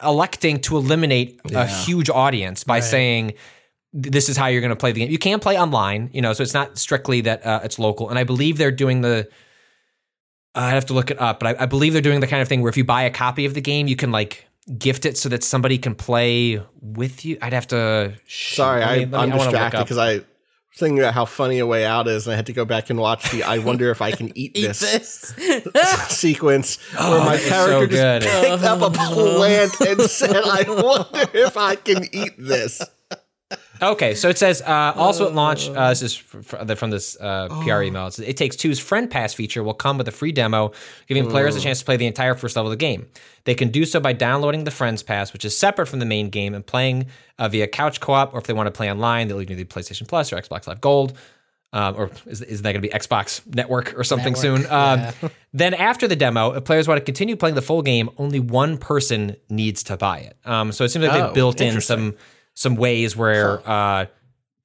electing 0.03 0.59
to 0.61 0.77
eliminate 0.77 1.39
a 1.53 1.65
huge 1.67 2.09
audience 2.09 2.63
by 2.63 2.79
saying 2.79 3.33
this 3.97 4.27
is 4.27 4.35
how 4.35 4.47
you're 4.47 4.59
going 4.61 4.71
to 4.71 4.75
play 4.75 4.91
the 4.91 4.99
game. 4.99 5.09
You 5.09 5.17
can 5.17 5.39
play 5.39 5.57
online, 5.57 6.09
you 6.11 6.21
know, 6.21 6.33
so 6.33 6.43
it's 6.43 6.53
not 6.53 6.77
strictly 6.77 7.21
that 7.21 7.45
uh, 7.45 7.61
it's 7.63 7.79
local. 7.79 8.09
And 8.09 8.19
I 8.19 8.25
believe 8.25 8.57
they're 8.57 8.69
doing 8.69 9.01
the. 9.01 9.29
I 10.53 10.69
have 10.71 10.85
to 10.87 10.93
look 10.93 11.11
it 11.11 11.19
up, 11.19 11.39
but 11.39 11.57
I, 11.59 11.63
I 11.63 11.65
believe 11.65 11.93
they're 11.93 12.01
doing 12.01 12.19
the 12.19 12.27
kind 12.27 12.41
of 12.41 12.47
thing 12.47 12.61
where 12.61 12.69
if 12.69 12.77
you 12.77 12.83
buy 12.83 13.03
a 13.03 13.09
copy 13.09 13.45
of 13.45 13.53
the 13.53 13.61
game, 13.61 13.87
you 13.87 13.95
can 13.95 14.11
like 14.11 14.47
gift 14.77 15.05
it 15.05 15.17
so 15.17 15.29
that 15.29 15.43
somebody 15.43 15.77
can 15.77 15.95
play 15.95 16.61
with 16.81 17.23
you. 17.25 17.37
I'd 17.41 17.53
have 17.53 17.67
to. 17.67 18.13
Sorry, 18.27 18.79
me- 18.81 18.85
I, 18.85 18.97
me, 18.97 19.03
I'm 19.03 19.13
I 19.13 19.19
wanna 19.19 19.35
look 19.35 19.43
distracted 19.51 19.77
up. 19.79 19.85
because 19.85 19.97
I 19.97 20.13
was 20.15 20.23
thinking 20.77 20.99
about 20.99 21.13
how 21.13 21.23
funny 21.25 21.59
a 21.59 21.65
way 21.65 21.85
out 21.85 22.07
is, 22.09 22.25
and 22.27 22.33
I 22.33 22.35
had 22.35 22.47
to 22.47 22.53
go 22.53 22.65
back 22.65 22.89
and 22.89 22.99
watch 22.99 23.31
the 23.31 23.43
"I 23.43 23.59
wonder 23.59 23.91
if 23.91 24.01
I 24.01 24.11
can 24.11 24.27
eat, 24.37 24.51
Eat 24.55 24.67
this, 24.67 24.79
this. 25.33 25.33
sequence 26.09 26.77
where 26.97 27.19
my 27.19 27.37
character 27.37 27.95
so 27.95 28.19
just 28.19 28.27
picked 28.27 28.63
up 28.63 28.81
a 28.81 28.89
plant 28.91 29.79
and 29.81 30.01
said, 30.01 30.35
"I 30.35 30.63
wonder 30.67 31.29
if 31.37 31.55
I 31.57 31.75
can 31.75 32.03
eat 32.13 32.33
this." 32.37 32.81
Okay, 33.85 34.15
so 34.15 34.29
it 34.29 34.37
says 34.37 34.61
uh, 34.61 34.93
also 34.95 35.27
at 35.27 35.35
launch. 35.35 35.69
Uh, 35.69 35.89
this 35.89 36.01
is 36.01 36.15
fr- 36.15 36.41
fr- 36.41 36.75
from 36.75 36.89
this 36.89 37.15
uh, 37.19 37.47
PR 37.63 37.83
email. 37.83 38.07
It, 38.07 38.13
says, 38.13 38.27
it 38.27 38.35
takes 38.35 38.55
two's 38.55 38.79
friend 38.79 39.09
pass 39.09 39.33
feature 39.33 39.63
will 39.63 39.73
come 39.75 39.97
with 39.97 40.07
a 40.07 40.11
free 40.11 40.31
demo, 40.31 40.71
giving 41.07 41.29
players 41.29 41.55
a 41.55 41.61
chance 41.61 41.79
to 41.79 41.85
play 41.85 41.95
the 41.95 42.07
entire 42.07 42.33
first 42.33 42.55
level 42.55 42.71
of 42.71 42.77
the 42.77 42.83
game. 42.83 43.07
They 43.43 43.53
can 43.53 43.69
do 43.69 43.85
so 43.85 43.99
by 43.99 44.13
downloading 44.13 44.63
the 44.63 44.71
friends 44.71 45.03
pass, 45.03 45.33
which 45.33 45.45
is 45.45 45.55
separate 45.57 45.85
from 45.85 45.99
the 45.99 46.05
main 46.05 46.29
game, 46.29 46.55
and 46.55 46.65
playing 46.65 47.05
uh, 47.37 47.47
via 47.47 47.67
couch 47.67 47.99
co-op, 47.99 48.33
or 48.33 48.39
if 48.39 48.47
they 48.47 48.53
want 48.53 48.67
to 48.67 48.71
play 48.71 48.89
online, 48.89 49.27
they'll 49.27 49.39
either 49.39 49.55
need 49.55 49.69
PlayStation 49.69 50.07
Plus 50.07 50.33
or 50.33 50.37
Xbox 50.37 50.67
Live 50.67 50.81
Gold. 50.81 51.15
Um, 51.73 51.95
or 51.97 52.09
is, 52.25 52.41
is 52.41 52.61
that 52.61 52.71
going 52.71 52.81
to 52.81 52.87
be 52.87 52.93
Xbox 52.93 53.45
Network 53.53 53.99
or 53.99 54.05
something 54.05 54.33
soon? 54.35 54.65
Um, 54.67 55.09
then 55.53 55.73
after 55.73 56.07
the 56.07 56.15
demo, 56.15 56.53
if 56.53 56.63
players 56.63 56.87
want 56.87 56.99
to 56.99 57.03
continue 57.03 57.35
playing 57.35 57.55
the 57.55 57.61
full 57.61 57.81
game, 57.81 58.09
only 58.17 58.39
one 58.39 58.77
person 58.77 59.35
needs 59.49 59.83
to 59.83 59.97
buy 59.97 60.19
it. 60.19 60.37
Um, 60.45 60.71
so 60.71 60.85
it 60.85 60.89
seems 60.89 61.05
like 61.05 61.11
Oh, 61.13 61.25
they've 61.25 61.33
built 61.35 61.59
in 61.59 61.81
some 61.81 62.15
some 62.55 62.75
ways 62.75 63.15
where 63.15 63.61
uh, 63.69 64.05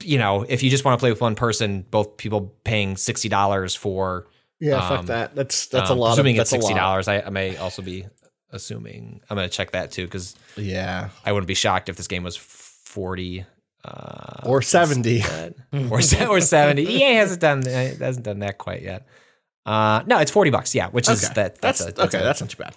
you 0.03 0.17
know 0.19 0.47
if 0.49 0.63
you 0.63 0.71
just 0.71 0.85
want 0.85 0.99
to 0.99 1.03
play 1.03 1.11
with 1.11 1.21
one 1.21 1.35
person, 1.35 1.85
both 1.91 2.17
people 2.17 2.55
paying 2.65 2.97
sixty 2.97 3.29
dollars 3.29 3.75
for 3.75 4.27
Yeah, 4.59 4.81
fuck 4.89 5.01
Um, 5.01 5.07
that. 5.07 5.35
That's 5.35 5.67
that's 5.67 5.91
um, 5.91 5.99
a 5.99 6.01
lot. 6.01 6.13
Assuming 6.15 6.37
of, 6.39 6.43
it's 6.43 6.51
sixty 6.51 6.73
dollars, 6.75 7.07
I, 7.09 7.21
I 7.21 7.31
may 7.31 7.57
also 7.57 7.83
be 7.83 8.07
assuming 8.53 9.21
I'm 9.31 9.37
going 9.37 9.49
to 9.49 9.55
check 9.55 9.73
that 9.73 9.91
too 9.93 10.05
because 10.07 10.35
Yeah, 10.57 11.11
I 11.25 11.33
wouldn't 11.33 11.47
be 11.49 11.55
shocked 11.55 11.89
if 11.89 11.97
this 11.97 12.09
game 12.09 12.23
was 12.23 12.37
forty. 12.37 13.45
Uh, 13.85 14.43
or 14.45 14.61
seventy. 14.63 15.23
or 15.73 16.01
or 16.29 16.41
seventy. 16.41 16.83
EA 16.89 17.15
hasn't 17.15 17.41
done 17.41 17.67
uh, 17.67 17.95
hasn't 17.99 18.25
done 18.27 18.41
that 18.41 18.59
quite 18.59 18.83
yet. 18.83 19.07
Uh, 19.67 20.03
no, 20.07 20.19
it's 20.19 20.31
forty 20.31 20.51
bucks. 20.51 20.75
Yeah, 20.75 20.89
which 20.89 21.09
is 21.09 21.23
that. 21.31 21.35
That's, 21.35 21.61
That's, 21.61 21.81
a, 21.81 21.85
that's 21.87 22.15
okay. 22.15 22.21
a- 22.21 22.25
that's 22.25 22.41
not 22.41 22.51
too 22.51 22.57
bad. 22.63 22.75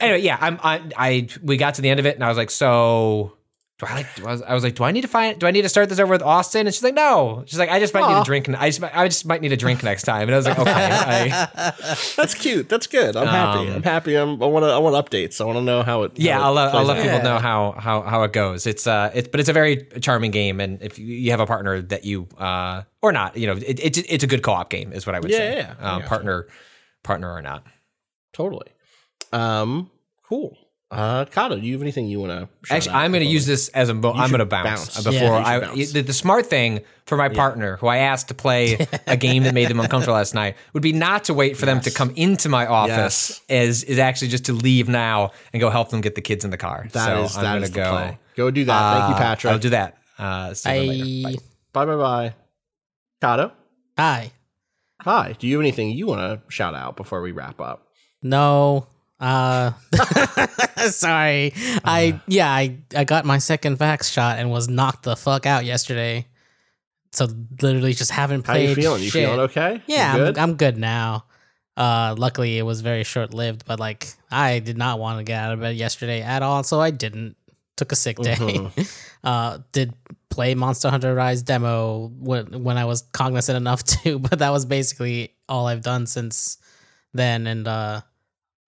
anyway. 0.00 0.20
Yeah, 0.22 0.38
I'm. 0.40 0.58
I, 0.62 0.80
I 0.96 1.28
we 1.42 1.56
got 1.56 1.74
to 1.74 1.82
the 1.82 1.88
end 1.90 2.00
of 2.00 2.06
it, 2.06 2.14
and 2.16 2.24
I 2.24 2.28
was 2.28 2.36
like, 2.36 2.50
so. 2.50 3.36
Do 3.80 3.86
I 3.86 3.94
like? 3.94 4.14
do 4.14 4.26
I 4.26 4.30
was, 4.32 4.42
I 4.42 4.54
was 4.54 4.62
like, 4.62 4.74
do 4.74 4.84
I 4.84 4.92
need 4.92 5.00
to 5.00 5.08
find? 5.08 5.38
Do 5.38 5.46
I 5.46 5.50
need 5.50 5.62
to 5.62 5.68
start 5.68 5.88
this 5.88 5.98
over 5.98 6.12
with 6.12 6.22
Austin? 6.22 6.66
And 6.66 6.74
she's 6.74 6.82
like, 6.82 6.94
no. 6.94 7.42
She's 7.46 7.58
like, 7.58 7.70
I 7.70 7.80
just 7.80 7.94
might 7.94 8.06
need 8.08 8.20
a 8.20 8.24
drink. 8.24 8.48
I 8.48 8.68
just, 8.70 8.82
I 8.82 9.08
just 9.08 9.24
might 9.26 9.40
need 9.40 9.52
a 9.52 9.56
drink 9.56 9.82
next 9.82 10.02
time. 10.02 10.22
And 10.28 10.32
I 10.32 10.36
was 10.36 10.46
like, 10.46 10.58
okay. 10.58 10.70
I, 10.72 11.74
That's 12.16 12.34
cute. 12.34 12.68
That's 12.68 12.86
good. 12.86 13.16
I'm 13.16 13.26
happy. 13.26 13.68
Um, 13.70 13.74
I'm 13.76 13.82
happy. 13.82 14.14
I'm, 14.16 14.42
I 14.42 14.46
want 14.46 14.64
to. 14.64 14.68
I 14.68 14.78
want 14.78 14.94
updates. 14.96 15.40
I 15.40 15.44
want 15.44 15.56
to 15.58 15.62
know 15.64 15.82
how 15.82 16.02
it. 16.02 16.12
yeah, 16.18 16.34
how 16.38 16.40
it 16.40 16.44
I'll, 16.46 16.52
let- 16.52 16.74
I'll 16.74 16.84
let 16.84 16.96
out. 16.98 17.02
people 17.02 17.22
know 17.22 17.38
how 17.38 17.72
how 17.72 18.02
how 18.02 18.22
it 18.24 18.32
goes. 18.32 18.66
It's 18.66 18.86
uh, 18.86 19.10
it's 19.14 19.28
but 19.28 19.40
it's 19.40 19.48
a 19.48 19.52
very 19.54 19.86
charming 20.00 20.30
game, 20.30 20.60
and 20.60 20.80
if 20.82 20.98
you- 20.98 21.30
have 21.30 21.40
a 21.40 21.46
partner 21.46 21.80
that 21.80 22.04
you 22.04 22.28
uh 22.38 22.82
or 23.02 23.12
not, 23.12 23.36
you 23.36 23.46
know, 23.46 23.54
it, 23.56 23.80
it's 23.82 23.98
it's 23.98 24.24
a 24.24 24.26
good 24.26 24.42
co-op 24.42 24.68
game, 24.68 24.92
is 24.92 25.06
what 25.06 25.14
I 25.14 25.20
would 25.20 25.30
Yeah, 25.30 25.36
say. 25.38 25.56
yeah, 25.56 25.74
yeah. 25.80 25.94
Um, 25.94 26.02
partner, 26.02 26.48
partner 27.02 27.32
or 27.32 27.40
not. 27.40 27.64
Totally. 28.32 28.68
Um. 29.32 29.90
Cool. 30.24 30.56
Uh, 30.90 31.24
Kato, 31.26 31.54
do 31.56 31.64
you 31.64 31.74
have 31.74 31.82
anything 31.82 32.06
you 32.08 32.18
want 32.18 32.32
to? 32.32 32.74
Actually, 32.74 32.94
I'm 32.96 33.12
going 33.12 33.22
to 33.24 33.30
use 33.30 33.46
this 33.46 33.68
as 33.68 33.88
a. 33.90 33.94
Mo- 33.94 34.12
I'm 34.12 34.30
going 34.30 34.40
to 34.40 34.44
bounce, 34.44 34.94
bounce. 34.96 35.04
before 35.04 35.12
Yeah, 35.12 35.36
I. 35.46 35.60
bounce. 35.60 35.92
The, 35.92 36.00
the 36.02 36.12
smart 36.12 36.46
thing 36.46 36.80
for 37.06 37.16
my 37.16 37.28
partner, 37.28 37.76
who 37.76 37.86
I 37.86 37.98
asked 37.98 38.26
to 38.28 38.34
play 38.34 38.86
a 39.06 39.16
game 39.16 39.44
that 39.44 39.54
made 39.54 39.68
them 39.68 39.78
uncomfortable 39.78 40.14
last 40.16 40.34
night, 40.34 40.56
would 40.72 40.82
be 40.82 40.92
not 40.92 41.24
to 41.24 41.34
wait 41.34 41.56
for 41.56 41.64
them 41.64 41.80
to 41.82 41.92
come 41.92 42.10
into 42.16 42.48
my 42.48 42.66
office. 42.66 43.40
Is 43.48 43.84
is 43.84 43.98
actually 44.00 44.28
just 44.28 44.46
to 44.46 44.52
leave 44.52 44.88
now 44.88 45.30
and 45.52 45.60
go 45.60 45.70
help 45.70 45.90
them 45.90 46.00
get 46.00 46.16
the 46.16 46.20
kids 46.22 46.44
in 46.44 46.50
the 46.50 46.56
car. 46.58 46.88
That 46.92 47.04
so 47.06 47.22
is 47.22 47.36
I'm 47.36 47.60
gonna 47.60 47.68
go. 47.68 47.90
play. 47.90 48.18
Go 48.36 48.50
do 48.50 48.64
that. 48.64 48.96
Thank 48.98 49.10
you, 49.10 49.14
uh, 49.14 49.18
Patrick. 49.18 49.52
I'll 49.52 49.58
do 49.60 49.70
that. 49.70 49.96
Uh, 50.18 50.54
see 50.54 50.74
you 50.86 50.90
later. 51.22 51.28
I 51.28 51.34
Bye 51.72 51.84
bye 51.86 51.96
bye. 51.96 52.34
Kato, 53.20 53.52
hi. 53.96 54.32
hi. 55.00 55.36
Do 55.38 55.46
you 55.46 55.54
have 55.54 55.62
anything 55.62 55.90
you 55.90 56.06
want 56.08 56.20
to 56.20 56.52
shout 56.52 56.74
out 56.74 56.96
before 56.96 57.22
we 57.22 57.30
wrap 57.30 57.60
up? 57.60 57.86
No. 58.22 58.86
Uh 59.20 59.72
sorry. 60.88 61.52
I 61.84 62.20
yeah, 62.26 62.50
I 62.50 62.78
I 62.96 63.04
got 63.04 63.24
my 63.26 63.38
second 63.38 63.78
vax 63.78 64.10
shot 64.10 64.38
and 64.38 64.50
was 64.50 64.68
knocked 64.68 65.02
the 65.02 65.14
fuck 65.14 65.44
out 65.44 65.64
yesterday. 65.66 66.26
So 67.12 67.26
literally 67.60 67.92
just 67.92 68.12
haven't 68.12 68.44
played. 68.44 68.64
How 68.64 68.68
you 68.70 68.74
feeling? 68.74 69.02
You 69.02 69.10
feeling 69.10 69.40
okay? 69.40 69.82
Yeah, 69.86 70.14
You 70.16 70.20
I'm, 70.20 70.26
good? 70.26 70.38
I'm 70.38 70.54
good 70.54 70.78
now. 70.78 71.26
Uh 71.76 72.14
luckily 72.16 72.56
it 72.56 72.62
was 72.62 72.80
very 72.80 73.04
short 73.04 73.34
lived, 73.34 73.66
but 73.66 73.78
like 73.78 74.08
I 74.30 74.58
did 74.60 74.78
not 74.78 74.98
want 74.98 75.18
to 75.18 75.24
get 75.24 75.42
out 75.42 75.52
of 75.52 75.60
bed 75.60 75.76
yesterday 75.76 76.22
at 76.22 76.42
all, 76.42 76.62
so 76.62 76.80
I 76.80 76.90
didn't. 76.90 77.36
Took 77.76 77.92
a 77.92 77.96
sick 77.96 78.18
day. 78.18 78.34
Mm-hmm. 78.34 78.82
uh 79.26 79.58
did 79.72 79.94
play 80.28 80.54
Monster 80.54 80.90
Hunter 80.90 81.14
Rise 81.14 81.42
demo 81.42 82.10
when 82.18 82.62
when 82.62 82.76
I 82.78 82.84
was 82.84 83.02
cognizant 83.12 83.56
enough 83.56 83.82
to, 84.02 84.18
but 84.18 84.38
that 84.38 84.50
was 84.50 84.64
basically 84.64 85.34
all 85.48 85.66
I've 85.66 85.82
done 85.82 86.06
since 86.06 86.58
then 87.14 87.46
and 87.46 87.66
uh 87.66 88.00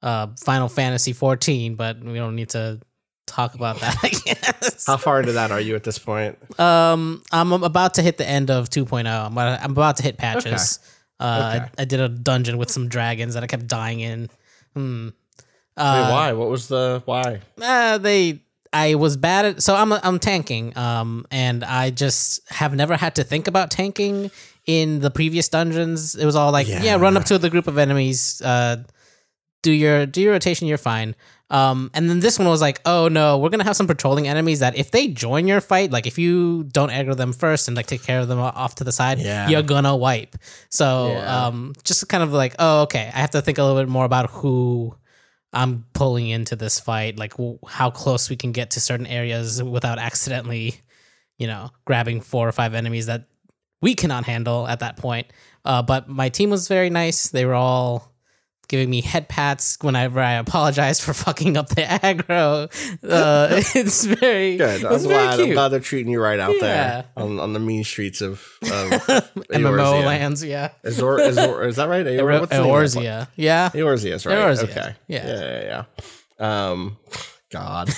uh 0.02 0.28
Final 0.38 0.68
Fantasy 0.68 1.12
14, 1.12 1.74
but 1.76 2.00
we 2.00 2.14
don't 2.14 2.34
need 2.36 2.50
to 2.50 2.80
talk 3.26 3.54
about 3.54 3.80
that, 3.80 3.96
I 4.02 4.08
guess. 4.08 4.86
How 4.86 4.96
far 4.96 5.20
into 5.20 5.32
that 5.32 5.50
are 5.52 5.60
you 5.60 5.74
at 5.76 5.84
this 5.84 5.98
point? 5.98 6.36
Um, 6.58 7.22
I'm 7.32 7.52
about 7.52 7.94
to 7.94 8.02
hit 8.02 8.18
the 8.18 8.28
end 8.28 8.50
of 8.50 8.68
2.0. 8.68 9.06
I'm 9.06 9.32
about, 9.32 9.62
I'm 9.62 9.70
about 9.72 9.96
to 9.98 10.02
hit 10.02 10.16
patches. 10.18 10.78
Uh, 11.20 11.52
Okay. 11.54 11.64
I, 11.78 11.82
I 11.82 11.84
did 11.84 12.00
a 12.00 12.08
dungeon 12.08 12.58
with 12.58 12.68
some 12.70 12.88
dragons 12.88 13.34
that 13.34 13.44
I 13.44 13.46
kept 13.46 13.68
dying 13.68 14.00
in. 14.00 14.28
Hmm. 14.74 15.06
Wait, 15.06 15.14
Uh, 15.76 16.10
why? 16.10 16.32
What 16.32 16.50
was 16.50 16.66
the 16.68 17.00
why? 17.04 17.40
uh, 17.62 17.98
they 17.98 18.42
I 18.72 18.96
was 18.96 19.16
bad 19.16 19.44
at 19.44 19.62
so 19.62 19.74
I'm 19.76 19.92
I'm 19.92 20.18
tanking 20.18 20.76
um 20.76 21.24
and 21.30 21.62
I 21.62 21.90
just 21.90 22.40
have 22.50 22.74
never 22.74 22.96
had 22.96 23.14
to 23.16 23.24
think 23.24 23.46
about 23.46 23.70
tanking 23.70 24.30
in 24.66 25.00
the 25.00 25.10
previous 25.10 25.48
dungeons 25.48 26.14
it 26.16 26.24
was 26.26 26.34
all 26.36 26.50
like 26.52 26.66
yeah, 26.68 26.82
Yeah. 26.82 26.96
run 26.96 27.16
up 27.16 27.24
to 27.26 27.38
the 27.38 27.50
group 27.50 27.66
of 27.68 27.76
enemies 27.78 28.40
uh 28.42 28.82
do 29.62 29.72
your 29.72 30.06
do 30.06 30.20
your 30.20 30.32
rotation 30.32 30.66
you're 30.68 30.78
fine 30.78 31.14
um 31.50 31.90
and 31.94 32.08
then 32.10 32.20
this 32.20 32.38
one 32.38 32.48
was 32.48 32.60
like 32.60 32.80
oh 32.84 33.08
no 33.08 33.38
we're 33.38 33.48
gonna 33.50 33.64
have 33.64 33.76
some 33.76 33.86
patrolling 33.86 34.26
enemies 34.26 34.58
that 34.60 34.76
if 34.76 34.90
they 34.90 35.06
join 35.08 35.46
your 35.46 35.60
fight 35.60 35.90
like 35.90 36.06
if 36.06 36.18
you 36.18 36.64
don't 36.64 36.90
aggro 36.90 37.16
them 37.16 37.32
first 37.32 37.68
and 37.68 37.76
like 37.76 37.86
take 37.86 38.02
care 38.02 38.20
of 38.20 38.28
them 38.28 38.38
off 38.38 38.74
to 38.76 38.84
the 38.84 38.92
side 38.92 39.18
Yeah. 39.18 39.48
you're 39.48 39.62
gonna 39.62 39.94
wipe 39.96 40.36
so 40.68 41.12
Yeah. 41.12 41.46
um 41.46 41.74
just 41.84 42.08
kind 42.08 42.22
of 42.22 42.32
like 42.32 42.54
oh 42.58 42.82
okay 42.82 43.10
I 43.14 43.18
have 43.20 43.30
to 43.30 43.42
think 43.42 43.58
a 43.58 43.62
little 43.64 43.80
bit 43.80 43.88
more 43.88 44.04
about 44.04 44.30
who 44.30 44.94
I'm 45.54 45.84
pulling 45.92 46.28
into 46.30 46.56
this 46.56 46.80
fight, 46.80 47.18
like 47.18 47.32
w- 47.32 47.58
how 47.68 47.90
close 47.90 48.30
we 48.30 48.36
can 48.36 48.52
get 48.52 48.70
to 48.70 48.80
certain 48.80 49.06
areas 49.06 49.62
without 49.62 49.98
accidentally, 49.98 50.76
you 51.36 51.46
know, 51.46 51.68
grabbing 51.84 52.22
four 52.22 52.48
or 52.48 52.52
five 52.52 52.72
enemies 52.72 53.04
that 53.04 53.26
we 53.82 53.94
cannot 53.94 54.24
handle 54.24 54.66
at 54.66 54.80
that 54.80 54.96
point. 54.96 55.26
Uh, 55.62 55.82
but 55.82 56.08
my 56.08 56.30
team 56.30 56.48
was 56.48 56.68
very 56.68 56.88
nice. 56.88 57.28
They 57.28 57.44
were 57.44 57.52
all 57.52 58.11
giving 58.72 58.88
me 58.90 59.02
head 59.02 59.28
pats 59.28 59.76
whenever 59.82 60.18
I 60.18 60.32
apologized 60.32 61.02
for 61.02 61.12
fucking 61.26 61.56
up 61.58 61.68
the 61.68 61.82
aggro. 61.82 62.64
Uh, 63.06 63.48
it's 63.76 64.04
very 64.06 64.56
Good. 64.56 64.84
I'm 64.84 65.02
glad. 65.02 65.38
I'm 65.40 65.52
glad 65.52 65.68
they're 65.68 65.78
treating 65.80 66.10
you 66.10 66.20
right 66.22 66.40
out 66.40 66.54
Yeah. 66.54 66.60
there 66.60 67.04
on, 67.18 67.38
on 67.38 67.52
the 67.52 67.60
mean 67.60 67.84
streets 67.84 68.22
of, 68.22 68.32
of 68.62 68.70
MMO 69.52 70.04
lands, 70.04 70.42
yeah. 70.42 70.70
Azor, 70.84 71.20
Azor, 71.20 71.62
is 71.64 71.76
that 71.76 71.88
right? 71.88 72.06
Aor, 72.06 72.40
what's 72.40 72.50
the 72.50 72.62
name 72.62 72.74
of 72.74 72.90
that 72.90 72.94
place? 72.94 72.94
Eorzea, 72.96 73.28
yeah. 73.36 73.68
Eorzea 73.74 74.12
is 74.14 74.24
right. 74.26 74.38
Eorzea, 74.38 74.62
Okay. 74.64 74.94
yeah. 75.06 75.26
Yeah. 75.26 75.40
Yeah. 75.62 75.84
yeah. 76.40 76.70
Um, 76.70 76.96
God. 77.50 77.90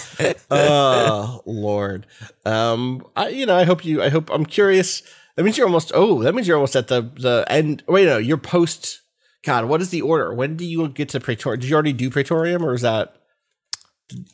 oh 0.51 1.41
Lord. 1.47 2.07
Um, 2.45 3.07
I, 3.15 3.29
you 3.29 3.47
know, 3.47 3.57
I 3.57 3.63
hope 3.65 3.85
you. 3.85 4.03
I 4.03 4.09
hope. 4.09 4.29
I'm 4.31 4.45
curious. 4.45 5.03
That 5.37 5.45
means 5.45 5.57
you're 5.57 5.67
almost. 5.69 5.93
Oh, 5.95 6.23
that 6.25 6.35
means 6.35 6.49
you're 6.49 6.57
almost 6.57 6.75
at 6.77 6.89
the 6.89 7.03
the 7.03 7.45
end. 7.49 7.85
Wait, 7.87 8.07
no, 8.07 8.19
you're 8.19 8.37
post. 8.37 9.01
God, 9.45 9.67
what 9.67 9.81
is 9.83 9.91
the 9.91 10.03
order? 10.03 10.33
When 10.33 10.57
do 10.57 10.65
you 10.65 10.89
get 10.89 11.11
to 11.11 11.21
Praetorium? 11.21 11.61
Did 11.61 11.69
you 11.71 11.75
already 11.75 11.93
do 11.93 12.11
Praetorium, 12.11 12.65
or 12.65 12.75
is 12.75 12.83
that? 12.83 13.15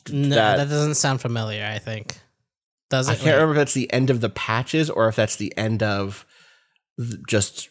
No, 0.09 0.29
that- 0.35 0.57
that, 0.57 0.69
doesn't 0.69 0.95
sound 0.95 1.21
familiar. 1.21 1.65
I 1.65 1.79
think. 1.79 2.17
Does 2.89 3.07
it? 3.07 3.13
I 3.13 3.15
can't 3.15 3.35
remember 3.35 3.53
if 3.53 3.57
that's 3.57 3.73
the 3.73 3.91
end 3.91 4.09
of 4.09 4.21
the 4.21 4.29
patches 4.29 4.89
or 4.89 5.07
if 5.07 5.15
that's 5.15 5.37
the 5.37 5.55
end 5.57 5.81
of 5.83 6.25
just 7.27 7.69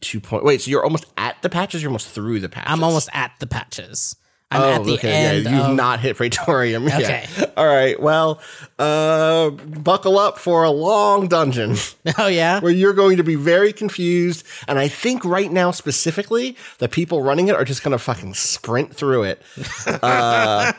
two 0.00 0.20
point. 0.20 0.44
Wait, 0.44 0.60
so 0.60 0.70
you're 0.70 0.82
almost 0.84 1.06
at 1.16 1.40
the 1.42 1.48
patches? 1.48 1.82
You're 1.82 1.90
almost 1.90 2.08
through 2.08 2.40
the 2.40 2.48
patches. 2.48 2.72
I'm 2.72 2.82
almost 2.82 3.08
at 3.12 3.32
the 3.38 3.46
patches. 3.46 4.16
I'm 4.52 4.62
at 4.80 4.84
the 4.84 4.98
end. 5.08 5.44
Yeah, 5.44 5.50
you've 5.56 5.70
of- 5.70 5.76
not 5.76 6.00
hit 6.00 6.16
Praetorium. 6.16 6.84
yet. 6.88 7.02
Okay. 7.02 7.52
All 7.56 7.66
right. 7.66 8.00
Well, 8.00 8.40
uh, 8.78 9.50
buckle 9.50 10.18
up 10.18 10.38
for 10.38 10.64
a 10.64 10.70
long 10.70 11.28
dungeon 11.28 11.76
Oh 12.18 12.26
yeah. 12.26 12.58
where 12.60 12.72
you're 12.72 12.92
going 12.92 13.18
to 13.18 13.22
be 13.24 13.36
very 13.36 13.72
confused. 13.72 14.44
And 14.66 14.78
I 14.78 14.88
think 14.88 15.24
right 15.24 15.52
now, 15.52 15.70
specifically, 15.70 16.56
the 16.78 16.88
people 16.88 17.22
running 17.22 17.46
it 17.48 17.54
are 17.54 17.64
just 17.64 17.84
going 17.84 17.92
to 17.92 17.98
fucking 17.98 18.34
sprint 18.34 18.94
through 18.94 19.22
it. 19.24 19.42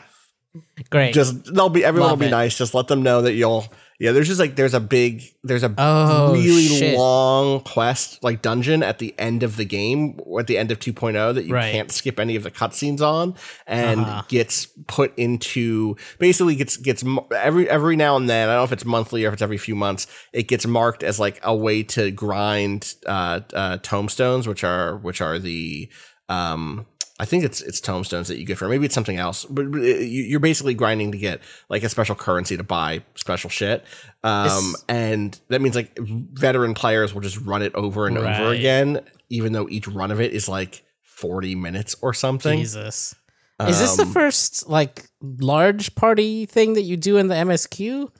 Great. 0.90 1.14
Just 1.14 1.54
they'll 1.54 1.68
be 1.70 1.82
everyone 1.84 2.10
Love 2.10 2.18
will 2.18 2.24
be 2.24 2.28
it. 2.28 2.30
nice. 2.30 2.58
Just 2.58 2.74
let 2.74 2.88
them 2.88 3.02
know 3.02 3.22
that 3.22 3.32
you'll. 3.32 3.64
Yeah, 4.02 4.10
there's 4.10 4.26
just 4.26 4.40
like 4.40 4.56
there's 4.56 4.74
a 4.74 4.80
big 4.80 5.22
there's 5.44 5.62
a 5.62 5.72
Oh, 5.78 6.32
really 6.32 6.66
shit. 6.66 6.98
long 6.98 7.60
quest 7.60 8.20
like 8.24 8.42
dungeon 8.42 8.82
at 8.82 8.98
the 8.98 9.14
end 9.16 9.44
of 9.44 9.56
the 9.56 9.64
game 9.64 10.18
or 10.24 10.40
at 10.40 10.48
the 10.48 10.58
end 10.58 10.72
of 10.72 10.80
2.0 10.80 11.34
that 11.34 11.44
you 11.44 11.54
Right. 11.54 11.70
can't 11.72 11.90
skip 11.92 12.18
any 12.18 12.34
of 12.34 12.42
the 12.42 12.50
cutscenes 12.50 13.00
on 13.00 13.36
and 13.64 14.00
Uh-huh. 14.00 14.22
gets 14.26 14.66
put 14.88 15.16
into 15.16 15.94
basically 16.18 16.56
gets 16.56 16.76
gets 16.76 17.04
every 17.36 17.68
every 17.70 17.94
now 17.94 18.16
and 18.16 18.28
then 18.28 18.48
I 18.48 18.54
don't 18.54 18.60
know 18.62 18.64
if 18.64 18.72
it's 18.72 18.84
monthly 18.84 19.24
or 19.24 19.28
if 19.28 19.34
it's 19.34 19.42
every 19.42 19.58
few 19.58 19.76
months 19.76 20.08
it 20.32 20.48
gets 20.48 20.66
marked 20.66 21.04
as 21.04 21.20
like 21.20 21.38
a 21.44 21.54
way 21.54 21.84
to 21.84 22.10
grind 22.10 22.94
uh, 23.06 23.38
uh 23.54 23.78
tomestones 23.78 24.48
which 24.48 24.64
are 24.64 24.96
which 24.96 25.20
are 25.20 25.38
the 25.38 25.88
um 26.32 26.86
I 27.20 27.24
think 27.24 27.44
it's 27.44 27.60
it's 27.60 27.80
tomestones 27.80 28.26
that 28.28 28.38
you 28.38 28.44
get 28.46 28.58
for 28.58 28.68
maybe 28.68 28.84
it's 28.86 28.94
something 28.94 29.16
else, 29.18 29.44
but 29.44 29.62
you- 29.66 30.24
you're 30.30 30.40
basically 30.40 30.74
grinding 30.74 31.12
to 31.12 31.18
get 31.18 31.40
like 31.68 31.84
a 31.84 31.88
special 31.88 32.16
currency 32.16 32.56
to 32.56 32.64
buy 32.64 33.02
special 33.14 33.48
shit, 33.50 33.84
um, 34.24 34.74
and 34.88 35.38
that 35.48 35.60
means 35.60 35.76
like 35.76 35.96
veteran 35.98 36.74
players 36.74 37.14
will 37.14 37.20
just 37.20 37.38
run 37.40 37.62
it 37.62 37.72
over 37.74 38.06
and 38.08 38.16
over 38.18 38.50
again, 38.58 39.00
even 39.28 39.52
though 39.52 39.68
each 39.68 39.86
run 39.86 40.10
of 40.10 40.20
it 40.20 40.32
is 40.32 40.48
like 40.48 40.82
forty 41.02 41.54
minutes 41.54 41.94
or 42.02 42.12
something. 42.12 42.58
Jesus. 42.60 43.14
Is 43.68 43.78
this 43.78 43.94
the 43.96 44.02
Um, 44.02 44.12
first 44.12 44.68
like 44.68 45.06
large 45.22 45.94
party 45.94 46.46
thing 46.46 46.72
that 46.74 46.82
you 46.82 46.96
do 46.96 47.16
in 47.18 47.28
the 47.28 47.36
MSQ? 47.36 48.10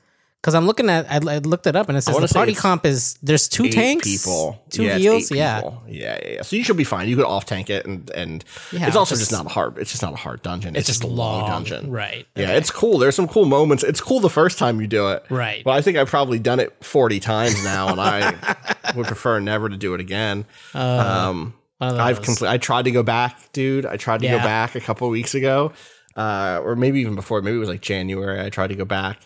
Because 0.43 0.55
I'm 0.55 0.65
looking 0.65 0.89
at, 0.89 1.09
I, 1.09 1.35
I 1.35 1.37
looked 1.37 1.67
it 1.67 1.75
up 1.77 1.87
and 1.87 1.97
it 1.97 2.01
says 2.01 2.17
the 2.17 2.27
party 2.27 2.53
comp 2.53 2.85
is 2.85 3.17
there's 3.23 3.47
two 3.47 3.69
tanks, 3.69 4.05
people, 4.05 4.61
two 4.69 4.83
yeah, 4.83 4.97
heals, 4.97 5.31
yeah. 5.31 5.61
people. 5.61 5.81
yeah, 5.87 6.19
yeah, 6.21 6.31
yeah. 6.33 6.41
So 6.41 6.57
you 6.57 6.65
should 6.65 6.75
be 6.75 6.83
fine. 6.83 7.07
You 7.07 7.15
could 7.15 7.23
off 7.23 7.45
tank 7.45 7.69
it, 7.69 7.85
and 7.85 8.09
and 8.11 8.43
Yeah, 8.73 8.87
it's 8.87 8.97
also 8.97 9.15
just- 9.15 9.29
just 9.29 9.31
not 9.31 9.45
a 9.45 9.49
hard. 9.49 9.77
It's 9.77 9.91
just 9.91 10.03
not 10.03 10.11
a 10.11 10.17
hard 10.17 10.41
dungeon. 10.41 10.75
It's, 10.75 10.89
It's 10.89 10.99
just 10.99 11.03
a 11.05 11.13
long, 11.13 11.43
long, 11.43 11.49
dungeon, 11.63 11.89
right, 11.91 12.27
Yeah, 12.35 12.43
okay. 12.43 12.57
it's 12.57 12.71
cool. 12.71 12.97
There's 12.97 13.15
some 13.15 13.29
cool 13.29 13.45
moments. 13.45 13.85
It's 13.85 14.01
cool 14.01 14.19
the 14.19 14.29
first 14.29 14.57
time 14.59 14.81
you 14.81 14.87
do 14.87 15.07
it, 15.11 15.23
Right. 15.29 15.63
But 15.63 15.71
I 15.71 15.81
think 15.81 15.97
I've 15.97 16.09
probably 16.09 16.39
done 16.39 16.59
it 16.59 16.75
40 16.83 17.21
times 17.21 17.63
now, 17.63 17.87
and 17.87 18.01
I 18.01 18.35
would 18.97 19.07
prefer 19.07 19.39
never 19.39 19.69
to 19.69 19.77
do 19.77 19.93
it 19.93 20.01
again. 20.01 20.43
um, 20.73 21.53
I've 21.79 22.21
complete. 22.21 22.49
I 22.49 22.57
tried 22.57 22.83
to 22.83 22.91
go 22.91 23.01
back, 23.03 23.51
dude. 23.53 23.85
I 23.85 23.95
tried 23.97 24.19
to 24.21 24.27
go 24.27 24.39
back 24.39 24.75
a 24.75 24.79
couple 24.81 25.07
of 25.07 25.11
weeks 25.11 25.35
ago, 25.35 25.71
uh, 26.17 26.59
or 26.63 26.75
maybe 26.75 26.99
even 26.99 27.15
before. 27.15 27.41
Maybe 27.41 27.55
it 27.55 27.59
was 27.59 27.69
like 27.69 27.81
January. 27.81 28.39
I 28.45 28.49
tried 28.49 28.67
to 28.67 28.75
go 28.75 28.85
back, 28.85 29.19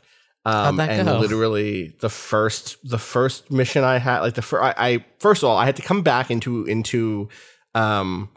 um, 0.48 0.76
that 0.78 0.90
and 0.90 1.08
go? 1.08 1.20
literally 1.20 1.94
the 2.00 2.10
first 2.10 2.78
the 2.90 2.98
first 2.98 3.52
mission 3.52 3.84
I 3.84 3.98
had, 3.98 4.22
like 4.22 4.36
the 4.36 4.42
first, 4.42 4.64
I, 4.64 4.74
I 4.78 5.06
first 5.20 5.44
of 5.44 5.50
all, 5.50 5.58
I 5.58 5.66
had 5.66 5.76
to 5.76 5.82
come 5.82 6.02
back 6.02 6.32
into 6.32 6.66
into 6.66 7.30
um, 7.76 8.30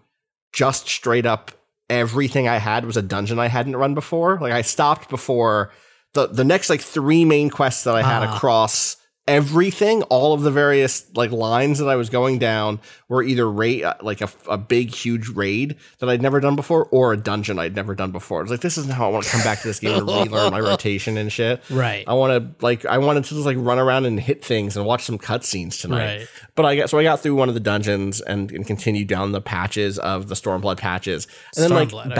just 0.52 0.88
straight 0.88 1.26
up 1.26 1.52
everything 1.88 2.48
I 2.48 2.58
had 2.58 2.84
was 2.84 2.96
a 2.96 3.02
dungeon 3.02 3.38
I 3.38 3.48
hadn't 3.48 3.76
run 3.76 3.94
before. 3.94 4.38
Like 4.40 4.52
I 4.52 4.62
stopped 4.62 5.08
before 5.08 5.72
the 6.14 6.26
the 6.26 6.44
next 6.44 6.70
like 6.70 6.80
three 6.80 7.24
main 7.24 7.50
quests 7.50 7.84
that 7.84 7.94
I 7.94 8.02
had 8.02 8.22
Ah. 8.22 8.36
across 8.36 8.96
everything, 9.30 10.02
all 10.04 10.32
of 10.34 10.42
the 10.42 10.50
various 10.50 11.06
like 11.14 11.30
lines 11.30 11.78
that 11.78 11.88
I 11.88 11.94
was 11.94 12.10
going 12.10 12.40
down 12.40 12.80
were 13.08 13.22
either 13.22 13.48
raid 13.48 13.84
uh, 13.84 13.94
like 14.02 14.20
a, 14.20 14.28
a 14.48 14.58
big 14.58 14.92
huge 14.92 15.28
raid 15.28 15.76
that 16.00 16.08
I'd 16.08 16.20
never 16.20 16.40
done 16.40 16.56
before 16.56 16.86
or 16.86 17.12
a 17.12 17.16
dungeon 17.16 17.58
I'd 17.58 17.76
never 17.76 17.94
done 17.94 18.10
before. 18.10 18.42
It's 18.42 18.50
like 18.50 18.60
this 18.60 18.76
isn't 18.76 18.92
how 18.92 19.06
I 19.06 19.12
want 19.12 19.24
to 19.24 19.30
come 19.30 19.42
back 19.42 19.60
to 19.60 19.68
this 19.68 19.78
game 19.78 19.96
and 19.96 20.06
relearn 20.06 20.50
my 20.50 20.60
rotation 20.70 21.16
and 21.16 21.32
shit. 21.32 21.62
Right. 21.70 22.04
I 22.08 22.14
want 22.14 22.58
to 22.58 22.64
like 22.64 22.84
I 22.84 22.98
wanted 22.98 23.24
to 23.24 23.34
just 23.34 23.46
like 23.46 23.56
run 23.60 23.78
around 23.78 24.04
and 24.06 24.18
hit 24.18 24.44
things 24.44 24.76
and 24.76 24.84
watch 24.84 25.04
some 25.04 25.16
cutscenes 25.16 25.80
tonight. 25.80 26.18
Right. 26.18 26.28
But 26.56 26.66
I 26.66 26.76
got 26.76 26.90
so 26.90 26.98
I 26.98 27.04
got 27.04 27.20
through 27.20 27.36
one 27.36 27.48
of 27.48 27.54
the 27.54 27.60
dungeons 27.60 28.20
and, 28.20 28.50
and 28.50 28.66
continued 28.66 29.06
down 29.06 29.30
the 29.30 29.40
patches 29.40 29.98
of 30.00 30.28
the 30.28 30.34
Stormblood 30.34 30.78
patches, 30.78 31.28
and 31.56 31.64
then 31.64 31.70
like 31.70 31.94
okay. 31.94 32.14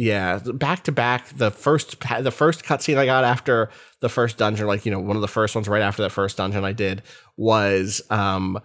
Yeah, 0.00 0.38
back 0.38 0.84
to 0.84 0.92
back. 0.92 1.28
The 1.28 1.50
first 1.50 2.00
the 2.00 2.30
first 2.30 2.64
cutscene 2.64 2.96
I 2.96 3.04
got 3.04 3.22
after 3.22 3.68
the 4.00 4.08
first 4.08 4.38
dungeon, 4.38 4.66
like 4.66 4.86
you 4.86 4.90
know 4.90 4.98
one 4.98 5.14
of 5.14 5.20
the 5.20 5.28
first 5.28 5.54
ones 5.54 5.68
right 5.68 5.82
after 5.82 6.00
that 6.02 6.10
first 6.10 6.38
dungeon 6.38 6.64
I 6.64 6.72
did 6.72 7.02
was 7.36 8.00
um 8.08 8.58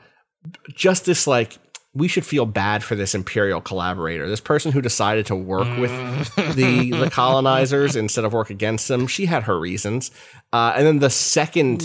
just 0.74 1.06
this 1.06 1.28
like 1.28 1.58
we 1.96 2.10
should 2.10 2.26
feel 2.26 2.46
bad 2.46 2.84
for 2.84 2.94
this 2.96 3.16
imperial 3.16 3.62
collaborator. 3.62 4.28
This 4.28 4.42
person 4.42 4.74
who 4.74 4.82
decided 4.82 5.26
to 5.28 5.36
work 5.36 5.68
with 5.80 5.92
the 6.56 6.92
the 6.92 7.10
colonizers 7.10 7.96
instead 8.04 8.26
of 8.26 8.34
work 8.34 8.50
against 8.50 8.88
them 8.90 9.08
she 9.08 9.26
had 9.26 9.44
her 9.44 9.58
reasons. 9.60 10.12
Uh, 10.52 10.74
and 10.76 10.86
then 10.86 11.00
the 11.00 11.10
second 11.10 11.82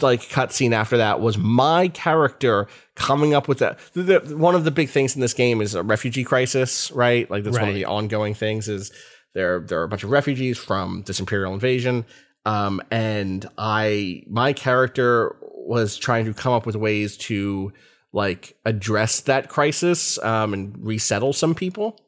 like 0.00 0.20
cutscene 0.22 0.72
after 0.72 0.96
that 0.96 1.20
was 1.20 1.38
my 1.38 1.88
character 1.88 2.66
coming 2.96 3.34
up 3.34 3.46
with 3.46 3.58
that 3.58 3.78
the, 3.92 4.02
the- 4.02 4.36
one 4.36 4.54
of 4.54 4.64
the 4.64 4.70
big 4.72 4.88
things 4.88 5.14
in 5.14 5.20
this 5.20 5.32
game 5.32 5.60
is 5.60 5.74
a 5.74 5.82
refugee 5.82 6.24
crisis 6.24 6.90
right? 6.90 7.30
Like 7.30 7.44
that's 7.44 7.54
one 7.58 7.68
of 7.68 7.74
the 7.76 7.84
ongoing 7.84 8.34
things 8.34 8.68
is 8.68 8.90
there 9.34 9.60
there 9.60 9.80
are 9.80 9.84
a 9.84 9.88
bunch 9.88 10.02
of 10.04 10.10
refugees 10.10 10.58
from 10.58 11.04
this 11.06 11.20
imperial 11.20 11.54
invasion. 11.54 12.04
Um, 12.44 12.82
and 12.90 13.48
I 13.56 14.24
my 14.28 14.52
character 14.52 15.36
was 15.40 15.96
trying 15.96 16.24
to 16.24 16.34
come 16.34 16.52
up 16.52 16.66
with 16.66 16.74
ways 16.74 17.16
to 17.16 17.72
like 18.12 18.56
address 18.64 19.20
that 19.20 19.48
crisis 19.48 20.18
um, 20.22 20.52
and 20.54 20.84
resettle 20.84 21.32
some 21.32 21.54
people. 21.54 21.98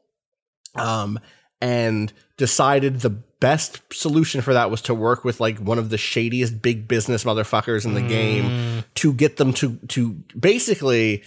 Um, 0.75 1.21
and 1.61 2.13
decided 2.37 3.01
the 3.01 3.11
best 3.11 3.81
solution 3.93 4.41
for 4.41 4.53
that 4.53 4.71
was 4.71 4.83
to 4.83 4.95
work 4.95 5.25
with 5.25 5.39
like 5.41 5.59
one 5.59 5.79
of 5.79 5.91
the 5.91 5.99
shadiest 5.99 6.61
big 6.61 6.89
business 6.89 7.25
motherfuckers 7.25 7.85
in 7.85 7.95
the 7.95 8.03
game 8.03 8.83
to 8.95 9.13
get 9.13 9.37
them 9.37 9.53
to 9.53 9.77
to 9.89 10.13
basically 10.39 11.23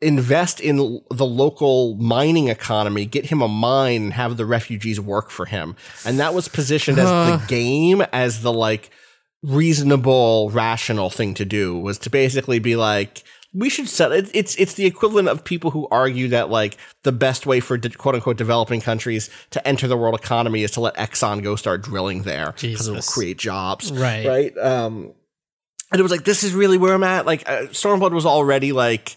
invest 0.00 0.60
in 0.60 0.76
the 1.10 1.26
local 1.26 1.94
mining 1.96 2.48
economy, 2.48 3.06
get 3.06 3.26
him 3.26 3.42
a 3.42 3.48
mine, 3.48 4.02
and 4.02 4.12
have 4.12 4.36
the 4.36 4.44
refugees 4.44 5.00
work 5.00 5.30
for 5.30 5.46
him. 5.46 5.76
And 6.04 6.18
that 6.20 6.34
was 6.34 6.46
positioned 6.46 6.98
as 6.98 7.08
the 7.08 7.46
game 7.46 8.02
as 8.12 8.42
the 8.42 8.52
like 8.52 8.90
reasonable, 9.42 10.50
rational 10.50 11.10
thing 11.10 11.34
to 11.34 11.44
do 11.44 11.78
was 11.78 11.98
to 11.98 12.10
basically 12.10 12.58
be 12.58 12.76
like, 12.76 13.24
we 13.54 13.70
should 13.70 13.88
set 13.88 14.12
it, 14.12 14.30
it's 14.34 14.56
it's 14.56 14.74
the 14.74 14.84
equivalent 14.84 15.28
of 15.28 15.44
people 15.44 15.70
who 15.70 15.86
argue 15.90 16.28
that 16.28 16.50
like 16.50 16.76
the 17.04 17.12
best 17.12 17.46
way 17.46 17.60
for 17.60 17.78
de- 17.78 17.90
quote 17.90 18.16
unquote 18.16 18.36
developing 18.36 18.80
countries 18.80 19.30
to 19.50 19.66
enter 19.66 19.86
the 19.86 19.96
world 19.96 20.18
economy 20.18 20.64
is 20.64 20.72
to 20.72 20.80
let 20.80 20.96
Exxon 20.96 21.42
go 21.42 21.54
start 21.56 21.82
drilling 21.82 22.22
there 22.22 22.52
because 22.60 22.88
it 22.88 22.92
will 22.92 23.02
create 23.02 23.38
jobs, 23.38 23.92
Right. 23.92 24.26
Right. 24.26 24.58
Um, 24.58 25.12
and 25.92 26.00
it 26.00 26.02
was 26.02 26.10
like 26.10 26.24
this 26.24 26.42
is 26.42 26.52
really 26.52 26.76
where 26.78 26.94
I'm 26.94 27.04
at. 27.04 27.24
Like 27.26 27.48
uh, 27.48 27.66
Stormblood 27.68 28.12
was 28.12 28.26
already 28.26 28.72
like 28.72 29.16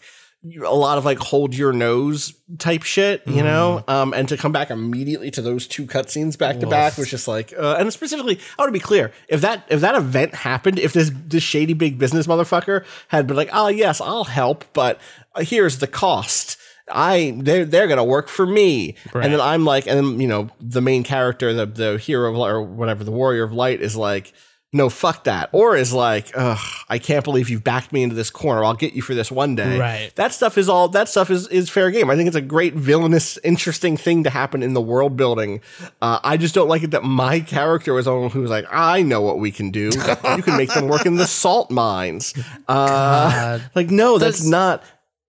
a 0.63 0.73
lot 0.73 0.97
of 0.97 1.05
like 1.05 1.17
hold 1.17 1.55
your 1.55 1.73
nose 1.73 2.33
type 2.57 2.83
shit, 2.83 3.23
you 3.27 3.43
know. 3.43 3.83
Um, 3.87 4.13
and 4.13 4.29
to 4.29 4.37
come 4.37 4.51
back 4.51 4.69
immediately 4.69 5.31
to 5.31 5.41
those 5.41 5.67
two 5.67 5.85
cutscenes 5.85 6.37
back 6.37 6.59
to 6.59 6.67
back 6.67 6.97
was 6.97 7.09
just 7.09 7.27
like, 7.27 7.53
uh, 7.57 7.75
and 7.79 7.91
specifically, 7.91 8.39
I 8.57 8.61
want 8.61 8.69
to 8.69 8.73
be 8.73 8.79
clear: 8.79 9.11
if 9.27 9.41
that 9.41 9.63
if 9.69 9.81
that 9.81 9.95
event 9.95 10.35
happened, 10.35 10.79
if 10.79 10.93
this 10.93 11.11
this 11.13 11.43
shady 11.43 11.73
big 11.73 11.97
business 11.97 12.27
motherfucker 12.27 12.85
had 13.09 13.27
been 13.27 13.35
like, 13.35 13.49
oh 13.51 13.67
yes, 13.67 13.99
I'll 13.99 14.23
help, 14.25 14.63
but 14.73 15.01
uh, 15.35 15.41
here's 15.41 15.79
the 15.79 15.87
cost. 15.87 16.57
I 16.89 17.33
they're 17.37 17.65
they're 17.65 17.87
gonna 17.87 18.05
work 18.05 18.29
for 18.29 18.45
me, 18.45 18.95
and 19.13 19.33
then 19.33 19.41
I'm 19.41 19.65
like, 19.65 19.87
and 19.87 19.97
then 19.97 20.21
you 20.21 20.27
know 20.27 20.49
the 20.61 20.81
main 20.81 21.03
character, 21.03 21.51
the 21.51 21.65
the 21.65 21.97
hero 21.97 22.31
of 22.31 22.37
or 22.37 22.61
whatever, 22.61 23.03
the 23.03 23.11
warrior 23.11 23.43
of 23.43 23.51
light 23.51 23.81
is 23.81 23.95
like, 23.97 24.31
no, 24.73 24.89
fuck 24.89 25.23
that, 25.23 25.49
or 25.53 25.77
is 25.77 25.93
like, 25.93 26.31
ugh, 26.35 26.59
I 26.89 26.99
can't 26.99 27.23
believe 27.23 27.49
you've 27.49 27.63
backed 27.63 27.93
me 27.93 28.03
into 28.03 28.15
this 28.15 28.29
corner. 28.29 28.65
I'll 28.65 28.73
get 28.73 28.93
you 28.93 29.01
for 29.01 29.15
this 29.15 29.31
one 29.31 29.55
day. 29.55 29.79
Right. 29.79 30.11
That 30.15 30.33
stuff 30.33 30.57
is 30.57 30.67
all. 30.67 30.89
That 30.89 31.07
stuff 31.07 31.29
is 31.29 31.47
is 31.47 31.69
fair 31.69 31.89
game. 31.89 32.09
I 32.09 32.17
think 32.17 32.27
it's 32.27 32.35
a 32.35 32.41
great 32.41 32.73
villainous, 32.73 33.37
interesting 33.45 33.95
thing 33.95 34.25
to 34.25 34.29
happen 34.29 34.61
in 34.61 34.73
the 34.73 34.81
world 34.81 35.15
building. 35.15 35.61
Uh, 36.01 36.19
I 36.21 36.35
just 36.35 36.53
don't 36.53 36.67
like 36.67 36.83
it 36.83 36.91
that 36.91 37.03
my 37.05 37.39
character 37.39 37.93
was 37.93 38.05
the 38.05 38.13
one 38.13 38.29
who 38.29 38.41
was 38.41 38.49
like, 38.49 38.65
I 38.69 39.03
know 39.03 39.21
what 39.21 39.39
we 39.39 39.51
can 39.51 39.71
do. 39.71 39.85
you 39.85 40.43
can 40.43 40.57
make 40.57 40.73
them 40.73 40.89
work 40.89 41.05
in 41.05 41.15
the 41.15 41.27
salt 41.27 41.71
mines. 41.71 42.33
Uh, 42.67 43.59
like, 43.75 43.89
no, 43.89 44.17
that's 44.17 44.39
Does- 44.39 44.49
not 44.49 44.83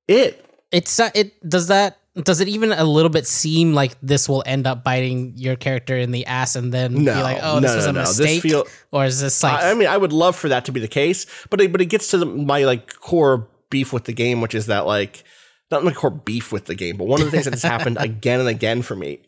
it. 0.09 0.45
It's 0.72 0.99
uh, 0.99 1.11
it 1.14 1.49
does 1.49 1.68
that 1.68 1.97
does 2.25 2.41
it 2.41 2.49
even 2.49 2.73
a 2.73 2.85
little 2.85 3.11
bit 3.11 3.27
seem 3.27 3.75
like 3.75 3.97
this 4.03 4.29
will 4.29 4.43
end 4.47 4.66
up 4.66 4.85
biting 4.85 5.33
your 5.37 5.57
character 5.57 5.97
in 5.97 6.11
the 6.11 6.27
ass 6.27 6.57
and 6.57 6.73
then 6.73 7.05
No, 7.05 7.14
be 7.14 7.23
like, 7.23 7.39
oh, 7.43 7.61
this 7.61 7.71
no, 7.71 7.77
was 7.77 7.85
no, 7.87 7.91
a 7.91 7.93
mistake, 7.95 8.43
feel- 8.43 8.66
or 8.91 9.05
is 9.05 9.21
this 9.21 9.43
like 9.43 9.62
I, 9.62 9.71
I 9.71 9.75
mean, 9.75 9.89
I 9.89 9.97
would 9.97 10.12
love 10.12 10.37
for 10.37 10.49
that 10.49 10.64
to 10.66 10.73
be 10.73 10.81
the 10.81 10.89
case, 10.89 11.27
but 11.51 11.61
it, 11.61 11.73
but 11.73 11.81
it 11.81 11.87
gets 11.87 12.09
to 12.11 12.19
the, 12.19 12.27
my 12.27 12.64
like 12.64 12.95
core 13.01 13.49
beef 13.71 13.93
with 13.93 14.05
the 14.05 14.12
game, 14.12 14.41
which 14.41 14.55
is 14.55 14.66
that 14.66 14.87
like 14.87 15.25
not 15.71 15.85
my 15.85 15.93
core 15.93 16.11
beef 16.11 16.51
with 16.53 16.64
the 16.66 16.75
game, 16.75 16.97
but 16.97 17.07
one 17.07 17.21
of 17.21 17.26
the 17.26 17.30
things 17.30 17.45
that 17.45 17.55
has 17.55 17.63
happened 17.75 17.99
again 18.01 18.41
and 18.41 18.49
again 18.49 18.83
for 18.83 18.97
me 18.97 19.21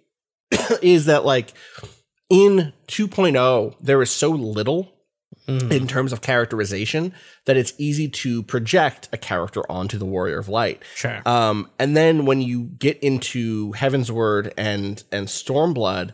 is 0.83 1.07
that 1.07 1.25
like 1.25 1.53
in 2.31 2.73
2.0 2.89 3.75
there 3.81 4.01
is 4.03 4.11
so 4.11 4.31
little 4.31 4.93
in 5.51 5.87
terms 5.87 6.13
of 6.13 6.21
characterization 6.21 7.13
that 7.45 7.57
it's 7.57 7.73
easy 7.79 8.09
to 8.09 8.43
project 8.43 9.09
a 9.13 9.19
character 9.19 9.63
onto 9.71 9.99
the 9.99 10.05
Warrior 10.05 10.39
of 10.39 10.49
Light. 10.49 10.83
Sure. 10.95 11.23
Um, 11.27 11.71
and 11.79 11.97
then 11.97 12.27
when 12.27 12.41
you 12.41 12.65
get 12.65 12.99
into 12.99 13.73
Heavensward 13.73 14.53
and 14.57 15.03
and 15.13 15.27
Stormblood, 15.27 16.13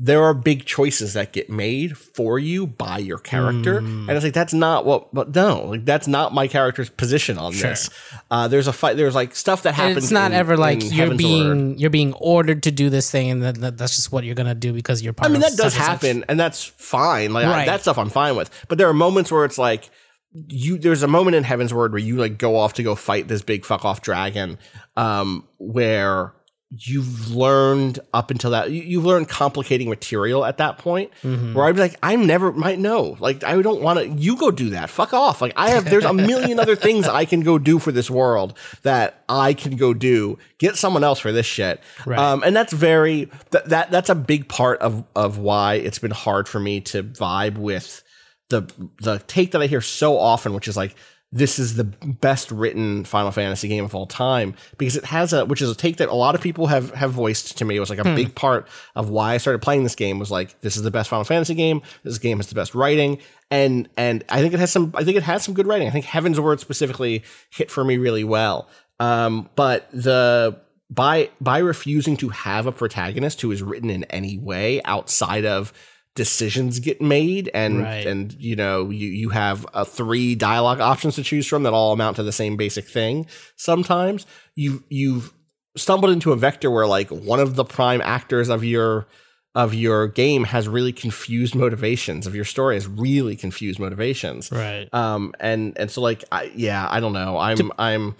there 0.00 0.22
are 0.22 0.32
big 0.32 0.64
choices 0.64 1.14
that 1.14 1.32
get 1.32 1.50
made 1.50 1.98
for 1.98 2.38
you 2.38 2.68
by 2.68 2.98
your 2.98 3.18
character, 3.18 3.78
and 3.78 4.08
it's 4.10 4.22
like 4.24 4.32
that's 4.32 4.52
not 4.54 4.86
what. 4.86 5.12
But 5.12 5.34
no, 5.34 5.64
like 5.66 5.84
that's 5.84 6.06
not 6.06 6.32
my 6.32 6.46
character's 6.46 6.88
position 6.88 7.36
on 7.36 7.52
this. 7.52 7.90
Uh, 8.30 8.46
there's 8.46 8.68
a 8.68 8.72
fight. 8.72 8.96
There's 8.96 9.16
like 9.16 9.34
stuff 9.34 9.62
that 9.62 9.70
And 9.70 9.76
happens. 9.76 10.04
it's 10.04 10.12
not 10.12 10.30
in- 10.30 10.36
ever 10.36 10.56
like 10.56 10.82
you're 10.84 10.92
Heaven's 10.92 11.18
being 11.18 11.68
Word. 11.70 11.80
you're 11.80 11.90
being 11.90 12.12
ordered 12.14 12.62
to 12.62 12.70
do 12.70 12.90
this 12.90 13.10
thing, 13.10 13.28
and 13.30 13.42
that, 13.42 13.56
that 13.60 13.76
that's 13.78 13.96
just 13.96 14.12
what 14.12 14.22
you're 14.22 14.36
gonna 14.36 14.54
do 14.54 14.72
because 14.72 15.02
you're 15.02 15.12
part. 15.12 15.30
I 15.30 15.32
mean, 15.32 15.40
that 15.40 15.56
does 15.56 15.74
and 15.74 15.82
happen, 15.82 16.24
and 16.28 16.38
that's 16.38 16.62
fine. 16.62 17.32
Like 17.32 17.46
I, 17.46 17.64
that 17.66 17.80
stuff, 17.80 17.98
I'm 17.98 18.10
fine 18.10 18.36
with. 18.36 18.50
But 18.68 18.78
there 18.78 18.88
are 18.88 18.94
moments 18.94 19.32
where 19.32 19.44
it's 19.44 19.58
like 19.58 19.90
you. 20.32 20.78
There's 20.78 21.02
a 21.02 21.08
moment 21.08 21.34
in 21.34 21.42
Heavensward 21.42 21.90
where 21.90 21.98
you 21.98 22.16
like 22.18 22.38
go 22.38 22.56
off 22.56 22.74
to 22.74 22.84
go 22.84 22.94
fight 22.94 23.26
this 23.26 23.42
big 23.42 23.64
fuck 23.64 23.84
off 23.84 24.00
dragon, 24.00 24.58
um, 24.96 25.48
where 25.58 26.34
you've 26.76 27.34
learned 27.34 27.98
up 28.12 28.30
until 28.30 28.50
that 28.50 28.70
you, 28.70 28.82
you've 28.82 29.04
learned 29.04 29.26
complicating 29.28 29.88
material 29.88 30.44
at 30.44 30.58
that 30.58 30.78
point. 30.78 31.10
Mm-hmm. 31.22 31.54
Where 31.54 31.64
I'd 31.64 31.74
be 31.74 31.80
like, 31.80 31.96
I 32.02 32.16
never 32.16 32.52
might 32.52 32.78
know. 32.78 33.16
Like 33.20 33.42
I 33.42 33.60
don't 33.62 33.80
want 33.80 33.98
to. 33.98 34.08
You 34.08 34.36
go 34.36 34.50
do 34.50 34.70
that. 34.70 34.90
Fuck 34.90 35.14
off. 35.14 35.40
Like 35.40 35.54
I 35.56 35.70
have. 35.70 35.88
There's 35.88 36.04
a 36.04 36.12
million 36.12 36.60
other 36.60 36.76
things 36.76 37.08
I 37.08 37.24
can 37.24 37.40
go 37.40 37.58
do 37.58 37.78
for 37.78 37.90
this 37.90 38.10
world 38.10 38.56
that 38.82 39.24
I 39.28 39.54
can 39.54 39.76
go 39.76 39.94
do. 39.94 40.38
Get 40.58 40.76
someone 40.76 41.04
else 41.04 41.20
for 41.20 41.32
this 41.32 41.46
shit. 41.46 41.80
Right. 42.04 42.18
Um, 42.18 42.42
and 42.44 42.54
that's 42.54 42.72
very 42.72 43.30
that, 43.50 43.66
that 43.70 43.90
that's 43.90 44.10
a 44.10 44.14
big 44.14 44.48
part 44.48 44.80
of 44.80 45.04
of 45.16 45.38
why 45.38 45.74
it's 45.74 45.98
been 45.98 46.10
hard 46.10 46.48
for 46.48 46.60
me 46.60 46.80
to 46.82 47.02
vibe 47.02 47.56
with 47.56 48.02
the 48.50 48.70
the 49.00 49.18
take 49.26 49.52
that 49.52 49.62
I 49.62 49.66
hear 49.66 49.80
so 49.80 50.18
often, 50.18 50.52
which 50.52 50.68
is 50.68 50.76
like 50.76 50.94
this 51.30 51.58
is 51.58 51.74
the 51.74 51.84
best 51.84 52.50
written 52.50 53.04
Final 53.04 53.30
Fantasy 53.30 53.68
game 53.68 53.84
of 53.84 53.94
all 53.94 54.06
time 54.06 54.54
because 54.78 54.96
it 54.96 55.04
has 55.04 55.32
a 55.32 55.44
which 55.44 55.60
is 55.60 55.70
a 55.70 55.74
take 55.74 55.98
that 55.98 56.08
a 56.08 56.14
lot 56.14 56.34
of 56.34 56.40
people 56.40 56.68
have 56.68 56.90
have 56.94 57.12
voiced 57.12 57.58
to 57.58 57.64
me. 57.64 57.76
It 57.76 57.80
was 57.80 57.90
like 57.90 57.98
a 57.98 58.04
big 58.16 58.34
part 58.34 58.66
of 58.94 59.10
why 59.10 59.34
I 59.34 59.36
started 59.36 59.60
playing 59.60 59.82
this 59.82 59.94
game 59.94 60.18
was 60.18 60.30
like 60.30 60.58
this 60.62 60.76
is 60.76 60.82
the 60.82 60.90
best 60.90 61.10
Final 61.10 61.24
Fantasy 61.24 61.54
game. 61.54 61.82
This 62.02 62.18
game 62.18 62.38
has 62.38 62.46
the 62.46 62.54
best 62.54 62.74
writing 62.74 63.18
and 63.50 63.88
and 63.96 64.24
I 64.30 64.40
think 64.40 64.54
it 64.54 64.60
has 64.60 64.72
some 64.72 64.92
I 64.94 65.04
think 65.04 65.18
it 65.18 65.22
has 65.22 65.44
some 65.44 65.54
good 65.54 65.66
writing. 65.66 65.86
I 65.86 65.90
think 65.90 66.06
Heavensward 66.06 66.60
specifically 66.60 67.24
hit 67.50 67.70
for 67.70 67.84
me 67.84 67.98
really 67.98 68.24
well. 68.24 68.68
Um, 68.98 69.50
but 69.54 69.88
the 69.92 70.58
by 70.90 71.30
by 71.40 71.58
refusing 71.58 72.16
to 72.18 72.30
have 72.30 72.66
a 72.66 72.72
protagonist 72.72 73.42
who 73.42 73.52
is 73.52 73.62
written 73.62 73.90
in 73.90 74.04
any 74.04 74.38
way 74.38 74.80
outside 74.84 75.44
of 75.44 75.72
decisions 76.18 76.78
get 76.80 77.00
made 77.00 77.48
and 77.54 77.78
Right. 77.82 78.06
and 78.06 78.34
you 78.38 78.56
know 78.56 78.90
you 78.90 79.08
you 79.08 79.28
have 79.30 79.64
uh, 79.72 79.84
three 79.84 80.34
dialogue 80.34 80.80
options 80.80 81.14
to 81.14 81.22
choose 81.22 81.46
from 81.46 81.62
that 81.62 81.72
all 81.72 81.92
amount 81.92 82.16
to 82.16 82.22
the 82.22 82.32
same 82.32 82.56
basic 82.56 82.86
thing 82.86 83.26
sometimes 83.56 84.26
you 84.54 84.82
you've 84.90 85.32
stumbled 85.76 86.10
into 86.12 86.32
a 86.32 86.36
vector 86.36 86.70
where 86.70 86.86
like 86.86 87.08
one 87.10 87.40
of 87.40 87.54
the 87.54 87.64
prime 87.64 88.00
actors 88.02 88.48
of 88.48 88.64
your 88.64 89.06
of 89.54 89.74
your 89.74 90.08
game 90.08 90.44
has 90.44 90.68
really 90.68 90.92
confused 90.92 91.54
motivations 91.54 92.26
of 92.26 92.34
your 92.34 92.44
story 92.44 92.74
has 92.74 92.86
really 92.86 93.36
confused 93.36 93.78
motivations 93.78 94.50
Right. 94.52 94.88
um 94.92 95.32
and 95.40 95.78
and 95.78 95.88
so 95.90 96.00
like 96.00 96.24
I, 96.32 96.50
yeah 96.54 96.86
i 96.90 96.98
don't 97.00 97.12
know 97.12 97.38
i'm 97.38 97.70
i'm 97.78 98.16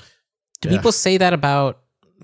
Do 0.61 0.69
people 0.71 0.93
say 0.93 1.17
that 1.19 1.33
about 1.33 1.81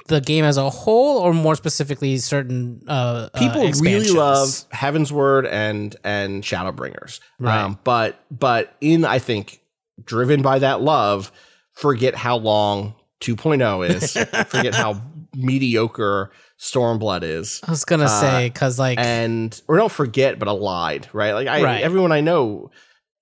the 0.09 0.21
game 0.21 0.45
as 0.45 0.57
a 0.57 0.69
whole, 0.71 1.19
or 1.19 1.33
more 1.33 1.55
specifically, 1.55 2.19
certain 2.19 2.83
uh, 2.89 3.29
people 3.39 3.63
uh, 3.67 3.73
really 3.81 4.11
love 4.11 4.49
Heavensward 4.73 5.47
and 5.51 5.95
and 6.05 6.43
Shadowbringers. 6.43 7.21
Right. 7.39 7.59
Um, 7.61 7.79
but 7.85 8.19
but 8.31 8.75
in 8.81 9.05
I 9.05 9.19
think 9.19 9.61
driven 10.05 10.43
by 10.43 10.59
that 10.59 10.81
love, 10.81 11.31
forget 11.73 12.15
how 12.15 12.37
long 12.37 12.95
2.0 13.21 13.89
is. 13.89 14.13
forget 14.51 14.75
how 14.75 15.01
mediocre 15.35 16.31
Stormblood 16.59 17.23
is. 17.23 17.61
I 17.67 17.71
was 17.71 17.85
gonna 17.85 18.09
say 18.09 18.49
because 18.53 18.79
like 18.79 18.99
And 18.99 19.61
or 19.69 19.77
don't 19.77 19.93
forget, 19.93 20.39
but 20.39 20.49
allied, 20.49 21.09
right? 21.13 21.33
Like 21.33 21.49
I 21.49 21.63
Right. 21.63 21.83
everyone 21.83 22.13
I 22.13 22.21
know 22.21 22.71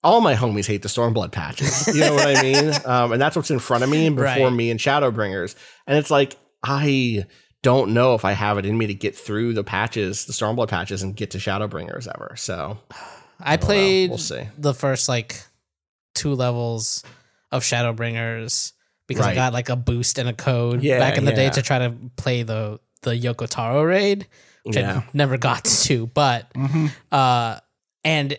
all 0.04 0.20
my 0.20 0.34
homies 0.34 0.66
hate 0.66 0.82
the 0.82 0.88
Stormblood 0.88 1.30
patches. 1.30 1.94
You 1.94 2.00
know 2.00 2.14
what 2.14 2.26
I 2.26 2.42
mean? 2.42 2.72
Um, 2.84 3.12
and 3.12 3.22
that's 3.22 3.36
what's 3.36 3.50
in 3.50 3.58
front 3.60 3.84
of 3.84 3.90
me 3.90 4.06
and 4.06 4.16
before 4.16 4.48
Right. 4.48 4.52
me 4.52 4.70
and 4.70 4.80
Shadowbringers. 4.80 5.54
And 5.86 5.96
it's 5.96 6.10
like, 6.10 6.36
I 6.62 7.24
don't 7.62 7.92
know 7.94 8.14
if 8.14 8.24
I 8.24 8.32
have 8.32 8.58
it 8.58 8.66
in 8.66 8.76
me 8.76 8.88
to 8.88 8.94
get 8.94 9.14
through 9.16 9.54
the 9.54 9.64
patches, 9.64 10.24
the 10.26 10.32
Stormblood 10.32 10.68
patches, 10.68 11.02
and 11.02 11.14
get 11.14 11.30
to 11.32 11.38
Shadowbringers 11.38 12.08
ever. 12.12 12.34
So 12.36 12.78
I 13.40 13.56
played 13.56 14.10
We'll 14.10 14.18
see. 14.18 14.42
the 14.58 14.74
first 14.74 15.08
like 15.08 15.40
two 16.14 16.34
levels 16.34 17.02
of 17.50 17.62
Shadowbringers 17.62 18.72
because 19.06 19.26
I 19.26 19.34
got 19.34 19.52
like 19.52 19.68
a 19.68 19.76
boost 19.76 20.18
and 20.18 20.28
a 20.28 20.32
code 20.32 20.82
Yeah, 20.82 20.98
back 20.98 21.18
in 21.18 21.24
the 21.24 21.32
day 21.32 21.50
to 21.50 21.62
try 21.62 21.78
to 21.80 21.94
play 22.16 22.42
the 22.44 22.78
the 23.02 23.10
Yoko 23.12 23.48
Taro 23.48 23.82
raid, 23.82 24.28
which 24.62 24.76
Yeah. 24.76 24.90
Mm-hmm. 24.92 24.98
I 25.00 25.10
never 25.12 25.36
got 25.38 25.64
to. 25.86 26.06
But 26.06 26.50
uh, 27.10 27.58
and 28.04 28.38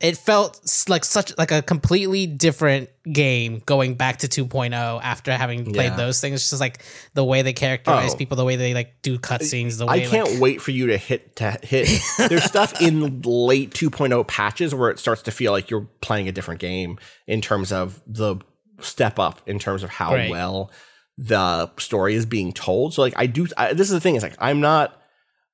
it 0.00 0.16
felt 0.16 0.60
like 0.88 1.04
such 1.04 1.36
like 1.38 1.50
a 1.50 1.60
completely 1.60 2.26
different 2.26 2.88
game 3.12 3.60
going 3.66 3.94
back 3.94 4.18
to 4.18 4.28
2.0 4.28 5.00
after 5.02 5.32
having 5.36 5.64
played 5.64 5.86
Yeah. 5.90 5.96
those 5.96 6.20
things. 6.20 6.34
It's 6.40 6.50
just 6.50 6.60
like 6.60 6.82
the 7.14 7.24
way 7.24 7.42
they 7.42 7.52
characterize 7.52 8.14
Oh. 8.14 8.16
people, 8.16 8.36
the 8.36 8.44
way 8.44 8.54
they 8.54 8.74
like 8.74 9.02
do 9.02 9.18
cutscenes, 9.18 9.78
the 9.78 9.86
I 9.86 9.96
way 9.96 10.06
can't 10.06 10.30
like, 10.30 10.40
wait 10.40 10.62
for 10.62 10.70
you 10.70 10.86
to 10.88 10.96
hit 10.96 11.34
to 11.36 11.58
hit. 11.62 11.88
There's 12.16 12.44
stuff 12.44 12.80
in 12.80 13.22
late 13.22 13.72
2.0 13.72 14.22
patches 14.28 14.72
where 14.72 14.90
it 14.90 15.00
starts 15.00 15.22
to 15.22 15.32
feel 15.32 15.50
like 15.50 15.68
you're 15.68 15.88
playing 16.00 16.28
a 16.28 16.32
different 16.32 16.60
game 16.60 16.98
in 17.26 17.40
terms 17.40 17.72
of 17.72 18.00
the 18.06 18.36
step 18.80 19.18
up 19.18 19.40
in 19.46 19.58
terms 19.58 19.82
of 19.82 19.90
how 19.90 20.12
Right. 20.14 20.30
well 20.30 20.70
the 21.16 21.68
story 21.78 22.14
is 22.14 22.24
being 22.24 22.52
told. 22.52 22.94
So 22.94 23.02
like 23.02 23.14
I 23.16 23.26
do 23.26 23.48
I, 23.56 23.72
this 23.72 23.88
is 23.88 23.92
the 23.94 24.00
thing 24.00 24.14
is 24.14 24.22
like 24.22 24.36
I'm 24.38 24.60
not 24.60 24.94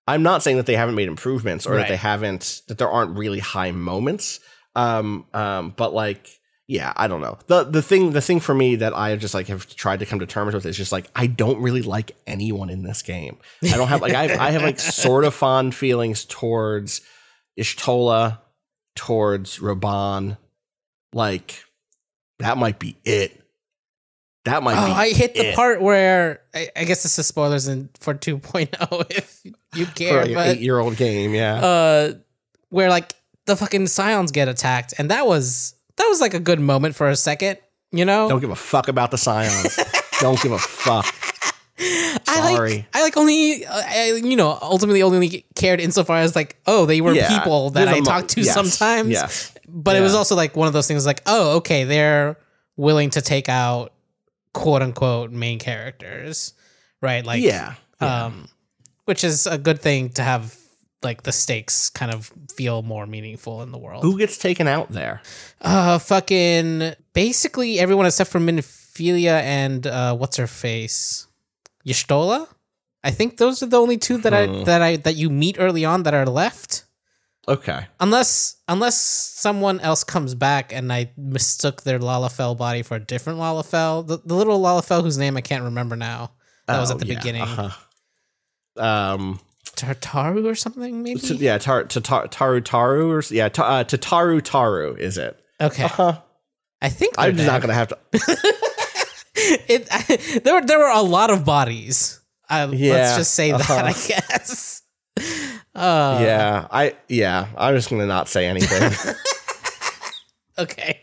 I'm 0.07 0.23
not 0.23 0.43
saying 0.43 0.59
that 0.59 0.67
they 0.67 0.77
haven't 0.77 0.95
made 0.95 1.09
improvements 1.09 1.67
or 1.67 1.77
that 1.77 1.89
they 1.89 1.97
haven't 1.97 2.63
that 2.69 2.79
there 2.79 2.91
aren't 2.91 3.17
really 3.17 3.39
high 3.39 3.73
moments. 3.73 4.41
Um 4.75 5.27
um 5.33 5.73
but 5.77 5.95
like 5.95 6.29
yeah, 6.67 6.95
I 6.97 7.09
don't 7.09 7.21
know. 7.21 7.39
The 7.47 7.65
the 7.65 7.83
thing 7.83 8.13
the 8.13 8.23
thing 8.23 8.41
for 8.41 8.55
me 8.55 8.77
that 8.77 8.97
I 8.97 9.15
just 9.17 9.35
like 9.35 9.49
have 9.49 9.67
tried 9.77 10.01
to 10.01 10.07
come 10.07 10.21
to 10.21 10.27
terms 10.27 10.55
with 10.55 10.65
is 10.65 10.77
just 10.77 10.93
like 10.93 11.11
I 11.15 11.27
don't 11.27 11.61
really 11.61 11.83
like 11.83 12.17
anyone 12.27 12.71
in 12.71 12.83
this 12.83 13.03
game. 13.03 13.37
I 13.63 13.77
don't 13.77 13.89
have 13.89 14.01
like 14.01 14.15
I 14.15 14.29
have, 14.29 14.41
I 14.41 14.51
have 14.53 14.63
like 14.63 14.81
sort 14.81 15.25
of 15.25 15.35
fond 15.35 15.75
feelings 15.75 16.25
towards 16.25 17.03
Y'shtola, 17.59 18.39
towards 18.97 19.59
Raubahn. 19.59 20.39
Like 21.13 21.65
that 22.39 22.57
might 22.57 22.79
be 22.79 22.97
it. 23.05 23.44
That 24.45 24.63
might 24.63 24.77
Oh, 24.77 24.87
be 24.87 24.93
I 24.93 25.09
hit 25.13 25.35
the 25.35 25.49
it. 25.51 25.57
part 25.57 25.81
where 25.81 26.41
I, 26.55 26.69
I 26.77 26.85
guess 26.85 27.03
this 27.03 27.19
is 27.19 27.27
spoilers 27.27 27.67
in 27.67 27.89
for 27.99 28.15
2.0 28.15 29.07
if 29.11 29.41
you 29.75 29.87
for 29.87 29.93
care, 29.95 30.21
like 30.21 30.29
an 30.29 30.35
but 30.35 30.49
eight 30.49 30.61
year 30.61 30.79
old 30.79 30.97
game, 30.97 31.35
yeah. 31.35 31.55
uh, 31.57 32.13
where 32.69 32.91
like 32.91 33.15
the 33.47 33.57
fucking 33.57 33.87
scions 33.87 34.33
get 34.33 34.49
attacked, 34.49 34.95
and 34.99 35.11
that 35.11 35.27
was 35.27 35.75
that 35.97 36.07
was 36.09 36.21
like 36.21 36.35
a 36.35 36.41
good 36.41 36.61
moment 36.61 36.95
for 36.95 37.09
a 37.09 37.17
second, 37.17 37.59
you 37.93 38.05
know. 38.05 38.29
don't 38.29 38.41
give 38.41 38.51
a 38.51 38.57
fuck 38.57 38.89
about 38.89 39.11
the 39.11 39.19
scions. 39.19 39.79
don't 40.21 40.41
give 40.43 40.53
a 40.53 40.59
fuck. 40.59 41.07
I 41.79 42.41
like 42.41 42.57
sorry. 42.57 42.87
I 42.95 43.03
like 43.03 43.17
only 43.17 43.65
uh, 43.67 43.83
I, 43.85 44.13
you 44.23 44.37
know 44.37 44.57
ultimately 44.63 45.03
only 45.03 45.45
cared 45.57 45.81
insofar 45.81 46.19
as 46.19 46.37
like 46.37 46.57
oh 46.67 46.87
they 46.87 47.01
were 47.01 47.13
Yeah, 47.15 47.37
people 47.39 47.71
that 47.71 47.89
I 47.89 47.99
mo- 47.99 48.05
talked 48.05 48.29
to 48.31 48.43
yes, 48.43 48.55
sometimes, 48.55 49.09
yes. 49.11 49.53
but 49.69 49.97
it 49.97 50.01
was 50.01 50.15
also 50.15 50.37
like 50.37 50.55
one 50.55 50.67
of 50.69 50.73
those 50.73 50.87
things 50.87 51.05
like 51.07 51.23
oh 51.27 51.57
okay 51.57 51.85
they're 51.85 52.37
willing 52.77 53.11
to 53.11 53.21
take 53.23 53.49
out 53.49 53.93
quote 54.55 54.81
unquote 54.81 55.31
main 55.31 55.59
characters, 55.59 56.55
right? 57.03 57.25
Like 57.27 57.43
yeah. 57.43 57.75
um, 58.01 58.49
which 59.05 59.23
is 59.23 59.47
a 59.47 59.59
good 59.59 59.81
thing 59.83 60.09
to 60.11 60.23
have 60.23 60.57
like 61.03 61.25
the 61.25 61.33
stakes 61.33 61.91
kind 61.91 62.11
of 62.15 62.33
feel 62.57 62.81
more 62.81 63.07
meaningful 63.07 63.61
in 63.63 63.71
the 63.73 63.79
world. 63.79 64.03
Who 64.03 64.17
gets 64.17 64.39
taken 64.39 64.67
out 64.67 64.89
there? 64.91 65.21
Uh, 65.61 65.99
fucking 65.99 66.95
basically 67.13 67.79
everyone 67.79 68.07
except 68.07 68.31
for 68.31 68.41
Minophilia 68.41 69.43
and 69.43 69.87
uh, 69.87 70.17
what's 70.17 70.39
her 70.39 70.47
face, 70.47 71.27
Y'shtola. 71.87 72.49
I 73.03 73.11
think 73.11 73.37
those 73.37 73.63
are 73.63 73.67
the 73.67 73.79
only 73.79 73.99
two 73.99 74.17
that 74.19 74.33
I 74.33 74.47
Hmm. 74.47 74.65
that 74.65 74.81
I 74.81 74.97
that 74.97 75.17
you 75.17 75.29
meet 75.29 75.57
early 75.59 75.85
on 75.85 76.05
that 76.05 76.15
are 76.15 76.25
left. 76.25 76.85
Okay. 77.47 77.87
Unless 78.01 78.57
unless 78.69 79.01
someone 79.01 79.81
else 79.81 80.03
comes 80.05 80.35
back 80.35 80.73
and 80.73 80.93
I 80.93 81.11
mistook 81.17 81.83
their 81.83 81.99
Lalafell 81.99 82.57
body 82.57 82.83
for 82.83 82.95
a 82.97 83.01
different 83.01 83.39
Lalafell, 83.39 84.07
the, 84.07 84.19
the 84.25 84.35
little 84.35 84.61
Lalafell 84.61 85.03
whose 85.03 85.19
name 85.19 85.37
I 85.37 85.41
can't 85.43 85.65
remember 85.65 85.97
now. 85.97 86.33
That 86.67 86.81
was 86.81 86.91
Oh, 86.91 86.95
at 86.95 87.01
the 87.01 87.07
yeah, 87.07 87.15
beginning. 87.19 87.43
uh-huh. 87.43 88.85
Um. 88.85 89.41
Tartaru 89.77 90.47
or 90.47 90.55
something 90.55 91.03
maybe. 91.03 91.19
t- 91.21 91.35
yeah. 91.35 91.59
Tar, 91.59 91.85
ta- 91.85 92.01
tar, 92.01 92.29
taru 92.29 92.61
taru 92.63 93.09
or 93.11 93.35
yeah. 93.35 93.49
Ta, 93.49 93.65
uh, 93.65 93.85
Tataru 93.85 94.41
taru 94.41 94.97
is 94.97 95.19
it? 95.19 95.39
Okay, 95.61 95.83
Huh. 95.83 96.21
I 96.81 96.89
think 96.91 97.15
I'm 97.19 97.35
not 97.37 97.61
gonna 97.61 97.75
have 97.75 97.89
to. 97.89 97.99
it 99.35 100.43
there 100.45 100.55
were 100.55 100.61
there 100.67 100.79
were 100.79 100.91
a 100.91 101.03
lot 101.03 101.31
of 101.31 101.45
bodies. 101.45 102.21
Uh, 102.49 102.69
let's 102.71 103.17
just 103.17 103.35
say 103.35 103.51
uh-huh. 103.51 103.75
that 103.75 103.85
I 103.87 103.93
guess. 104.09 104.83
Uh, 105.75 106.19
yeah. 106.23 106.69
I 106.71 106.97
yeah. 107.09 107.49
I'm 107.57 107.75
just 107.75 107.91
gonna 107.91 108.07
not 108.07 108.29
say 108.29 108.47
anything. 108.47 108.93
Okay. 110.57 111.01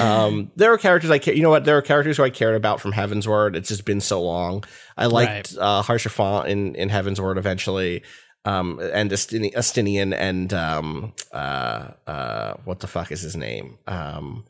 Um, 0.00 0.50
there 0.56 0.72
are 0.72 0.78
characters 0.78 1.10
I 1.10 1.18
care. 1.18 1.34
You 1.34 1.42
know 1.42 1.50
what? 1.50 1.64
There 1.64 1.76
are 1.76 1.82
characters 1.82 2.16
who 2.18 2.22
I 2.24 2.30
cared 2.30 2.54
about 2.54 2.80
from 2.80 2.92
Heavensward. 2.92 3.56
It's 3.56 3.68
just 3.68 3.84
been 3.84 4.00
so 4.00 4.22
long. 4.22 4.64
I 4.96 5.06
liked 5.06 5.56
uh, 5.58 5.82
Harsha 5.82 6.44
in 6.46 6.74
in 6.74 6.88
Heavensward 6.88 7.36
eventually, 7.38 8.02
um, 8.44 8.78
and 8.92 9.10
Astini- 9.10 9.54
Estinien 9.54 10.14
and 10.14 10.52
um, 10.52 11.14
uh, 11.32 11.88
uh, 12.06 12.54
what 12.64 12.80
the 12.80 12.86
fuck 12.86 13.10
is 13.10 13.22
his 13.22 13.34
name? 13.36 13.78
Um, 13.86 14.44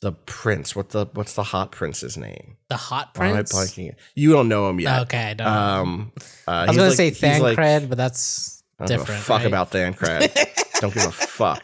the 0.00 0.12
prince. 0.12 0.74
What 0.74 0.90
the 0.90 1.06
what's 1.12 1.34
the 1.34 1.44
hot 1.44 1.70
prince's 1.70 2.16
name? 2.16 2.56
The 2.68 2.76
hot 2.76 3.10
Why 3.16 3.26
am 3.26 3.32
I 3.32 3.36
prince. 3.36 3.52
blanking? 3.52 3.94
You 4.14 4.32
don't 4.32 4.48
know 4.48 4.68
him 4.70 4.80
yet. 4.80 5.02
Okay, 5.02 5.22
I 5.30 5.34
don't. 5.34 5.46
Um, 5.46 6.12
uh, 6.46 6.50
I 6.50 6.66
was 6.68 6.76
gonna 6.76 6.88
like- 6.88 6.96
say 6.96 7.10
he's 7.10 7.22
like- 7.40 7.56
Thancred, 7.56 7.88
but 7.90 7.98
that's 7.98 8.57
I 8.78 8.86
don't 8.86 8.98
give 8.98 9.08
a 9.08 9.12
fuck 9.12 9.38
right? 9.38 9.46
about 9.46 9.70
Thancred. 9.70 10.32
don't 10.80 10.94
give 10.94 11.04
a 11.04 11.12
fuck. 11.12 11.62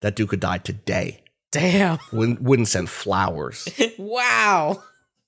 That 0.00 0.14
dude 0.14 0.28
could 0.28 0.40
die 0.40 0.58
today. 0.58 1.22
Damn! 1.50 1.98
Wouldn't, 2.12 2.42
wouldn't 2.42 2.68
send 2.68 2.90
flowers. 2.90 3.68
wow. 3.98 4.82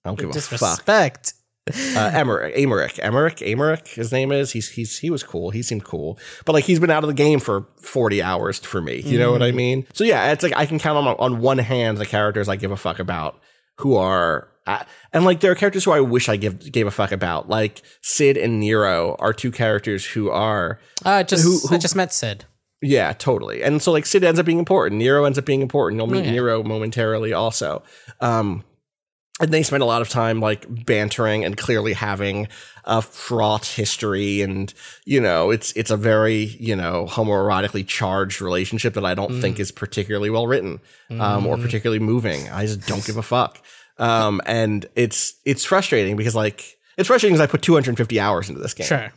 I 0.05 0.09
don't 0.09 0.18
give 0.18 0.31
a 0.31 0.32
fuck. 0.32 0.51
Disrespect. 0.51 1.35
uh, 1.68 1.72
Aymeric, 1.72 2.56
Aymeric, 2.56 2.98
Aymeric, 3.01 3.47
Aymeric. 3.47 3.89
His 3.89 4.12
name 4.12 4.32
is. 4.32 4.52
He's 4.52 4.70
he's 4.70 4.98
he 4.98 5.10
was 5.10 5.22
cool. 5.22 5.51
He 5.51 5.62
seemed 5.62 5.85
cool, 5.85 6.18
but 6.44 6.52
like 6.52 6.64
he's 6.64 6.81
been 6.81 6.90
out 6.90 7.05
of 7.05 7.09
the 7.09 7.14
game 7.14 7.39
for 7.39 7.66
forty 7.77 8.20
hours 8.22 8.59
for 8.59 8.81
me. 8.81 9.01
You 9.01 9.18
know 9.18 9.31
what 9.32 9.43
I 9.43 9.52
mean? 9.52 9.86
So 9.93 10.05
yeah, 10.05 10.32
it's 10.32 10.43
like 10.43 10.56
I 10.56 10.66
can 10.66 10.78
count 10.78 10.98
on 10.98 11.16
on 11.18 11.40
one 11.40 11.59
hand 11.59 11.98
the 11.98 12.06
characters 12.06 12.48
I 12.48 12.56
give 12.56 12.70
a 12.70 12.77
fuck 12.77 12.98
about 12.98 13.40
who 13.78 13.97
are. 13.97 14.49
And 15.12 15.24
like 15.24 15.40
there 15.40 15.51
are 15.52 15.55
characters 15.56 15.84
who 15.84 15.92
I 15.92 16.01
wish 16.01 16.28
I 16.28 16.36
give 16.36 16.70
gave 16.72 16.86
a 16.86 16.90
fuck 16.90 17.12
about, 17.12 17.48
like 17.48 17.82
Cid 18.02 18.36
and 18.36 18.60
Nero 18.60 19.16
are 19.18 19.32
two 19.32 19.51
characters 19.51 20.05
who 20.05 20.30
are 20.30 20.78
Uh, 21.05 21.10
I 21.10 21.22
just 21.24 21.42
Who- 21.44 21.59
who- 21.68 21.74
I 21.74 21.78
just 21.78 21.97
met 21.97 22.12
Cid. 22.12 22.44
yeah, 22.82 23.12
totally. 23.12 23.62
And 23.62 23.82
so 23.82 23.92
like 23.92 24.06
Cid 24.06 24.22
ends 24.24 24.38
up 24.40 24.47
being 24.47 24.59
important. 24.59 24.98
Nero 24.98 25.24
ends 25.24 25.38
up 25.38 25.44
being 25.44 25.62
important. 25.62 25.98
You'll 25.98 26.06
meet 26.06 26.24
Yeah. 26.24 26.32
Nero 26.32 26.62
momentarily 26.62 27.32
also. 27.32 27.82
Um 28.20 28.64
and 29.42 29.51
they 29.55 29.62
spend 29.62 29.82
a 29.82 29.86
lot 29.86 30.02
of 30.02 30.09
time 30.10 30.38
like 30.38 30.66
bantering 30.84 31.47
and 31.47 31.56
clearly 31.56 31.94
having 31.94 32.47
a 32.84 33.01
fraught 33.01 33.64
history 33.64 34.42
and 34.42 34.74
you 35.06 35.18
know 35.20 35.51
it's 35.51 35.72
it's 35.72 35.90
a 35.90 35.97
very 35.97 36.56
you 36.60 36.76
know 36.76 37.06
homoerotically 37.09 37.86
charged 37.86 38.42
relationship 38.42 38.92
that 38.94 39.05
i 39.05 39.14
don't 39.14 39.40
think 39.40 39.59
is 39.59 39.70
particularly 39.70 40.28
well 40.30 40.47
written 40.47 40.78
um, 41.18 41.47
or 41.47 41.56
particularly 41.56 41.98
moving 42.01 42.48
i 42.51 42.66
just 42.66 42.86
don't 42.86 43.05
give 43.06 43.16
a 43.16 43.22
fuck 43.22 43.62
um, 44.01 44.40
and 44.47 44.86
it's 44.97 45.35
it's 45.44 45.64
frustrating 45.64 46.16
because 46.16 46.35
like 46.35 46.77
it's 46.98 47.06
frustrating 47.06 47.35
because 47.35 47.47
i 47.48 47.51
put 47.51 47.62
250 47.62 48.18
hours 48.18 48.48
into 48.48 48.60
this 48.60 48.74
game 48.74 48.86
Sure. 48.86 49.12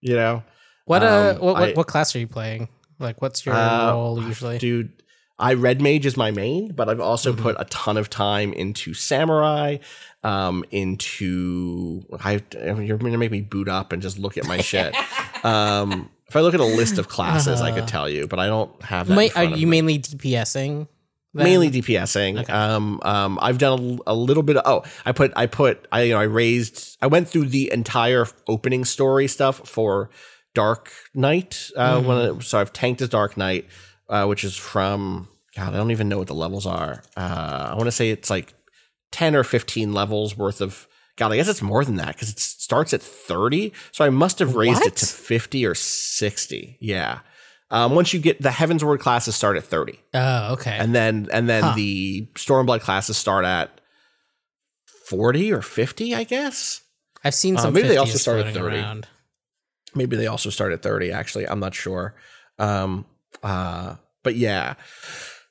you 0.00 0.16
know 0.16 0.42
What 0.86 1.02
uh, 1.04 1.34
Um, 1.36 1.40
what, 1.40 1.54
what 1.54 1.68
I- 1.68 1.72
what 1.74 1.86
class 1.86 2.14
are 2.16 2.18
you 2.18 2.26
playing? 2.28 2.68
Like, 2.98 3.20
what's 3.22 3.44
your 3.46 3.54
Uh, 3.54 3.92
role 3.92 4.22
usually? 4.22 4.58
dude 4.58 4.90
i 5.38 5.52
red 5.52 5.82
mage 5.82 6.06
is 6.06 6.16
my 6.16 6.30
main 6.30 6.72
but 6.72 6.88
i've 6.88 6.98
also 7.00 7.32
Mm-hmm. 7.32 7.42
put 7.42 7.56
a 7.58 7.64
ton 7.66 7.96
of 7.98 8.08
time 8.08 8.52
into 8.54 8.94
samurai 8.94 9.76
um 10.24 10.64
into 10.70 12.02
i 12.20 12.40
you're 12.64 12.96
gonna 12.98 13.18
make 13.18 13.30
me 13.30 13.42
boot 13.42 13.68
up 13.68 13.92
and 13.92 14.00
just 14.00 14.18
look 14.18 14.38
at 14.38 14.46
my 14.46 14.58
shit 14.62 14.94
um 15.44 16.08
if 16.28 16.34
i 16.36 16.40
look 16.40 16.54
at 16.54 16.60
a 16.60 16.64
list 16.64 16.96
of 16.98 17.08
classes 17.08 17.60
i 17.60 17.70
could 17.70 17.86
tell 17.86 18.08
you 18.08 18.26
but 18.26 18.38
i 18.38 18.46
don't 18.46 18.80
have 18.82 19.08
that 19.08 19.36
are 19.36 19.44
you 19.44 19.66
me. 19.66 19.70
mainly 19.82 19.98
DPSing? 19.98 20.88
Then? 21.36 21.44
mainly 21.44 21.70
dpsing 21.70 22.48
um 22.50 23.00
um 23.02 23.38
i've 23.42 23.58
done 23.58 24.00
a, 24.06 24.12
a 24.12 24.14
little 24.14 24.42
bit 24.42 24.56
of 24.56 24.62
oh 24.66 24.82
i 25.04 25.12
put 25.12 25.32
i 25.36 25.46
put 25.46 25.86
i 25.92 26.02
you 26.02 26.12
know 26.12 26.20
i 26.20 26.24
raised 26.24 26.96
i 27.00 27.06
went 27.06 27.28
through 27.28 27.46
the 27.46 27.70
entire 27.72 28.26
opening 28.48 28.84
story 28.84 29.28
stuff 29.28 29.68
for 29.68 30.10
dark 30.54 30.90
knight 31.14 31.70
uh 31.76 32.00
when 32.00 32.18
it, 32.18 32.42
so 32.42 32.58
i've 32.58 32.72
tanked 32.72 33.00
as 33.02 33.08
dark 33.08 33.36
knight 33.36 33.66
uh 34.08 34.24
which 34.24 34.42
is 34.44 34.56
from 34.56 35.28
god 35.54 35.74
i 35.74 35.76
don't 35.76 35.90
even 35.90 36.08
know 36.08 36.18
what 36.18 36.26
the 36.28 36.34
levels 36.34 36.66
are. 36.66 37.02
Uh 37.16 37.68
i 37.70 37.74
want 37.74 37.86
to 37.86 37.92
say 37.92 38.10
it's 38.10 38.30
like 38.30 38.54
10 39.12 39.36
or 39.36 39.44
15 39.44 39.92
levels 39.92 40.36
worth 40.36 40.60
of 40.60 40.86
god 41.16 41.32
i 41.32 41.36
guess 41.36 41.48
it's 41.48 41.62
more 41.62 41.84
than 41.84 41.96
that 41.96 42.14
because 42.14 42.30
it 42.30 42.38
starts 42.38 42.92
at 42.94 43.02
30 43.02 43.72
so 43.92 44.04
i 44.04 44.10
must 44.10 44.38
have 44.38 44.56
raised 44.56 44.84
it 44.86 44.96
to 44.96 45.06
50 45.06 45.66
or 45.66 45.74
60 45.74 46.78
yeah 46.80 47.20
um, 47.70 47.94
once 47.94 48.12
you 48.14 48.20
get 48.20 48.40
the 48.40 48.48
Heavensward 48.50 49.00
classes 49.00 49.34
start 49.34 49.56
at 49.56 49.64
30 49.64 49.98
Oh, 50.14 50.52
okay. 50.54 50.76
and 50.78 50.94
then 50.94 51.28
and 51.32 51.48
then 51.48 51.62
Huh. 51.62 51.72
the 51.76 52.28
Stormblood 52.34 52.80
classes 52.80 53.16
start 53.16 53.44
at 53.44 53.80
forty 55.08 55.52
or 55.52 55.62
fifty, 55.62 56.14
I 56.14 56.24
guess. 56.24 56.80
I've 57.24 57.34
seen 57.34 57.56
uh, 57.56 57.60
some. 57.60 57.74
maybe 57.74 57.88
they 57.88 57.96
also 57.96 58.14
50s 58.18 58.20
start 58.20 58.46
at 58.46 58.54
30. 58.54 58.76
around. 58.76 59.08
Maybe 59.94 60.16
they 60.16 60.26
also 60.26 60.50
start 60.50 60.72
at 60.72 60.82
thirty. 60.82 61.10
Actually, 61.12 61.48
I'm 61.48 61.60
not 61.60 61.74
sure. 61.74 62.14
Um, 62.58 63.06
uh, 63.42 63.96
but 64.22 64.34
yeah. 64.36 64.74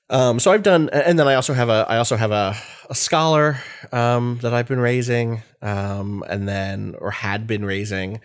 Um, 0.09 0.39
so 0.39 0.51
I've 0.51 0.61
done, 0.61 0.89
and 0.89 1.17
then 1.17 1.27
I 1.27 1.33
also 1.33 1.53
have 1.53 1.67
a, 1.69 1.83
I 1.89 1.97
also 1.97 2.15
have 2.15 2.29
a, 2.31 2.55
a 2.91 2.93
scholar 2.95 3.57
um, 3.91 4.37
that 4.43 4.53
I've 4.53 4.67
been 4.67 4.79
raising, 4.79 5.41
um, 5.63 6.23
and 6.29 6.47
then 6.47 6.93
or 6.99 7.09
had 7.09 7.47
been 7.47 7.65
raising, 7.65 8.21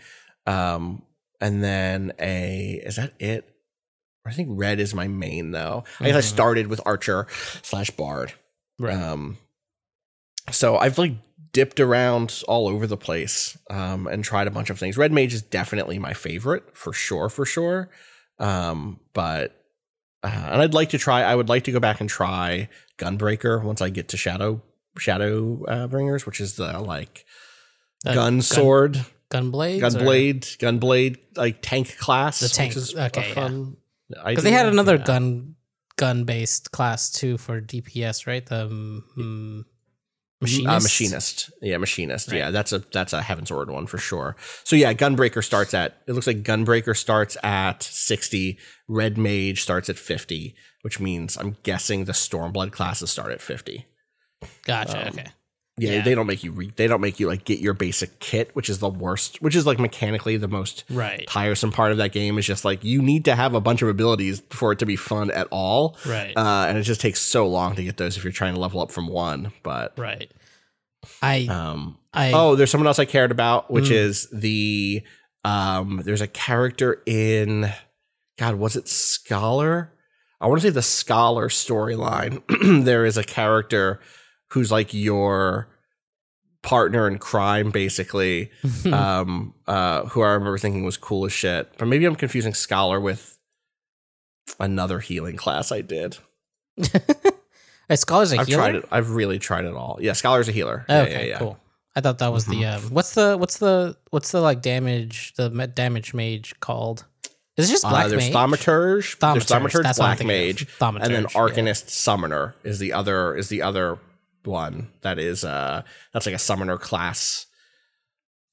um, 0.46 1.02
and 1.40 1.64
then 1.64 2.12
a, 2.20 2.82
is 2.84 2.96
that 2.96 3.14
it? 3.18 3.49
I 4.31 4.32
think 4.35 4.48
red 4.52 4.81
is 4.81 4.94
my 4.94 5.09
main 5.09 5.51
though. 5.51 5.85
I 5.98 6.07
guess 6.07 6.16
I 6.16 6.20
Mhm. 6.20 6.32
started 6.32 6.66
with 6.69 6.81
archer 6.86 7.27
slash 7.62 7.90
bard. 7.90 8.32
Right. 8.78 8.97
Um, 8.97 9.36
so 10.51 10.77
I've 10.78 10.98
like 10.98 11.15
dipped 11.52 11.81
around 11.81 12.43
all 12.48 12.69
over 12.69 12.86
the 12.86 12.97
place 12.97 13.59
um, 13.69 14.07
and 14.07 14.23
tried 14.24 14.47
a 14.47 14.51
bunch 14.51 14.70
of 14.70 14.78
things. 14.78 14.97
Red 14.97 15.12
Mage 15.12 15.35
is 15.35 15.43
definitely 15.43 15.98
my 15.98 16.12
favorite 16.15 16.65
for 16.77 16.93
sure, 16.93 17.28
for 17.28 17.44
sure. 17.44 17.90
Um, 18.39 19.01
but 19.12 19.57
uh, 20.23 20.28
and 20.28 20.62
I'd 20.62 20.74
like 20.74 20.90
to 20.90 20.98
try. 20.98 21.23
I 21.23 21.35
would 21.35 21.48
like 21.48 21.65
to 21.65 21.73
go 21.73 21.81
back 21.81 22.01
and 22.01 22.09
try 22.09 22.69
Gunbreaker 22.98 23.62
once 23.62 23.81
I 23.81 23.90
get 23.90 24.09
to 24.09 24.16
Shadow 24.16 24.62
Shadow 24.98 25.65
uh, 25.66 25.86
Bringers, 25.89 26.27
which 26.27 26.40
is 26.40 26.55
the 26.57 26.78
like 26.81 27.24
Uh, 28.07 28.15
gun 28.15 28.43
sword, 28.43 29.05
gun 29.31 29.48
or- 29.48 29.51
blade, 29.51 30.47
gun 30.59 30.78
blade 30.78 31.19
like 31.36 31.59
tank 31.62 31.97
class. 31.98 32.40
The 32.40 32.48
tank- 32.48 32.70
which 32.74 32.77
is 32.85 32.94
okay, 32.94 33.31
a 33.31 33.35
fun. 33.35 33.77
Because 34.24 34.44
they 34.44 34.50
had 34.52 34.66
another 34.66 34.96
Yeah. 34.96 35.04
gun 35.04 35.54
gun 35.96 36.24
based 36.24 36.72
class 36.72 37.10
too 37.10 37.36
for 37.38 37.60
DPS, 37.60 38.26
right? 38.26 38.44
The 38.44 38.68
mm, 38.68 39.64
machinist. 40.40 40.66
Uh, 40.68 40.80
machinist. 40.80 41.50
Yeah, 41.60 41.76
machinist. 41.76 42.28
Right. 42.30 42.38
Yeah, 42.38 42.50
that's 42.50 42.72
a 42.72 42.78
that's 42.92 43.12
a 43.12 43.20
Heavensward 43.20 43.68
one 43.70 43.86
for 43.86 43.98
sure. 43.98 44.36
So 44.64 44.76
yeah, 44.76 44.94
Gunbreaker 44.94 45.44
starts 45.44 45.74
at 45.74 46.00
it 46.06 46.12
looks 46.12 46.26
like 46.26 46.42
Gunbreaker 46.42 46.96
starts 46.96 47.36
at 47.42 47.82
60, 47.82 48.58
Red 48.88 49.18
Mage 49.18 49.62
starts 49.62 49.88
at 49.90 49.98
50, 49.98 50.54
which 50.82 51.00
means 51.00 51.36
I'm 51.36 51.56
guessing 51.62 52.04
the 52.04 52.12
Stormblood 52.12 52.72
classes 52.72 53.10
start 53.10 53.32
at 53.32 53.40
50. 53.42 53.86
Gotcha. 54.64 55.02
um, 55.02 55.08
okay. 55.08 55.26
Yeah, 55.81 55.93
Yeah. 55.93 56.02
they 56.02 56.15
don't 56.15 56.27
make 56.27 56.44
you 56.44 56.52
re- 56.52 56.70
they 56.77 56.86
don't 56.86 57.01
make 57.01 57.19
you 57.19 57.27
like 57.27 57.44
get 57.44 57.59
your 57.61 57.73
basic 57.74 58.19
kit, 58.20 58.51
which 58.55 58.69
is 58.69 58.78
the 58.81 58.89
worst, 58.89 59.40
which 59.40 59.57
is 59.57 59.66
like 59.66 59.78
mechanically 59.78 60.36
the 60.36 60.48
most 60.48 60.85
Right. 60.90 61.27
tiresome 61.28 61.73
part 61.73 61.90
of 61.93 61.98
that 61.98 62.12
game 62.12 62.39
is 62.39 62.47
just 62.47 62.65
like 62.65 62.85
you 62.85 63.01
need 63.02 63.24
to 63.24 63.35
have 63.35 63.55
a 63.55 63.61
bunch 63.61 63.81
of 63.82 63.89
abilities 63.89 64.43
for 64.51 64.73
it 64.73 64.78
to 64.81 64.86
be 64.86 64.97
fun 64.97 65.31
at 65.31 65.48
all. 65.51 65.97
Right. 66.07 66.36
Uh, 66.36 66.66
and 66.69 66.77
it 66.77 66.82
just 66.82 67.01
takes 67.01 67.20
so 67.20 67.47
long 67.48 67.77
to 67.77 67.82
get 67.85 67.97
those 67.97 68.16
if 68.16 68.24
you're 68.24 68.32
trying 68.32 68.55
to 68.55 68.61
level 68.61 68.81
up 68.81 68.90
from 68.93 69.07
one, 69.09 69.52
but 69.62 69.94
right. 69.98 70.31
I 71.23 71.47
um 71.51 71.97
I 72.12 72.32
oh, 72.32 72.57
there's 72.57 72.70
someone 72.70 72.86
else 72.86 72.98
I 72.98 73.05
cared 73.05 73.31
about, 73.31 73.70
which 73.70 73.86
Mm. 73.86 73.93
is 73.93 74.28
the 74.32 75.02
um. 75.44 76.02
There's 76.05 76.20
a 76.20 76.27
character 76.27 77.02
in, 77.07 77.73
God, 78.39 78.57
was 78.57 78.77
it 78.77 78.89
Scholar? 78.89 79.93
I 80.40 80.47
want 80.47 80.61
to 80.61 80.66
say 80.66 80.73
the 80.73 80.82
Scholar 80.82 81.48
storyline. 81.48 82.43
there 82.85 83.05
is 83.07 83.16
a 83.16 83.24
character 83.24 84.01
who's 84.52 84.70
like 84.70 84.93
your 84.94 85.68
partner 86.62 87.09
in 87.09 87.18
crime, 87.18 87.70
basically. 87.70 88.51
um. 88.93 89.55
Uh. 89.66 90.05
Who 90.06 90.22
I 90.22 90.31
remember 90.32 90.59
thinking 90.59 90.85
was 90.85 90.97
cool 90.97 91.24
as 91.27 91.32
shit, 91.32 91.72
but 91.78 91.86
maybe 91.86 92.05
I'm 92.05 92.16
confusing 92.16 92.55
Scholar 92.55 93.01
with 93.01 93.39
another 94.59 95.01
healing 95.01 95.36
class 95.36 95.72
I 95.72 95.81
did. 95.81 96.18
a 97.89 97.97
scholar's 97.97 98.32
a 98.32 98.39
I've 98.39 98.47
healer. 98.47 98.62
tried 98.62 98.74
it. 98.77 98.89
I've 98.90 99.10
really 99.10 99.39
tried 99.39 99.64
it 99.64 99.74
all. 99.74 99.98
Yeah, 100.01 100.12
Scholar's 100.12 100.48
a 100.48 100.52
healer. 100.52 100.85
Yeah, 100.89 101.02
Okay, 101.02 101.12
yeah, 101.12 101.32
yeah. 101.32 101.39
cool. 101.39 101.59
I 101.97 102.01
thought 102.01 102.18
that 102.18 102.32
was 102.32 102.47
the 102.47 102.64
um, 102.66 102.82
what's 102.90 103.14
the 103.14 103.36
what's 103.36 103.59
the 103.59 103.97
what's 104.10 104.31
the 104.31 104.40
like 104.40 104.62
damage 104.62 105.35
the 105.35 105.48
damage 105.74 106.14
mage 106.14 106.55
called? 106.60 107.05
Is 107.56 107.68
it 107.68 107.72
just 107.72 107.82
black 107.82 108.06
uh, 108.06 108.09
there's 108.09 108.24
mage? 108.31 108.32
Thaumaturge, 108.32 109.18
there's 109.18 109.47
Thaumaturge, 109.47 109.82
Thaumaturge 109.82 109.98
what 109.98 110.01
I'm 110.01 110.16
Black. 110.16 110.24
Mage, 110.24 110.66
Thaumaturge, 110.78 111.02
and 111.02 111.14
then 111.14 111.22
yeah. 111.24 111.28
Arcanist 111.40 111.90
Summoner 111.90 112.55
is 112.62 112.78
the 112.78 112.93
other 112.93 113.35
is 113.35 113.48
the 113.48 113.62
other 113.62 113.98
one 114.44 114.88
that 115.02 115.18
is 115.18 115.44
uh 115.44 115.82
that's 116.12 116.26
like 116.26 116.34
a 116.34 116.38
summoner 116.38 116.76
class 116.78 117.46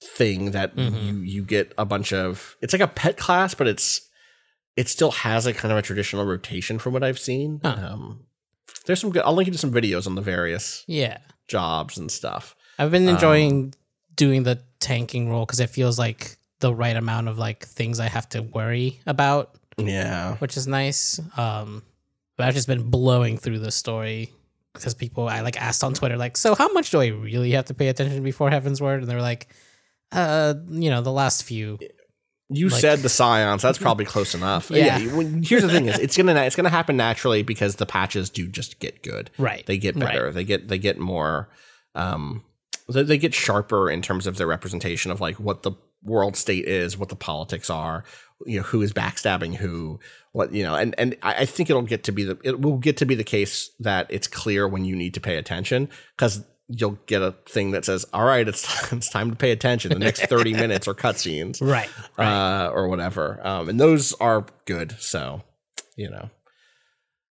thing 0.03 0.51
that 0.51 0.75
Mhm. 0.75 1.03
you 1.05 1.15
you 1.21 1.43
get 1.43 1.73
a 1.77 1.85
bunch 1.85 2.13
of 2.13 2.55
it's 2.61 2.73
like 2.73 2.81
a 2.81 2.87
pet 2.87 3.17
class, 3.17 3.53
but 3.53 3.67
it's 3.67 4.01
it 4.75 4.87
still 4.89 5.11
has 5.11 5.45
a 5.47 5.53
kind 5.53 5.71
of 5.71 5.77
a 5.77 5.81
traditional 5.81 6.23
rotation 6.25 6.77
from 6.77 6.93
what 6.93 7.03
I've 7.03 7.19
seen. 7.19 7.59
Huh. 7.63 7.75
Um 7.93 8.25
there's 8.85 8.99
some 9.01 9.11
good 9.11 9.23
I'll 9.23 9.33
link 9.33 9.47
you 9.47 9.53
to 9.53 9.57
some 9.59 9.73
videos 9.73 10.05
on 10.07 10.15
the 10.15 10.21
various 10.21 10.83
Yeah, 10.87 11.17
jobs 11.47 11.97
and 11.97 12.11
stuff. 12.11 12.55
I've 12.77 12.87
Um, 12.87 12.91
been 12.91 13.09
enjoying 13.09 13.73
doing 14.15 14.43
the 14.43 14.61
tanking 14.79 15.29
role 15.29 15.45
because 15.45 15.59
it 15.59 15.69
feels 15.71 15.97
like 15.97 16.37
the 16.59 16.73
right 16.73 16.95
amount 16.95 17.27
of 17.27 17.37
like 17.37 17.65
things 17.65 17.99
I 17.99 18.07
have 18.07 18.29
to 18.29 18.41
worry 18.41 18.99
about, 19.05 19.55
Yeah. 19.77 20.35
which 20.37 20.57
is 20.57 20.67
nice. 20.67 21.19
Um, 21.37 21.83
But 22.35 22.47
I've 22.47 22.53
just 22.53 22.67
been 22.67 22.91
blowing 22.91 23.39
through 23.39 23.57
the 23.59 23.71
story 23.71 24.31
because 24.77 24.93
people 24.93 25.27
I 25.27 25.41
like 25.41 25.59
asked 25.61 25.83
on 25.83 25.93
Twitter 25.93 26.17
like, 26.17 26.37
so 26.37 26.55
how 26.55 26.71
much 26.73 26.91
do 26.91 27.01
I 27.01 27.07
really 27.07 27.51
have 27.51 27.65
to 27.65 27.73
pay 27.73 27.87
attention 27.89 28.23
before 28.23 28.49
Heavensward? 28.49 28.99
And 28.99 29.07
they're 29.07 29.21
like, 29.21 29.47
uh, 30.11 30.53
you 30.69 30.89
know, 30.89 31.01
the 31.01 31.11
last 31.11 31.43
few. 31.43 31.77
You 32.49 32.69
Like- 32.69 32.79
said 32.79 32.99
the 32.99 33.09
scions. 33.09 33.61
That's 33.61 33.77
probably 33.77 34.05
close 34.05 34.33
enough. 34.33 34.69
Yeah. 34.73 34.99
when- 35.15 35.43
here's 35.43 35.63
the 35.63 35.69
thing: 35.69 35.87
is 35.87 35.99
it's 35.99 36.15
gonna 36.15 36.33
it's 36.43 36.55
gonna 36.55 36.69
happen 36.69 36.95
naturally 36.95 37.43
because 37.43 37.75
the 37.75 37.85
patches 37.85 38.29
do 38.29 38.47
just 38.47 38.79
get 38.79 39.03
good. 39.03 39.29
Right. 39.37 39.65
They 39.65 39.77
get 39.77 39.95
Right. 39.95 40.05
better. 40.05 40.31
They 40.31 40.45
get 40.45 40.69
they 40.69 40.77
get 40.77 40.97
more. 40.97 41.49
Um, 41.93 42.43
they, 42.87 43.03
they 43.03 43.17
get 43.17 43.33
sharper 43.33 43.89
in 43.91 44.01
terms 44.01 44.27
of 44.27 44.37
their 44.37 44.47
representation 44.47 45.11
of 45.11 45.19
like 45.19 45.39
what 45.41 45.63
the 45.63 45.71
world 46.03 46.35
state 46.35 46.65
is, 46.65 46.97
what 46.97 47.09
the 47.09 47.15
politics 47.15 47.69
are. 47.69 48.03
You 48.45 48.57
know, 48.59 48.63
who 48.63 48.81
is 48.81 48.93
backstabbing 48.93 49.55
who. 49.55 49.99
What 50.31 50.53
you 50.53 50.61
know, 50.63 50.75
and 50.75 50.93
and 50.99 51.15
I 51.23 51.45
think 51.45 51.69
it'll 51.71 51.81
get 51.81 52.03
to 52.03 52.11
be 52.11 52.23
the 52.23 52.37
it 52.43 52.61
will 52.61 52.77
get 52.77 52.97
to 52.97 53.05
be 53.05 53.15
the 53.15 53.23
case 53.23 53.71
that 53.79 54.05
it's 54.09 54.27
clear 54.27 54.67
when 54.67 54.85
you 54.85 54.95
need 54.95 55.15
to 55.15 55.19
pay 55.19 55.37
attention 55.37 55.89
because 56.15 56.43
you'll 56.67 56.99
get 57.07 57.21
a 57.21 57.31
thing 57.47 57.71
that 57.71 57.85
says, 57.85 58.05
"All 58.13 58.25
right, 58.25 58.47
it's 58.47 58.91
it's 58.91 59.09
time 59.09 59.31
to 59.31 59.35
pay 59.35 59.51
attention." 59.51 59.91
The 59.91 59.99
next 59.99 60.27
thirty 60.27 60.53
minutes 60.63 60.87
are 60.87 60.93
cutscenes 60.93 61.59
Right. 61.61 61.89
Right. 62.17 62.27
uh, 62.65 62.69
or 62.69 62.87
whatever. 62.87 63.39
Um, 63.41 63.69
and 63.69 63.79
those 63.79 64.13
are 64.13 64.45
good. 64.65 64.95
So, 64.99 65.41
you 65.95 66.09
know. 66.09 66.29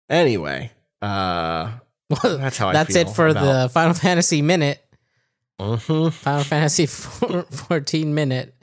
Anyway, 0.08 0.70
uh, 1.00 1.72
that's 2.22 2.58
how 2.58 2.68
I 2.68 2.72
That's 2.72 2.94
it 2.94 3.08
for 3.10 3.32
the 3.32 3.70
Final 3.72 3.94
Fantasy 3.94 4.42
minute. 4.42 4.81
Mhm. 5.60 6.12
Final 6.12 6.44
Fantasy 6.44 6.86
14 6.86 8.14
minute. 8.14 8.54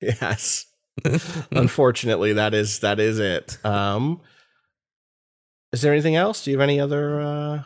yes. 0.00 0.66
Unfortunately, 1.52 2.32
that 2.34 2.54
is 2.54 2.80
that 2.80 2.98
is 3.00 3.18
it. 3.18 3.64
Um, 3.64 4.20
is 5.72 5.80
there 5.82 5.92
anything 5.92 6.16
else? 6.16 6.44
Do 6.44 6.50
you 6.50 6.58
have 6.58 6.62
any 6.68 6.80
other 6.80 7.20
uh, 7.20 7.62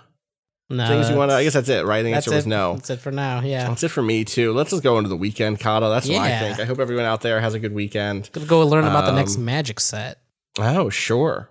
No, 0.70 0.86
things 0.86 1.08
you 1.08 1.16
want 1.16 1.30
to? 1.30 1.36
I 1.36 1.44
guess 1.44 1.54
that's 1.54 1.68
it, 1.68 1.86
right? 1.86 2.02
The 2.02 2.12
answer 2.12 2.30
was 2.34 2.44
it. 2.46 2.48
no. 2.48 2.74
That's 2.74 2.90
it 2.90 3.00
for 3.00 3.10
now. 3.10 3.40
Yeah. 3.40 3.68
That's 3.68 3.82
it 3.84 3.88
for 3.88 4.02
me 4.02 4.24
too. 4.24 4.52
Let's 4.52 4.70
just 4.70 4.82
go 4.82 4.98
into 4.98 5.08
the 5.08 5.16
weekend, 5.16 5.60
Kata. 5.60 5.88
That's 5.88 6.08
what 6.08 6.18
I 6.18 6.38
think. 6.38 6.60
I 6.60 6.64
hope 6.64 6.78
everyone 6.78 7.04
out 7.06 7.22
there 7.22 7.40
has 7.40 7.54
a 7.54 7.58
good 7.58 7.72
weekend. 7.74 8.28
Gonna 8.32 8.46
go 8.46 8.60
learn 8.66 8.84
about 8.84 9.06
the 9.06 9.12
next 9.16 9.36
Um, 9.36 9.44
magic 9.46 9.80
set. 9.80 10.18
Oh, 10.58 10.90
sure. 10.90 11.48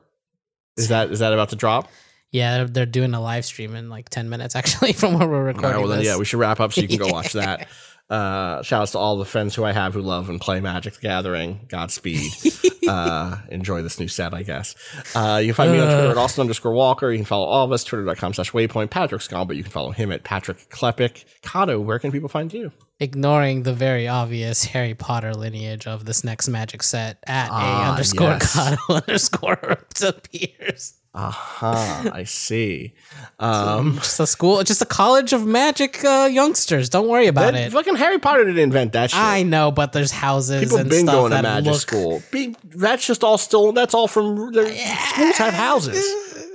Is 0.78 0.90
that 0.90 1.12
is 1.12 1.20
that 1.20 1.34
about 1.34 1.50
to 1.50 1.56
drop? 1.56 1.90
Yeah, 2.32 2.58
they're, 2.58 2.68
they're 2.68 2.86
doing 2.86 3.14
a 3.14 3.22
live 3.22 3.46
stream 3.46 3.76
in 3.76 3.90
like 3.90 4.10
10 4.10 4.30
minutes 4.30 4.56
actually 4.58 4.94
from 4.94 5.18
where 5.20 5.28
we're 5.28 5.38
All 5.38 5.44
right, 5.44 5.56
recording. 5.56 5.80
well 5.82 5.90
then, 5.90 6.00
this. 6.00 6.08
yeah, 6.08 6.18
we 6.18 6.26
should 6.26 6.40
wrap 6.40 6.60
up 6.60 6.74
so 6.74 6.82
you 6.82 6.88
can 6.88 6.98
go 6.98 7.08
watch 7.08 7.34
that. 7.34 7.68
Uh, 8.10 8.62
shout 8.62 8.82
outs 8.82 8.92
to 8.92 8.98
all 8.98 9.16
the 9.16 9.24
friends 9.24 9.56
who 9.56 9.64
I 9.64 9.72
have 9.72 9.94
who 9.94 10.02
love 10.02 10.28
and 10.28 10.42
play 10.42 10.60
Magic 10.60 10.96
the 10.96 11.00
Gathering. 11.00 11.62
Godspeed. 11.70 12.30
uh, 12.90 13.38
enjoy 13.48 13.84
this 13.84 14.02
new 14.02 14.10
set, 14.10 14.34
I 14.34 14.44
guess. 14.44 14.76
Uh, 15.16 15.38
you 15.42 15.48
can 15.48 15.56
find 15.56 15.72
me 15.72 15.80
on 15.80 15.88
Twitter 15.88 16.12
at 16.12 16.18
Austin 16.18 16.42
underscore 16.42 16.74
Walker. 16.74 17.10
You 17.10 17.20
can 17.20 17.24
follow 17.26 17.46
all 17.46 17.64
of 17.64 17.72
us, 17.72 17.86
twitter.com 17.86 18.34
slash 18.34 18.52
waypoint. 18.52 18.90
Patrick's 18.90 19.30
gone, 19.30 19.48
but 19.48 19.56
you 19.56 19.64
can 19.64 19.72
follow 19.72 19.92
him 19.92 20.12
at 20.12 20.26
Patrick 20.26 20.70
Klepek. 20.70 21.24
Kato, 21.42 21.80
where 21.80 22.00
can 22.00 22.12
people 22.12 22.28
find 22.28 22.52
you? 22.52 22.74
Ignoring 23.00 23.64
the 23.64 23.74
very 23.74 24.10
obvious 24.10 24.66
Harry 24.66 24.94
Potter 24.94 25.34
lineage 25.34 25.88
of 25.88 26.04
this 26.04 26.26
next 26.26 26.50
magic 26.50 26.84
set 26.84 27.18
at 27.26 27.48
Ah, 27.50 27.86
a 27.88 27.92
underscore 27.92 28.28
yes. 28.28 28.54
Kato 28.54 28.94
underscore 28.94 29.78
appears. 30.04 30.96
Aha, 31.14 32.10
I 32.14 32.24
see. 32.24 32.94
Um, 33.38 33.96
Just 33.96 34.20
a 34.22 34.26
school, 34.28 34.64
just 34.64 34.82
a 34.82 34.86
college 34.86 35.34
of 35.34 35.46
magic 35.46 36.04
uh, 36.06 36.30
youngsters. 36.32 36.88
Don't 36.88 37.10
worry 37.10 37.28
about 37.28 37.52
that- 37.54 37.68
it. 37.68 37.72
fucking 37.74 37.96
Harry 37.98 38.18
Potter 38.18 38.46
didn't 38.46 38.60
invent 38.60 38.94
that 38.94 39.12
shit. 39.12 39.20
I 39.20 39.44
know, 39.44 39.72
but 39.72 39.92
there's 39.92 40.12
houses 40.12 40.62
People 40.64 40.78
and 40.78 40.90
been 40.90 41.06
stuff 41.08 41.14
going 41.16 41.32
to 41.32 41.42
magic 41.42 41.72
look 41.74 41.82
school. 41.82 42.24
Be, 42.32 42.56
that's 42.64 43.06
just 43.06 43.26
all 43.26 43.38
still. 43.38 43.74
That's 43.74 43.94
all 43.94 44.08
from 44.08 44.54
their 44.54 44.68
schools 44.74 45.38
have 45.38 45.54
houses. 45.54 46.02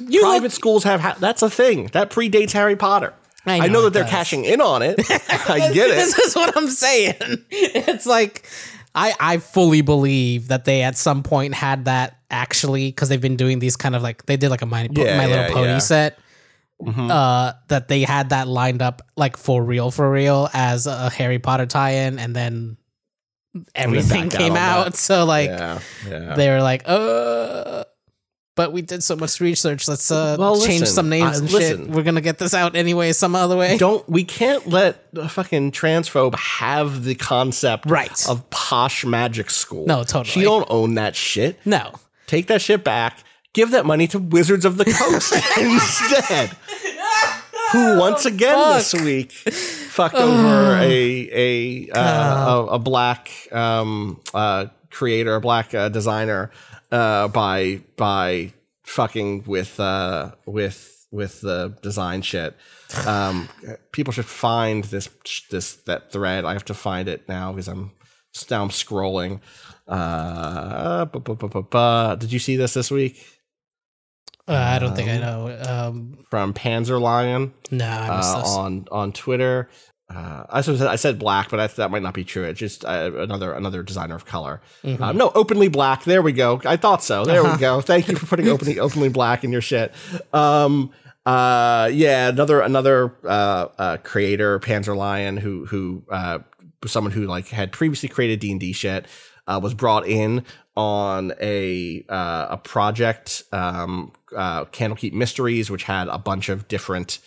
You 0.00 0.20
Private 0.20 0.42
look, 0.44 0.52
schools 0.52 0.84
have. 0.84 1.00
Ha- 1.00 1.16
that's 1.18 1.42
a 1.42 1.50
thing 1.50 1.86
that 1.92 2.08
predates 2.10 2.52
Harry 2.52 2.76
Potter. 2.76 3.14
I 3.44 3.56
I 3.56 3.66
know 3.66 3.72
know, 3.72 3.82
that 3.84 3.94
they're 3.94 4.04
does. 4.04 4.10
cashing 4.12 4.44
in 4.44 4.60
on 4.60 4.80
it. 4.82 5.00
I 5.10 5.70
get 5.72 5.90
it. 5.90 5.94
this 5.94 6.16
is 6.18 6.36
what 6.36 6.56
I'm 6.56 6.68
saying. 6.68 7.14
It's 7.50 8.06
like 8.06 8.46
I 8.94 9.14
I 9.20 9.38
fully 9.38 9.82
believe 9.82 10.48
that 10.48 10.64
they 10.64 10.82
at 10.82 10.96
some 10.96 11.22
point 11.22 11.54
had 11.54 11.84
that 11.86 12.18
actually 12.30 12.88
because 12.88 13.08
they've 13.08 13.20
been 13.20 13.36
doing 13.36 13.58
these 13.58 13.76
kind 13.76 13.94
of 13.94 14.02
like 14.02 14.26
they 14.26 14.36
did 14.36 14.50
like 14.50 14.62
a 14.62 14.66
my, 14.66 14.88
Yeah, 14.90 15.16
my 15.18 15.26
little 15.26 15.44
yeah, 15.44 15.52
pony 15.52 15.68
yeah. 15.68 15.78
set. 15.78 16.18
Mhm. 16.82 17.10
Uh, 17.10 17.54
that 17.68 17.88
they 17.88 18.02
had 18.02 18.28
that 18.30 18.46
lined 18.46 18.82
up 18.82 19.02
like 19.16 19.36
for 19.36 19.62
real, 19.64 19.90
for 19.90 20.08
real 20.08 20.48
as 20.52 20.86
a 20.86 21.10
Harry 21.10 21.40
Potter 21.40 21.66
tie-in, 21.66 22.20
and 22.20 22.36
then 22.36 22.76
everything 23.74 24.28
came 24.30 24.54
out. 24.56 24.84
that. 24.84 24.96
So 25.08 25.24
like 25.24 25.50
yeah, 25.50 25.80
yeah. 26.08 26.34
they 26.34 26.48
were 26.50 26.62
like, 26.62 26.82
uh. 26.86 27.84
But 28.58 28.72
we 28.72 28.82
did 28.82 29.04
so 29.04 29.14
much 29.14 29.40
research. 29.40 29.86
Let's 29.86 30.10
uh, 30.10 30.34
Well, 30.38 30.60
change 30.60 30.88
some 30.88 31.08
names 31.08 31.36
I- 31.36 31.38
and 31.42 31.50
listen. 31.52 31.84
shit. 31.86 31.94
We're 31.94 32.02
gonna 32.02 32.20
get 32.20 32.38
this 32.38 32.54
out 32.54 32.74
anyway, 32.74 33.12
some 33.12 33.36
other 33.36 33.56
way. 33.56 33.78
Don't 33.78 34.06
we 34.08 34.24
can't 34.24 34.66
let 34.66 34.96
fucking 35.30 35.70
transphobe 35.70 36.34
have 36.34 37.04
the 37.04 37.14
concept 37.14 37.86
Right. 37.88 38.28
of 38.28 38.50
posh 38.50 39.04
magic 39.04 39.50
school. 39.50 39.86
No, 39.86 40.02
totally. 40.02 40.24
She 40.32 40.42
don't 40.42 40.66
own 40.68 40.96
that 40.96 41.14
shit. 41.14 41.60
no, 41.64 41.92
Take 42.26 42.48
that 42.48 42.60
shit 42.60 42.82
back. 42.82 43.22
Give 43.54 43.70
that 43.70 43.86
money 43.86 44.08
to 44.08 44.18
Wizards 44.18 44.64
of 44.64 44.76
the 44.76 44.84
Coast 44.86 45.32
instead. 45.58 46.50
Who 47.72 47.98
once 47.98 48.24
again 48.24 48.58
this 48.76 48.92
week 48.94 49.30
fucked 49.32 50.14
over 50.16 50.74
a 50.80 51.28
a 51.32 51.90
uh, 51.96 52.54
a, 52.54 52.66
a 52.74 52.78
black 52.80 53.30
um, 53.52 54.20
uh, 54.34 54.66
creator, 54.90 55.36
a 55.36 55.40
black 55.40 55.74
uh, 55.74 55.88
designer 55.90 56.50
uh, 56.90 57.28
by 57.28 57.80
by 57.96 58.52
fucking 58.84 59.44
with 59.46 59.78
uh, 59.80 60.32
with 60.46 61.06
with 61.10 61.40
the 61.40 61.76
design 61.82 62.22
shit. 62.22 62.56
Um, 63.06 63.48
people 63.92 64.12
should 64.12 64.26
find 64.26 64.84
this 64.84 65.08
this 65.50 65.74
that 65.86 66.12
thread. 66.12 66.44
I 66.44 66.52
have 66.52 66.64
to 66.66 66.74
find 66.74 67.08
it 67.08 67.28
now 67.28 67.52
because 67.52 67.68
I'm 67.68 67.92
now 68.50 68.62
I'm 68.62 68.68
scrolling. 68.70 69.40
Uh, 69.86 71.06
bu- 71.06 71.20
bu- 71.20 71.62
bu- 71.62 72.16
did 72.16 72.32
you 72.32 72.38
see 72.38 72.56
this 72.56 72.74
this 72.74 72.90
week 72.90 73.24
uh, 74.48 74.54
I 74.54 74.78
don't 74.78 74.96
think 74.96 75.10
I 75.10 75.18
know. 75.18 75.58
Um, 75.68 76.18
from 76.30 76.54
Panzer 76.54 76.98
Lion 76.98 77.52
no, 77.70 77.84
I 77.86 78.08
uh, 78.08 78.44
on 78.46 78.86
on 78.90 79.12
Twitter? 79.12 79.68
Uh, 80.10 80.44
I 80.48 80.62
said 80.62 80.80
I 80.82 80.96
said 80.96 81.18
black, 81.18 81.50
but 81.50 81.60
I, 81.60 81.66
that 81.66 81.90
might 81.90 82.02
not 82.02 82.14
be 82.14 82.24
true. 82.24 82.44
It's 82.44 82.58
just 82.58 82.84
uh, 82.84 83.10
another 83.16 83.52
another 83.52 83.82
designer 83.82 84.14
of 84.14 84.24
color. 84.24 84.62
Mm-hmm. 84.82 85.02
Uh, 85.02 85.12
no, 85.12 85.30
openly 85.34 85.68
black. 85.68 86.04
There 86.04 86.22
we 86.22 86.32
go. 86.32 86.60
I 86.64 86.76
thought 86.76 87.02
so. 87.02 87.24
There 87.26 87.42
Uh-huh. 87.42 87.52
we 87.54 87.60
go. 87.60 87.80
Thank 87.82 88.08
you 88.08 88.16
for 88.16 88.24
putting 88.26 88.48
openly 88.54 88.78
openly 88.80 89.10
black 89.10 89.44
in 89.44 89.52
your 89.52 89.60
shit. 89.60 89.92
Um, 90.32 90.92
uh, 91.26 91.90
yeah, 91.92 92.28
another 92.28 92.60
another 92.62 93.14
uh, 93.24 93.66
uh, 93.78 93.96
creator, 93.98 94.58
Panzer 94.60 94.96
Lion, 94.96 95.36
who 95.36 95.66
who 95.66 96.02
uh, 96.10 96.38
someone 96.86 97.12
who 97.12 97.26
like 97.26 97.48
had 97.48 97.70
previously 97.70 98.08
created 98.08 98.40
D 98.40 98.50
and 98.50 98.60
D 98.60 98.72
shit, 98.72 99.04
uh, 99.46 99.60
was 99.62 99.74
brought 99.74 100.06
in 100.06 100.42
on 100.74 101.32
a 101.38 102.02
uh, 102.08 102.46
a 102.50 102.56
project, 102.56 103.42
um, 103.52 104.12
uh, 104.34 104.64
Candlekeep 104.66 105.12
Mysteries, 105.12 105.70
which 105.70 105.82
had 105.82 106.08
a 106.08 106.16
bunch 106.18 106.48
of 106.48 106.66
different 106.66 107.18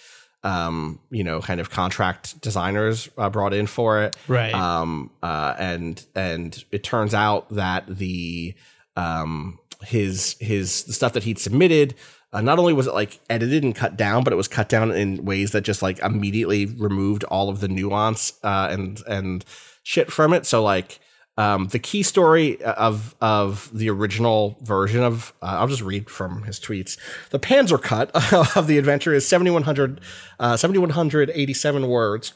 um, 0.44 1.00
you 1.10 1.24
know, 1.24 1.40
kind 1.40 1.60
of 1.60 1.70
contract 1.70 2.42
designers 2.42 3.10
uh, 3.18 3.30
brought 3.30 3.54
in 3.54 3.68
for 3.68 4.04
it. 4.04 4.16
Right. 4.28 4.54
Um, 4.54 5.12
uh, 5.22 5.56
and 5.58 6.04
and 6.16 6.64
it 6.72 6.84
turns 6.84 7.14
out 7.14 7.50
that 7.50 7.86
the 7.88 8.56
um, 8.96 9.60
his 9.84 10.36
his 10.40 10.84
the 10.86 10.94
stuff 10.94 11.14
that 11.14 11.24
he'd 11.24 11.40
submitted. 11.40 11.96
Uh, 12.34 12.42
not 12.42 12.60
only 12.60 12.72
was 12.72 12.88
it 12.88 12.94
like 12.94 13.20
edited 13.30 13.62
and 13.62 13.76
cut 13.76 13.98
down, 13.98 14.24
but 14.24 14.32
it 14.32 14.38
was 14.38 14.48
cut 14.48 14.70
down 14.70 14.90
in 14.92 15.26
ways 15.26 15.52
that 15.52 15.62
just 15.62 15.82
like 15.82 16.00
immediately 16.00 16.66
removed 16.66 17.26
all 17.26 17.50
of 17.50 17.60
the 17.60 17.68
nuance 17.68 18.34
uh, 18.44 18.70
and 18.72 19.02
and 19.06 19.44
shit 19.84 20.12
from 20.12 20.34
it. 20.34 20.46
So 20.46 20.64
like 20.64 21.00
um, 21.38 21.68
the 21.68 21.80
key 21.80 22.04
story 22.04 22.62
of 22.62 23.16
of 23.22 23.70
the 23.74 23.90
original 23.90 24.58
version 24.62 25.02
of 25.04 25.34
uh, 25.42 25.58
I'll 25.60 25.68
just 25.68 25.82
read 25.82 26.10
from 26.10 26.44
his 26.44 26.60
tweets. 26.60 26.98
The 27.30 27.40
Panzer 27.40 27.82
cut 27.82 28.12
of 28.58 28.68
the 28.68 28.78
adventure 28.78 29.14
is 29.14 29.28
7100 29.28 30.02
uh, 30.40 30.58
7187 30.58 31.88
words 31.88 32.34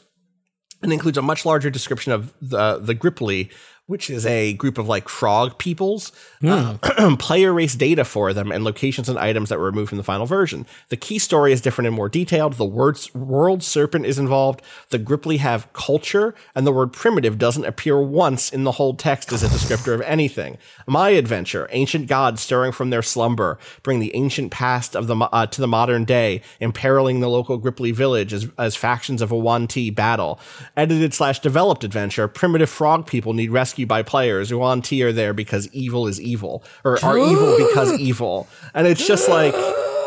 and 0.82 0.92
includes 0.92 1.18
a 1.18 1.22
much 1.22 1.44
larger 1.44 1.70
description 1.70 2.12
of 2.12 2.32
the 2.40 2.78
the 2.78 2.94
Grippli, 2.94 3.50
which 3.86 4.10
is 4.10 4.26
a 4.26 4.52
group 4.54 4.78
of 4.78 4.88
like 4.88 5.08
frog 5.08 5.58
peoples, 5.58 6.10
uh, 6.44 6.76
player 7.18 7.52
race 7.52 7.74
data 7.76 8.04
for 8.04 8.32
them, 8.32 8.50
and 8.50 8.64
locations 8.64 9.08
and 9.08 9.18
items 9.18 9.48
that 9.48 9.58
were 9.58 9.66
removed 9.66 9.90
from 9.90 9.98
the 9.98 10.04
final 10.04 10.26
version. 10.26 10.66
The 10.88 10.96
key 10.96 11.18
story 11.18 11.52
is 11.52 11.60
different 11.60 11.86
and 11.86 11.96
more 11.96 12.08
detailed. 12.08 12.54
The 12.54 12.64
words 12.64 13.14
world 13.14 13.62
serpent 13.62 14.04
is 14.04 14.18
involved. 14.18 14.60
The 14.90 14.98
Grippli 14.98 15.38
have 15.38 15.72
culture, 15.72 16.34
and 16.54 16.66
the 16.66 16.72
word 16.72 16.92
primitive 16.92 17.38
doesn't 17.38 17.64
appear 17.64 18.00
once 18.00 18.52
in 18.52 18.64
the 18.64 18.72
whole 18.72 18.94
text 18.94 19.32
as 19.32 19.44
a 19.44 19.48
descriptor 19.48 19.94
of 19.94 20.00
anything. 20.02 20.58
My 20.86 21.10
adventure, 21.10 21.68
ancient 21.70 22.08
gods 22.08 22.42
stirring 22.42 22.72
from 22.72 22.90
their 22.90 23.02
slumber, 23.02 23.58
bring 23.84 24.00
the 24.00 24.14
ancient 24.16 24.50
past 24.50 24.96
of 24.96 25.06
the 25.06 25.16
uh, 25.16 25.46
to 25.46 25.60
the 25.60 25.68
modern 25.68 26.04
day, 26.04 26.42
imperiling 26.58 27.20
the 27.20 27.28
local 27.28 27.60
Grippli 27.60 27.94
village 27.94 28.32
as, 28.32 28.48
as 28.58 28.74
factions 28.74 29.22
of 29.22 29.30
a 29.30 29.36
1T 29.36 29.94
battle. 29.94 30.40
Edited 30.76 31.14
slash 31.14 31.38
developed 31.38 31.84
adventure, 31.84 32.26
primitive 32.26 32.68
frog 32.68 33.06
people 33.06 33.32
need 33.32 33.50
rescue 33.50 33.75
rescue 33.76 33.86
by 33.86 34.02
players 34.02 34.48
who 34.48 34.62
on 34.62 34.80
T 34.80 35.02
are 35.02 35.12
there 35.12 35.34
because 35.34 35.68
evil 35.72 36.06
is 36.06 36.20
evil 36.20 36.64
or 36.82 37.02
are 37.04 37.18
evil 37.18 37.56
because 37.58 37.92
evil. 37.98 38.48
And 38.74 38.86
it's 38.86 39.06
just 39.06 39.28
like, 39.28 39.54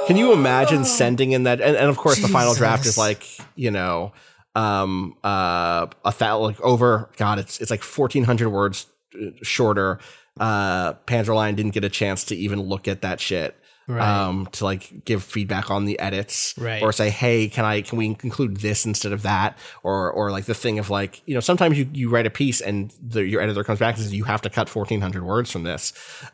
can 0.07 0.17
you 0.17 0.33
imagine 0.33 0.83
sending 0.85 1.33
in 1.33 1.43
that? 1.43 1.61
And, 1.61 1.75
and 1.75 1.89
of 1.89 1.97
course, 1.97 2.19
the 2.19 2.27
final 2.27 2.55
draft 2.55 2.85
is 2.85 2.97
like, 2.97 3.23
you 3.55 3.69
know, 3.69 4.11
um, 4.55 5.15
uh, 5.23 5.87
a 6.03 6.11
thousand, 6.11 6.55
like 6.55 6.61
over, 6.61 7.09
God, 7.17 7.37
it's, 7.37 7.61
it's 7.61 7.69
like 7.69 7.83
1400 7.83 8.49
words 8.49 8.87
uh, 9.15 9.29
shorter. 9.43 9.99
Uh, 10.39 10.93
Panzerline 11.05 11.55
didn't 11.55 11.73
get 11.73 11.83
a 11.83 11.89
chance 11.89 12.23
to 12.25 12.35
even 12.35 12.61
look 12.61 12.87
at 12.87 13.01
that 13.01 13.19
shit. 13.19 13.55
Right. 13.89 14.07
Um, 14.07 14.47
to 14.51 14.65
like 14.65 15.03
give 15.03 15.23
feedback 15.23 15.71
on 15.71 15.85
the 15.85 15.97
edits, 15.97 16.53
Right. 16.59 16.83
or 16.83 16.91
say, 16.93 17.09
hey, 17.09 17.47
can 17.49 17.65
I 17.65 17.81
can 17.81 17.97
we 17.97 18.05
include 18.05 18.57
this 18.57 18.85
instead 18.85 19.11
of 19.13 19.23
that, 19.23 19.57
or 19.81 20.11
or 20.11 20.29
like 20.29 20.45
the 20.45 20.53
thing 20.53 20.77
of 20.77 20.91
like 20.91 21.23
you 21.25 21.33
know 21.33 21.39
sometimes 21.39 21.75
you, 21.75 21.89
you 21.91 22.07
write 22.09 22.27
a 22.27 22.29
piece 22.29 22.61
and 22.61 22.93
the, 23.01 23.25
your 23.25 23.41
editor 23.41 23.63
comes 23.63 23.79
back 23.79 23.95
and 23.95 24.03
says 24.03 24.13
you 24.13 24.25
have 24.25 24.43
to 24.43 24.49
cut 24.51 24.69
fourteen 24.69 25.01
hundred 25.01 25.23
words 25.23 25.49
from 25.51 25.63
this, 25.63 25.91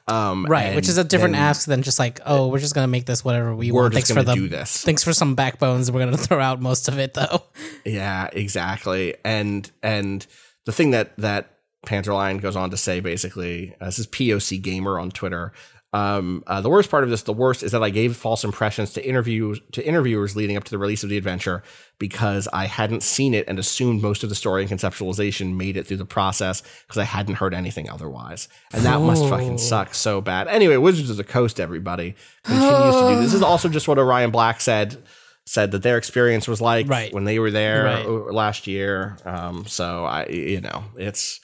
um, 0.09 0.45
Right, 0.45 0.75
which 0.75 0.89
is 0.89 0.97
a 0.97 1.03
different 1.05 1.35
ask 1.35 1.65
than 1.65 1.81
just 1.81 1.97
like, 1.97 2.19
oh, 2.25 2.49
we're 2.49 2.59
just 2.59 2.75
gonna 2.75 2.87
make 2.87 3.05
this 3.05 3.23
whatever 3.23 3.55
we 3.55 3.71
We're 3.71 3.83
want. 3.83 3.93
just 3.93 4.07
Thanks 4.07 4.19
for 4.19 4.25
the 4.25 4.35
do 4.35 4.49
this. 4.49 4.81
Thanks 4.83 5.03
for 5.05 5.13
some 5.13 5.33
backbones. 5.35 5.89
We're 5.89 6.03
gonna 6.03 6.17
throw 6.27 6.41
out 6.41 6.61
most 6.61 6.89
of 6.89 6.99
it 6.99 7.13
though. 7.13 7.41
Yeah, 7.85 8.27
exactly. 8.33 9.15
And 9.23 9.71
and 9.81 10.27
the 10.65 10.73
thing 10.73 10.91
that 10.91 11.15
that 11.19 11.51
Panzerline 11.85 12.41
goes 12.41 12.55
on 12.55 12.71
to 12.71 12.77
say 12.77 12.99
basically, 12.99 13.75
uh, 13.79 13.85
this 13.85 13.99
is 13.99 14.07
POC 14.07 14.61
Gamer 14.61 14.97
on 14.99 15.11
Twitter. 15.11 15.53
Um, 15.95 16.43
uh, 16.45 16.59
the 16.61 16.69
worst 16.69 16.91
part 16.91 17.03
of 17.05 17.09
this, 17.09 17.23
the 17.23 17.31
worst, 17.33 17.63
is 17.63 17.71
that 17.71 17.81
I 17.81 17.89
gave 17.89 18.15
false 18.17 18.43
impressions 18.43 18.91
to 18.93 19.07
interviews 19.07 19.61
to 19.71 19.85
interviewers 19.85 20.35
leading 20.35 20.57
up 20.57 20.63
to 20.65 20.71
the 20.71 20.77
release 20.77 21.03
of 21.03 21.09
the 21.09 21.17
adventure 21.17 21.63
because 21.99 22.47
I 22.51 22.65
hadn't 22.65 23.01
seen 23.01 23.33
it 23.33 23.45
and 23.47 23.57
assumed 23.57 24.01
most 24.01 24.21
of 24.23 24.29
the 24.29 24.35
story 24.35 24.61
and 24.63 24.69
conceptualization 24.71 25.55
made 25.55 25.77
it 25.77 25.87
through 25.87 25.97
the 25.97 26.05
process 26.05 26.63
because 26.85 26.97
I 26.97 27.05
hadn't 27.05 27.35
heard 27.35 27.53
anything 27.53 27.89
otherwise, 27.89 28.49
and 28.73 28.83
that 28.83 28.99
must 28.99 29.23
fucking 29.29 29.57
suck 29.57 29.93
so 29.93 30.19
bad. 30.21 30.47
Anyway, 30.49 30.75
Wizards 30.77 31.09
of 31.09 31.17
the 31.17 31.23
Coast, 31.23 31.59
everybody 31.59 32.15
continues 32.43 32.95
to 32.95 33.07
do. 33.15 33.21
This 33.21 33.33
is 33.33 33.41
also 33.41 33.69
just 33.69 33.87
what 33.87 33.97
Orion 33.97 34.31
Black 34.31 34.59
said 34.61 34.97
said 35.45 35.71
that 35.71 35.83
their 35.83 35.97
experience 35.97 36.47
was 36.47 36.59
like 36.59 36.89
Right. 36.89 37.13
when 37.13 37.23
they 37.23 37.37
were 37.39 37.51
there 37.51 37.83
Right. 37.85 38.07
last 38.33 38.65
year. 38.67 39.17
Um, 39.25 39.65
so 39.67 40.03
I, 40.03 40.25
you 40.27 40.59
know, 40.59 40.83
it's. 40.97 41.39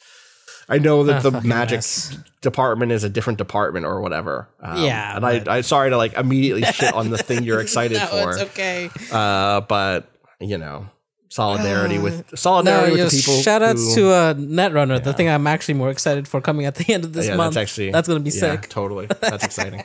I 0.72 0.78
know 0.78 1.04
that 1.04 1.26
Ah, 1.26 1.30
the 1.30 1.42
magic 1.42 1.78
mess. 1.78 2.18
department 2.42 2.92
is 2.92 3.04
a 3.04 3.10
different 3.10 3.38
department 3.38 3.86
or 3.86 4.02
whatever. 4.02 4.48
Um, 4.62 4.78
Yeah, 4.84 5.16
and 5.18 5.26
I, 5.26 5.40
but- 5.40 5.48
I, 5.48 5.62
sorry 5.62 5.90
to 5.92 5.98
like 5.98 6.14
immediately 6.14 6.64
shit 6.74 6.94
on 6.94 7.10
the 7.10 7.18
thing 7.18 7.44
you're 7.44 7.60
excited 7.62 7.98
no, 8.00 8.06
for. 8.08 8.32
it's 8.32 8.42
okay. 8.52 8.90
Uh, 9.12 9.62
but 9.62 10.10
you 10.40 10.58
know, 10.58 10.88
solidarity 11.30 11.98
with 12.00 12.32
No, 12.32 12.36
solidarity 12.36 12.98
yo, 12.98 13.04
with 13.04 13.12
the 13.14 13.20
people. 13.22 13.42
shout 13.42 13.62
outs 13.62 13.96
who- 13.96 14.02
to 14.02 14.12
uh, 14.12 14.34
Netrunner, 14.36 15.04
the 15.04 15.14
thing 15.14 15.30
I'm 15.30 15.48
actually 15.48 15.76
more 15.76 15.90
excited 15.90 16.28
for 16.28 16.42
coming 16.42 16.66
at 16.66 16.76
the 16.76 16.92
end 16.94 17.04
of 17.04 17.14
this 17.14 17.28
yeah, 17.28 17.36
month. 17.36 17.54
that's 17.56 17.70
actually 17.70 17.92
that's 17.92 18.08
gonna 18.08 18.20
be 18.22 18.32
yeah, 18.32 18.40
sick. 18.40 18.70
Totally, 18.70 19.06
that's 19.22 19.44
exciting. 19.44 19.84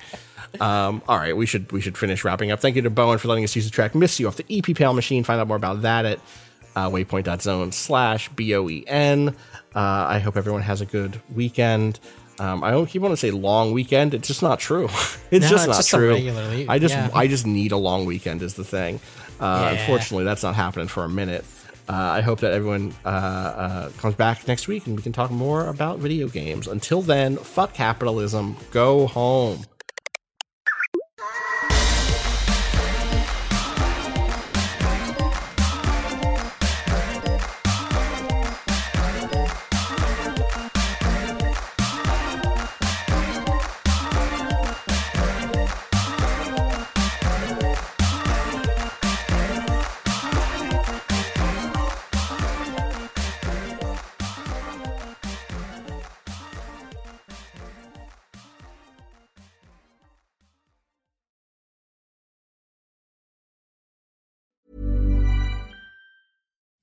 Um, 0.60 1.02
all 1.08 1.18
right, 1.18 1.36
we 1.36 1.44
should 1.44 1.70
we 1.72 1.80
should 1.80 1.98
finish 1.98 2.24
wrapping 2.24 2.50
up. 2.50 2.60
Thank 2.60 2.76
you 2.76 2.82
to 2.82 2.90
Bo 2.90 3.12
En 3.12 3.18
for 3.18 3.28
letting 3.28 3.44
us 3.44 3.54
use 3.54 3.64
the 3.66 3.70
track 3.70 3.94
"Miss 3.94 4.18
You" 4.18 4.28
off 4.28 4.36
the 4.36 4.46
EP 4.48 4.74
Pale 4.74 4.94
Machine. 4.94 5.22
Find 5.24 5.40
out 5.40 5.48
more 5.48 5.56
about 5.56 5.82
that 5.82 6.04
at 6.06 6.20
uh, 6.76 6.88
waypoint.zone 6.88 7.72
slash 7.72 8.28
b 8.30 8.54
o 8.54 8.68
n. 8.68 9.30
Uh, 9.74 10.06
I 10.08 10.20
hope 10.20 10.36
everyone 10.36 10.62
has 10.62 10.80
a 10.80 10.86
good 10.86 11.20
weekend. 11.34 11.98
Um, 12.38 12.62
I 12.62 12.70
don't 12.70 12.86
keep 12.86 13.00
want 13.02 13.12
to 13.12 13.16
say 13.16 13.30
long 13.30 13.72
weekend. 13.72 14.12
It's 14.14 14.28
just 14.28 14.42
not 14.42 14.60
true. 14.60 14.84
it's 15.30 15.44
No, 15.44 15.50
just 15.50 15.52
it's 15.52 15.66
not 15.66 15.76
just 15.76 15.90
true. 15.90 16.66
I 16.68 16.78
just 16.78 16.94
yeah. 16.94 17.10
I 17.14 17.26
just 17.26 17.46
need 17.46 17.72
a 17.72 17.76
long 17.78 18.04
weekend 18.04 18.42
is 18.42 18.54
the 18.54 18.64
thing. 18.64 19.00
Uh, 19.40 19.70
Yeah. 19.72 19.80
Unfortunately, 19.80 20.24
that's 20.24 20.42
not 20.42 20.54
happening 20.54 20.86
for 20.88 21.02
a 21.04 21.08
minute. 21.08 21.44
Uh, 21.88 21.92
I 21.94 22.20
hope 22.20 22.40
that 22.40 22.52
everyone 22.52 22.92
uh, 23.04 23.08
uh, 23.08 23.88
comes 23.98 24.16
back 24.16 24.46
next 24.48 24.66
week 24.66 24.86
and 24.86 24.96
we 24.96 25.02
can 25.02 25.12
talk 25.12 25.30
more 25.30 25.68
about 25.68 25.98
video 26.00 26.26
games. 26.28 26.66
Until 26.66 27.00
then, 27.00 27.36
fuck 27.36 27.74
capitalism. 27.74 28.56
Go 28.72 29.06
home. 29.06 29.64